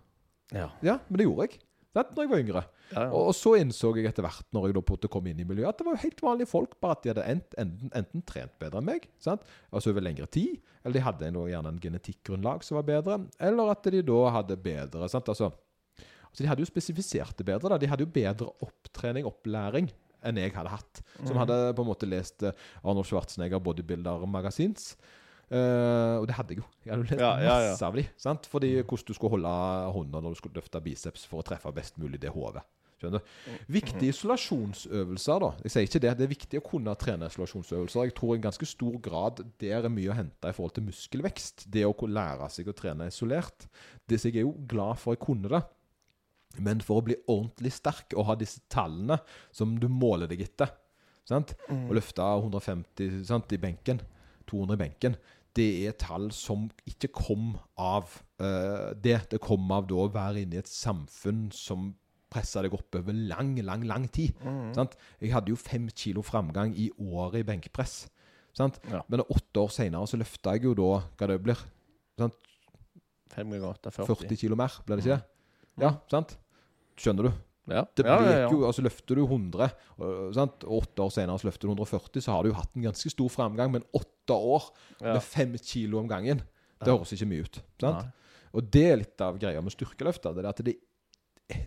Ja. 0.55 0.69
Ja, 0.85 1.01
men 1.09 1.19
det 1.19 1.27
gjorde 1.27 1.49
jeg. 1.49 1.59
Sant? 1.97 2.13
Når 2.13 2.25
jeg 2.25 2.31
var 2.31 2.41
yngre. 2.43 2.63
Ja, 2.91 3.03
ja. 3.07 3.11
Og, 3.17 3.33
så 3.35 3.55
innså 3.59 3.91
jeg 3.97 4.07
etter 4.09 4.25
hvert, 4.25 4.45
når 4.55 4.69
jeg 4.69 4.77
da 4.77 5.11
kom 5.11 5.27
inn 5.29 5.41
i 5.41 5.47
miljøet, 5.47 5.73
at 5.73 5.81
det 5.81 5.87
var 5.87 5.97
jo 5.97 6.03
helt 6.05 6.23
vanlige 6.23 6.51
folk, 6.51 6.75
bare 6.83 6.97
at 6.97 7.03
de 7.03 7.11
hadde 7.11 7.27
ent, 7.33 7.55
enten, 7.63 7.93
enten 7.97 8.25
trent 8.29 8.53
bedre 8.61 8.81
enn 8.81 8.89
meg, 8.89 9.07
sant? 9.23 9.45
altså 9.71 9.91
over 9.91 10.05
lengre 10.05 10.29
tid, 10.31 10.59
eller 10.83 10.99
de 10.99 11.05
hadde 11.07 11.29
en, 11.29 11.39
gjerne 11.49 11.73
en 11.73 11.81
genetikkgrunnlag 11.83 12.65
som 12.65 12.79
var 12.79 12.87
bedre, 12.87 13.19
eller 13.49 13.73
at 13.73 13.89
de 13.91 14.03
da 14.07 14.19
hadde 14.37 14.59
bedre 14.61 15.09
sant? 15.11 15.31
Altså, 15.33 15.51
altså 16.29 16.43
De 16.43 16.49
hadde 16.51 16.63
jo 16.63 16.69
spesifisert 16.69 17.37
det 17.39 17.47
bedre. 17.49 17.73
da. 17.73 17.81
De 17.81 17.89
hadde 17.89 18.05
jo 18.05 18.13
bedre 18.13 18.51
opptrening, 18.63 19.27
opplæring, 19.27 19.89
enn 20.27 20.39
jeg 20.39 20.53
hadde 20.55 20.73
hatt. 20.73 21.03
Som 21.23 21.39
hadde 21.41 21.57
på 21.75 21.83
en 21.83 21.89
måte 21.91 22.09
lest 22.09 22.45
eh, 22.45 22.55
Arnold 22.83 23.09
Schwarzenegger 23.09 23.61
Bodybuilder 23.63 24.25
Eh, 25.47 26.15
og 26.19 26.25
det 26.27 26.35
hadde 26.35 26.55
jeg 26.55 26.59
jo. 26.61 26.65
Jeg 26.83 26.91
hadde 26.91 27.03
jo 27.05 27.09
lest 27.11 27.21
Ja, 27.23 27.29
ja, 27.39 27.59
ja. 27.63 27.69
masse 27.71 27.87
av 27.87 27.95
de. 27.95 28.03
Sant? 28.19 28.47
Fordi 28.51 28.71
hvordan 28.81 29.07
du 29.07 29.13
skulle 29.15 29.35
holde 29.37 29.53
hånda 29.95 30.21
når 30.23 30.33
du 30.35 30.39
skulle 30.41 30.59
løfte 30.59 30.81
biceps 30.83 31.23
for 31.29 31.39
å 31.43 31.47
treffe 31.47 31.71
best 31.75 31.97
mulig 32.01 32.19
det 32.23 32.33
hodet. 32.35 32.65
Skjønner 32.97 33.21
du? 33.21 33.31
Viktige 33.75 34.09
isolasjonsøvelser, 34.09 35.39
da. 35.43 35.49
Jeg 35.63 35.71
sier 35.73 35.85
ikke 35.85 36.01
det. 36.01 36.13
Det 36.17 36.25
er 36.25 36.31
viktig 36.31 36.59
å 36.59 36.65
kunne 36.65 36.95
trene 36.97 37.29
isolasjonsøvelser. 37.29 38.07
Jeg 38.09 38.15
tror 38.17 38.33
i 38.35 38.41
ganske 38.41 38.67
stor 38.67 38.95
grad 39.05 39.43
der 39.61 39.85
er 39.85 39.93
mye 39.93 40.09
å 40.09 40.17
hente 40.17 40.49
i 40.49 40.55
forhold 40.57 40.73
til 40.79 40.87
muskelvekst. 40.87 41.67
Det 41.71 41.85
å 41.85 41.93
kunne 41.97 42.17
lære 42.17 42.49
seg 42.55 42.71
å 42.71 42.75
trene 42.77 43.07
isolert. 43.11 43.67
Det, 44.09 44.17
jeg 44.25 44.39
er 44.39 44.47
jo 44.47 44.55
glad 44.67 44.97
for 44.97 45.13
jeg 45.13 45.21
kunne 45.27 45.51
det. 45.53 45.61
Men 46.57 46.81
for 46.81 46.99
å 46.99 47.05
bli 47.05 47.15
ordentlig 47.29 47.75
sterk 47.75 48.15
og 48.17 48.31
ha 48.31 48.35
disse 48.39 48.63
tallene 48.73 49.19
som 49.53 49.75
du 49.77 49.85
måler 49.93 50.27
deg 50.31 50.41
etter 50.47 50.73
sant? 51.27 51.53
Og 51.69 51.91
løfte 51.99 52.23
150 52.23 53.21
sant, 53.27 53.51
i 53.53 53.59
benken, 53.61 53.99
200 54.49 54.73
i 54.73 54.79
benken, 54.79 55.17
det 55.57 55.69
er 55.89 55.95
tall 55.99 56.29
som 56.35 56.67
ikke 56.87 57.09
kom 57.15 57.55
av 57.81 58.11
uh, 58.41 58.93
det. 58.93 59.19
Det 59.33 59.39
kom 59.43 59.69
av 59.73 59.87
da 59.89 60.03
å 60.03 60.11
være 60.13 60.43
inne 60.43 60.59
i 60.59 60.61
et 60.61 60.69
samfunn 60.71 61.47
som 61.55 61.91
pressa 62.31 62.61
deg 62.63 62.75
opp 62.75 62.97
over 62.99 63.15
lang, 63.15 63.55
lang, 63.63 63.85
lang 63.87 64.07
tid. 64.13 64.35
Sant? 64.75 64.97
Jeg 65.23 65.31
hadde 65.33 65.53
jo 65.53 65.59
fem 65.59 65.87
kilo 65.95 66.23
framgang 66.25 66.73
i 66.75 66.89
året 66.99 67.41
i 67.41 67.47
benkpress. 67.47 68.01
Sant? 68.57 68.79
Ja. 68.91 69.03
Men 69.07 69.23
åtte 69.23 69.63
år 69.63 69.71
seinere 69.73 70.09
så 70.09 70.19
løfta 70.19 70.57
jeg 70.57 70.67
jo 70.67 70.75
da 70.77 70.91
hva 71.07 71.29
det 71.31 71.39
blir. 71.45 71.63
Sant? 72.19 72.35
Fem 73.33 73.53
ganger 73.53 73.69
åtte, 73.69 73.93
40. 73.93 74.27
40 74.27 74.41
kilo 74.43 74.57
mer, 74.59 74.75
ble 74.85 74.97
det 74.97 75.05
ikke 75.05 75.15
det? 75.15 75.83
Ja, 75.83 75.93
sant? 76.11 76.35
Skjønner 76.97 77.29
du? 77.29 77.46
Ja. 77.67 77.83
Det 77.95 78.05
ja, 78.05 78.17
blir 78.17 78.31
ja, 78.31 78.41
ja. 78.45 78.49
jo, 78.51 78.61
altså 78.67 78.83
Løfter 78.85 79.19
du 79.19 79.23
100, 79.25 79.71
og, 79.97 80.11
sant? 80.35 80.63
og 80.63 80.85
åtte 80.85 81.03
år 81.03 81.13
senere 81.17 81.41
så 81.41 81.49
løfter 81.49 81.67
du 81.67 81.73
140, 81.73 82.23
så 82.23 82.35
har 82.35 82.43
du 82.43 82.51
jo 82.51 82.57
hatt 82.59 82.77
en 82.77 82.87
ganske 82.87 83.11
stor 83.11 83.31
framgang. 83.33 83.73
Men 83.75 83.87
åtte 83.95 84.37
år 84.37 84.69
Ja. 85.01 85.13
med 85.13 85.23
fem 85.23 85.57
kilo 85.57 85.99
om 85.99 86.07
gangen, 86.07 86.43
det 86.79 86.93
høres 86.93 87.13
ikke 87.13 87.29
mye 87.29 87.47
ut. 87.47 87.61
sant? 87.81 88.03
Nei. 88.05 88.11
Og 88.57 88.69
det 88.73 88.85
er 88.87 88.99
litt 89.01 89.21
av 89.21 89.37
greia 89.39 89.61
med 89.61 89.73
styrkeløft. 89.73 90.23
Det 90.23 90.43
er 90.43 90.49
at 90.49 90.61
det, 90.65 90.77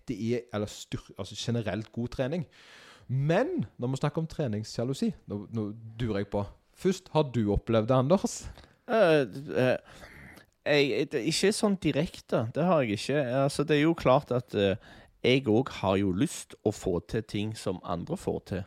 det 0.09 0.17
er 0.17 0.47
eller 0.55 0.71
styr, 0.71 1.03
altså 1.19 1.37
generelt 1.37 1.93
god 1.93 2.09
trening. 2.17 2.47
Men 3.11 3.67
når 3.77 3.89
vi 3.89 4.01
snakker 4.01 4.23
om 4.23 4.29
treningssjalusi 4.31 5.09
Nå, 5.27 5.47
nå 5.51 5.73
durer 5.99 6.23
jeg 6.23 6.31
på. 6.31 6.45
Først, 6.79 7.11
har 7.13 7.27
du 7.35 7.43
opplevd 7.53 7.91
det, 7.91 7.97
Anders? 7.97 8.37
Uh, 8.89 9.27
uh. 9.53 9.75
jeg, 10.65 11.09
det, 11.13 11.25
ikke 11.29 11.51
sånn 11.53 11.77
direkte. 11.83 12.47
Det 12.55 12.65
har 12.65 12.85
jeg 12.85 13.01
ikke. 13.01 13.25
Altså, 13.43 13.67
det 13.67 13.77
er 13.77 13.83
jo 13.83 13.97
klart 13.99 14.31
at 14.33 14.55
eh, 14.57 14.79
jeg 15.25 15.49
òg 15.49 15.69
har 15.81 15.97
jo 16.01 16.13
lyst 16.13 16.55
å 16.65 16.73
få 16.73 17.01
til 17.09 17.23
ting 17.23 17.57
som 17.57 17.81
andre 17.85 18.17
får 18.17 18.41
til. 18.47 18.63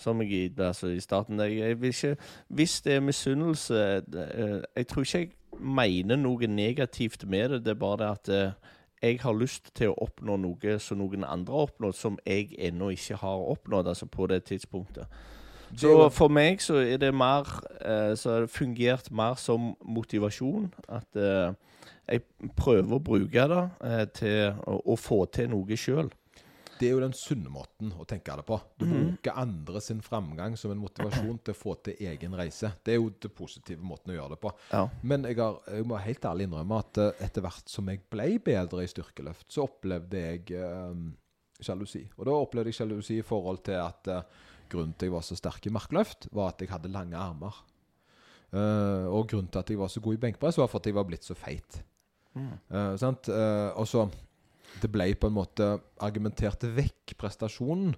Som 0.00 0.22
jeg 0.22 0.54
altså, 0.58 0.88
i 0.88 1.00
starten 1.00 1.40
jeg, 1.40 1.58
jeg 1.58 1.80
vil 1.80 1.88
ikke, 1.88 2.16
Hvis 2.48 2.80
det 2.80 2.92
er 2.92 3.00
misunnelse 3.00 3.74
eh, 3.76 4.62
Jeg 4.76 4.86
tror 4.88 5.02
ikke 5.02 5.18
jeg 5.18 5.30
mener 5.60 6.16
noe 6.16 6.46
negativt 6.46 7.26
med 7.28 7.50
det. 7.50 7.64
Det 7.64 7.70
er 7.70 7.80
bare 7.80 7.98
det 7.98 8.10
at 8.10 8.28
eh, 8.28 8.70
jeg 9.02 9.20
har 9.20 9.36
lyst 9.36 9.74
til 9.74 9.92
å 9.92 9.98
oppnå 10.04 10.36
noe 10.36 10.78
som 10.78 10.98
noen 11.00 11.24
andre 11.24 11.54
har 11.54 11.68
oppnådd, 11.68 11.96
som 11.96 12.18
jeg 12.26 12.50
ennå 12.58 12.90
ikke 12.92 13.16
har 13.20 13.44
oppnådd, 13.52 13.88
altså 13.88 14.06
på 14.06 14.26
det 14.26 14.44
tidspunktet. 14.44 15.06
Så 15.78 15.92
for 16.14 16.32
meg 16.32 16.62
så 16.64 16.80
er 16.82 16.98
det 16.98 17.12
mer 17.14 17.46
eh, 17.78 18.14
Så 18.18 18.32
har 18.32 18.46
det 18.46 18.50
fungert 18.50 19.10
mer 19.14 19.36
som 19.38 19.74
motivasjon. 19.86 20.70
At 20.88 21.18
eh, 21.18 21.52
jeg 22.10 22.24
prøver 22.58 22.96
å 22.96 23.02
bruke 23.02 23.44
det 23.52 23.62
eh, 23.86 24.06
til 24.16 24.64
å, 24.66 24.80
å 24.92 24.96
få 24.98 25.24
til 25.30 25.52
noe 25.52 25.78
sjøl. 25.78 26.10
Det 26.80 26.88
er 26.88 26.94
jo 26.94 27.02
den 27.02 27.12
sunne 27.12 27.50
måten 27.52 27.90
å 28.00 28.06
tenke 28.08 28.32
det 28.38 28.44
på. 28.48 28.56
Du 28.80 28.86
bruker 28.88 29.36
andre 29.36 29.82
sin 29.84 29.98
framgang 30.00 30.54
som 30.56 30.72
en 30.72 30.80
motivasjon 30.80 31.36
til 31.44 31.52
å 31.52 31.58
få 31.58 31.74
til 31.84 31.98
egen 32.08 32.32
reise. 32.38 32.70
Det 32.80 32.94
er 32.94 32.96
jo 33.02 33.10
den 33.20 33.34
positive 33.36 33.84
måten 33.84 34.14
å 34.14 34.16
gjøre 34.16 34.32
det 34.32 34.38
på. 34.40 34.52
Ja. 34.72 34.86
Men 35.04 35.28
jeg, 35.28 35.36
har, 35.42 35.58
jeg 35.68 35.88
må 35.90 35.98
helt 36.00 36.24
ærlig 36.30 36.46
innrømme 36.48 36.78
at 36.80 37.00
eh, 37.02 37.26
etter 37.26 37.44
hvert 37.44 37.68
som 37.68 37.90
jeg 37.92 38.00
ble 38.08 38.30
bedre 38.46 38.86
i 38.86 38.88
styrkeløft, 38.88 39.44
så 39.52 39.66
opplevde 39.68 40.24
jeg 40.24 40.56
eh, 40.56 41.04
sjalusi. 41.60 42.06
Og 42.16 42.24
da 42.30 42.38
opplevde 42.38 42.72
jeg 42.72 42.80
sjalusi 42.80 43.18
i 43.20 43.28
forhold 43.28 43.60
til 43.68 43.76
at 43.82 44.10
eh, 44.14 44.40
grunnen 44.70 44.94
til 44.96 45.10
jeg 45.10 45.14
var 45.16 45.26
så 45.26 45.36
sterk 45.38 45.66
i 45.66 45.74
markløft, 45.74 46.28
var 46.34 46.52
at 46.52 46.62
jeg 46.62 46.72
hadde 46.72 46.92
lange 46.92 47.18
armer. 47.18 47.56
Uh, 48.50 49.06
og 49.12 49.28
grunnen 49.30 49.50
til 49.50 49.62
at 49.62 49.70
jeg 49.70 49.78
var 49.78 49.90
så 49.92 50.02
god 50.02 50.16
i 50.16 50.22
benkpress, 50.24 50.58
var 50.58 50.70
for 50.70 50.82
at 50.82 50.88
jeg 50.90 50.96
var 50.96 51.06
blitt 51.06 51.26
så 51.26 51.36
feit. 51.38 51.82
Eh, 52.38 52.94
sant? 53.00 53.26
Uh, 53.26 53.74
og 53.74 53.88
så 53.90 54.04
Det 54.80 54.86
ble 54.86 55.08
på 55.18 55.26
en 55.26 55.34
måte 55.34 55.66
argumentert 55.98 56.62
vekk 56.62 57.16
prestasjonen. 57.18 57.96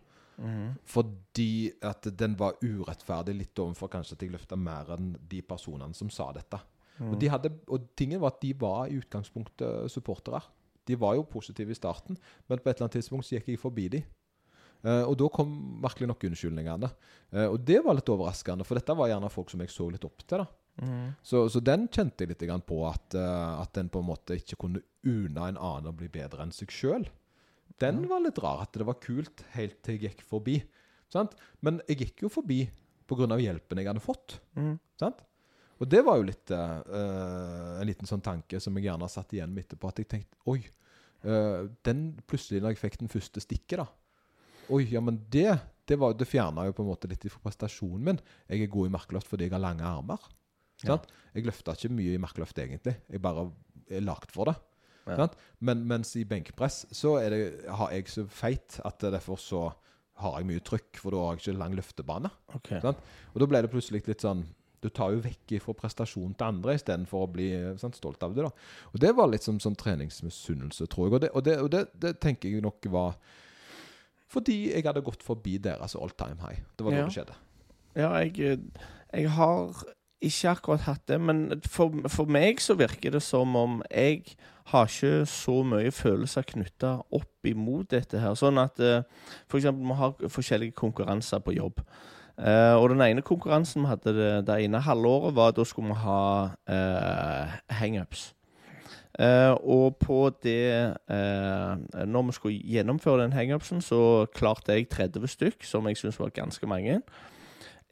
Fordi 0.88 1.70
at 1.84 2.06
den 2.18 2.32
var 2.40 2.56
urettferdig 2.64 3.34
litt 3.36 3.60
overfor 3.60 3.90
kanskje 3.92 4.16
at 4.16 4.22
jeg 4.24 4.32
løfta 4.32 4.56
mer 4.56 4.88
enn 4.96 5.12
de 5.28 5.42
personene 5.44 5.94
som 5.94 6.08
sa 6.10 6.30
dette. 6.32 6.58
Og, 7.02 7.14
de 7.20 7.28
hadde, 7.30 7.50
og 7.68 7.84
tingen 7.98 8.20
var 8.22 8.32
at 8.32 8.40
de 8.42 8.54
var 8.58 8.88
i 8.88 8.96
utgangspunktet 8.98 9.92
supportere. 9.92 10.40
De 10.88 10.96
var 10.98 11.14
jo 11.14 11.28
positive 11.28 11.70
i 11.70 11.78
starten, 11.78 12.16
men 12.48 12.58
på 12.58 12.70
et 12.70 12.76
eller 12.76 12.88
annet 12.88 12.98
tidspunkt 12.98 13.28
så 13.28 13.36
gikk 13.36 13.52
jeg 13.52 13.60
forbi 13.62 13.86
de. 13.92 14.02
Eh, 14.82 15.04
og 15.06 15.14
da 15.20 15.28
kom 15.30 15.54
virkelig 15.82 16.10
nok 16.10 16.26
unnskyldningene. 16.28 16.90
Eh, 17.30 17.46
og 17.46 17.60
det 17.66 17.78
var 17.84 17.96
litt 17.98 18.10
overraskende, 18.12 18.66
for 18.66 18.78
dette 18.78 18.96
var 18.98 19.12
gjerne 19.12 19.30
folk 19.32 19.52
som 19.52 19.62
jeg 19.62 19.72
så 19.72 19.88
litt 19.92 20.06
opp 20.08 20.24
til. 20.26 20.42
da. 20.42 20.48
Så, 21.20 21.44
så 21.52 21.60
den 21.60 21.84
kjente 21.92 22.24
jeg 22.24 22.32
litt 22.32 22.64
på, 22.66 22.78
at, 22.88 23.12
uh, 23.12 23.60
at 23.60 23.76
en 23.76 23.90
på 23.92 24.00
en 24.00 24.06
måte 24.08 24.38
ikke 24.40 24.56
kunne 24.64 24.80
una 25.04 25.50
en 25.50 25.58
annen 25.60 25.90
å 25.90 25.96
bli 25.96 26.08
bedre 26.08 26.46
enn 26.46 26.54
seg 26.54 26.72
sjøl. 26.72 27.04
Den 27.82 28.06
var 28.08 28.22
litt 28.24 28.40
rar, 28.40 28.62
at 28.64 28.72
det 28.72 28.86
var 28.88 28.96
kult 29.02 29.44
helt 29.52 29.82
til 29.84 29.98
jeg 29.98 30.14
gikk 30.14 30.24
forbi. 30.24 30.56
Sant? 31.12 31.36
Men 31.60 31.82
jeg 31.90 32.06
gikk 32.06 32.24
jo 32.24 32.32
forbi 32.32 32.64
av 33.12 33.40
hjelpen 33.42 33.76
jeg 33.76 33.90
hadde 33.90 34.00
fått. 34.00 34.38
Mm. 34.56 34.78
Sant? 34.96 35.20
Og 35.82 35.88
det 35.92 36.00
var 36.06 36.16
jo 36.16 36.24
litt 36.24 36.48
eh, 36.54 36.78
eh, 36.96 37.72
en 37.82 37.88
liten 37.88 38.08
sånn 38.08 38.22
tanke 38.24 38.56
som 38.62 38.76
jeg 38.78 38.86
gjerne 38.86 39.08
satt 39.12 39.34
igjen 39.36 39.52
med 39.52 39.66
etterpå. 39.66 39.90
At 39.90 40.00
jeg 40.00 40.08
tenkte 40.08 40.38
Oi, 40.48 40.62
uh, 41.26 41.68
den 41.84 42.06
plutselig 42.24 42.62
når 42.62 42.72
jeg 42.72 42.80
fikk 42.86 42.96
den 43.02 43.12
første 43.12 43.42
stikket, 43.44 43.82
da 43.82 43.88
Oi, 44.70 44.84
ja, 44.92 45.00
men 45.00 45.18
det 45.30 45.60
Det, 45.88 45.96
var- 45.98 46.14
det 46.14 46.28
fjerna 46.30 46.64
jo 46.68 46.72
på 46.72 46.82
en 46.84 46.88
måte 46.92 47.08
litt 47.10 47.24
fra 47.28 47.40
prestasjonen 47.42 48.04
min. 48.04 48.20
Jeg 48.48 48.62
er 48.62 48.70
god 48.70 48.86
i 48.86 48.92
markløft 48.94 49.26
fordi 49.26 49.48
jeg 49.48 49.52
har 49.52 49.60
lange 49.60 49.82
armer. 49.82 50.18
Sant? 50.78 51.08
Jeg 51.34 51.44
løfta 51.44 51.74
ikke 51.74 51.90
mye 51.90 52.14
i 52.14 52.18
markløft, 52.22 52.56
egentlig. 52.58 52.94
Jeg 53.10 53.20
bare 53.20 53.48
er 53.90 54.00
lagd 54.00 54.30
for 54.30 54.44
det. 54.46 54.54
Ja. 55.08 55.16
Sant? 55.16 55.34
Men 55.60 55.82
mens 55.86 56.14
i 56.16 56.22
benkpress 56.24 56.86
så 56.94 57.16
er 57.20 57.30
det, 57.30 57.40
har 57.68 57.90
jeg 57.90 58.06
så 58.08 58.24
feit 58.30 58.78
at 58.86 58.98
derfor 59.00 59.36
så 59.36 59.72
har 60.22 60.38
jeg 60.38 60.46
mye 60.46 60.60
trykk, 60.62 60.96
for 61.02 61.10
da 61.10 61.16
har 61.26 61.34
jeg 61.36 61.42
ikke 61.42 61.58
lang 61.58 61.74
løftebane. 61.74 62.30
Okay. 62.54 62.80
Sant? 62.80 62.98
Og 63.34 63.40
da 63.42 63.46
ble 63.50 63.62
det 63.66 63.70
plutselig 63.74 64.06
litt 64.06 64.20
sånn 64.22 64.46
Du 64.82 64.88
tar 64.88 65.12
jo 65.12 65.20
vekk 65.22 65.60
fra 65.62 65.74
prestasjonen 65.78 66.34
til 66.38 66.46
andre 66.46 66.74
istedenfor 66.74 67.26
å 67.26 67.30
bli 67.30 67.50
sant, 67.78 67.94
stolt 67.98 68.22
av 68.22 68.34
det. 68.34 68.42
da. 68.42 68.50
Og 68.94 68.98
det 69.00 69.12
var 69.14 69.28
litt 69.30 69.42
som, 69.42 69.58
som 69.60 69.74
treningsmisunnelse, 69.78 70.86
tror 70.90 71.06
jeg. 71.06 71.12
Og, 71.14 71.20
det, 71.20 71.30
og, 71.34 71.42
det, 71.44 71.58
og 71.62 71.70
det, 71.70 71.82
det 72.02 72.20
tenker 72.20 72.48
jeg 72.50 72.62
nok 72.62 72.86
var 72.90 73.14
fordi 74.32 74.58
jeg 74.72 74.86
hadde 74.86 75.04
gått 75.04 75.24
forbi 75.24 75.58
deres 75.62 75.96
all 75.98 76.12
time 76.16 76.40
high. 76.40 76.62
Det 76.76 76.86
var 76.86 76.94
da 76.94 77.02
Ja. 77.02 77.08
det 77.08 77.16
skjedde. 77.16 77.36
Ja, 77.96 78.12
jeg, 78.24 78.60
jeg 79.12 79.30
har 79.30 79.82
ikke 80.22 80.54
akkurat 80.54 80.86
hatt 80.86 81.06
det, 81.10 81.18
men 81.20 81.60
for, 81.66 81.92
for 82.08 82.30
meg 82.30 82.60
så 82.62 82.76
virker 82.78 83.12
det 83.12 83.22
som 83.22 83.56
om 83.58 83.82
jeg 83.90 84.36
har 84.70 84.86
ikke 84.86 85.26
så 85.26 85.58
mye 85.66 85.90
følelser 85.90 86.46
knytta 86.46 86.94
opp 87.12 87.48
imot 87.50 87.90
dette 87.90 88.20
her. 88.22 88.36
Sånn 88.38 88.60
at 88.62 88.78
f.eks. 88.78 89.46
for 89.50 89.58
eksempel 89.58 89.90
vi 89.90 89.98
har 89.98 90.34
forskjellige 90.36 90.76
konkurranser 90.78 91.42
på 91.42 91.56
jobb. 91.58 91.82
Uh, 92.38 92.78
og 92.80 92.88
den 92.94 93.02
ene 93.04 93.22
konkurransen 93.22 93.84
vi 93.84 93.90
hadde 93.90 94.14
det, 94.16 94.30
det 94.48 94.60
ene 94.64 94.80
halvåret, 94.80 95.34
var 95.36 95.52
at 95.52 95.58
da 95.58 95.66
skulle 95.68 95.92
vi 95.92 96.00
ha 96.06 96.22
uh, 96.48 97.58
hangups. 97.82 98.30
Eh, 99.20 99.52
og 99.68 99.98
på 100.00 100.30
det 100.40 100.94
eh, 101.12 102.04
Når 102.08 102.22
vi 102.22 102.32
skulle 102.32 102.62
gjennomføre 102.64 103.22
den 103.22 103.32
hangupsen, 103.32 103.82
så 103.84 104.26
klarte 104.34 104.72
jeg 104.72 104.88
30 104.88 105.28
stykk, 105.28 105.64
som 105.64 105.86
jeg 105.86 105.96
syntes 106.00 106.20
var 106.20 106.32
ganske 106.32 106.66
mange. 106.66 107.02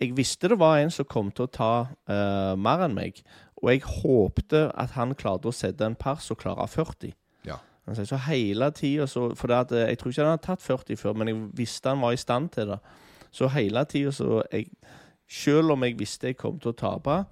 Jeg 0.00 0.16
visste 0.16 0.48
det 0.48 0.58
var 0.58 0.78
en 0.78 0.90
som 0.90 1.04
kom 1.04 1.28
til 1.30 1.44
å 1.44 1.52
ta 1.52 1.72
eh, 2.08 2.54
mer 2.56 2.86
enn 2.86 2.96
meg, 2.96 3.20
og 3.60 3.68
jeg 3.68 3.84
håpte 3.84 4.70
at 4.72 4.94
han 4.96 5.12
klarte 5.14 5.50
å 5.50 5.52
sette 5.52 5.84
en 5.84 5.98
pers 5.98 6.30
og 6.32 6.40
klare 6.40 6.64
40. 6.68 7.12
Ja. 7.44 7.58
Altså, 7.84 8.06
Så 8.08 8.16
hele 8.24 8.70
tida 8.70 9.06
så 9.06 9.34
For 9.36 9.52
at, 9.52 9.70
jeg 9.70 9.98
tror 9.98 10.10
ikke 10.10 10.24
han 10.24 10.32
hadde 10.32 10.46
tatt 10.46 10.64
40 10.64 10.96
før, 10.96 11.12
men 11.12 11.28
jeg 11.28 11.42
visste 11.60 11.92
han 11.92 12.00
var 12.00 12.16
i 12.16 12.16
stand 12.16 12.48
til 12.56 12.72
det. 12.72 12.80
Så 13.30 13.48
hele 13.52 13.84
tida 13.84 14.10
så 14.10 14.42
jeg, 14.52 14.72
Selv 15.28 15.76
om 15.76 15.84
jeg 15.84 15.98
visste 15.98 16.26
jeg 16.26 16.36
kom 16.36 16.58
til 16.58 16.72
å 16.72 16.80
tape 16.80 17.24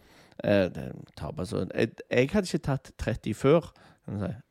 eh, 0.44 0.68
tape 1.16 1.46
jeg, 1.48 1.90
jeg 2.10 2.30
hadde 2.32 2.46
ikke 2.46 2.64
tatt 2.66 2.92
30 2.98 3.34
før. 3.34 3.70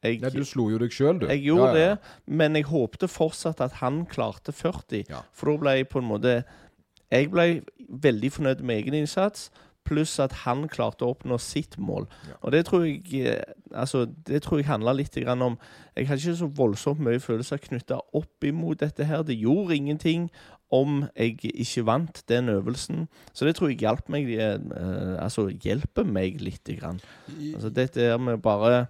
jeg 0.04 0.20
Nei, 0.22 0.30
du 0.30 0.44
slo 0.46 0.70
jo 0.70 0.78
deg 0.78 0.92
sjøl, 0.94 1.20
du. 1.20 1.28
jeg 1.28 1.42
gjorde 1.48 1.74
Ja, 1.74 1.78
ja, 1.78 1.86
ja. 1.90 1.96
det, 1.96 2.34
men 2.42 2.56
jeg 2.56 2.68
håpte 2.70 3.08
fortsatt 3.10 3.62
at 3.62 3.80
han 3.82 4.06
klarte 4.06 4.52
40. 4.54 5.06
Ja. 5.10 5.24
For 5.34 5.52
da 5.52 5.58
ble 5.64 5.78
jeg 5.80 5.90
på 5.90 6.00
en 6.04 6.10
måte 6.12 6.44
Jeg 7.12 7.32
ble 7.32 7.62
veldig 7.88 8.32
fornøyd 8.36 8.62
med 8.68 8.82
egen 8.84 8.94
innsats, 8.94 9.50
pluss 9.88 10.18
at 10.20 10.34
han 10.44 10.66
klarte 10.68 11.06
å 11.06 11.14
oppnå 11.14 11.38
sitt 11.40 11.78
mål. 11.80 12.10
Og 12.42 12.52
det 12.52 12.66
tror 12.68 12.84
jeg 12.84 13.24
eh, 13.24 13.54
Altså, 13.72 14.06
det 14.28 14.42
tror 14.44 14.60
jeg 14.60 14.68
handla 14.68 14.94
litt 14.96 15.16
om 15.28 15.58
Jeg 15.96 16.08
hadde 16.08 16.22
ikke 16.22 16.36
så 16.36 16.48
voldsomt 16.48 17.00
mye 17.04 17.20
følelser 17.20 17.58
knytta 17.58 17.98
opp 18.14 18.44
imot 18.44 18.80
dette 18.80 19.04
her. 19.08 19.24
Det 19.24 19.36
gjorde 19.40 19.76
ingenting 19.76 20.30
om 20.74 21.06
jeg 21.16 21.38
ikke 21.54 21.86
vant 21.88 22.24
den 22.28 22.50
øvelsen. 22.50 23.08
Så 23.34 23.46
det 23.46 23.56
tror 23.56 23.72
jeg 23.72 23.80
hjalp 23.80 24.10
meg 24.12 24.28
eh, 24.36 24.60
Altså 25.24 25.48
hjelper 25.48 26.04
meg 26.04 26.42
lite 26.44 26.76
grann. 26.76 27.00
Altså 27.54 27.70
dette 27.70 28.04
er 28.04 28.18
med 28.18 28.42
bare 28.44 28.86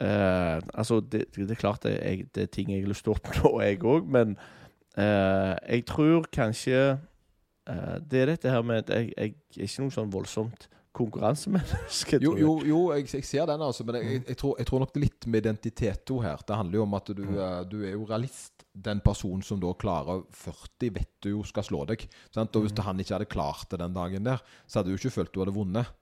eh, 0.00 0.58
Altså 0.74 1.00
det, 1.00 1.26
det 1.36 1.50
er 1.50 1.60
klart 1.60 1.82
det 1.82 1.98
er, 2.00 2.24
det 2.34 2.42
er 2.42 2.52
ting 2.52 2.72
jeg 2.72 2.82
har 2.82 2.90
lyst 2.90 3.06
til 3.06 3.14
å 3.14 3.18
oppnå, 3.18 3.54
jeg 3.62 3.82
òg, 3.84 4.10
men 4.10 4.36
eh, 4.98 5.54
jeg 5.68 5.86
tror 5.86 6.26
kanskje 6.32 6.78
eh, 7.70 7.96
Det 8.02 8.22
er 8.22 8.32
dette 8.34 8.50
her 8.50 8.62
med 8.62 8.84
at 8.84 8.90
jeg, 8.90 9.12
jeg 9.16 9.34
er 9.58 9.68
ikke 9.68 9.86
noe 9.86 9.98
sånn 9.98 10.14
voldsomt 10.14 10.68
konkurransemenneske. 10.94 12.20
Jo, 12.24 12.36
jo, 12.38 12.52
jo 12.66 12.80
jeg, 12.94 13.08
jeg 13.18 13.26
ser 13.26 13.48
den, 13.50 13.62
altså, 13.66 13.84
men 13.86 13.98
jeg, 13.98 14.22
jeg, 14.28 14.36
tror, 14.38 14.54
jeg 14.58 14.68
tror 14.68 14.84
nok 14.84 14.92
det 14.94 15.00
er 15.00 15.06
litt 15.08 15.26
med 15.26 15.46
identitet 15.46 16.12
òg 16.14 16.22
her. 16.22 16.44
Det 16.46 16.58
handler 16.60 16.78
jo 16.78 16.84
om 16.86 16.94
at 17.00 17.10
du, 17.18 17.24
eh, 17.34 17.56
du 17.70 17.80
er 17.82 17.96
jo 17.96 18.06
realist. 18.08 18.53
Den 18.74 18.98
personen 19.04 19.44
som 19.46 19.60
da 19.62 19.70
klarer 19.78 20.24
40, 20.34 20.90
vet 20.96 21.12
du 21.22 21.30
jo 21.36 21.42
skal 21.46 21.66
slå 21.66 21.84
deg. 21.86 22.08
Sant? 22.34 22.56
Og 22.58 22.66
hvis 22.66 22.74
han 22.82 22.98
ikke 23.00 23.14
hadde 23.14 23.30
klart 23.30 23.68
det 23.70 23.78
den 23.82 23.94
dagen 23.94 24.26
der, 24.26 24.42
så 24.66 24.80
hadde 24.80 24.90
du 24.90 24.98
ikke 24.98 25.14
følt 25.20 25.34
du 25.34 25.44
hadde 25.44 25.54
vunnet. 25.54 25.92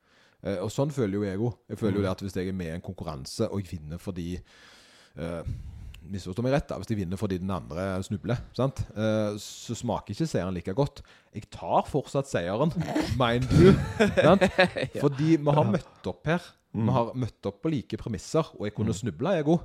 Eh, 0.42 0.58
og 0.58 0.72
sånn 0.74 0.90
føler 0.94 1.18
jo 1.18 1.26
jeg 1.26 1.42
òg. 1.42 1.60
Jeg 1.70 1.82
føler 1.82 2.00
jo 2.00 2.06
det 2.06 2.14
at 2.14 2.24
hvis 2.24 2.38
jeg 2.38 2.50
er 2.50 2.56
med 2.56 2.72
i 2.72 2.78
en 2.78 2.84
konkurranse, 2.84 3.46
og 3.50 3.62
jeg 3.62 3.74
vinner 3.76 4.00
fordi 4.02 4.34
uh, 5.20 5.44
Misforstå 6.02 6.42
meg 6.42 6.56
rett, 6.56 6.66
da. 6.66 6.80
Hvis 6.80 6.90
jeg 6.90 6.98
vinner 6.98 7.20
fordi 7.20 7.36
den 7.38 7.52
andre 7.54 7.84
snubler, 8.02 8.40
sant? 8.56 8.80
Uh, 8.96 9.38
så 9.38 9.76
smaker 9.78 10.10
ikke 10.16 10.26
seieren 10.26 10.56
like 10.56 10.74
godt. 10.74 11.04
Jeg 11.30 11.46
tar 11.54 11.86
fortsatt 11.86 12.26
seieren, 12.26 12.74
mind 13.20 13.46
you. 13.54 13.70
sant? 14.16 14.42
Fordi 15.04 15.36
vi 15.36 15.54
har 15.60 15.68
møtt 15.68 16.10
opp 16.10 16.26
her. 16.26 16.48
Vi 16.72 16.88
har 16.96 17.12
møtt 17.14 17.46
opp 17.46 17.60
på 17.62 17.70
like 17.70 18.00
premisser, 18.00 18.50
og 18.56 18.66
jeg 18.66 18.74
kunne 18.74 18.96
snubla, 18.96 19.36
jeg 19.38 19.46
òg. 19.52 19.62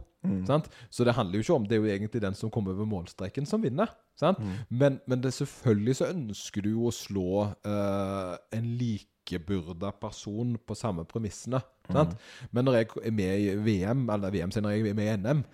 Sant? 0.48 0.68
Så 0.90 1.06
det 1.08 1.14
handler 1.16 1.38
jo 1.38 1.46
ikke 1.46 1.56
om 1.56 1.68
Det 1.68 1.78
er 1.78 1.84
jo 1.84 1.92
egentlig 1.94 2.22
den 2.24 2.36
som 2.36 2.52
kommer 2.54 2.74
over 2.74 2.90
målstreken, 2.90 3.46
som 3.46 3.64
vinner. 3.64 3.92
Sant? 4.20 4.42
Men, 4.70 5.00
men 5.08 5.22
det, 5.24 5.34
selvfølgelig 5.38 5.96
så 6.00 6.10
ønsker 6.12 6.66
du 6.66 6.72
jo 6.74 6.90
å 6.90 6.96
slå 6.96 7.30
uh, 7.54 8.34
en 8.56 8.72
likebyrda 8.80 9.94
person 10.02 10.58
på 10.58 10.78
samme 10.78 11.06
premissene. 11.10 11.62
Sant? 11.92 12.18
Men 12.52 12.68
når 12.68 12.80
jeg 12.80 12.90
er 13.04 13.16
med 13.16 13.46
i 13.46 13.54
VM, 13.70 14.08
eller 14.10 14.34
VM, 14.34 14.52
senere, 14.52 14.76
jeg 14.76 14.90
er 14.90 14.98
med 14.98 15.14
i 15.14 15.22
NM, 15.22 15.46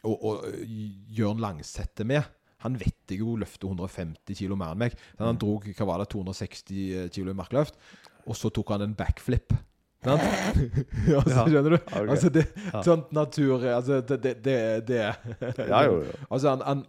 og, 0.00 0.14
og 0.16 0.44
ø, 0.48 0.52
Jørn 1.12 1.40
Langseth 1.42 2.00
er 2.00 2.08
med 2.08 2.36
han 2.60 2.76
vet 2.76 3.08
jeg 3.08 3.22
jo 3.22 3.38
løfter 3.40 3.70
150 3.70 4.36
kilo 4.36 4.56
mer 4.58 4.74
enn 4.74 4.82
meg. 4.82 4.96
Så 5.16 5.24
Han 5.24 5.38
dro 5.40 5.54
hva 5.64 5.86
var 5.88 6.02
det, 6.02 6.10
260 6.12 7.08
kilo 7.14 7.32
i 7.32 7.38
markløft, 7.38 7.78
og 8.28 8.36
så 8.36 8.50
tok 8.52 8.74
han 8.74 8.84
en 8.84 8.96
backflip. 8.98 9.54
Sant? 10.04 10.22
ja, 11.12 11.20
så 11.26 11.44
skjønner 11.44 11.74
du? 11.74 11.78
Okay. 11.82 12.06
Altså, 12.08 12.30
det, 12.32 12.46
Ja. 12.70 12.80
sånt 12.86 13.10
natur 13.12 13.66
altså, 13.68 14.00
Det, 14.00 14.38
det, 14.44 14.56
det. 14.88 15.02
Ja, 15.68 15.82
jo, 15.84 16.00
jo. 16.06 16.14
Altså, 16.32 16.54
han, 16.54 16.62
han 16.64 16.84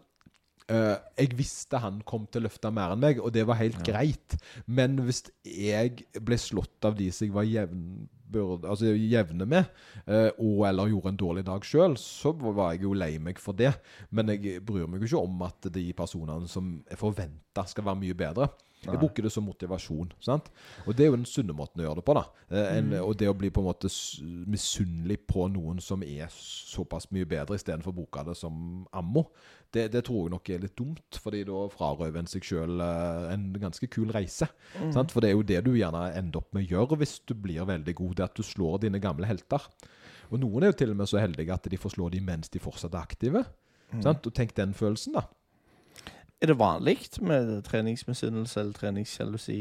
øh, 0.71 0.95
Jeg 1.19 1.35
visste 1.39 1.81
han 1.83 1.99
kom 2.07 2.27
til 2.31 2.43
å 2.43 2.47
løfte 2.47 2.71
mer 2.71 2.95
enn 2.95 3.03
meg, 3.03 3.19
og 3.19 3.33
det 3.35 3.43
var 3.49 3.59
helt 3.59 3.81
greit. 3.87 4.37
Men 4.65 4.95
hvis 5.03 5.25
jeg 5.43 6.05
ble 6.23 6.39
slått 6.39 6.87
av 6.87 6.95
de 6.99 7.09
som 7.11 7.27
jeg 7.27 7.35
var 7.35 7.49
jevnbyrd, 7.49 8.63
altså 8.71 8.93
jevne 8.95 9.47
med, 9.49 9.67
øh, 10.07 10.29
og 10.39 10.63
eller 10.69 10.93
gjorde 10.93 11.11
en 11.11 11.19
dårlig 11.19 11.43
dag 11.51 11.67
sjøl, 11.67 11.97
så 11.99 12.31
var 12.39 12.71
jeg 12.77 12.85
jo 12.87 12.95
lei 12.95 13.17
meg 13.19 13.43
for 13.43 13.57
det. 13.59 13.73
Men 14.15 14.31
jeg 14.31 14.63
bryr 14.63 14.87
meg 14.87 15.03
jo 15.03 15.11
ikke 15.11 15.25
om 15.27 15.43
at 15.49 15.67
de 15.75 15.89
personene 15.97 16.47
som 16.47 16.77
er 16.87 16.99
forventa, 17.01 17.67
skal 17.67 17.89
være 17.91 17.99
mye 18.05 18.15
bedre. 18.23 18.47
Jeg 18.83 18.97
bruker 18.99 19.23
det 19.23 19.31
som 19.31 19.43
motivasjon. 19.45 20.11
sant? 20.19 20.49
Og 20.87 20.95
det 20.95 21.05
er 21.05 21.11
jo 21.11 21.17
den 21.19 21.25
sunne 21.29 21.53
måten 21.53 21.81
å 21.81 21.85
gjøre 21.85 21.99
det 22.01 22.05
på. 22.07 22.13
da. 22.17 22.23
Eh, 22.49 22.77
En, 22.77 22.93
Og 23.03 23.15
det 23.17 23.27
å 23.29 23.35
bli 23.37 23.49
på 23.53 23.61
en 23.61 23.67
måte 23.67 23.87
misunnelig 24.49 25.19
på 25.27 25.47
noen 25.51 25.79
som 25.83 26.01
er 26.03 26.27
såpass 26.33 27.09
mye 27.11 27.25
bedre, 27.29 27.55
istedenfor 27.59 27.91
å 27.93 27.97
bruke 27.99 28.23
det 28.25 28.35
som 28.39 28.87
ammo, 28.93 29.27
det, 29.71 29.91
det 29.93 30.03
tror 30.07 30.25
jeg 30.25 30.31
nok 30.33 30.49
er 30.49 30.59
litt 30.65 30.75
dumt. 30.75 31.19
fordi 31.21 31.43
da 31.45 31.67
frarøver 31.69 32.19
en 32.19 32.27
seg 32.27 32.41
sjøl 32.43 32.81
en 32.81 33.53
ganske 33.61 33.87
kul 33.89 34.11
reise. 34.11 34.47
sant? 34.91 35.11
For 35.11 35.21
det 35.21 35.29
er 35.31 35.37
jo 35.37 35.43
det 35.43 35.63
du 35.63 35.71
gjerne 35.77 36.13
ender 36.17 36.41
opp 36.41 36.53
med 36.53 36.65
å 36.65 36.71
gjøre 36.73 36.97
hvis 36.97 37.19
du 37.25 37.33
blir 37.35 37.65
veldig 37.65 37.95
god, 37.95 38.15
det 38.15 38.23
at 38.23 38.35
du 38.35 38.43
slår 38.43 38.79
dine 38.81 38.99
gamle 38.99 39.25
helter. 39.29 39.61
Og 40.31 40.39
noen 40.39 40.63
er 40.63 40.71
jo 40.71 40.79
til 40.79 40.91
og 40.91 40.97
med 40.97 41.07
så 41.11 41.19
heldige 41.21 41.53
at 41.53 41.63
de 41.69 41.77
får 41.77 41.95
slå 41.97 42.09
dem 42.09 42.25
mens 42.25 42.49
de 42.49 42.59
fortsatt 42.59 42.93
er 42.95 43.03
aktive. 43.05 43.45
sant? 44.01 44.25
Og 44.25 44.33
tenk 44.33 44.53
den 44.55 44.73
følelsen, 44.73 45.13
da. 45.13 45.25
Er 46.41 46.49
det 46.49 46.57
vanlig 46.57 46.95
med 47.21 47.59
treningsmisunnelse 47.67 48.63
eller 48.63 48.73
treningssjalusi? 48.73 49.59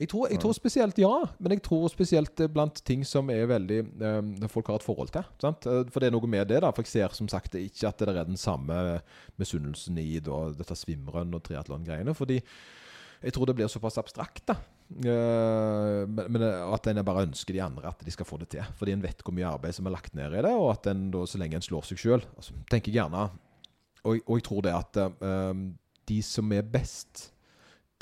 Jeg 0.00 0.08
tror, 0.12 0.26
jeg 0.28 0.40
tror 0.42 0.52
spesielt 0.56 0.98
ja, 1.00 1.12
men 1.40 1.54
jeg 1.54 1.62
tror 1.64 1.86
spesielt 1.92 2.40
eh, 2.40 2.50
blant 2.52 2.82
ting 2.84 3.04
som 3.08 3.30
er 3.32 3.46
veldig 3.48 3.78
eh, 3.80 4.48
folk 4.52 4.68
har 4.68 4.80
et 4.80 4.84
forhold 4.84 5.12
til. 5.14 5.24
Sant? 5.40 5.64
Eh, 5.68 5.86
For 5.92 6.02
det 6.04 6.10
er 6.10 6.14
noe 6.16 6.28
med 6.28 6.48
det. 6.52 6.60
da, 6.64 6.70
For 6.72 6.84
jeg 6.84 6.92
ser 6.92 7.16
som 7.16 7.30
sagt 7.32 7.56
ikke 7.56 7.88
at 7.88 8.04
det 8.04 8.12
er 8.12 8.28
den 8.28 8.40
samme 8.40 8.76
misunnelsen 9.40 9.96
i 10.02 10.20
da, 10.20 10.44
dette 10.56 10.76
svimrønn- 10.76 11.32
og 11.36 11.44
triatlon-greiene. 11.48 12.14
Fordi 12.16 12.40
jeg 13.22 13.32
tror 13.32 13.48
det 13.48 13.56
blir 13.56 13.70
såpass 13.72 13.96
abstrakt. 14.02 14.44
da. 14.52 14.58
Eh, 14.92 16.02
men, 16.12 16.26
men 16.28 16.44
at 16.44 16.92
en 16.92 17.04
bare 17.08 17.24
ønsker 17.28 17.56
de 17.56 17.64
andre 17.64 17.88
at 17.88 18.04
de 18.04 18.12
skal 18.12 18.28
få 18.28 18.40
det 18.42 18.50
til. 18.52 18.68
Fordi 18.76 18.96
en 18.96 19.04
vet 19.04 19.24
hvor 19.24 19.32
mye 19.36 19.48
arbeid 19.48 19.80
som 19.80 19.88
er 19.88 19.96
lagt 19.96 20.12
ned 20.18 20.36
i 20.36 20.44
det, 20.44 20.52
og 20.52 20.74
at 20.74 20.92
en 20.92 21.08
da, 21.14 21.24
så 21.24 21.40
lenge 21.40 21.56
en 21.56 21.64
slår 21.64 21.88
seg 21.88 22.04
sjøl 22.04 22.20
altså, 22.36 22.56
tenker 22.68 22.92
jeg 22.92 23.00
gjerne 23.00 23.30
og, 24.02 24.18
og 24.26 24.34
jeg 24.38 24.44
tror 24.48 24.64
det 24.66 24.72
at 24.74 24.98
eh, 24.98 25.52
de 26.08 26.18
som 26.26 26.52
er 26.54 26.66
best 26.66 27.28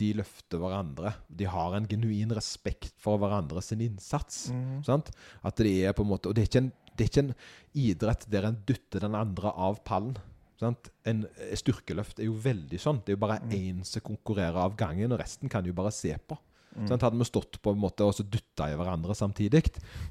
de 0.00 0.14
løfter 0.16 0.60
hverandre. 0.62 1.12
De 1.28 1.46
har 1.50 1.76
en 1.76 1.86
genuin 1.88 2.32
respekt 2.32 2.94
for 3.00 3.20
hverandre 3.20 3.62
sin 3.64 3.82
innsats. 3.84 4.46
Sant? 4.86 5.10
At 5.44 5.60
det 5.60 5.74
er 5.84 5.96
på 5.96 6.06
en 6.06 6.12
måte 6.14 6.30
Og 6.30 6.36
det 6.36 6.44
er 6.44 6.48
ikke 6.48 6.62
en, 6.64 6.72
det 6.96 7.04
er 7.04 7.10
ikke 7.10 7.24
en 7.26 7.34
idrett 7.76 8.26
der 8.32 8.48
en 8.48 8.60
dytter 8.68 9.04
den 9.04 9.16
andre 9.18 9.52
av 9.52 9.82
pallen. 9.84 10.16
Sant? 10.60 10.90
En 11.08 11.24
eh, 11.36 11.56
styrkeløft 11.56 12.20
er 12.20 12.28
jo 12.28 12.36
veldig 12.40 12.80
sånn. 12.80 13.00
Det 13.04 13.12
er 13.12 13.18
jo 13.18 13.24
bare 13.26 13.40
én 13.56 13.84
som 13.88 14.04
konkurrerer 14.04 14.60
av 14.60 14.76
gangen, 14.80 15.12
og 15.12 15.20
resten 15.20 15.52
kan 15.52 15.66
jo 15.68 15.76
bare 15.76 15.92
se 15.94 16.14
på. 16.16 16.38
Sant? 16.86 17.02
Hadde 17.02 17.18
vi 17.18 17.26
stått 17.26 17.58
på 17.62 17.72
en 17.74 17.80
måte 17.82 18.06
og 18.06 18.14
så 18.14 18.24
dytta 18.24 18.68
i 18.70 18.76
hverandre 18.78 19.16
samtidig, 19.16 19.64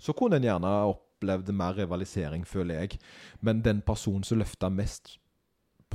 så 0.03 0.15
kunne 0.17 0.39
en 0.39 0.47
gjerne 0.47 0.73
opplevd 0.91 1.53
mer 1.55 1.77
rivalisering, 1.79 2.43
føler 2.47 2.83
jeg. 2.83 2.99
Men 3.45 3.63
den 3.63 3.79
personen 3.85 4.25
som 4.27 4.41
løfta 4.41 4.71
mest 4.73 5.15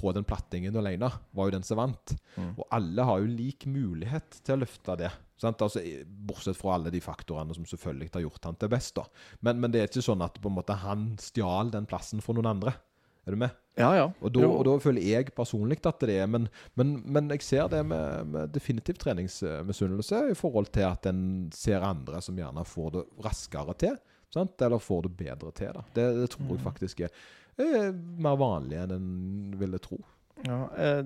på 0.05 0.12
den 0.12 0.26
plattingen 0.28 0.76
alene, 0.76 1.09
var 1.32 1.48
jo 1.48 1.56
den 1.56 1.64
som 1.64 1.81
vant. 1.81 2.14
Mm. 2.36 2.52
Og 2.59 2.66
alle 2.76 3.06
har 3.09 3.22
jo 3.22 3.31
lik 3.31 3.64
mulighet 3.70 4.40
til 4.44 4.56
å 4.56 4.62
løfte 4.64 4.98
det. 5.01 5.10
Sant? 5.40 5.62
Altså, 5.64 5.81
bortsett 6.28 6.59
fra 6.59 6.76
alle 6.76 6.93
de 6.93 7.01
faktorene 7.05 7.56
som 7.56 7.66
selvfølgelig 7.68 8.12
har 8.14 8.26
gjort 8.26 8.51
han 8.51 8.59
til 8.60 8.72
best. 8.72 9.01
Men, 9.40 9.62
men 9.62 9.72
det 9.72 9.81
er 9.81 9.89
ikke 9.89 10.05
sånn 10.05 10.24
at 10.24 10.40
måte 10.44 10.76
han 10.85 11.14
stjal 11.22 11.72
den 11.72 11.89
plassen 11.89 12.22
fra 12.24 12.36
noen 12.36 12.52
andre. 12.52 12.76
Er 13.24 13.32
du 13.32 13.40
med? 13.40 13.56
Ja, 13.81 13.89
ja. 13.97 14.09
Og 14.20 14.35
da, 14.36 14.44
og 14.47 14.62
da 14.68 14.74
føler 14.82 15.02
jeg 15.02 15.32
personlig 15.35 15.81
at 15.89 16.02
det 16.05 16.18
er 16.22 16.28
Men, 16.31 16.47
men, 16.78 16.98
men 17.10 17.31
jeg 17.32 17.43
ser 17.43 17.70
det 17.72 17.81
med, 17.89 18.28
med 18.31 18.52
definitivt 18.55 19.01
treningsmisunnelse 19.02 20.20
i 20.31 20.36
forhold 20.39 20.68
til 20.74 20.86
at 20.86 21.09
en 21.10 21.48
ser 21.55 21.82
andre 21.82 22.20
som 22.22 22.36
gjerne 22.39 22.66
får 22.68 22.93
det 22.98 23.06
raskere 23.24 23.74
til. 23.81 23.97
Sant? 24.35 24.60
Eller 24.66 24.82
får 24.82 25.06
det 25.06 25.14
bedre 25.16 25.51
til. 25.56 25.81
Det, 25.94 26.05
det 26.20 26.28
tror 26.35 26.52
jeg 26.52 26.62
faktisk 26.62 27.02
er, 27.06 27.24
er 27.62 27.93
mer 27.94 28.39
vanlig 28.40 28.81
enn 28.82 28.97
en 28.97 29.59
ville 29.60 29.78
tro. 29.82 30.01
Ja, 30.44 30.64
eh, 30.76 31.05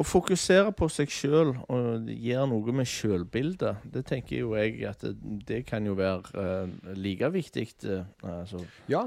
å 0.00 0.06
fokusere 0.06 0.72
på 0.72 0.88
seg 0.88 1.10
sjøl 1.12 1.52
og 1.68 2.08
gjøre 2.08 2.46
noe 2.48 2.72
med 2.72 2.88
sjølbildet, 2.88 3.82
det 3.92 4.04
tenker 4.08 4.38
jo 4.38 4.54
jeg 4.56 4.78
at 4.88 5.02
det, 5.04 5.16
det 5.48 5.60
kan 5.68 5.84
jo 5.84 5.96
være 5.98 6.40
eh, 6.40 6.94
like 6.96 7.28
viktig 7.34 7.66
eh, 7.84 8.06
altså, 8.24 8.62
Ja, 8.88 9.04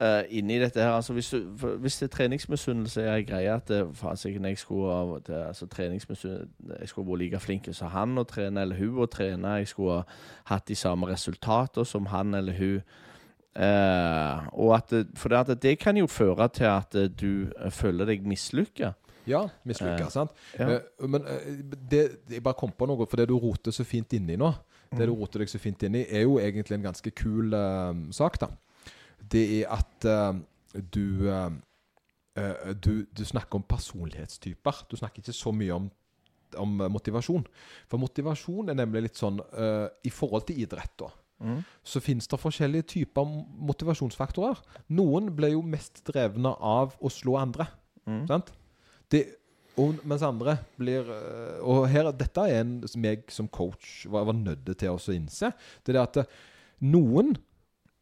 uh, 0.00 0.22
inni 0.28 0.58
dette 0.62 0.80
her. 0.80 0.94
Altså, 0.96 1.12
hvis, 1.12 1.30
du, 1.30 1.66
hvis 1.82 1.98
det 1.98 2.08
er 2.08 2.14
treningsmisunnelse 2.16 3.02
er 3.02 3.18
en 3.18 3.26
greie 3.28 3.52
at 3.52 3.70
faen, 3.98 4.46
jeg 4.48 4.58
skulle 4.58 5.20
det, 5.26 5.34
altså, 5.34 5.66
Jeg 5.82 6.88
skulle 6.88 7.10
vært 7.10 7.18
like 7.18 7.40
flink 7.40 7.68
som 7.72 7.92
han 7.92 8.18
å 8.18 8.24
trene, 8.24 8.62
eller 8.62 8.80
hun 8.80 9.02
å 9.04 9.06
trene. 9.06 9.58
Jeg 9.60 9.68
skulle 9.68 10.00
ha 10.00 10.04
hatt 10.54 10.68
de 10.68 10.74
samme 10.74 11.10
resultater 11.10 11.84
som 11.84 12.06
han 12.06 12.34
eller 12.34 12.52
hun. 12.52 12.80
Eh, 13.54 14.46
og 14.58 14.72
at 14.74 14.92
for 15.14 15.30
det, 15.30 15.38
at 15.38 15.62
det 15.62 15.76
kan 15.78 15.94
jo 15.96 16.08
føre 16.10 16.48
til 16.50 16.66
at 16.66 16.94
eh, 16.98 17.06
du 17.06 17.46
eh, 17.54 17.70
føler 17.70 18.08
deg 18.10 18.26
mislykka. 18.26 18.94
ja 19.30 19.44
mislykka, 19.64 20.08
Eh, 20.08 20.10
sant? 20.10 20.30
Ja. 20.58 20.80
Men 21.06 21.22
det, 21.90 22.18
jeg 22.30 22.42
bare 22.42 22.58
kom 22.58 22.72
på 22.74 22.86
noe, 22.90 23.06
for 23.06 23.16
det 23.16 23.28
du 23.30 23.38
roter 23.38 23.70
så 23.70 23.86
fint 23.86 24.12
inni 24.12 24.36
nå, 24.36 24.50
det 24.90 25.06
du 25.06 25.14
roter 25.14 25.44
deg 25.44 25.48
så 25.48 25.58
fint 25.58 25.82
inni, 25.86 26.04
er 26.10 26.26
jo 26.26 26.38
egentlig 26.38 26.74
en 26.78 26.88
ganske 26.90 27.10
kul 27.10 27.54
sak, 28.14 28.40
da. 28.42 28.50
Det 29.18 29.62
er 29.62 29.70
at 29.72 30.04
du, 30.94 31.24
du 32.84 32.92
Du 33.14 33.24
snakker 33.24 33.56
om 33.56 33.62
personlighetstyper. 33.62 34.84
Du 34.90 34.96
snakker 34.96 35.22
ikke 35.22 35.32
så 35.32 35.52
mye 35.52 35.74
om 35.74 35.90
om 36.54 36.70
motivasjon. 36.70 37.42
For 37.90 37.98
motivasjon 37.98 38.68
er 38.70 38.76
nemlig 38.78 39.08
litt 39.08 39.18
sånn 39.18 39.40
I 40.06 40.10
forhold 40.14 40.44
til 40.46 40.60
idrett, 40.62 40.92
da 41.00 41.08
Mm. 41.42 41.62
så 41.82 42.00
finnes 42.00 42.28
det 42.30 42.38
forskjellige 42.40 42.86
typer 42.94 43.26
motivasjonsfaktorer. 43.68 44.60
Noen 44.94 45.32
blir 45.36 45.56
jo 45.56 45.64
mest 45.66 46.00
drevne 46.06 46.54
av 46.62 46.94
å 47.00 47.10
slå 47.12 47.36
andre. 47.40 47.66
Mm. 48.08 48.22
Sant? 48.30 48.52
Det, 49.12 49.24
og, 49.80 49.98
mens 50.06 50.22
andre 50.22 50.56
blir 50.78 51.08
øh, 51.10 51.58
Og 51.66 51.86
her, 51.90 52.10
dette 52.14 52.42
er 52.46 52.62
en 52.62 52.76
som 52.88 53.04
jeg 53.04 53.24
som 53.32 53.48
coach 53.50 54.04
var, 54.06 54.26
var 54.28 54.36
nødt 54.38 54.68
til 54.78 54.94
å 54.94 55.14
innse. 55.14 55.50
Det 55.84 55.94
er 55.94 56.04
at 56.04 56.20
øh, 56.22 56.36
noen 56.86 57.34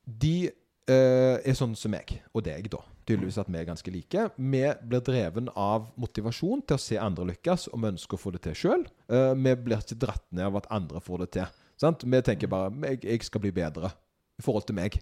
de 0.04 0.50
øh, 0.50 1.38
er 1.38 1.56
sånn 1.56 1.76
som 1.78 1.94
meg 1.94 2.18
og 2.34 2.44
deg, 2.44 2.68
da. 2.72 2.82
Tydeligvis 3.02 3.40
at 3.40 3.48
vi 3.50 3.58
er 3.58 3.66
ganske 3.66 3.90
like. 3.94 4.28
Vi 4.36 4.62
blir 4.86 5.02
dreven 5.02 5.48
av 5.58 5.88
motivasjon 5.98 6.62
til 6.66 6.78
å 6.78 6.82
se 6.82 7.00
andre 7.02 7.32
lykkes, 7.32 7.66
og 7.72 7.80
vi 7.82 7.90
ønsker 7.94 8.18
å 8.18 8.22
få 8.22 8.30
det 8.34 8.44
til 8.44 8.54
sjøl. 8.54 8.84
vi 9.10 9.54
blir 9.58 9.82
ikke 9.82 9.98
dratt 10.04 10.22
ned 10.30 10.46
av 10.46 10.60
at 10.60 10.68
andre 10.70 11.02
får 11.02 11.24
det 11.24 11.28
til. 11.38 11.61
Sant? 11.82 12.04
Vi 12.06 12.20
tenker 12.22 12.50
bare 12.50 12.70
jeg, 12.86 13.04
'jeg 13.04 13.22
skal 13.26 13.40
bli 13.42 13.50
bedre' 13.50 13.90
i 14.38 14.42
forhold 14.42 14.66
til 14.66 14.74
meg. 14.78 15.00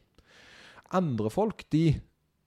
Andre 0.92 1.30
folk, 1.30 1.64
de 1.72 2.00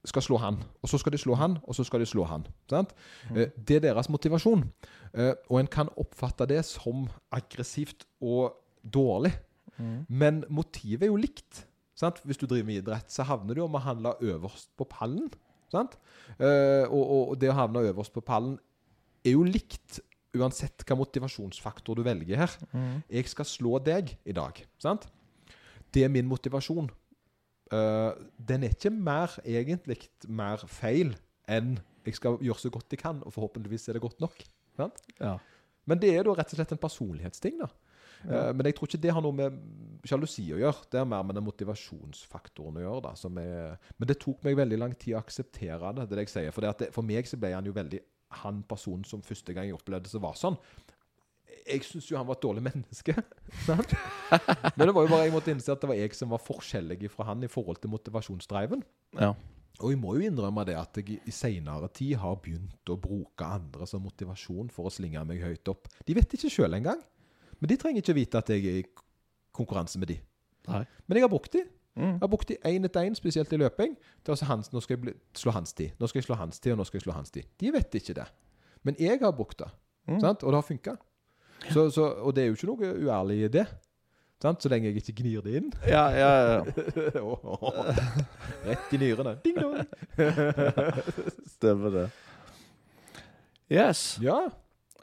skal 0.05 0.21
slå 0.21 0.37
han, 0.37 0.57
og 0.81 0.89
så 0.89 0.97
skal 0.99 1.13
de 1.13 1.17
slå 1.17 1.35
han, 1.39 1.57
og 1.63 1.75
så 1.75 1.83
skal 1.87 1.99
de 2.01 2.05
slå 2.05 2.25
han. 2.27 2.45
Sant? 2.69 2.93
Eh, 3.31 3.47
Det 3.67 3.75
er 3.77 3.79
deres 3.93 4.09
motivasjon. 4.09 4.65
Eh, 5.13 5.33
Og 5.49 5.59
en 5.59 5.67
kan 5.67 5.89
oppfatte 5.97 6.45
det 6.47 6.65
som 6.65 7.07
aggressivt 7.31 8.05
og 8.21 8.53
dårlig. 8.83 9.31
Mm. 9.77 10.05
Men 10.09 10.43
motivet 10.49 11.03
er 11.03 11.07
jo 11.07 11.15
likt. 11.15 11.65
Sant? 11.95 12.19
Hvis 12.25 12.37
du 12.37 12.45
driver 12.45 12.65
med 12.65 12.81
idrett, 12.83 13.11
så 13.11 13.23
havner 13.23 13.53
du 13.55 13.61
om 13.63 13.75
å 13.75 13.79
handle 13.79 14.13
øverst 14.21 14.69
på 14.77 14.83
pallen. 14.89 15.31
Sant? 15.71 15.97
Eh, 16.39 16.83
og, 16.89 17.03
og, 17.09 17.29
og 17.29 17.39
det 17.39 17.49
å 17.49 17.53
havne 17.53 17.79
øverst 17.79 18.13
på 18.13 18.21
pallen 18.21 18.59
er 19.25 19.31
jo 19.31 19.43
likt 19.43 20.01
uansett 20.33 20.85
hva 20.87 20.97
motivasjonsfaktor 20.97 21.99
du 21.99 22.03
velger 22.05 22.43
her. 22.43 22.57
Mm. 22.73 23.03
Jeg 23.11 23.29
skal 23.31 23.47
slå 23.49 23.77
deg 23.83 24.15
i 24.25 24.35
dag. 24.35 24.59
Sant? 24.81 25.07
Det 25.93 26.05
er 26.05 26.11
min 26.13 26.29
motivasjon. 26.29 26.89
Uh, 27.73 28.11
den 28.37 28.65
er 28.65 28.75
ikke 28.75 28.91
mer 28.93 29.33
egentlig 29.41 29.97
mer 30.29 30.61
feil 30.69 31.15
enn 31.49 31.77
jeg 32.03 32.17
skal 32.19 32.35
gjøre 32.43 32.59
så 32.59 32.69
godt 32.73 32.93
jeg 32.93 32.99
kan, 33.01 33.21
og 33.23 33.33
forhåpentligvis 33.33 33.87
er 33.87 33.97
det 33.97 34.03
godt 34.03 34.19
nok. 34.23 34.43
Sant? 34.77 34.99
Ja. 35.19 35.37
Men 35.87 35.99
det 36.01 36.11
er 36.15 36.25
da 36.25 36.35
rett 36.35 36.51
og 36.51 36.59
slett 36.59 36.73
en 36.75 36.81
personlighetsting. 36.81 37.61
da. 37.61 37.69
Ja. 38.23 38.49
Eh, 38.49 38.51
men 38.55 38.67
jeg 38.67 38.77
tror 38.77 38.89
ikke 38.89 39.01
det 39.03 39.13
har 39.15 39.23
noe 39.23 39.35
med 39.35 39.57
sjalusi 40.07 40.45
å 40.55 40.59
gjøre. 40.59 40.87
Det 40.91 40.99
er 40.99 41.07
mer 41.09 41.23
med 41.27 41.37
den 41.37 41.45
motivasjonsfaktoren 41.47 42.79
å 42.79 42.83
gjøre. 42.83 43.03
da. 43.07 43.13
Som 43.19 43.39
er, 43.41 43.77
men 43.97 44.09
det 44.09 44.19
tok 44.23 44.43
meg 44.47 44.59
veldig 44.59 44.79
lang 44.79 44.95
tid 44.99 45.15
å 45.15 45.21
akseptere 45.23 45.93
det. 45.97 46.07
det, 46.11 46.25
jeg 46.25 46.33
sier. 46.33 46.55
For, 46.55 46.63
det 46.63 46.73
at 46.73 46.83
det, 46.85 46.91
for 46.95 47.07
meg 47.07 47.29
så 47.29 47.39
ble 47.39 47.53
han 47.55 47.67
jo 47.67 47.75
veldig 47.75 48.01
han 48.41 48.63
personen 48.67 49.05
som 49.07 49.23
første 49.25 49.55
gang 49.55 49.69
jeg 49.69 49.77
opplevde 49.77 50.09
det, 50.09 50.21
var 50.23 50.35
sånn. 50.39 50.57
Jeg 51.63 51.85
syns 51.87 52.09
jo 52.09 52.17
han 52.19 52.27
var 52.27 52.39
et 52.39 52.43
dårlig 52.43 52.63
menneske. 52.69 53.15
sant? 53.63 53.95
Men 54.75 54.87
det 54.87 54.93
var 54.95 55.05
jo 55.05 55.11
bare 55.13 55.27
jeg 55.27 55.35
måtte 55.35 55.53
innse 55.53 55.73
at 55.73 55.83
det 55.83 55.91
var 55.91 55.99
jeg 55.99 56.17
som 56.17 56.33
var 56.33 56.43
forskjellig 56.43 57.11
fra 57.13 57.29
han 57.31 57.45
i 57.45 57.51
forhold 57.51 57.81
til 57.83 57.93
motivasjonsdriven. 57.93 58.83
Ja. 59.19 59.33
Og 59.81 59.89
jeg 59.89 59.99
må 60.01 60.13
jo 60.17 60.27
innrømme 60.27 60.65
det 60.69 60.75
at 60.77 60.99
jeg 60.99 61.17
i 61.25 61.33
seinere 61.33 61.89
tid 61.93 62.17
har 62.21 62.37
begynt 62.43 62.91
å 62.93 62.97
bruke 63.01 63.47
andre 63.47 63.87
som 63.89 64.03
motivasjon 64.05 64.69
for 64.73 64.89
å 64.89 64.93
slinge 64.93 65.23
meg 65.25 65.41
høyt 65.41 65.71
opp. 65.71 65.89
De 66.05 66.13
vet 66.17 66.35
ikke 66.37 66.51
sjøl 66.53 66.77
engang. 66.77 67.01
Men 67.57 67.71
de 67.71 67.79
trenger 67.79 68.03
ikke 68.03 68.17
vite 68.17 68.41
at 68.41 68.51
jeg 68.53 68.65
er 68.69 68.81
i 68.81 68.85
konkurranse 69.55 69.99
med 70.01 70.11
de. 70.11 70.19
Nei. 70.67 70.83
Men 71.07 71.17
jeg 71.17 71.25
har 71.25 71.31
brukt 71.31 71.55
de. 71.55 71.63
Mm. 71.95 72.17
Har 72.19 72.27
brukt 72.27 72.49
de 72.49 72.57
én 72.65 72.85
etter 72.85 73.05
én, 73.05 73.15
spesielt 73.15 73.53
i 73.53 73.59
løping. 73.61 73.95
Til 74.25 74.33
å 74.33 74.49
hans, 74.49 74.71
nå 74.73 74.81
skal 74.81 74.97
jeg 74.97 75.15
slå 75.37 75.53
hans 75.53 75.73
tid. 75.77 75.93
Nå 75.99 76.09
skal 76.09 76.19
jeg 76.19 76.27
slå 76.27 76.37
hans 76.39 76.59
tid, 76.59 76.73
og 76.73 76.81
nå 76.81 76.87
skal 76.89 76.97
jeg 76.99 77.05
slå 77.05 77.15
hans 77.15 77.31
tid. 77.31 77.49
De 77.61 77.71
vet 77.73 77.99
ikke 77.99 78.17
det. 78.17 78.27
Men 78.83 78.97
jeg 78.99 79.19
har 79.21 79.31
brukt 79.31 79.59
det. 79.59 79.69
Mm. 80.07 80.19
Sant? 80.19 80.43
Og 80.43 80.51
det 80.51 80.59
har 80.59 80.67
funka. 80.67 80.95
Så, 81.69 81.89
så, 81.95 82.09
og 82.25 82.35
det 82.35 82.43
er 82.43 82.51
jo 82.51 82.57
ikke 82.57 82.71
noe 82.71 82.93
uærlig 83.05 83.43
i 83.45 83.51
det. 83.53 83.67
Sant? 84.43 84.63
Så 84.63 84.71
lenge 84.71 84.89
jeg 84.89 84.99
ikke 84.99 85.21
gnir 85.21 85.45
det 85.45 85.53
inn. 85.61 85.69
Ja, 85.87 86.07
ja, 86.11 86.31
ja. 86.51 87.27
Rett 88.67 88.91
i 88.91 88.99
nyrene. 88.99 89.37
Ding 89.45 89.55
dong. 89.55 89.77
Stemmer 91.55 91.93
det. 91.93 92.09
Yes. 93.71 94.19
Ja. 94.23 94.41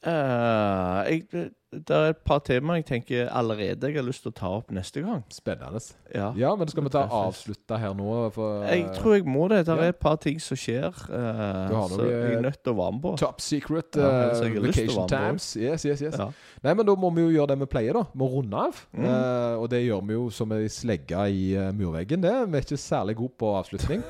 Uh, 0.04 1.00
jeg, 1.08 1.50
det 1.70 1.94
er 1.94 2.08
et 2.10 2.18
par 2.26 2.40
temaer 2.42 2.80
jeg 2.80 2.86
tenker 2.88 3.28
allerede 3.30 3.86
jeg 3.86 3.94
har 4.00 4.02
lyst 4.02 4.24
til 4.24 4.32
å 4.32 4.34
ta 4.34 4.48
opp 4.56 4.72
neste 4.74 5.04
gang. 5.04 5.20
Spennende. 5.30 5.78
Ja. 6.10 6.32
Ja, 6.34 6.50
men 6.58 6.66
skal 6.66 6.82
vi 6.82 6.90
ta 6.90 7.04
avslutte 7.06 7.78
her 7.78 7.94
nå? 7.94 8.08
For, 8.34 8.64
Jeg 8.66 8.88
tror 8.96 9.14
jeg 9.14 9.24
må 9.30 9.46
det. 9.52 9.60
Det 9.66 9.76
Ja. 9.76 9.84
er 9.84 9.88
et 9.94 10.00
par 10.00 10.16
ting 10.16 10.40
som 10.42 10.56
skjer, 10.58 10.90
Uh, 11.10 11.70
har 11.70 11.88
så 11.88 12.08
jeg 12.10 12.34
er 12.34 12.40
nødt 12.42 12.58
til 12.64 12.72
å 12.72 12.76
være 12.76 12.92
med 12.96 13.02
på. 13.02 13.12
Top 13.22 13.40
secret 13.40 13.96
uh, 13.96 14.34
så 14.34 14.48
jeg 14.48 14.54
har 14.56 14.66
lyst 14.66 14.78
til 14.78 14.90
å 14.90 15.06
vacation 15.06 15.08
times. 15.08 15.56
Yes, 15.56 15.84
yes, 15.86 16.02
yes. 16.02 16.18
Ja. 16.18 16.30
Nei, 16.64 16.74
men 16.74 16.86
da 16.86 16.94
må 16.96 17.12
vi 17.14 17.22
jo 17.28 17.30
gjøre 17.38 17.52
det 17.54 17.58
vi 17.60 17.66
pleier, 17.66 17.92
da. 17.94 18.04
Må 18.14 18.26
runde 18.34 18.56
av. 18.66 18.82
Mm. 18.92 19.04
Uh, 19.06 19.62
og 19.62 19.70
det 19.70 19.84
gjør 19.86 20.02
vi 20.06 20.14
jo 20.18 20.26
som 20.30 20.50
ei 20.52 20.66
slegge 20.66 21.22
i 21.30 21.54
eh, 21.54 21.70
murveggen. 21.72 22.20
Det. 22.20 22.34
Vi 22.50 22.58
er 22.58 22.66
ikke 22.66 22.76
særlig 22.82 23.16
gode 23.16 23.36
på 23.38 23.54
avslutning. 23.62 24.02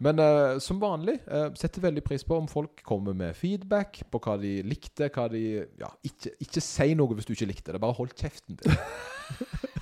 Men 0.00 0.20
uh, 0.22 0.56
som 0.64 0.78
vanlig 0.80 1.18
uh, 1.28 1.50
setter 1.60 1.82
veldig 1.84 2.02
pris 2.06 2.24
på 2.24 2.38
om 2.40 2.46
folk 2.48 2.80
kommer 2.86 3.12
med 3.16 3.36
feedback 3.36 4.00
på 4.10 4.20
hva 4.24 4.38
de 4.40 4.60
likte. 4.64 5.10
hva 5.12 5.26
de, 5.32 5.42
ja, 5.80 5.90
Ikke, 6.06 6.32
ikke 6.40 6.62
si 6.64 6.94
noe 6.96 7.16
hvis 7.18 7.28
du 7.28 7.34
ikke 7.36 7.50
likte 7.50 7.74
det. 7.76 7.80
Bare 7.82 7.96
hold 7.98 8.14
kjeften 8.16 8.56
din. 8.62 8.76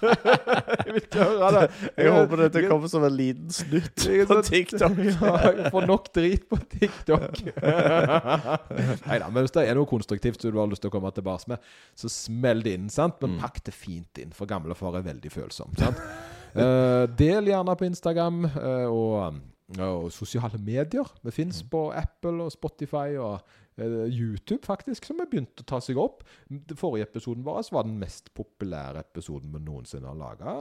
jeg 0.03 0.93
vil 0.93 1.01
ikke 1.01 1.25
høre 1.25 1.51
det. 1.55 1.63
Jeg 1.97 2.13
håper 2.15 2.43
dette 2.45 2.63
kommer 2.69 2.91
som 2.91 3.07
en 3.07 3.15
liten 3.15 3.49
snutt 3.55 4.05
på 4.29 4.41
TikTok. 4.47 4.99
Ja, 5.23 5.33
jeg 5.55 5.73
får 5.75 5.87
nok 5.89 6.11
drit 6.15 6.45
på 6.51 6.59
TikTok. 6.75 7.41
Nei 9.09 9.19
da, 9.23 9.29
men 9.31 9.41
hvis 9.45 9.55
det 9.55 9.65
er 9.67 9.79
noe 9.79 9.89
konstruktivt 9.91 10.43
som 10.43 10.55
du 10.55 10.59
har 10.61 10.69
lyst 10.71 10.83
til 10.85 10.91
å 10.93 10.95
komme 10.95 11.11
tilbake 11.17 11.55
med, 11.55 11.71
så 11.99 12.11
smell 12.13 12.63
det 12.67 12.75
inn. 12.79 12.91
sant? 12.93 13.17
Men 13.23 13.37
Mm. 13.39 13.41
pakk 13.43 13.59
det 13.67 13.75
fint 13.77 14.19
inn, 14.23 14.31
for 14.33 14.49
gamlefar 14.49 14.97
er 14.99 15.03
veldig 15.05 15.31
følsom. 15.31 15.75
sant? 15.79 15.99
Uh, 16.57 17.05
del 17.19 17.51
gjerne 17.51 17.75
på 17.77 17.87
Instagram 17.87 18.45
uh, 18.47 18.87
og, 18.89 19.41
og 19.77 20.09
sosiale 20.15 20.57
medier. 20.59 21.05
Vi 21.23 21.31
fins 21.35 21.63
på 21.69 21.91
Apple 21.93 22.47
og 22.47 22.53
Spotify 22.55 23.19
og 23.21 23.43
eh, 23.77 24.07
YouTube, 24.09 24.63
faktisk, 24.65 25.05
som 25.05 25.21
har 25.21 25.29
begynt 25.29 25.61
å 25.61 25.67
ta 25.69 25.77
seg 25.85 25.99
opp. 26.01 26.23
Den 26.49 26.79
forrige 26.79 27.05
episoden 27.11 27.45
vår 27.45 27.69
var 27.75 27.85
den 27.85 27.99
mest 28.01 28.31
populære 28.35 29.03
episoden 29.05 29.53
vi 29.53 29.61
noensinne 29.61 30.09
har 30.09 30.17
laga. 30.17 30.55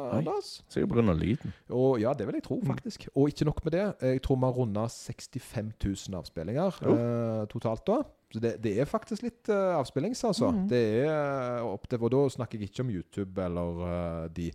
Sikkert 0.67 0.91
pga. 0.91 1.15
lyden. 1.15 1.53
Og 1.71 2.01
ja, 2.03 2.11
det 2.13 2.27
vil 2.27 2.35
jeg 2.41 2.43
tro, 2.49 2.59
Mm. 2.59 2.67
faktisk. 2.73 3.07
Og 3.15 3.29
ikke 3.31 3.45
nok 3.47 3.63
med 3.63 3.71
det. 3.77 3.85
Jeg 4.01 4.21
tror 4.21 4.35
vi 4.35 4.45
har 4.45 4.59
runda 4.59 4.88
65 4.91 5.71
000 6.09 6.19
avspillinger 6.19 6.84
Oh. 6.84 6.97
eh, 6.99 7.45
totalt 7.47 7.85
da. 7.88 8.01
Så 8.34 8.41
det, 8.43 8.57
det 8.61 8.73
er 8.77 8.84
faktisk 8.84 9.23
litt 9.23 9.47
uh, 9.47 9.77
avspillings, 9.79 10.19
altså. 10.27 10.49
Mm. 10.51 10.65
Det 10.67 10.81
er 11.05 11.61
uh, 11.63 11.69
opp 11.71 11.88
til 11.88 12.01
Og 12.03 12.11
da 12.11 12.25
snakker 12.27 12.59
jeg 12.59 12.67
ikke 12.73 12.84
om 12.84 12.89
YouTube 12.91 13.39
eller 13.39 13.79
uh, 13.88 14.27
de 14.27 14.49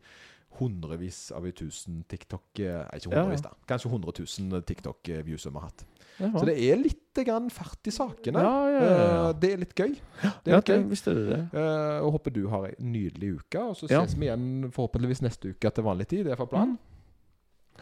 hundrevis 0.58 1.30
av 1.36 1.46
i 1.48 1.52
tusen 1.56 2.02
TikTok 2.08 2.60
eh, 2.60 2.82
Ikke 2.98 3.10
hundrevis, 3.12 3.42
da. 3.44 3.50
Kanskje 3.70 3.90
100 3.90 4.12
000 4.20 4.62
TikTok-views 4.68 5.46
vi 5.48 5.52
har 5.56 5.66
hatt. 5.68 5.84
Jaha. 6.20 6.38
Så 6.38 6.44
det 6.46 6.54
er 6.60 6.76
litt 6.80 7.20
grann 7.24 7.48
fart 7.50 7.88
i 7.88 7.92
sakene. 7.94 8.42
Ja, 8.44 8.56
ja, 8.68 8.80
ja. 8.84 8.96
Eh, 9.28 9.28
det 9.42 9.52
er 9.54 9.62
litt 9.62 9.74
gøy. 9.74 9.94
Det 9.96 10.52
er 10.52 10.52
Ja, 10.52 10.60
litt 10.60 10.72
gøy. 10.72 10.82
Visste 10.92 11.14
du 11.16 11.22
det. 11.30 11.40
Eh, 11.56 11.98
og 12.04 12.12
håper 12.18 12.34
du 12.36 12.42
har 12.52 12.66
ei 12.68 12.74
nydelig 12.78 13.34
uke. 13.40 13.62
Og 13.72 13.76
så 13.80 13.88
ses 13.90 14.16
vi 14.18 14.28
igjen 14.28 14.70
forhåpentligvis 14.74 15.22
neste 15.24 15.54
uke 15.54 15.72
til 15.72 15.86
vanlig 15.88 16.08
tid. 16.12 16.24
Det 16.28 16.34
er 16.36 16.40
for 16.40 16.50
planen. 16.52 16.76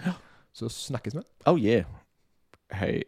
Ja. 0.07 0.15
Så 0.57 0.71
snakkes 0.73 1.15
vi. 1.19 1.25
Oh 1.51 1.59
yeah. 1.61 1.85
Hei. 2.73 3.03